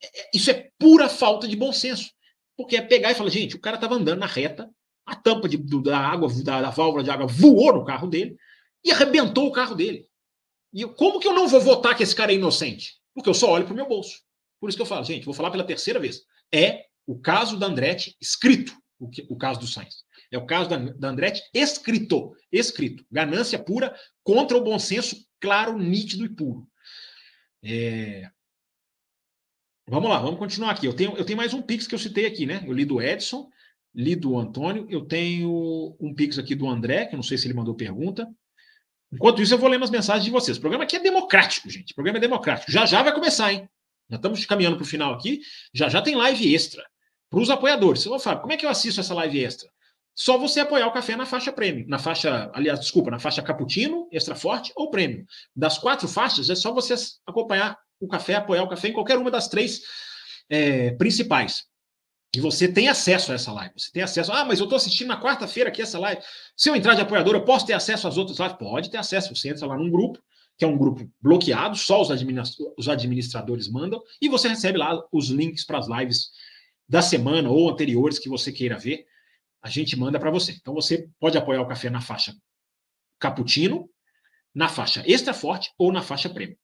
É, 0.00 0.20
é, 0.20 0.30
isso 0.32 0.52
é 0.52 0.70
pura 0.78 1.08
falta 1.08 1.48
de 1.48 1.56
bom 1.56 1.72
senso. 1.72 2.12
Porque 2.56 2.76
é 2.76 2.82
pegar 2.82 3.10
e 3.10 3.14
falar, 3.16 3.30
gente, 3.30 3.56
o 3.56 3.60
cara 3.60 3.76
estava 3.76 3.96
andando 3.96 4.20
na 4.20 4.26
reta, 4.26 4.70
a 5.04 5.16
tampa 5.16 5.48
de, 5.48 5.56
da 5.82 5.98
água, 5.98 6.28
da, 6.44 6.62
da 6.62 6.70
válvula 6.70 7.02
de 7.02 7.10
água 7.10 7.26
voou 7.26 7.72
no 7.74 7.84
carro 7.84 8.06
dele 8.06 8.36
e 8.84 8.92
arrebentou 8.92 9.48
o 9.48 9.52
carro 9.52 9.74
dele. 9.74 10.06
E 10.72 10.84
como 10.84 11.20
que 11.20 11.28
eu 11.28 11.34
não 11.34 11.46
vou 11.46 11.60
votar 11.60 11.96
que 11.96 12.02
esse 12.02 12.14
cara 12.14 12.32
é 12.32 12.34
inocente? 12.34 12.94
Porque 13.14 13.28
eu 13.28 13.34
só 13.34 13.50
olho 13.50 13.64
para 13.64 13.72
o 13.72 13.76
meu 13.76 13.86
bolso. 13.86 14.20
Por 14.60 14.68
isso 14.68 14.76
que 14.76 14.82
eu 14.82 14.86
falo, 14.86 15.04
gente, 15.04 15.24
vou 15.24 15.34
falar 15.34 15.50
pela 15.50 15.64
terceira 15.64 16.00
vez. 16.00 16.22
É 16.52 16.86
o 17.06 17.18
caso 17.18 17.58
da 17.58 17.66
Andretti 17.66 18.16
escrito, 18.20 18.72
o, 18.98 19.08
que, 19.08 19.26
o 19.28 19.36
caso 19.36 19.60
do 19.60 19.66
Sainz. 19.66 20.04
É 20.30 20.38
o 20.38 20.46
caso 20.46 20.70
da, 20.70 20.76
da 20.76 21.08
Andretti 21.08 21.42
escrito, 21.52 22.34
escrito. 22.50 23.04
Ganância 23.10 23.58
pura 23.58 23.94
contra 24.22 24.56
o 24.56 24.62
bom 24.62 24.78
senso, 24.78 25.16
claro, 25.40 25.76
nítido 25.76 26.24
e 26.24 26.28
puro. 26.28 26.66
É... 27.62 28.30
Vamos 29.86 30.08
lá, 30.08 30.20
vamos 30.20 30.38
continuar 30.38 30.70
aqui. 30.70 30.86
Eu 30.86 30.94
tenho, 30.94 31.16
eu 31.16 31.24
tenho 31.24 31.36
mais 31.36 31.52
um 31.52 31.60
Pix 31.60 31.86
que 31.86 31.94
eu 31.94 31.98
citei 31.98 32.24
aqui, 32.24 32.46
né? 32.46 32.64
Eu 32.66 32.72
li 32.72 32.84
do 32.84 33.02
Edson, 33.02 33.50
li 33.94 34.16
do 34.16 34.38
Antônio, 34.38 34.86
eu 34.88 35.04
tenho 35.04 35.96
um 36.00 36.14
Pix 36.14 36.38
aqui 36.38 36.54
do 36.54 36.68
André, 36.68 37.06
que 37.06 37.14
eu 37.14 37.18
não 37.18 37.22
sei 37.22 37.36
se 37.36 37.46
ele 37.46 37.54
mandou 37.54 37.74
pergunta. 37.74 38.32
Enquanto 39.12 39.42
isso, 39.42 39.52
eu 39.52 39.58
vou 39.58 39.68
ler 39.68 39.76
umas 39.76 39.90
mensagens 39.90 40.24
de 40.24 40.30
vocês. 40.30 40.56
O 40.56 40.60
programa 40.60 40.84
aqui 40.84 40.96
é 40.96 41.00
democrático, 41.00 41.68
gente. 41.68 41.92
O 41.92 41.94
programa 41.94 42.18
é 42.18 42.20
democrático. 42.20 42.72
Já 42.72 42.86
já 42.86 43.02
vai 43.02 43.12
começar, 43.12 43.52
hein? 43.52 43.68
Já 44.08 44.16
estamos 44.16 44.44
caminhando 44.46 44.76
para 44.76 44.84
o 44.84 44.86
final 44.86 45.12
aqui. 45.12 45.40
Já 45.74 45.88
já 45.88 46.00
tem 46.00 46.14
live 46.14 46.54
extra 46.54 46.84
para 47.30 47.40
os 47.40 47.50
apoiadores. 47.50 48.04
Vai 48.04 48.18
falar, 48.18 48.40
como 48.40 48.52
é 48.52 48.56
que 48.56 48.64
eu 48.64 48.70
assisto 48.70 49.00
essa 49.00 49.14
live 49.14 49.44
extra? 49.44 49.70
Só 50.14 50.36
você 50.36 50.60
apoiar 50.60 50.86
o 50.86 50.92
café 50.92 51.16
na 51.16 51.24
faixa 51.24 51.50
prêmio, 51.50 51.86
na 51.88 51.98
faixa, 51.98 52.50
aliás, 52.52 52.80
desculpa, 52.80 53.10
na 53.10 53.18
faixa 53.18 53.40
cappuccino, 53.42 54.08
extra 54.12 54.34
forte 54.34 54.70
ou 54.76 54.90
prêmio. 54.90 55.26
Das 55.56 55.78
quatro 55.78 56.06
faixas, 56.06 56.50
é 56.50 56.54
só 56.54 56.72
você 56.72 56.94
acompanhar 57.26 57.78
o 57.98 58.06
café, 58.06 58.34
apoiar 58.34 58.62
o 58.62 58.68
café 58.68 58.88
em 58.88 58.92
qualquer 58.92 59.16
uma 59.16 59.30
das 59.30 59.48
três 59.48 59.82
é, 60.50 60.90
principais. 60.92 61.64
E 62.34 62.40
você 62.40 62.66
tem 62.66 62.88
acesso 62.88 63.30
a 63.30 63.34
essa 63.34 63.52
live. 63.52 63.74
Você 63.76 63.90
tem 63.92 64.02
acesso. 64.02 64.32
Ah, 64.32 64.44
mas 64.44 64.58
eu 64.58 64.64
estou 64.64 64.76
assistindo 64.76 65.08
na 65.08 65.20
quarta-feira 65.20 65.68
aqui 65.68 65.82
essa 65.82 65.98
live. 65.98 66.22
Se 66.56 66.70
eu 66.70 66.74
entrar 66.74 66.94
de 66.94 67.02
apoiador, 67.02 67.34
eu 67.34 67.44
posso 67.44 67.66
ter 67.66 67.74
acesso 67.74 68.08
às 68.08 68.16
outras 68.16 68.38
lives? 68.38 68.56
Pode 68.56 68.90
ter 68.90 68.96
acesso. 68.96 69.34
Você 69.34 69.50
entra 69.50 69.66
lá 69.66 69.76
num 69.76 69.90
grupo, 69.90 70.18
que 70.56 70.64
é 70.64 70.68
um 70.68 70.78
grupo 70.78 71.06
bloqueado, 71.20 71.76
só 71.76 72.00
os, 72.00 72.08
os 72.78 72.88
administradores 72.88 73.68
mandam, 73.68 74.02
e 74.20 74.28
você 74.28 74.48
recebe 74.48 74.78
lá 74.78 74.98
os 75.12 75.28
links 75.28 75.64
para 75.64 75.78
as 75.78 75.88
lives 75.88 76.30
da 76.88 77.02
semana 77.02 77.50
ou 77.50 77.70
anteriores 77.70 78.18
que 78.18 78.30
você 78.30 78.50
queira 78.50 78.78
ver. 78.78 79.04
A 79.60 79.68
gente 79.68 79.94
manda 79.96 80.18
para 80.18 80.30
você. 80.30 80.52
Então 80.52 80.72
você 80.72 81.08
pode 81.20 81.36
apoiar 81.36 81.60
o 81.60 81.68
café 81.68 81.90
na 81.90 82.00
faixa 82.00 82.34
cappuccino, 83.18 83.88
na 84.54 84.68
faixa 84.68 85.04
extra 85.06 85.34
forte 85.34 85.70
ou 85.78 85.92
na 85.92 86.02
faixa 86.02 86.30
prêmio. 86.30 86.56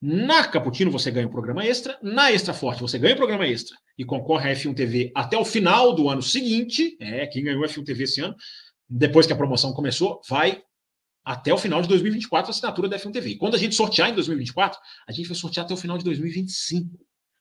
Na 0.00 0.46
Caputino 0.46 0.90
você 0.90 1.10
ganha 1.10 1.26
um 1.26 1.30
programa 1.30 1.64
extra, 1.64 1.98
na 2.02 2.30
Extra 2.30 2.52
Forte 2.52 2.82
você 2.82 2.98
ganha 2.98 3.14
um 3.14 3.18
programa 3.18 3.46
extra 3.46 3.76
e 3.96 4.04
concorre 4.04 4.50
à 4.50 4.54
F1 4.54 4.74
TV 4.74 5.10
até 5.14 5.38
o 5.38 5.44
final 5.44 5.94
do 5.94 6.08
ano 6.10 6.22
seguinte. 6.22 6.96
É, 7.00 7.26
quem 7.26 7.44
ganhou 7.44 7.64
a 7.64 7.66
F1 7.66 7.84
TV 7.84 8.04
esse 8.04 8.20
ano, 8.20 8.34
depois 8.88 9.26
que 9.26 9.32
a 9.32 9.36
promoção 9.36 9.72
começou, 9.72 10.20
vai 10.28 10.62
até 11.24 11.52
o 11.52 11.58
final 11.58 11.80
de 11.80 11.88
2024 11.88 12.48
a 12.48 12.50
assinatura 12.50 12.88
da 12.88 12.98
F1 12.98 13.12
TV. 13.12 13.30
E 13.30 13.36
quando 13.36 13.56
a 13.56 13.58
gente 13.58 13.74
sortear 13.74 14.10
em 14.10 14.14
2024, 14.14 14.78
a 15.08 15.12
gente 15.12 15.26
vai 15.26 15.36
sortear 15.36 15.64
até 15.64 15.74
o 15.74 15.78
final 15.78 15.96
de 15.96 16.04
2025. 16.04 16.88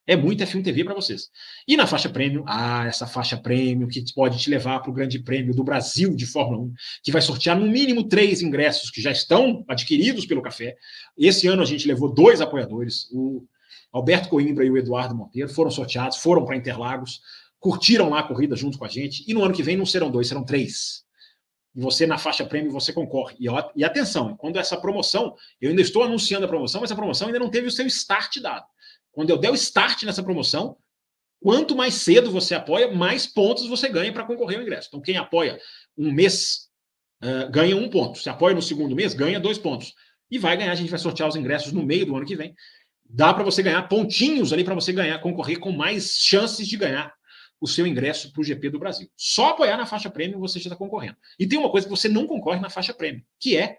É 0.07 0.15
muito 0.15 0.43
F1 0.43 0.63
TV 0.63 0.83
para 0.83 0.93
vocês. 0.93 1.29
E 1.67 1.75
na 1.75 1.87
faixa 1.87 2.07
prêmio, 2.07 2.43
ah, 2.47 2.85
essa 2.85 3.07
faixa 3.07 3.35
prêmio 3.35 3.87
que 3.87 4.03
pode 4.13 4.37
te 4.37 4.49
levar 4.49 4.79
para 4.79 4.91
o 4.91 4.93
Grande 4.93 5.17
Prêmio 5.17 5.53
do 5.53 5.63
Brasil 5.63 6.15
de 6.15 6.27
Fórmula 6.27 6.61
1, 6.63 6.73
que 7.03 7.11
vai 7.11 7.21
sortear 7.21 7.59
no 7.59 7.65
mínimo 7.65 8.07
três 8.07 8.41
ingressos 8.41 8.91
que 8.91 9.01
já 9.01 9.11
estão 9.11 9.65
adquiridos 9.67 10.25
pelo 10.25 10.43
café. 10.43 10.75
Esse 11.17 11.47
ano 11.47 11.63
a 11.63 11.65
gente 11.65 11.87
levou 11.87 12.13
dois 12.13 12.39
apoiadores, 12.39 13.09
o 13.11 13.43
Alberto 13.91 14.29
Coimbra 14.29 14.63
e 14.63 14.69
o 14.69 14.77
Eduardo 14.77 15.15
Monteiro, 15.15 15.49
foram 15.49 15.71
sorteados, 15.71 16.17
foram 16.17 16.45
para 16.45 16.55
Interlagos, 16.55 17.21
curtiram 17.59 18.09
lá 18.09 18.19
a 18.19 18.23
corrida 18.23 18.55
junto 18.55 18.77
com 18.77 18.85
a 18.85 18.89
gente, 18.89 19.23
e 19.27 19.33
no 19.33 19.43
ano 19.43 19.55
que 19.55 19.63
vem 19.63 19.75
não 19.75 19.85
serão 19.87 20.11
dois, 20.11 20.27
serão 20.27 20.43
três. 20.43 21.03
E 21.75 21.81
você, 21.81 22.05
na 22.05 22.17
faixa 22.17 22.45
prêmio, 22.45 22.71
você 22.71 22.93
concorre. 22.93 23.35
E, 23.39 23.47
e 23.75 23.83
atenção, 23.83 24.37
quando 24.37 24.57
essa 24.57 24.77
promoção, 24.77 25.35
eu 25.59 25.71
ainda 25.71 25.81
estou 25.81 26.03
anunciando 26.03 26.45
a 26.45 26.47
promoção, 26.47 26.81
mas 26.81 26.91
a 26.91 26.95
promoção 26.95 27.27
ainda 27.27 27.39
não 27.39 27.49
teve 27.49 27.67
o 27.67 27.71
seu 27.71 27.85
start 27.87 28.39
dado. 28.39 28.65
Quando 29.15 29.29
eu 29.29 29.37
der 29.37 29.49
o 29.49 29.55
start 29.55 30.03
nessa 30.03 30.21
promoção, 30.21 30.77
quanto 31.41 31.73
mais 31.73 31.95
cedo 31.95 32.29
você 32.29 32.53
apoia, 32.53 32.91
mais 32.91 33.25
pontos 33.25 33.65
você 33.65 33.87
ganha 33.87 34.11
para 34.11 34.25
concorrer 34.25 34.57
ao 34.57 34.63
ingresso. 34.63 34.89
Então, 34.89 35.01
quem 35.01 35.15
apoia 35.15 35.57
um 35.97 36.11
mês 36.11 36.67
uh, 37.23 37.49
ganha 37.49 37.77
um 37.77 37.89
ponto. 37.89 38.19
Se 38.19 38.29
apoia 38.29 38.53
no 38.53 38.61
segundo 38.61 38.93
mês, 38.93 39.13
ganha 39.13 39.39
dois 39.39 39.57
pontos. 39.57 39.93
E 40.29 40.37
vai 40.37 40.57
ganhar, 40.57 40.73
a 40.73 40.75
gente 40.75 40.89
vai 40.89 40.99
sortear 40.99 41.29
os 41.29 41.35
ingressos 41.37 41.71
no 41.71 41.81
meio 41.81 42.05
do 42.05 42.13
ano 42.13 42.25
que 42.25 42.35
vem. 42.35 42.53
Dá 43.09 43.33
para 43.33 43.43
você 43.43 43.63
ganhar 43.63 43.81
pontinhos 43.87 44.51
ali 44.51 44.65
para 44.65 44.75
você 44.75 44.91
ganhar, 44.91 45.17
concorrer 45.19 45.59
com 45.59 45.71
mais 45.71 46.17
chances 46.17 46.67
de 46.67 46.75
ganhar 46.75 47.13
o 47.61 47.67
seu 47.67 47.87
ingresso 47.87 48.33
para 48.33 48.41
o 48.41 48.43
GP 48.43 48.69
do 48.69 48.79
Brasil. 48.79 49.09
Só 49.15 49.51
apoiar 49.51 49.77
na 49.77 49.85
faixa 49.85 50.09
prêmio 50.09 50.39
você 50.39 50.59
já 50.59 50.65
está 50.65 50.75
concorrendo. 50.75 51.15
E 51.39 51.47
tem 51.47 51.57
uma 51.57 51.69
coisa 51.69 51.87
que 51.87 51.91
você 51.91 52.09
não 52.09 52.27
concorre 52.27 52.59
na 52.59 52.69
faixa 52.69 52.93
prêmio, 52.93 53.23
que 53.39 53.55
é 53.55 53.77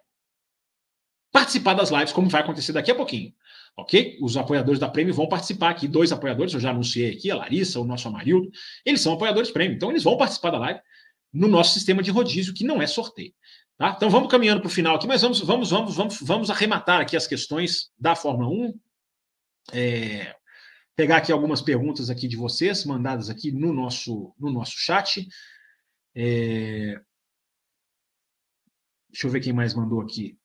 participar 1.30 1.74
das 1.74 1.90
lives, 1.90 2.12
como 2.12 2.30
vai 2.30 2.40
acontecer 2.40 2.72
daqui 2.72 2.90
a 2.90 2.94
pouquinho 2.94 3.34
ok? 3.76 4.18
Os 4.20 4.36
apoiadores 4.36 4.80
da 4.80 4.88
Prêmio 4.88 5.14
vão 5.14 5.28
participar 5.28 5.70
aqui, 5.70 5.86
dois 5.86 6.10
apoiadores, 6.10 6.54
eu 6.54 6.60
já 6.60 6.70
anunciei 6.70 7.12
aqui, 7.12 7.30
a 7.30 7.36
Larissa, 7.36 7.78
o 7.78 7.84
nosso 7.84 8.08
Amarildo, 8.08 8.50
eles 8.84 9.00
são 9.00 9.12
apoiadores 9.12 9.50
Prêmio, 9.50 9.76
então 9.76 9.90
eles 9.90 10.02
vão 10.02 10.16
participar 10.16 10.50
da 10.50 10.58
live 10.58 10.80
no 11.32 11.46
nosso 11.46 11.74
sistema 11.74 12.02
de 12.02 12.10
rodízio, 12.10 12.54
que 12.54 12.64
não 12.64 12.80
é 12.80 12.86
sorteio. 12.86 13.34
Tá? 13.76 13.92
Então 13.94 14.08
vamos 14.08 14.30
caminhando 14.30 14.60
para 14.60 14.68
o 14.68 14.70
final 14.70 14.96
aqui, 14.96 15.06
mas 15.06 15.20
vamos, 15.20 15.40
vamos, 15.40 15.70
vamos, 15.70 15.94
vamos, 15.94 16.18
vamos 16.22 16.50
arrematar 16.50 17.00
aqui 17.00 17.14
as 17.16 17.26
questões 17.26 17.90
da 17.98 18.16
Fórmula 18.16 18.48
1. 18.48 18.80
É, 19.74 20.34
pegar 20.94 21.18
aqui 21.18 21.30
algumas 21.30 21.60
perguntas 21.60 22.08
aqui 22.08 22.26
de 22.26 22.36
vocês, 22.36 22.86
mandadas 22.86 23.28
aqui 23.28 23.52
no 23.52 23.74
nosso, 23.74 24.34
no 24.38 24.50
nosso 24.50 24.72
chat. 24.76 25.28
É, 26.14 26.98
deixa 29.10 29.26
eu 29.26 29.30
ver 29.30 29.40
quem 29.40 29.52
mais 29.52 29.74
mandou 29.74 30.00
aqui. 30.00 30.38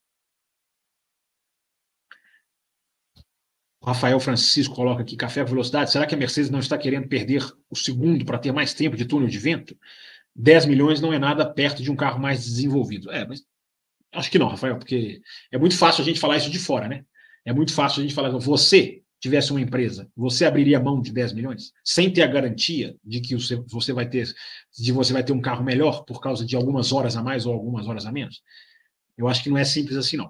Rafael 3.84 4.20
Francisco 4.20 4.76
coloca 4.76 5.02
aqui: 5.02 5.16
café 5.16 5.44
com 5.44 5.50
velocidade. 5.50 5.92
Será 5.92 6.06
que 6.06 6.14
a 6.14 6.18
Mercedes 6.18 6.50
não 6.50 6.60
está 6.60 6.78
querendo 6.78 7.08
perder 7.08 7.44
o 7.70 7.76
segundo 7.76 8.24
para 8.26 8.38
ter 8.38 8.52
mais 8.52 8.74
tempo 8.74 8.96
de 8.96 9.06
túnel 9.06 9.28
de 9.28 9.40
vento? 9.40 9.76
10 10.36 10.66
milhões 10.66 11.02
não 11.02 11.12
é 11.12 11.20
nada 11.20 11.46
perto 11.46 11.82
de 11.84 11.92
um 11.92 11.96
carro 11.96 12.20
mais 12.20 12.46
desenvolvido. 12.46 13.12
É, 13.12 13.26
mas 13.26 13.44
acho 14.14 14.30
que 14.30 14.40
não, 14.40 14.48
Rafael, 14.48 14.78
porque 14.78 15.22
é 15.52 15.58
muito 15.58 15.78
fácil 15.78 16.02
a 16.02 16.06
gente 16.06 16.20
falar 16.20 16.38
isso 16.38 16.50
de 16.50 16.60
fora, 16.60 16.88
né? 16.88 17.04
É 17.44 17.52
muito 17.52 17.74
fácil 17.74 18.00
a 18.00 18.04
gente 18.04 18.14
falar, 18.14 18.30
você 18.30 19.02
tivesse 19.20 19.52
uma 19.52 19.62
empresa, 19.62 20.10
você 20.16 20.46
abriria 20.46 20.80
mão 20.80 21.00
de 21.00 21.12
10 21.12 21.34
milhões 21.34 21.72
sem 21.84 22.12
ter 22.12 22.24
a 22.24 22.28
garantia 22.28 22.96
de 23.04 23.20
que 23.20 23.36
você 23.36 23.94
vai 23.94 24.10
ter, 24.10 24.34
de 24.78 24.92
você 24.92 25.14
vai 25.14 25.24
ter 25.24 25.32
um 25.32 25.42
carro 25.42 25.64
melhor 25.64 26.04
por 26.06 26.20
causa 26.20 26.46
de 26.46 26.56
algumas 26.56 26.92
horas 26.92 27.16
a 27.16 27.22
mais 27.22 27.46
ou 27.46 27.54
algumas 27.54 27.88
horas 27.88 28.06
a 28.06 28.12
menos? 28.12 28.42
Eu 29.18 29.28
acho 29.28 29.44
que 29.44 29.50
não 29.50 29.58
é 29.58 29.64
simples 29.64 29.98
assim, 29.98 30.18
não. 30.18 30.30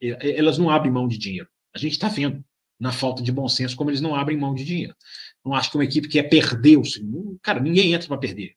Elas 0.00 0.58
não 0.58 0.70
abrem 0.70 0.92
mão 0.92 1.06
de 1.06 1.18
dinheiro. 1.18 1.48
A 1.74 1.78
gente 1.78 1.92
está 1.92 2.08
vendo 2.08 2.44
na 2.78 2.92
falta 2.92 3.22
de 3.22 3.32
bom 3.32 3.48
senso 3.48 3.76
como 3.76 3.90
eles 3.90 4.00
não 4.00 4.14
abrem 4.14 4.38
mão 4.38 4.54
de 4.54 4.64
dinheiro. 4.64 4.94
Não 5.44 5.54
acho 5.54 5.70
que 5.70 5.76
uma 5.76 5.84
equipe 5.84 6.08
quer 6.08 6.24
perder 6.24 6.76
o. 6.76 6.82
Cara, 7.42 7.60
ninguém 7.60 7.92
entra 7.92 8.08
para 8.08 8.18
perder. 8.18 8.56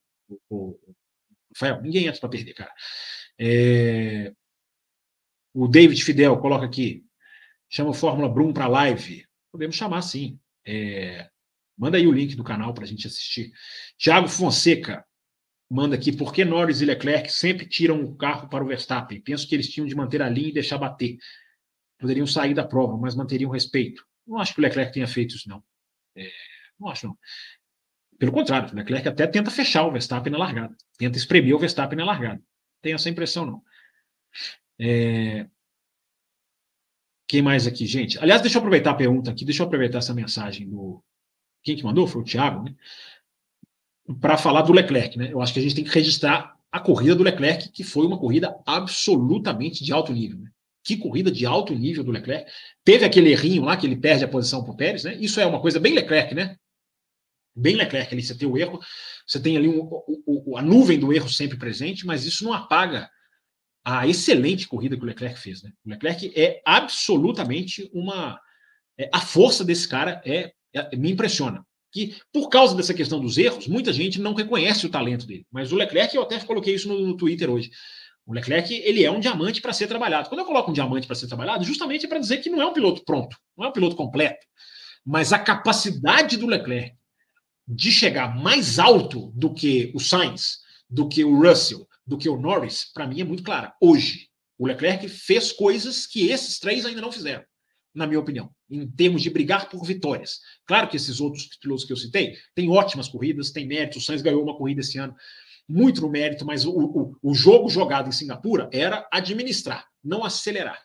O, 0.49 0.77
Rafael, 1.53 1.81
ninguém 1.81 2.06
entra 2.06 2.19
para 2.19 2.30
perder, 2.30 2.53
cara. 2.53 2.73
É... 3.39 4.34
O 5.53 5.68
David 5.68 6.03
Fidel 6.03 6.38
coloca 6.38 6.65
aqui. 6.65 7.03
Chama 7.69 7.89
o 7.89 7.94
Fórmula 7.94 8.30
Brum 8.30 8.53
para 8.53 8.68
live. 8.68 9.26
Podemos 9.52 9.76
chamar 9.76 10.02
sim. 10.03 10.39
É... 10.65 11.30
Manda 11.77 11.98
aí 11.98 12.07
o 12.07 12.11
link 12.11 12.35
do 12.35 12.44
canal 12.44 12.73
para 12.73 12.84
a 12.84 12.88
gente 12.88 13.07
assistir. 13.07 13.52
Tiago 13.98 14.27
Fonseca 14.27 15.06
manda 15.69 15.95
aqui. 15.95 16.11
Por 16.11 16.34
que 16.34 16.45
Norris 16.45 16.81
e 16.81 16.85
Leclerc 16.85 17.31
sempre 17.31 17.68
tiram 17.68 18.03
o 18.03 18.15
carro 18.15 18.49
para 18.49 18.64
o 18.64 18.68
Verstappen? 18.68 19.22
Penso 19.22 19.48
que 19.48 19.56
eles 19.56 19.69
tinham 19.69 19.88
de 19.88 19.95
manter 19.95 20.22
a 20.22 20.30
linha 20.30 20.49
e 20.49 20.53
deixar 20.53 20.77
bater 20.77 21.18
poderiam 21.98 22.28
sair 22.28 22.53
da 22.53 22.65
prova, 22.65 22.98
mas 22.98 23.15
manteriam 23.15 23.52
respeito. 23.52 24.06
Não 24.26 24.40
acho 24.40 24.53
que 24.53 24.60
o 24.60 24.64
Leclerc 24.64 24.94
tenha 24.94 25.07
feito 25.07 25.36
isso, 25.36 25.49
não. 25.49 25.64
É, 26.15 26.30
não 26.80 26.90
acho, 26.90 27.07
não. 27.07 27.18
Pelo 28.19 28.32
contrário, 28.32 28.72
o 28.72 28.76
Leclerc 28.76 29.07
até 29.07 29.28
tenta 29.28 29.52
fechar 29.52 29.86
o 29.86 29.91
Verstappen 29.91 30.32
na 30.32 30.40
largada, 30.40 30.76
tenta 30.98 31.18
espremer 31.18 31.56
o 31.56 31.60
Verstappen 31.60 31.98
na 31.98 32.06
largada. 32.06 32.41
Tem 32.82 32.94
essa 32.94 33.10
impressão, 33.10 33.45
não. 33.45 33.64
É... 34.80 35.48
Quem 37.28 37.41
mais 37.41 37.68
aqui, 37.68 37.86
gente? 37.86 38.18
Aliás, 38.19 38.41
deixa 38.41 38.57
eu 38.57 38.60
aproveitar 38.60 38.91
a 38.91 38.95
pergunta 38.95 39.30
aqui, 39.30 39.44
deixa 39.44 39.61
eu 39.61 39.68
aproveitar 39.68 39.99
essa 39.99 40.14
mensagem 40.14 40.69
do. 40.69 41.03
Quem 41.64 41.76
que 41.76 41.84
mandou? 41.84 42.07
Foi 42.07 42.22
o 42.22 42.26
Thiago, 42.26 42.64
né? 42.64 42.76
Para 44.22 44.38
falar 44.38 44.61
do 44.61 44.72
Leclerc, 44.72 45.18
né? 45.18 45.32
Eu 45.32 45.41
acho 45.41 45.53
que 45.53 45.60
a 45.60 45.61
gente 45.61 45.76
tem 45.76 45.84
que 45.84 45.91
registrar 45.91 46.57
a 46.72 46.80
corrida 46.80 47.15
do 47.15 47.24
Leclerc, 47.24 47.69
que 47.69 47.84
foi 47.84 48.06
uma 48.06 48.18
corrida 48.18 48.57
absolutamente 48.65 49.84
de 49.84 49.91
alto 49.91 50.14
nível. 50.14 50.40
Né? 50.40 50.49
Que 50.88 50.95
corrida 50.95 51.30
de 51.30 51.45
alto 51.45 51.76
nível 51.76 52.01
do 52.01 52.11
Leclerc. 52.11 52.49
Teve 52.81 53.03
aquele 53.03 53.30
errinho 53.30 53.61
lá 53.61 53.76
que 53.76 53.85
ele 53.85 53.97
perde 53.97 54.23
a 54.23 54.27
posição 54.27 54.64
para 54.64 54.72
o 54.72 54.77
Pérez, 54.77 55.03
né? 55.03 55.18
Isso 55.19 55.38
é 55.41 55.45
uma 55.45 55.59
coisa 55.59 55.81
bem 55.81 55.93
Leclerc, 55.93 56.34
né? 56.34 56.55
Bem 57.53 57.76
Leclerc 57.76 58.14
ali, 58.14 58.23
você 58.23 58.38
tem 58.38 58.47
o 58.47 58.57
erro, 58.57 58.80
você 59.27 59.38
tem 59.38 59.57
ali 59.57 59.68
um, 59.68 59.81
o, 59.81 60.51
o, 60.53 60.57
a 60.57 60.61
nuvem 60.61 60.97
do 60.97 61.11
erro 61.11 61.27
sempre 61.27 61.57
presente, 61.57 62.05
mas 62.05 62.26
isso 62.26 62.45
não 62.45 62.53
apaga 62.53 63.09
a 63.84 64.07
excelente 64.07 64.65
corrida 64.65 64.95
que 64.95 65.03
o 65.03 65.05
Leclerc 65.05 65.38
fez. 65.38 65.61
Né? 65.61 65.73
O 65.85 65.89
Leclerc 65.89 66.31
é 66.34 66.61
absolutamente 66.65 67.89
uma. 67.93 68.39
É, 68.97 69.09
a 69.11 69.19
força 69.19 69.65
desse 69.65 69.89
cara 69.89 70.22
é, 70.23 70.53
é, 70.73 70.95
me 70.95 71.11
impressiona. 71.11 71.65
Que 71.91 72.15
por 72.31 72.47
causa 72.47 72.73
dessa 72.77 72.93
questão 72.93 73.19
dos 73.19 73.38
erros, 73.38 73.68
muita 73.68 73.91
gente 73.91 74.22
não 74.22 74.34
reconhece 74.34 74.85
o 74.85 74.89
talento 74.89 75.27
dele. 75.27 75.45
Mas 75.51 75.73
o 75.73 75.76
Leclerc, 75.76 76.15
eu 76.15 76.22
até 76.22 76.39
coloquei 76.39 76.76
isso 76.76 76.88
no, 76.88 77.05
no 77.05 77.18
Twitter 77.18 77.49
hoje. 77.49 77.72
O 78.27 78.33
Leclerc 78.33 78.73
ele 78.73 79.05
é 79.05 79.09
um 79.09 79.21
diamante 79.21 79.61
para 79.61 79.71
ser 79.71 79.87
trabalhado. 79.87 80.27
Quando 80.27 80.41
eu 80.41 80.45
coloco 80.45 80.69
um 80.69 80.73
diamante 80.73 81.07
para 81.07 81.15
ser 81.15 81.27
trabalhado, 81.27 81.63
justamente 81.63 82.05
é 82.05 82.09
para 82.09 82.19
dizer 82.19 82.39
que 82.39 82.49
não 82.49 82.61
é 82.61 82.65
um 82.65 82.73
piloto 82.73 83.01
pronto, 83.05 83.37
não 83.57 83.65
é 83.65 83.69
um 83.69 83.71
piloto 83.71 83.95
completo. 83.95 84.45
Mas 85.05 85.31
a 85.31 85.39
capacidade 85.39 86.35
do 86.35 86.45
Leclerc 86.45 86.93
de 87.65 87.89
chegar 87.89 88.35
mais 88.35 88.79
alto 88.79 89.31
do 89.33 89.53
que 89.53 89.93
o 89.95 89.99
Sainz, 89.99 90.57
do 90.89 91.07
que 91.07 91.23
o 91.23 91.41
Russell, 91.41 91.87
do 92.05 92.17
que 92.17 92.27
o 92.27 92.37
Norris, 92.37 92.91
para 92.93 93.07
mim 93.07 93.21
é 93.21 93.23
muito 93.23 93.43
clara. 93.43 93.73
Hoje, 93.81 94.27
o 94.57 94.67
Leclerc 94.67 95.07
fez 95.07 95.53
coisas 95.53 96.05
que 96.05 96.29
esses 96.29 96.59
três 96.59 96.85
ainda 96.85 96.99
não 96.99 97.11
fizeram, 97.13 97.45
na 97.95 98.05
minha 98.05 98.19
opinião, 98.19 98.51
em 98.69 98.85
termos 98.89 99.21
de 99.21 99.29
brigar 99.29 99.69
por 99.69 99.85
vitórias. 99.85 100.39
Claro 100.65 100.89
que 100.89 100.97
esses 100.97 101.21
outros 101.21 101.47
pilotos 101.61 101.85
que 101.85 101.93
eu 101.93 101.97
citei 101.97 102.35
têm 102.53 102.69
ótimas 102.69 103.07
corridas, 103.07 103.51
têm 103.51 103.65
mérito. 103.65 103.99
O 103.99 104.01
Sainz 104.01 104.21
ganhou 104.21 104.43
uma 104.43 104.57
corrida 104.57 104.81
esse 104.81 104.97
ano, 104.97 105.15
muito 105.68 106.02
no 106.02 106.10
mérito, 106.10 106.45
mas 106.45 106.65
o, 106.65 106.72
o, 106.72 107.15
o 107.22 107.34
jogo 107.34 107.69
jogado 107.69 108.07
em 108.07 108.14
Singapura 108.14 108.69
era 108.72 109.07
administrar, 109.11 109.85
não 110.03 110.23
acelerar. 110.23 110.81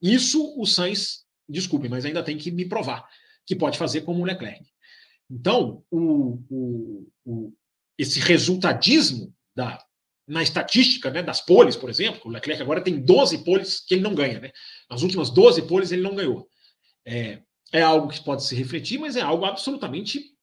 Isso 0.00 0.54
o 0.58 0.66
Sainz, 0.66 1.24
desculpe, 1.48 1.88
mas 1.88 2.04
ainda 2.04 2.22
tem 2.22 2.38
que 2.38 2.50
me 2.50 2.66
provar 2.66 3.06
que 3.46 3.54
pode 3.54 3.78
fazer 3.78 4.02
como 4.02 4.22
o 4.22 4.24
Leclerc. 4.24 4.64
Então, 5.30 5.82
o, 5.90 6.38
o, 7.24 7.52
esse 7.98 8.20
resultadismo 8.20 9.34
da 9.54 9.78
na 10.26 10.42
estatística 10.42 11.10
né, 11.10 11.22
das 11.22 11.42
poles, 11.42 11.76
por 11.76 11.90
exemplo, 11.90 12.22
o 12.24 12.30
Leclerc 12.30 12.62
agora 12.62 12.80
tem 12.80 12.98
12 12.98 13.44
poles 13.44 13.80
que 13.80 13.94
ele 13.94 14.02
não 14.02 14.14
ganha. 14.14 14.40
Né? 14.40 14.52
Nas 14.88 15.02
últimas 15.02 15.30
12 15.30 15.62
poles 15.62 15.92
ele 15.92 16.02
não 16.02 16.14
ganhou. 16.14 16.48
É, 17.06 17.42
é 17.72 17.82
algo 17.82 18.08
que 18.08 18.24
pode 18.24 18.44
se 18.44 18.54
refletir, 18.54 18.98
mas 18.98 19.16
é 19.16 19.20
algo 19.20 19.44
absolutamente. 19.44 20.33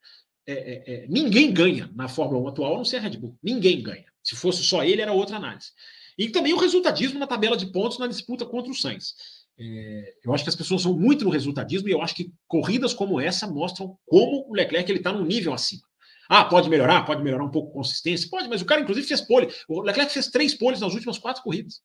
É, 0.52 0.84
é, 0.88 0.94
é 0.94 1.08
ninguém 1.08 1.54
ganha 1.54 1.90
na 1.96 2.08
Fórmula 2.08 2.44
1 2.44 2.48
atual, 2.48 2.74
a 2.74 2.78
não 2.78 2.86
ser 2.86 2.98
a 2.98 3.02
Red 3.02 3.18
Bull. 3.18 3.38
Ninguém 3.42 3.82
ganha. 3.82 4.06
Se 4.24 4.36
fosse 4.36 4.64
só 4.64 4.84
ele, 4.84 5.02
era 5.02 5.14
outra 5.14 5.38
análise. 5.38 5.72
E 6.18 6.30
também 6.30 6.54
o 6.54 6.58
resultadismo 6.58 7.20
na 7.20 7.28
tabela 7.28 7.58
de 7.58 7.72
pontos 7.72 7.98
na 7.98 8.08
disputa 8.08 8.46
contra 8.46 8.72
o 8.72 8.76
Sainz. 8.76 9.14
É, 9.60 10.14
eu 10.24 10.34
acho 10.34 10.44
que 10.44 10.50
as 10.50 10.56
pessoas 10.56 10.82
são 10.82 10.98
muito 10.98 11.24
no 11.24 11.30
resultadismo 11.30 11.88
e 11.88 11.92
eu 11.92 12.02
acho 12.02 12.16
que 12.16 12.32
corridas 12.48 12.94
como 12.94 13.20
essa 13.20 13.48
mostram 13.48 13.98
como 14.06 14.50
o 14.50 14.54
Leclerc 14.54 14.92
está 14.92 15.12
num 15.12 15.26
nível 15.26 15.54
acima. 15.54 15.84
Ah, 16.30 16.46
pode 16.46 16.70
melhorar, 16.70 17.06
pode 17.06 17.22
melhorar 17.22 17.44
um 17.44 17.52
pouco 17.52 17.72
a 17.72 17.74
consistência? 17.74 18.30
Pode, 18.30 18.48
mas 18.48 18.62
o 18.62 18.66
cara, 18.66 18.82
inclusive, 18.82 19.06
fez 19.06 19.20
pole. 19.22 19.50
O 19.68 19.82
Leclerc 19.82 20.14
fez 20.14 20.28
três 20.28 20.56
poles 20.56 20.80
nas 20.80 20.94
últimas 20.94 21.18
quatro 21.18 21.44
corridas. 21.44 21.82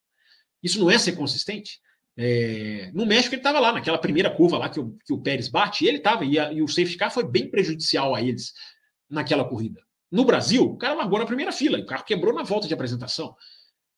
Isso 0.63 0.79
não 0.79 0.91
é 0.91 0.99
ser 0.99 1.13
consistente? 1.13 1.81
É... 2.17 2.91
No 2.95 3.05
México, 3.05 3.35
ele 3.35 3.41
estava 3.41 3.61
lá, 3.61 3.73
naquela 3.73 3.99
primeira 3.99 4.31
curva 4.31 4.59
lá 4.59 4.69
que 4.69 4.81
o, 4.81 4.97
que 5.05 5.13
o 5.13 5.21
Pérez 5.21 5.49
bate, 5.49 5.85
e 5.85 5.89
ele 5.89 5.99
estava, 5.99 6.25
e, 6.25 6.37
e, 6.37 6.63
o 6.63 6.69
safety 6.69 6.97
car 6.97 7.13
foi 7.13 7.25
bem 7.25 7.51
prejudicial 7.51 8.15
a 8.15 8.23
eles 8.23 8.53
naquela 9.09 9.45
corrida. 9.45 9.81
No 10.11 10.25
Brasil, 10.25 10.63
o 10.63 10.77
cara 10.77 10.95
largou 10.95 11.19
na 11.19 11.27
primeira 11.27 11.53
fila, 11.53 11.79
o 11.79 11.87
carro 11.87 12.05
quebrou 12.05 12.35
na 12.35 12.43
volta 12.43 12.67
de 12.67 12.75
apresentação. 12.75 13.35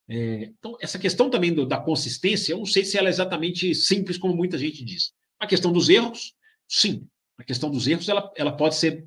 É... 0.09 0.45
então, 0.59 0.77
essa 0.81 0.99
questão 0.99 1.31
também 1.31 1.53
do, 1.53 1.67
da 1.67 1.79
consistência, 1.79 2.53
eu 2.53 2.59
não 2.59 2.67
sei 2.67 2.85
se 2.85 2.99
ela 2.99 3.09
é 3.09 3.11
exatamente 3.11 3.75
simples 3.75 4.19
como 4.19 4.35
muita 4.35 4.59
gente 4.59 4.85
diz. 4.85 5.13
A 5.39 5.47
questão 5.47 5.73
dos 5.73 5.89
erros, 5.89 6.35
sim. 6.67 7.07
A 7.39 7.45
questão 7.45 7.71
dos 7.71 7.87
erros, 7.87 8.09
ela, 8.09 8.33
ela 8.37 8.57
pode 8.57 8.75
ser 8.75 9.07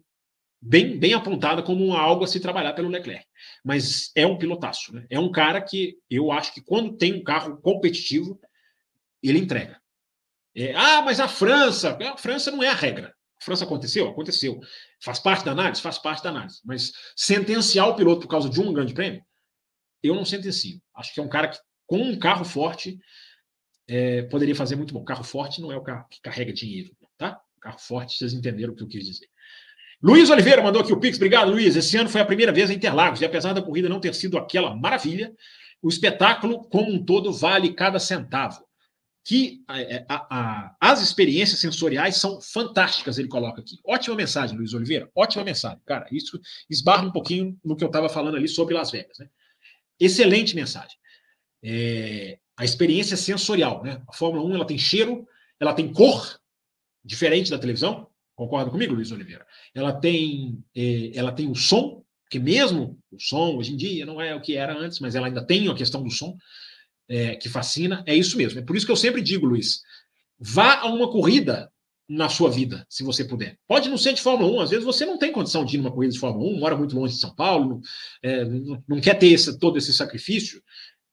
bem, 0.61 0.97
bem 0.97 1.13
apontada 1.13 1.61
como 1.63 1.93
algo 1.93 2.23
a 2.23 2.27
se 2.27 2.39
trabalhar 2.39 2.73
pelo 2.73 2.88
Leclerc. 2.88 3.25
Mas 3.63 4.11
é 4.15 4.25
um 4.25 4.38
pilotaço, 4.38 4.93
né? 4.93 5.05
É 5.09 5.19
um 5.19 5.31
cara 5.31 5.59
que 5.59 5.97
eu 6.09 6.31
acho 6.31 6.53
que 6.53 6.61
quando 6.61 6.95
tem 6.95 7.13
um 7.13 7.23
carro 7.23 7.57
competitivo, 7.57 8.39
ele 9.30 9.39
entrega. 9.39 9.80
É, 10.56 10.73
ah, 10.76 11.02
mas 11.02 11.19
a 11.19 11.27
França, 11.27 11.98
a 12.02 12.18
França 12.18 12.52
não 12.52 12.61
é 12.61 12.68
a 12.68 12.73
regra. 12.73 13.14
A 13.41 13.43
França 13.43 13.64
aconteceu? 13.64 14.07
Aconteceu. 14.07 14.60
Faz 15.02 15.19
parte 15.19 15.45
da 15.45 15.52
análise? 15.52 15.81
Faz 15.81 15.98
parte 15.98 16.23
da 16.23 16.30
análise. 16.30 16.60
Mas 16.64 16.91
sentenciar 17.15 17.89
o 17.89 17.95
piloto 17.95 18.22
por 18.22 18.27
causa 18.27 18.49
de 18.49 18.60
um 18.60 18.73
grande 18.73 18.93
prêmio, 18.93 19.23
eu 20.03 20.15
não 20.15 20.26
sentencio. 20.26 20.81
Acho 20.95 21.14
que 21.14 21.19
é 21.19 21.23
um 21.23 21.30
cara 21.30 21.48
que, 21.48 21.57
com 21.88 22.02
um 22.02 22.19
carro 22.19 22.43
forte, 22.43 22.99
é, 23.88 24.23
poderia 24.23 24.56
fazer 24.56 24.76
muito 24.76 24.93
bom. 24.93 25.03
Carro 25.03 25.23
forte 25.23 25.61
não 25.61 25.72
é 25.72 25.77
o 25.77 25.81
carro 25.81 26.06
que 26.10 26.22
carrega 26.22 26.53
dinheiro, 26.53 26.91
tá? 27.18 27.39
Carro 27.60 27.80
forte, 27.80 28.18
vocês 28.18 28.34
entenderam 28.34 28.73
o 28.73 28.76
que 28.76 28.84
eu 28.84 28.88
quis 28.88 29.06
dizer. 29.06 29.27
Luiz 30.02 30.30
Oliveira 30.31 30.64
mandou 30.64 30.81
aqui 30.81 30.91
o 30.91 30.99
Pix. 30.99 31.18
Obrigado, 31.18 31.52
Luiz. 31.52 31.76
Esse 31.76 31.95
ano 31.95 32.10
foi 32.10 32.22
a 32.22 32.26
primeira 32.26 32.52
vez 32.52 32.72
em 32.72 32.76
Interlagos 32.76 33.22
e 33.22 33.26
apesar 33.26 33.53
da 33.53 33.61
corrida 33.61 33.88
não 33.88 33.99
ter 33.99 34.15
sido 34.15 34.38
aquela 34.38 34.76
maravilha, 34.76 35.31
o 35.81 35.89
espetáculo 35.89 36.64
como 36.69 36.91
um 36.91 37.03
todo 37.03 37.31
vale 37.31 37.73
cada 37.73 37.99
centavo. 37.99 38.65
Que 39.23 39.64
é, 39.69 40.06
a, 40.10 40.15
a, 40.30 40.76
as 40.80 41.02
experiências 41.02 41.60
sensoriais 41.60 42.18
são 42.18 42.41
fantásticas, 42.41 43.18
ele 43.18 43.27
coloca 43.27 43.61
aqui. 43.61 43.77
Ótima 43.85 44.15
mensagem, 44.15 44.57
Luiz 44.57 44.73
Oliveira. 44.73 45.10
Ótima 45.15 45.43
mensagem. 45.43 45.80
Cara, 45.85 46.07
isso 46.11 46.39
esbarra 46.69 47.06
um 47.06 47.11
pouquinho 47.11 47.57
no 47.64 47.76
que 47.76 47.84
eu 47.84 47.88
estava 47.88 48.10
falando 48.10 48.38
ali 48.38 48.48
sobre 48.48 48.73
Las 48.73 48.91
Vegas. 48.91 49.19
Né? 49.19 49.30
Excelente 49.99 50.56
mensagem. 50.56 50.98
É, 51.64 52.39
a 52.57 52.65
experiência 52.65 53.15
sensorial. 53.15 53.84
Né? 53.84 54.02
A 54.07 54.14
Fórmula 54.14 54.43
1 54.45 54.56
ela 54.56 54.65
tem 54.65 54.77
cheiro, 54.77 55.27
ela 55.60 55.73
tem 55.73 55.91
cor, 55.91 56.39
diferente 57.03 57.49
da 57.49 57.60
televisão. 57.60 58.07
Concorda 58.35 58.72
comigo, 58.72 58.93
Luiz 58.93 59.11
Oliveira? 59.11 59.45
Ela 59.73 59.93
tem, 59.93 60.64
eh, 60.76 61.11
ela 61.14 61.31
tem 61.31 61.49
o 61.49 61.56
som, 61.56 62.03
que 62.30 62.39
mesmo 62.39 62.98
o 63.11 63.19
som 63.19 63.57
hoje 63.57 63.73
em 63.73 63.77
dia 63.77 64.06
não 64.06 64.22
é 64.22 64.34
o 64.34 64.41
que 64.41 64.56
era 64.56 64.77
antes, 64.77 64.99
mas 64.99 65.15
ela 65.15 65.27
ainda 65.27 65.45
tem 65.45 65.68
a 65.68 65.76
questão 65.76 66.02
do 66.02 66.10
som, 66.10 66.38
é, 67.09 67.35
que 67.35 67.49
fascina. 67.49 68.03
É 68.07 68.15
isso 68.15 68.37
mesmo. 68.37 68.59
É 68.59 68.63
por 68.63 68.75
isso 68.75 68.85
que 68.85 68.91
eu 68.91 68.97
sempre 68.97 69.21
digo, 69.21 69.45
Luiz, 69.45 69.81
vá 70.39 70.79
a 70.79 70.87
uma 70.87 71.09
corrida 71.11 71.71
na 72.07 72.27
sua 72.27 72.49
vida, 72.49 72.85
se 72.89 73.03
você 73.03 73.23
puder. 73.23 73.57
Pode 73.65 73.87
não 73.87 73.97
ser 73.97 74.13
de 74.13 74.21
Fórmula 74.21 74.51
1, 74.57 74.59
às 74.61 74.69
vezes 74.69 74.83
você 74.83 75.05
não 75.05 75.17
tem 75.17 75.31
condição 75.31 75.63
de 75.63 75.75
ir 75.75 75.77
numa 75.77 75.91
corrida 75.91 76.11
de 76.11 76.19
Fórmula 76.19 76.51
1, 76.51 76.59
mora 76.59 76.75
muito 76.75 76.93
longe 76.93 77.13
de 77.13 77.21
São 77.21 77.33
Paulo, 77.33 77.79
é, 78.21 78.43
não 78.85 78.99
quer 78.99 79.17
ter 79.17 79.27
esse, 79.27 79.57
todo 79.57 79.77
esse 79.77 79.93
sacrifício, 79.93 80.61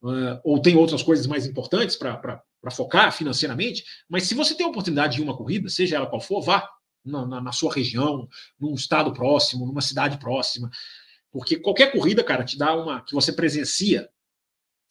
uh, 0.03 0.41
ou 0.43 0.61
tem 0.61 0.75
outras 0.75 1.01
coisas 1.01 1.25
mais 1.29 1.47
importantes 1.47 1.95
para 1.95 2.43
focar 2.73 3.13
financeiramente, 3.13 3.85
mas 4.09 4.25
se 4.25 4.35
você 4.35 4.57
tem 4.57 4.67
a 4.67 4.71
oportunidade 4.71 5.15
de 5.15 5.21
ir 5.21 5.25
uma 5.25 5.37
corrida, 5.37 5.69
seja 5.69 5.95
ela 5.95 6.07
qual 6.09 6.21
for, 6.21 6.43
vá 6.43 6.69
na, 7.05 7.27
na, 7.27 7.41
na 7.41 7.53
sua 7.53 7.73
região, 7.73 8.29
num 8.59 8.75
estado 8.75 9.13
próximo, 9.13 9.67
numa 9.67 9.81
cidade 9.81 10.19
próxima. 10.19 10.69
Porque 11.31 11.59
qualquer 11.59 11.93
corrida, 11.93 12.25
cara, 12.25 12.45
te 12.45 12.57
dá 12.59 12.75
uma. 12.75 13.03
que 13.03 13.15
você 13.15 13.33
presencia, 13.33 14.09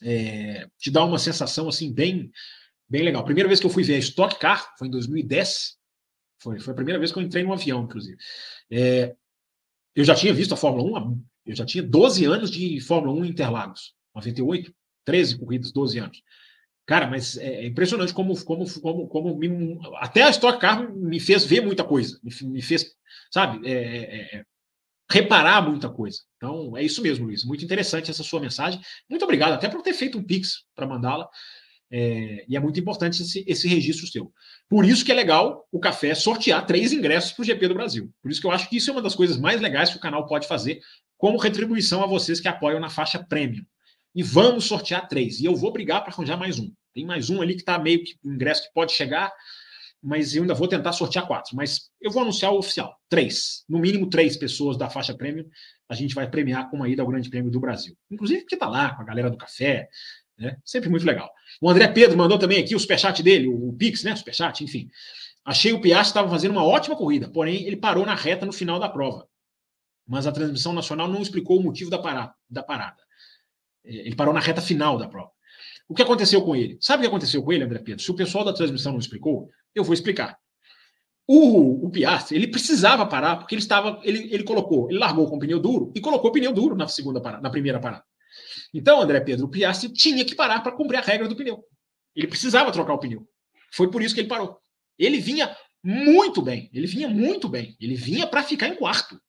é, 0.02 0.68
te 0.78 0.92
dá 0.92 1.04
uma 1.04 1.20
sensação 1.20 1.68
assim, 1.68 1.92
bem, 1.92 2.32
bem 2.90 3.04
legal. 3.04 3.24
Primeira 3.24 3.48
vez 3.48 3.60
que 3.60 3.66
eu 3.66 3.72
fui 3.72 3.84
ver 3.84 3.96
a 3.96 4.00
Stock 4.00 4.40
Car 4.40 4.74
foi 4.78 4.88
em 4.88 4.92
2010. 4.92 5.78
Foi, 6.40 6.60
foi 6.60 6.72
a 6.74 6.76
primeira 6.76 7.00
vez 7.00 7.12
que 7.12 7.18
eu 7.18 7.24
entrei 7.24 7.44
num 7.44 7.54
avião, 7.54 7.84
inclusive. 7.84 8.18
É, 8.72 9.16
eu 9.96 10.04
já 10.04 10.14
tinha 10.14 10.34
visto 10.34 10.54
a 10.54 10.58
Fórmula 10.58 11.02
1, 11.08 11.24
eu 11.48 11.56
já 11.56 11.66
tinha 11.66 11.84
12 11.84 12.26
anos 12.26 12.52
de 12.52 12.80
Fórmula 12.82 13.20
1 13.22 13.26
em 13.26 13.30
Interlagos. 13.30 13.96
98, 14.14 14.74
13 15.06 15.40
corridas, 15.40 15.72
12 15.72 16.00
anos. 16.00 16.22
Cara, 16.86 17.08
mas 17.08 17.38
é, 17.38 17.64
é 17.64 17.68
impressionante 17.68 18.14
como, 18.14 18.34
como, 18.46 18.66
como, 18.82 19.08
como 19.08 19.38
me, 19.38 19.78
até 19.96 20.24
a 20.24 20.30
Stock 20.30 20.60
Car 20.60 20.90
me 20.94 21.20
fez 21.20 21.46
ver 21.46 21.62
muita 21.62 21.84
coisa, 21.84 22.18
me, 22.24 22.32
me 22.50 22.62
fez, 22.62 22.96
sabe, 23.30 23.68
é, 23.68 23.74
é, 23.74 24.38
é, 24.38 24.46
reparar 25.10 25.62
muita 25.62 25.90
coisa. 25.90 26.20
Então, 26.36 26.76
é 26.76 26.84
isso 26.84 27.02
mesmo, 27.02 27.26
Luiz. 27.26 27.44
Muito 27.44 27.64
interessante 27.64 28.12
essa 28.12 28.24
sua 28.24 28.40
mensagem. 28.40 28.80
Muito 29.10 29.24
obrigado 29.24 29.54
até 29.54 29.70
por 29.70 29.82
ter 29.82 29.94
feito 29.94 30.18
um 30.18 30.24
Pix 30.24 30.66
para 30.76 30.86
mandá-la. 30.88 31.30
É, 31.90 32.44
e 32.50 32.58
é 32.58 32.60
muito 32.60 32.78
importante 32.80 33.22
esse, 33.22 33.46
esse 33.48 33.68
registro 33.68 34.08
seu. 34.08 34.32
Por 34.70 34.84
isso 34.84 35.06
que 35.06 35.12
é 35.12 35.16
legal 35.16 35.66
o 35.72 35.80
café 35.80 36.14
sortear 36.14 36.66
três 36.66 36.92
ingressos 36.92 37.32
para 37.32 37.44
o 37.44 37.46
GP 37.46 37.70
do 37.70 37.74
Brasil. 37.74 38.12
Por 38.22 38.30
isso 38.30 38.42
que 38.42 38.48
eu 38.48 38.52
acho 38.52 38.70
que 38.70 38.76
isso 38.76 38.90
é 38.90 38.94
uma 38.94 39.02
das 39.02 39.16
coisas 39.16 39.38
mais 39.38 39.62
legais 39.62 39.90
que 39.90 39.98
o 39.98 40.02
canal 40.02 40.26
pode 40.26 40.48
fazer 40.48 40.82
como 41.18 41.38
retribuição 41.38 42.04
a 42.04 42.08
vocês 42.08 42.40
que 42.40 42.48
apoiam 42.48 42.80
na 42.80 42.90
faixa 42.90 43.24
premium. 43.24 43.66
e 44.14 44.24
vamos 44.24 44.66
sortear 44.66 45.08
três. 45.08 45.40
E 45.40 45.46
eu 45.46 45.56
vou 45.56 45.72
brigar 45.72 46.04
para 46.04 46.12
arranjar 46.12 46.38
mais 46.38 46.60
um. 46.60 46.72
Tem 46.94 47.06
mais 47.06 47.30
um 47.30 47.42
ali 47.42 47.54
que 47.54 47.62
está 47.62 47.78
meio 47.78 48.04
que 48.04 48.16
ingresso 48.26 48.64
que 48.64 48.74
pode 48.74 48.92
chegar, 48.92 49.32
mas 50.08 50.34
eu 50.34 50.44
ainda 50.44 50.54
vou 50.54 50.70
tentar 50.70 50.94
sortear 50.94 51.28
quatro. 51.28 51.54
Mas 51.54 51.92
eu 52.00 52.10
vou 52.10 52.22
anunciar 52.22 52.54
o 52.54 52.60
oficial: 52.60 52.98
três. 53.10 53.66
No 53.68 53.78
mínimo 53.78 54.10
três 54.10 54.38
pessoas 54.38 54.78
da 54.78 54.90
faixa 54.90 55.14
prêmio 55.14 55.46
a 55.90 55.94
gente 55.94 56.16
vai 56.16 56.30
premiar 56.30 56.70
com 56.70 56.78
uma 56.78 56.88
ida 56.88 57.02
ao 57.02 57.08
Grande 57.10 57.30
Prêmio 57.30 57.52
do 57.52 57.60
Brasil. 57.60 57.94
Inclusive 58.10 58.42
porque 58.42 58.56
está 58.56 58.70
lá 58.70 58.96
com 58.96 59.02
a 59.02 59.06
galera 59.06 59.30
do 59.30 59.36
café, 59.36 59.90
né? 60.38 60.58
Sempre 60.64 60.90
muito 60.90 61.06
legal. 61.06 61.30
O 61.62 61.70
André 61.70 61.90
Pedro 61.90 62.18
mandou 62.18 62.40
também 62.40 62.64
aqui 62.64 62.74
o 62.74 62.80
superchat 62.80 63.22
dele, 63.22 63.50
o 63.50 63.74
Pix, 63.74 64.02
né? 64.04 64.16
Superchat, 64.16 64.64
enfim. 64.64 64.90
Achei 65.44 65.74
o 65.74 65.82
Piastri 65.82 66.12
estava 66.12 66.30
fazendo 66.30 66.52
uma 66.52 66.64
ótima 66.64 66.96
corrida, 66.96 67.30
porém 67.30 67.66
ele 67.66 67.76
parou 67.76 68.06
na 68.06 68.16
reta 68.16 68.46
no 68.46 68.54
final 68.54 68.80
da 68.80 68.88
prova. 68.88 69.28
Mas 70.08 70.26
a 70.26 70.32
transmissão 70.32 70.72
nacional 70.72 71.10
não 71.10 71.22
explicou 71.22 71.60
o 71.60 71.64
motivo 71.64 71.90
da 71.90 72.00
parada. 72.00 72.34
Da 72.50 72.64
parada. 72.64 73.04
É, 73.84 73.94
ele 73.94 74.16
parou 74.16 74.34
na 74.34 74.40
reta 74.40 74.62
final 74.62 74.98
da 74.98 75.10
prova. 75.10 75.32
O 75.88 75.96
que 75.96 76.02
aconteceu 76.02 76.42
com 76.42 76.56
ele? 76.56 76.78
Sabe 76.82 77.00
o 77.00 77.02
que 77.02 77.08
aconteceu 77.08 77.42
com 77.42 77.54
ele, 77.54 77.64
André 77.64 77.80
Pedro? 77.80 78.04
Se 78.04 78.12
o 78.12 78.16
pessoal 78.16 78.44
da 78.44 78.54
transmissão 78.54 78.92
não 78.92 79.00
explicou, 79.00 79.50
eu 79.74 79.84
vou 79.84 79.94
explicar. 79.94 80.38
O, 81.26 81.86
o 81.86 81.90
Piastri, 81.90 82.38
ele 82.38 82.48
precisava 82.48 83.06
parar, 83.06 83.38
porque 83.38 83.56
ele 83.56 83.62
estava. 83.62 84.00
Ele, 84.04 84.34
ele 84.34 84.44
colocou, 84.44 84.90
ele 84.90 85.00
largou 85.00 85.30
com 85.30 85.40
pneu 85.40 85.60
duro 85.60 85.92
e 85.96 86.00
colocou 86.00 86.32
pneu 86.32 86.54
duro 86.54 86.76
na 86.76 86.88
segunda 86.88 87.22
parada, 87.22 87.42
na 87.42 87.50
primeira 87.50 87.80
parada. 87.80 88.04
Então, 88.74 89.02
André 89.02 89.20
Pedro, 89.22 89.46
o 89.46 89.50
Piastri 89.50 89.92
tinha 89.92 90.24
que 90.24 90.36
parar 90.36 90.62
para 90.62 90.72
cumprir 90.72 90.98
a 90.98 91.02
regra 91.02 91.28
do 91.28 91.36
pneu. 91.36 91.64
Ele 92.16 92.28
precisava 92.28 92.72
trocar 92.72 92.94
o 92.94 93.00
pneu. 93.00 93.28
Foi 93.74 93.90
por 93.92 94.02
isso 94.02 94.14
que 94.16 94.22
ele 94.22 94.28
parou. 94.28 94.58
Ele 94.98 95.20
vinha 95.20 95.56
muito 95.84 96.42
bem. 96.42 96.70
Ele 96.74 96.88
vinha 96.88 97.08
muito 97.08 97.48
bem. 97.48 97.76
Ele 97.80 97.96
vinha 97.96 98.26
para 98.26 98.44
ficar 98.44 98.68
em 98.68 98.76
quarto. 98.76 99.20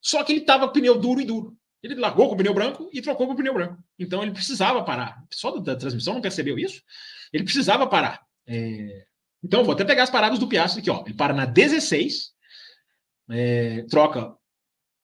Só 0.00 0.24
que 0.24 0.32
ele 0.32 0.40
estava 0.40 0.68
pneu 0.68 0.98
duro 0.98 1.20
e 1.20 1.24
duro. 1.24 1.56
Ele 1.82 1.96
largou 1.96 2.28
com 2.28 2.34
o 2.34 2.36
pneu 2.36 2.54
branco 2.54 2.88
e 2.92 3.02
trocou 3.02 3.26
com 3.26 3.32
o 3.32 3.36
pneu 3.36 3.54
branco. 3.54 3.82
Então 3.98 4.22
ele 4.22 4.30
precisava 4.30 4.84
parar. 4.84 5.20
O 5.24 5.28
pessoal 5.28 5.58
da 5.60 5.74
transmissão 5.74 6.14
não 6.14 6.20
percebeu 6.20 6.58
isso? 6.58 6.80
Ele 7.32 7.44
precisava 7.44 7.86
parar. 7.86 8.22
É... 8.46 9.04
Então, 9.42 9.64
vou 9.64 9.74
até 9.74 9.84
pegar 9.84 10.04
as 10.04 10.10
paradas 10.10 10.38
do 10.38 10.46
Piastri 10.46 10.80
aqui. 10.80 10.90
Ó. 10.90 11.02
Ele 11.04 11.14
para 11.14 11.34
na 11.34 11.44
16, 11.44 12.30
é... 13.30 13.82
troca 13.90 14.32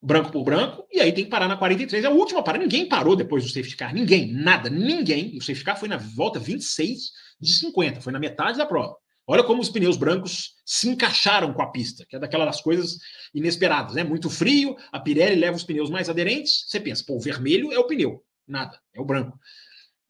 branco 0.01 0.31
por 0.31 0.45
branco, 0.45 0.87
e 0.89 1.01
aí 1.01 1.11
tem 1.11 1.25
que 1.25 1.29
parar 1.29 1.47
na 1.47 1.57
43. 1.57 2.05
É 2.05 2.07
a 2.07 2.11
última 2.11 2.41
parada. 2.41 2.63
Ninguém 2.63 2.87
parou 2.87 3.15
depois 3.15 3.43
do 3.43 3.49
safety 3.49 3.75
car. 3.75 3.93
Ninguém, 3.93 4.31
nada, 4.31 4.69
ninguém. 4.69 5.37
O 5.37 5.41
safety 5.41 5.65
car 5.65 5.77
foi 5.77 5.89
na 5.89 5.97
volta 5.97 6.39
26 6.39 7.11
de 7.39 7.53
50, 7.53 8.01
foi 8.01 8.13
na 8.13 8.19
metade 8.19 8.57
da 8.57 8.65
prova. 8.65 8.95
Olha 9.31 9.43
como 9.43 9.61
os 9.61 9.69
pneus 9.69 9.95
brancos 9.95 10.55
se 10.65 10.89
encaixaram 10.89 11.53
com 11.53 11.61
a 11.61 11.69
pista, 11.69 12.03
que 12.09 12.15
é 12.15 12.19
daquelas 12.19 12.61
coisas 12.61 12.97
inesperadas, 13.31 13.93
né? 13.93 14.03
Muito 14.03 14.27
frio, 14.27 14.75
a 14.91 14.99
Pirelli 14.99 15.35
leva 15.35 15.55
os 15.55 15.63
pneus 15.63 15.87
mais 15.87 16.09
aderentes. 16.09 16.65
Você 16.67 16.79
pensa, 16.79 17.03
pô, 17.05 17.15
o 17.15 17.19
vermelho 17.19 17.71
é 17.71 17.77
o 17.77 17.85
pneu, 17.85 18.23
nada, 18.47 18.81
é 18.91 18.99
o 18.99 19.05
branco. 19.05 19.39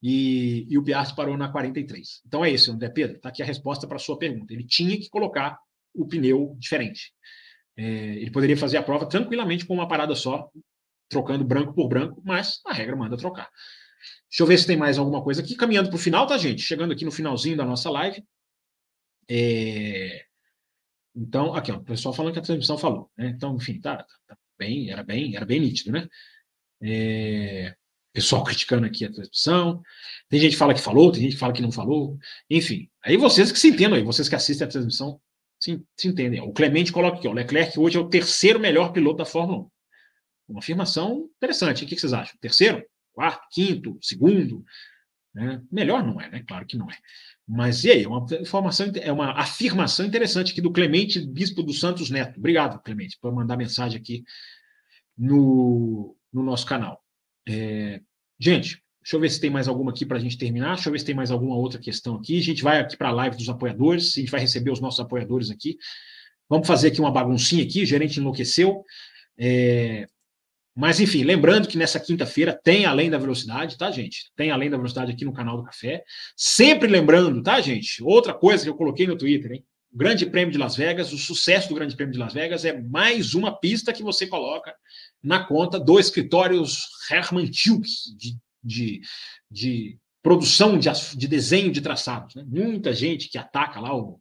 E, 0.02 0.66
e 0.70 0.78
o 0.78 0.84
Piastri 0.86 1.18
parou 1.18 1.36
na 1.36 1.52
43. 1.52 2.22
Então 2.26 2.46
é 2.46 2.50
isso, 2.50 2.72
André 2.72 2.88
Pedro. 2.88 3.18
Está 3.18 3.28
aqui 3.28 3.44
a 3.44 3.46
resposta 3.46 3.86
para 3.86 3.98
a 3.98 4.00
sua 4.00 4.18
pergunta. 4.18 4.54
Ele 4.54 4.64
tinha 4.64 4.98
que 4.98 5.10
colocar 5.10 5.60
o 5.94 6.08
pneu 6.08 6.56
diferente. 6.58 7.12
É, 7.76 7.84
ele 7.84 8.32
poderia 8.32 8.56
fazer 8.56 8.78
a 8.78 8.84
prova 8.84 9.06
tranquilamente 9.06 9.66
com 9.66 9.74
uma 9.74 9.88
parada 9.90 10.16
só, 10.16 10.50
trocando 11.10 11.44
branco 11.44 11.74
por 11.74 11.90
branco, 11.90 12.22
mas 12.24 12.62
a 12.66 12.72
regra 12.72 12.96
manda 12.96 13.18
trocar. 13.18 13.50
Deixa 14.30 14.44
eu 14.44 14.48
ver 14.48 14.58
se 14.58 14.66
tem 14.66 14.78
mais 14.78 14.98
alguma 14.98 15.22
coisa 15.22 15.42
aqui. 15.42 15.58
Caminhando 15.58 15.90
para 15.90 15.98
o 15.98 16.00
final, 16.00 16.26
tá, 16.26 16.38
gente? 16.38 16.62
Chegando 16.62 16.94
aqui 16.94 17.04
no 17.04 17.12
finalzinho 17.12 17.58
da 17.58 17.66
nossa 17.66 17.90
live. 17.90 18.24
É... 19.30 20.26
Então, 21.16 21.54
aqui, 21.54 21.72
ó, 21.72 21.78
o 21.78 21.84
pessoal 21.84 22.14
falando 22.14 22.34
que 22.34 22.40
a 22.40 22.44
transmissão 22.44 22.78
falou. 22.78 23.12
Né? 23.18 23.28
Então, 23.28 23.56
enfim, 23.56 23.80
tá, 23.80 24.06
tá, 24.28 24.38
bem, 24.58 24.90
era 24.92 25.04
bem, 25.04 25.36
era 25.36 25.46
bem 25.46 25.60
nítido, 25.60 25.92
né? 25.92 26.08
É... 26.82 27.76
Pessoal 28.12 28.44
criticando 28.44 28.88
aqui 28.88 29.06
a 29.06 29.12
transmissão. 29.12 29.82
Tem 30.28 30.40
gente 30.40 30.54
que 30.54 30.58
fala 30.58 30.74
que 30.74 30.82
falou, 30.82 31.12
tem 31.12 31.22
gente 31.22 31.34
que 31.34 31.40
fala 31.40 31.54
que 31.54 31.62
não 31.62 31.72
falou. 31.72 32.18
Enfim, 32.50 32.90
aí 33.04 33.18
vocês 33.18 33.52
que 33.52 33.60
se 33.60 33.70
entendam 33.70 33.98
aí, 33.98 34.04
vocês 34.04 34.28
que 34.28 34.36
assistem 34.36 34.66
a 34.66 34.70
transmissão, 34.70 35.22
se, 35.60 35.84
se 35.96 36.08
entendem. 36.08 36.42
O 36.42 36.52
Clemente 36.52 36.92
coloca 36.92 37.18
aqui, 37.18 37.28
ó, 37.28 37.32
o 37.32 37.34
Leclerc 37.34 37.78
hoje 37.80 37.98
é 37.98 38.00
o 38.00 38.10
terceiro 38.10 38.60
melhor 38.60 38.92
piloto 38.92 39.18
da 39.18 39.26
Fórmula 39.26 39.60
1. 39.60 39.70
Uma 40.50 40.60
afirmação 40.60 41.30
interessante. 41.38 41.84
O 41.84 41.88
que 41.88 41.96
vocês 41.98 42.14
acham? 42.14 42.36
Terceiro? 42.42 42.84
Quarto? 43.14 43.48
Quinto? 43.52 44.00
Segundo? 44.02 44.64
Né? 45.34 45.62
Melhor 45.72 46.04
não 46.04 46.20
é, 46.20 46.30
né? 46.30 46.44
Claro 46.48 46.66
que 46.66 46.78
não 46.78 46.90
é. 46.90 46.98
Mas 47.52 47.84
e 47.84 47.92
aí? 47.92 48.04
É 48.04 48.08
uma 48.08 48.26
informação, 48.40 48.92
é 48.96 49.12
uma 49.12 49.32
afirmação 49.32 50.06
interessante 50.06 50.52
aqui 50.52 50.62
do 50.62 50.72
Clemente 50.72 51.20
Bispo 51.26 51.64
dos 51.64 51.80
Santos 51.80 52.12
Neto. 52.12 52.38
Obrigado, 52.38 52.80
Clemente, 52.84 53.18
por 53.20 53.34
mandar 53.34 53.58
mensagem 53.58 54.00
aqui 54.00 54.24
no, 55.18 56.16
no 56.32 56.44
nosso 56.44 56.66
canal. 56.66 57.04
É, 57.48 58.02
gente, 58.40 58.80
Deixa 59.02 59.16
eu 59.16 59.22
ver 59.22 59.30
se 59.32 59.40
tem 59.40 59.50
mais 59.50 59.68
alguma 59.68 59.92
aqui 59.92 60.06
para 60.06 60.18
a 60.18 60.20
gente 60.20 60.38
terminar. 60.38 60.76
Deixa 60.76 60.88
eu 60.88 60.92
ver 60.92 61.00
se 61.00 61.06
tem 61.06 61.16
mais 61.16 61.32
alguma 61.32 61.56
outra 61.56 61.80
questão 61.80 62.16
aqui. 62.16 62.38
A 62.38 62.44
gente 62.44 62.62
vai 62.62 62.80
aqui 62.80 62.96
para 62.96 63.10
a 63.10 63.14
live 63.14 63.38
dos 63.38 63.50
apoiadores. 63.50 64.14
A 64.16 64.20
gente 64.20 64.30
vai 64.30 64.42
receber 64.42 64.70
os 64.70 64.80
nossos 64.80 65.00
apoiadores 65.00 65.50
aqui. 65.50 65.78
Vamos 66.48 66.68
fazer 66.68 66.90
aqui 66.90 67.00
uma 67.00 67.12
baguncinha 67.12 67.64
aqui. 67.64 67.82
O 67.82 67.86
gerente 67.88 68.20
enlouqueceu. 68.20 68.84
É... 69.36 70.06
Mas, 70.80 71.00
enfim, 71.00 71.24
lembrando 71.24 71.68
que 71.68 71.78
nessa 71.78 72.00
quinta-feira 72.00 72.60
tem 72.64 72.86
Além 72.86 73.10
da 73.10 73.18
Velocidade, 73.18 73.78
tá, 73.78 73.92
gente? 73.92 74.32
Tem 74.36 74.50
Além 74.50 74.70
da 74.70 74.78
Velocidade 74.78 75.12
aqui 75.12 75.26
no 75.26 75.34
canal 75.34 75.58
do 75.58 75.64
Café. 75.64 76.04
Sempre 76.36 76.88
lembrando, 76.88 77.44
tá, 77.44 77.60
gente? 77.60 78.02
Outra 78.02 78.34
coisa 78.34 78.64
que 78.64 78.70
eu 78.70 78.76
coloquei 78.76 79.06
no 79.06 79.18
Twitter, 79.18 79.52
hein? 79.52 79.66
O 79.92 79.98
Grande 79.98 80.26
Prêmio 80.26 80.52
de 80.52 80.58
Las 80.58 80.76
Vegas, 80.76 81.12
o 81.12 81.18
sucesso 81.18 81.68
do 81.68 81.76
Grande 81.76 81.96
Prêmio 81.96 82.14
de 82.14 82.20
Las 82.20 82.34
Vegas 82.34 82.64
é 82.64 82.80
mais 82.82 83.34
uma 83.34 83.60
pista 83.60 83.92
que 83.92 84.04
você 84.04 84.28
coloca 84.28 84.74
na 85.22 85.44
conta 85.44 85.80
do 85.80 86.00
escritórios 86.00 86.88
Hermann 87.12 87.50
Tilke, 87.50 87.90
de 88.16 88.38
de, 88.64 89.02
de 89.50 89.98
produção 90.22 90.78
de, 90.78 90.90
de 91.16 91.28
desenho 91.28 91.72
de 91.72 91.82
traçados. 91.82 92.36
Né? 92.36 92.44
Muita 92.46 92.94
gente 92.94 93.30
que 93.30 93.38
ataca 93.38 93.80
lá 93.80 93.96
o, 93.96 94.20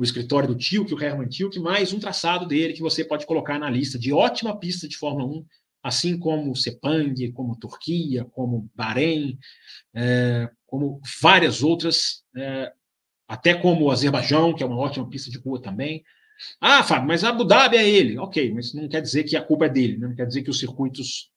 o 0.00 0.02
escritório 0.02 0.48
do 0.48 0.54
Tilke, 0.54 0.94
o 0.94 1.02
Herman 1.02 1.28
Tilke, 1.28 1.60
mais 1.60 1.92
um 1.92 2.00
traçado 2.00 2.46
dele 2.46 2.72
que 2.72 2.80
você 2.80 3.04
pode 3.04 3.26
colocar 3.26 3.58
na 3.58 3.68
lista 3.68 3.98
de 3.98 4.14
ótima 4.14 4.58
pista 4.58 4.88
de 4.88 4.96
Fórmula 4.96 5.26
1, 5.26 5.46
assim 5.82 6.18
como 6.18 6.56
Sepang, 6.56 7.30
como 7.32 7.54
Turquia, 7.54 8.24
como 8.24 8.70
Bahrein, 8.74 9.38
é, 9.92 10.48
como 10.66 11.02
várias 11.20 11.62
outras, 11.62 12.24
é, 12.34 12.72
até 13.28 13.52
como 13.52 13.84
o 13.84 13.90
Azerbaijão, 13.90 14.54
que 14.54 14.62
é 14.62 14.66
uma 14.66 14.78
ótima 14.78 15.06
pista 15.06 15.30
de 15.30 15.36
rua 15.36 15.60
também. 15.60 16.02
Ah, 16.58 16.82
Fábio, 16.82 17.06
mas 17.06 17.22
Abu 17.22 17.44
Dhabi 17.44 17.76
é 17.76 17.86
ele. 17.86 18.16
Ok, 18.16 18.54
mas 18.54 18.72
não 18.72 18.88
quer 18.88 19.02
dizer 19.02 19.24
que 19.24 19.36
a 19.36 19.42
culpa 19.42 19.66
é 19.66 19.68
dele, 19.68 19.98
né? 19.98 20.08
não 20.08 20.16
quer 20.16 20.26
dizer 20.26 20.40
que 20.40 20.48
os 20.48 20.58
circuitos 20.58 21.30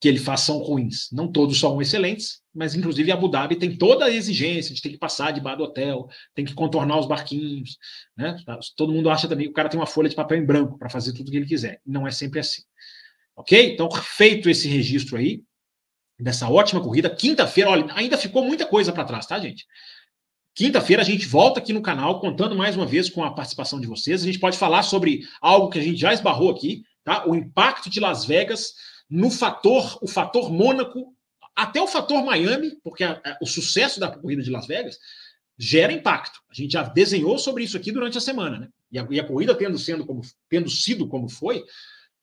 que 0.00 0.08
ele 0.08 0.18
faz 0.18 0.40
são 0.40 0.58
ruins. 0.58 1.08
Não 1.12 1.30
todos 1.30 1.60
são 1.60 1.80
excelentes, 1.80 2.40
mas 2.54 2.74
inclusive 2.74 3.12
Abu 3.12 3.28
Dhabi 3.28 3.54
tem 3.54 3.76
toda 3.76 4.06
a 4.06 4.10
exigência 4.10 4.74
de 4.74 4.80
ter 4.80 4.88
que 4.88 4.98
passar 4.98 5.30
debaixo 5.30 5.58
do 5.58 5.64
hotel, 5.64 6.08
tem 6.34 6.44
que 6.44 6.54
contornar 6.54 6.98
os 6.98 7.06
barquinhos. 7.06 7.76
Né? 8.16 8.34
Todo 8.76 8.92
mundo 8.92 9.10
acha 9.10 9.28
também 9.28 9.46
que 9.46 9.50
o 9.50 9.54
cara 9.54 9.68
tem 9.68 9.78
uma 9.78 9.86
folha 9.86 10.08
de 10.08 10.16
papel 10.16 10.38
em 10.38 10.46
branco 10.46 10.78
para 10.78 10.88
fazer 10.88 11.12
tudo 11.12 11.28
o 11.28 11.30
que 11.30 11.36
ele 11.36 11.46
quiser. 11.46 11.80
Não 11.84 12.06
é 12.06 12.10
sempre 12.10 12.40
assim. 12.40 12.62
Ok? 13.36 13.74
Então, 13.74 13.90
feito 13.90 14.48
esse 14.48 14.68
registro 14.68 15.18
aí, 15.18 15.42
dessa 16.18 16.48
ótima 16.48 16.82
corrida, 16.82 17.10
quinta-feira, 17.10 17.70
olha, 17.70 17.86
ainda 17.94 18.16
ficou 18.16 18.44
muita 18.44 18.66
coisa 18.66 18.92
para 18.92 19.04
trás, 19.04 19.26
tá, 19.26 19.38
gente? 19.38 19.66
Quinta-feira 20.54 21.02
a 21.02 21.04
gente 21.04 21.26
volta 21.26 21.60
aqui 21.60 21.72
no 21.72 21.82
canal 21.82 22.20
contando 22.20 22.56
mais 22.56 22.74
uma 22.74 22.86
vez 22.86 23.08
com 23.08 23.22
a 23.22 23.32
participação 23.32 23.80
de 23.80 23.86
vocês. 23.86 24.22
A 24.22 24.26
gente 24.26 24.38
pode 24.38 24.58
falar 24.58 24.82
sobre 24.82 25.20
algo 25.40 25.68
que 25.68 25.78
a 25.78 25.82
gente 25.82 25.98
já 25.98 26.12
esbarrou 26.12 26.50
aqui, 26.50 26.82
tá? 27.04 27.26
O 27.26 27.34
impacto 27.34 27.88
de 27.88 28.00
Las 28.00 28.24
Vegas 28.24 28.74
no 29.10 29.30
fator, 29.30 29.98
o 30.00 30.06
fator 30.06 30.52
Mônaco, 30.52 31.14
até 31.56 31.80
o 31.80 31.88
fator 31.88 32.24
Miami, 32.24 32.76
porque 32.82 33.02
a, 33.02 33.20
a, 33.24 33.38
o 33.42 33.46
sucesso 33.46 33.98
da 33.98 34.10
corrida 34.10 34.42
de 34.42 34.50
Las 34.50 34.66
Vegas 34.66 34.98
gera 35.58 35.92
impacto. 35.92 36.40
A 36.48 36.54
gente 36.54 36.72
já 36.72 36.82
desenhou 36.82 37.36
sobre 37.38 37.64
isso 37.64 37.76
aqui 37.76 37.90
durante 37.92 38.16
a 38.16 38.20
semana, 38.20 38.58
né? 38.58 38.68
E 38.90 38.98
a, 38.98 39.06
e 39.10 39.20
a 39.20 39.24
corrida 39.24 39.54
tendo, 39.54 39.78
sendo 39.78 40.06
como, 40.06 40.22
tendo 40.48 40.70
sido 40.70 41.06
como 41.06 41.28
foi, 41.28 41.64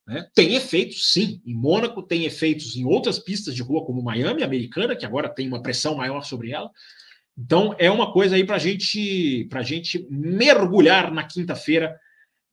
né, 0.07 0.27
tem 0.33 0.55
efeitos, 0.55 1.11
sim. 1.11 1.41
Em 1.45 1.53
Mônaco 1.53 2.01
tem 2.01 2.25
efeitos 2.25 2.75
em 2.75 2.85
outras 2.85 3.19
pistas 3.19 3.53
de 3.53 3.61
rua, 3.61 3.85
como 3.85 4.01
Miami, 4.01 4.41
americana, 4.41 4.95
que 4.95 5.05
agora 5.05 5.29
tem 5.29 5.47
uma 5.47 5.61
pressão 5.61 5.95
maior 5.95 6.23
sobre 6.23 6.51
ela. 6.51 6.71
Então 7.37 7.75
é 7.77 7.91
uma 7.91 8.11
coisa 8.11 8.35
aí 8.35 8.43
para 8.43 8.57
gente, 8.57 9.47
a 9.53 9.61
gente 9.61 10.07
mergulhar 10.09 11.11
na 11.11 11.23
quinta-feira 11.23 11.99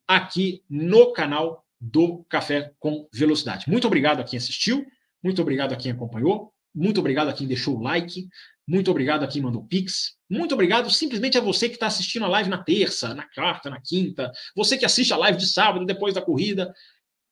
aqui 0.06 0.62
no 0.68 1.12
canal 1.12 1.63
do 1.84 2.24
Café 2.28 2.72
com 2.78 3.06
Velocidade. 3.12 3.68
Muito 3.68 3.86
obrigado 3.86 4.20
a 4.20 4.24
quem 4.24 4.38
assistiu, 4.38 4.86
muito 5.22 5.42
obrigado 5.42 5.72
a 5.72 5.76
quem 5.76 5.92
acompanhou, 5.92 6.52
muito 6.74 6.98
obrigado 6.98 7.28
a 7.28 7.32
quem 7.32 7.46
deixou 7.46 7.76
o 7.76 7.82
like, 7.82 8.26
muito 8.66 8.90
obrigado 8.90 9.22
a 9.22 9.26
quem 9.26 9.42
mandou 9.42 9.64
pix, 9.66 10.16
muito 10.30 10.54
obrigado 10.54 10.90
simplesmente 10.90 11.36
a 11.36 11.40
você 11.40 11.68
que 11.68 11.74
está 11.74 11.86
assistindo 11.86 12.24
a 12.24 12.28
live 12.28 12.48
na 12.48 12.58
terça, 12.58 13.14
na 13.14 13.28
quarta, 13.34 13.68
na 13.68 13.80
quinta, 13.80 14.32
você 14.56 14.78
que 14.78 14.86
assiste 14.86 15.12
a 15.12 15.16
live 15.18 15.36
de 15.36 15.46
sábado 15.46 15.84
depois 15.84 16.14
da 16.14 16.22
corrida. 16.22 16.72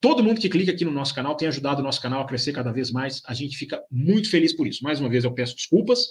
Todo 0.00 0.22
mundo 0.22 0.40
que 0.40 0.48
clica 0.48 0.72
aqui 0.72 0.84
no 0.84 0.90
nosso 0.90 1.14
canal 1.14 1.36
tem 1.36 1.46
ajudado 1.46 1.80
o 1.80 1.84
nosso 1.84 2.02
canal 2.02 2.22
a 2.22 2.26
crescer 2.26 2.52
cada 2.52 2.72
vez 2.72 2.90
mais. 2.90 3.22
A 3.24 3.32
gente 3.32 3.56
fica 3.56 3.80
muito 3.88 4.28
feliz 4.28 4.52
por 4.52 4.66
isso. 4.66 4.82
Mais 4.82 4.98
uma 4.98 5.08
vez 5.08 5.22
eu 5.22 5.32
peço 5.32 5.54
desculpas. 5.54 6.06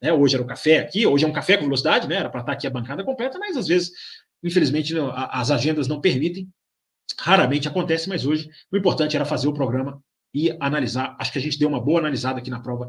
Né? 0.00 0.12
Hoje 0.12 0.36
era 0.36 0.44
o 0.44 0.46
café 0.46 0.78
aqui, 0.78 1.04
hoje 1.04 1.24
é 1.24 1.28
um 1.28 1.32
café 1.32 1.56
com 1.56 1.64
velocidade, 1.64 2.06
né? 2.08 2.16
Era 2.16 2.30
para 2.30 2.40
estar 2.40 2.52
aqui 2.52 2.68
a 2.68 2.70
bancada 2.70 3.04
completa, 3.04 3.38
mas 3.40 3.56
às 3.56 3.66
vezes, 3.66 3.90
infelizmente, 4.44 4.94
as 5.12 5.50
agendas 5.50 5.88
não 5.88 6.00
permitem. 6.00 6.48
Raramente 7.18 7.68
acontece, 7.68 8.08
mas 8.08 8.26
hoje 8.26 8.48
o 8.70 8.76
importante 8.76 9.16
era 9.16 9.24
fazer 9.24 9.48
o 9.48 9.54
programa 9.54 10.02
e 10.34 10.56
analisar. 10.60 11.16
Acho 11.18 11.32
que 11.32 11.38
a 11.38 11.42
gente 11.42 11.58
deu 11.58 11.68
uma 11.68 11.80
boa 11.80 12.00
analisada 12.00 12.38
aqui 12.38 12.50
na 12.50 12.60
prova 12.60 12.88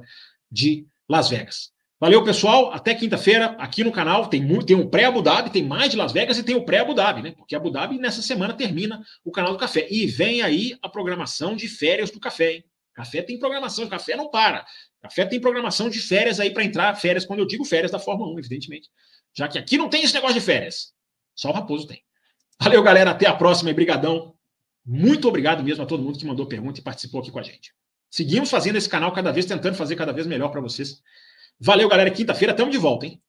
de 0.52 0.86
Las 1.08 1.30
Vegas. 1.30 1.72
Valeu, 2.00 2.24
pessoal. 2.24 2.72
Até 2.74 2.94
quinta-feira 2.94 3.56
aqui 3.60 3.84
no 3.84 3.91
canal. 3.91 4.28
Tem 4.28 4.45
tem 4.66 4.76
o 4.76 4.90
pré-Abu 4.90 5.22
Dhabi, 5.22 5.50
tem 5.50 5.64
mais 5.64 5.90
de 5.90 5.98
Las 5.98 6.12
Vegas 6.12 6.38
e 6.38 6.44
tem 6.44 6.56
o 6.56 6.66
pré-Abu 6.66 6.94
Dhabi, 6.94 7.22
né? 7.22 7.32
Porque 7.32 7.56
Abu 7.56 7.72
Dhabi 7.72 7.98
nessa 7.98 8.22
semana 8.22 8.54
termina 8.54 9.02
o 9.24 9.32
canal 9.32 9.54
do 9.54 9.58
café. 9.58 9.88
E 9.90 10.06
vem 10.06 10.41
aí 10.41 10.78
a 10.82 10.90
programação 10.90 11.56
de 11.56 11.68
férias 11.68 12.12
do 12.12 12.20
café, 12.20 12.56
hein? 12.56 12.66
Café 12.94 13.22
tem 13.22 13.40
programação, 13.40 13.88
café 13.88 14.16
não 14.16 14.30
para. 14.30 14.66
Café 15.02 15.26
tem 15.26 15.40
programação 15.40 15.90
de 15.90 16.00
férias 16.00 16.40
aí 16.40 16.52
para 16.52 16.64
entrar, 16.64 16.94
férias, 16.95 17.26
quando 17.26 17.40
eu 17.40 17.48
digo 17.48 17.66
férias 17.66 17.91
da 17.91 18.00
Fórmula 18.00 18.34
1, 18.34 18.40
evidentemente. 18.40 18.90
Já 19.36 19.48
que 19.48 19.58
aqui 19.58 19.78
não 19.78 19.90
tem 19.90 20.04
esse 20.04 20.14
negócio 20.14 20.36
de 20.36 20.41
férias. 20.41 20.94
Só 21.34 21.50
o 21.50 21.54
Raposo 21.54 21.88
tem. 21.88 22.04
Valeu, 22.62 22.84
galera. 22.84 23.12
Até 23.12 23.28
a 23.28 23.34
próxima 23.34 23.70
e 23.70 23.74
brigadão. 23.74 24.34
Muito 24.86 25.28
obrigado 25.28 25.64
mesmo 25.64 25.84
a 25.84 25.86
todo 25.86 26.04
mundo 26.04 26.20
que 26.20 26.26
mandou 26.26 26.46
pergunta 26.46 26.80
e 26.80 26.84
participou 26.84 27.22
aqui 27.22 27.32
com 27.32 27.40
a 27.40 27.44
gente. 27.44 27.74
Seguimos 28.10 28.50
fazendo 28.50 28.76
esse 28.76 28.90
canal 28.90 29.14
cada 29.14 29.32
vez, 29.32 29.46
tentando 29.46 29.76
fazer 29.76 29.96
cada 29.96 30.12
vez 30.12 30.28
melhor 30.28 30.50
para 30.50 30.62
vocês. 30.62 31.02
Valeu, 31.60 31.88
galera. 31.88 32.12
Quinta-feira 32.12 32.52
estamos 32.52 32.72
de 32.72 32.78
volta, 32.78 33.06
hein? 33.06 33.24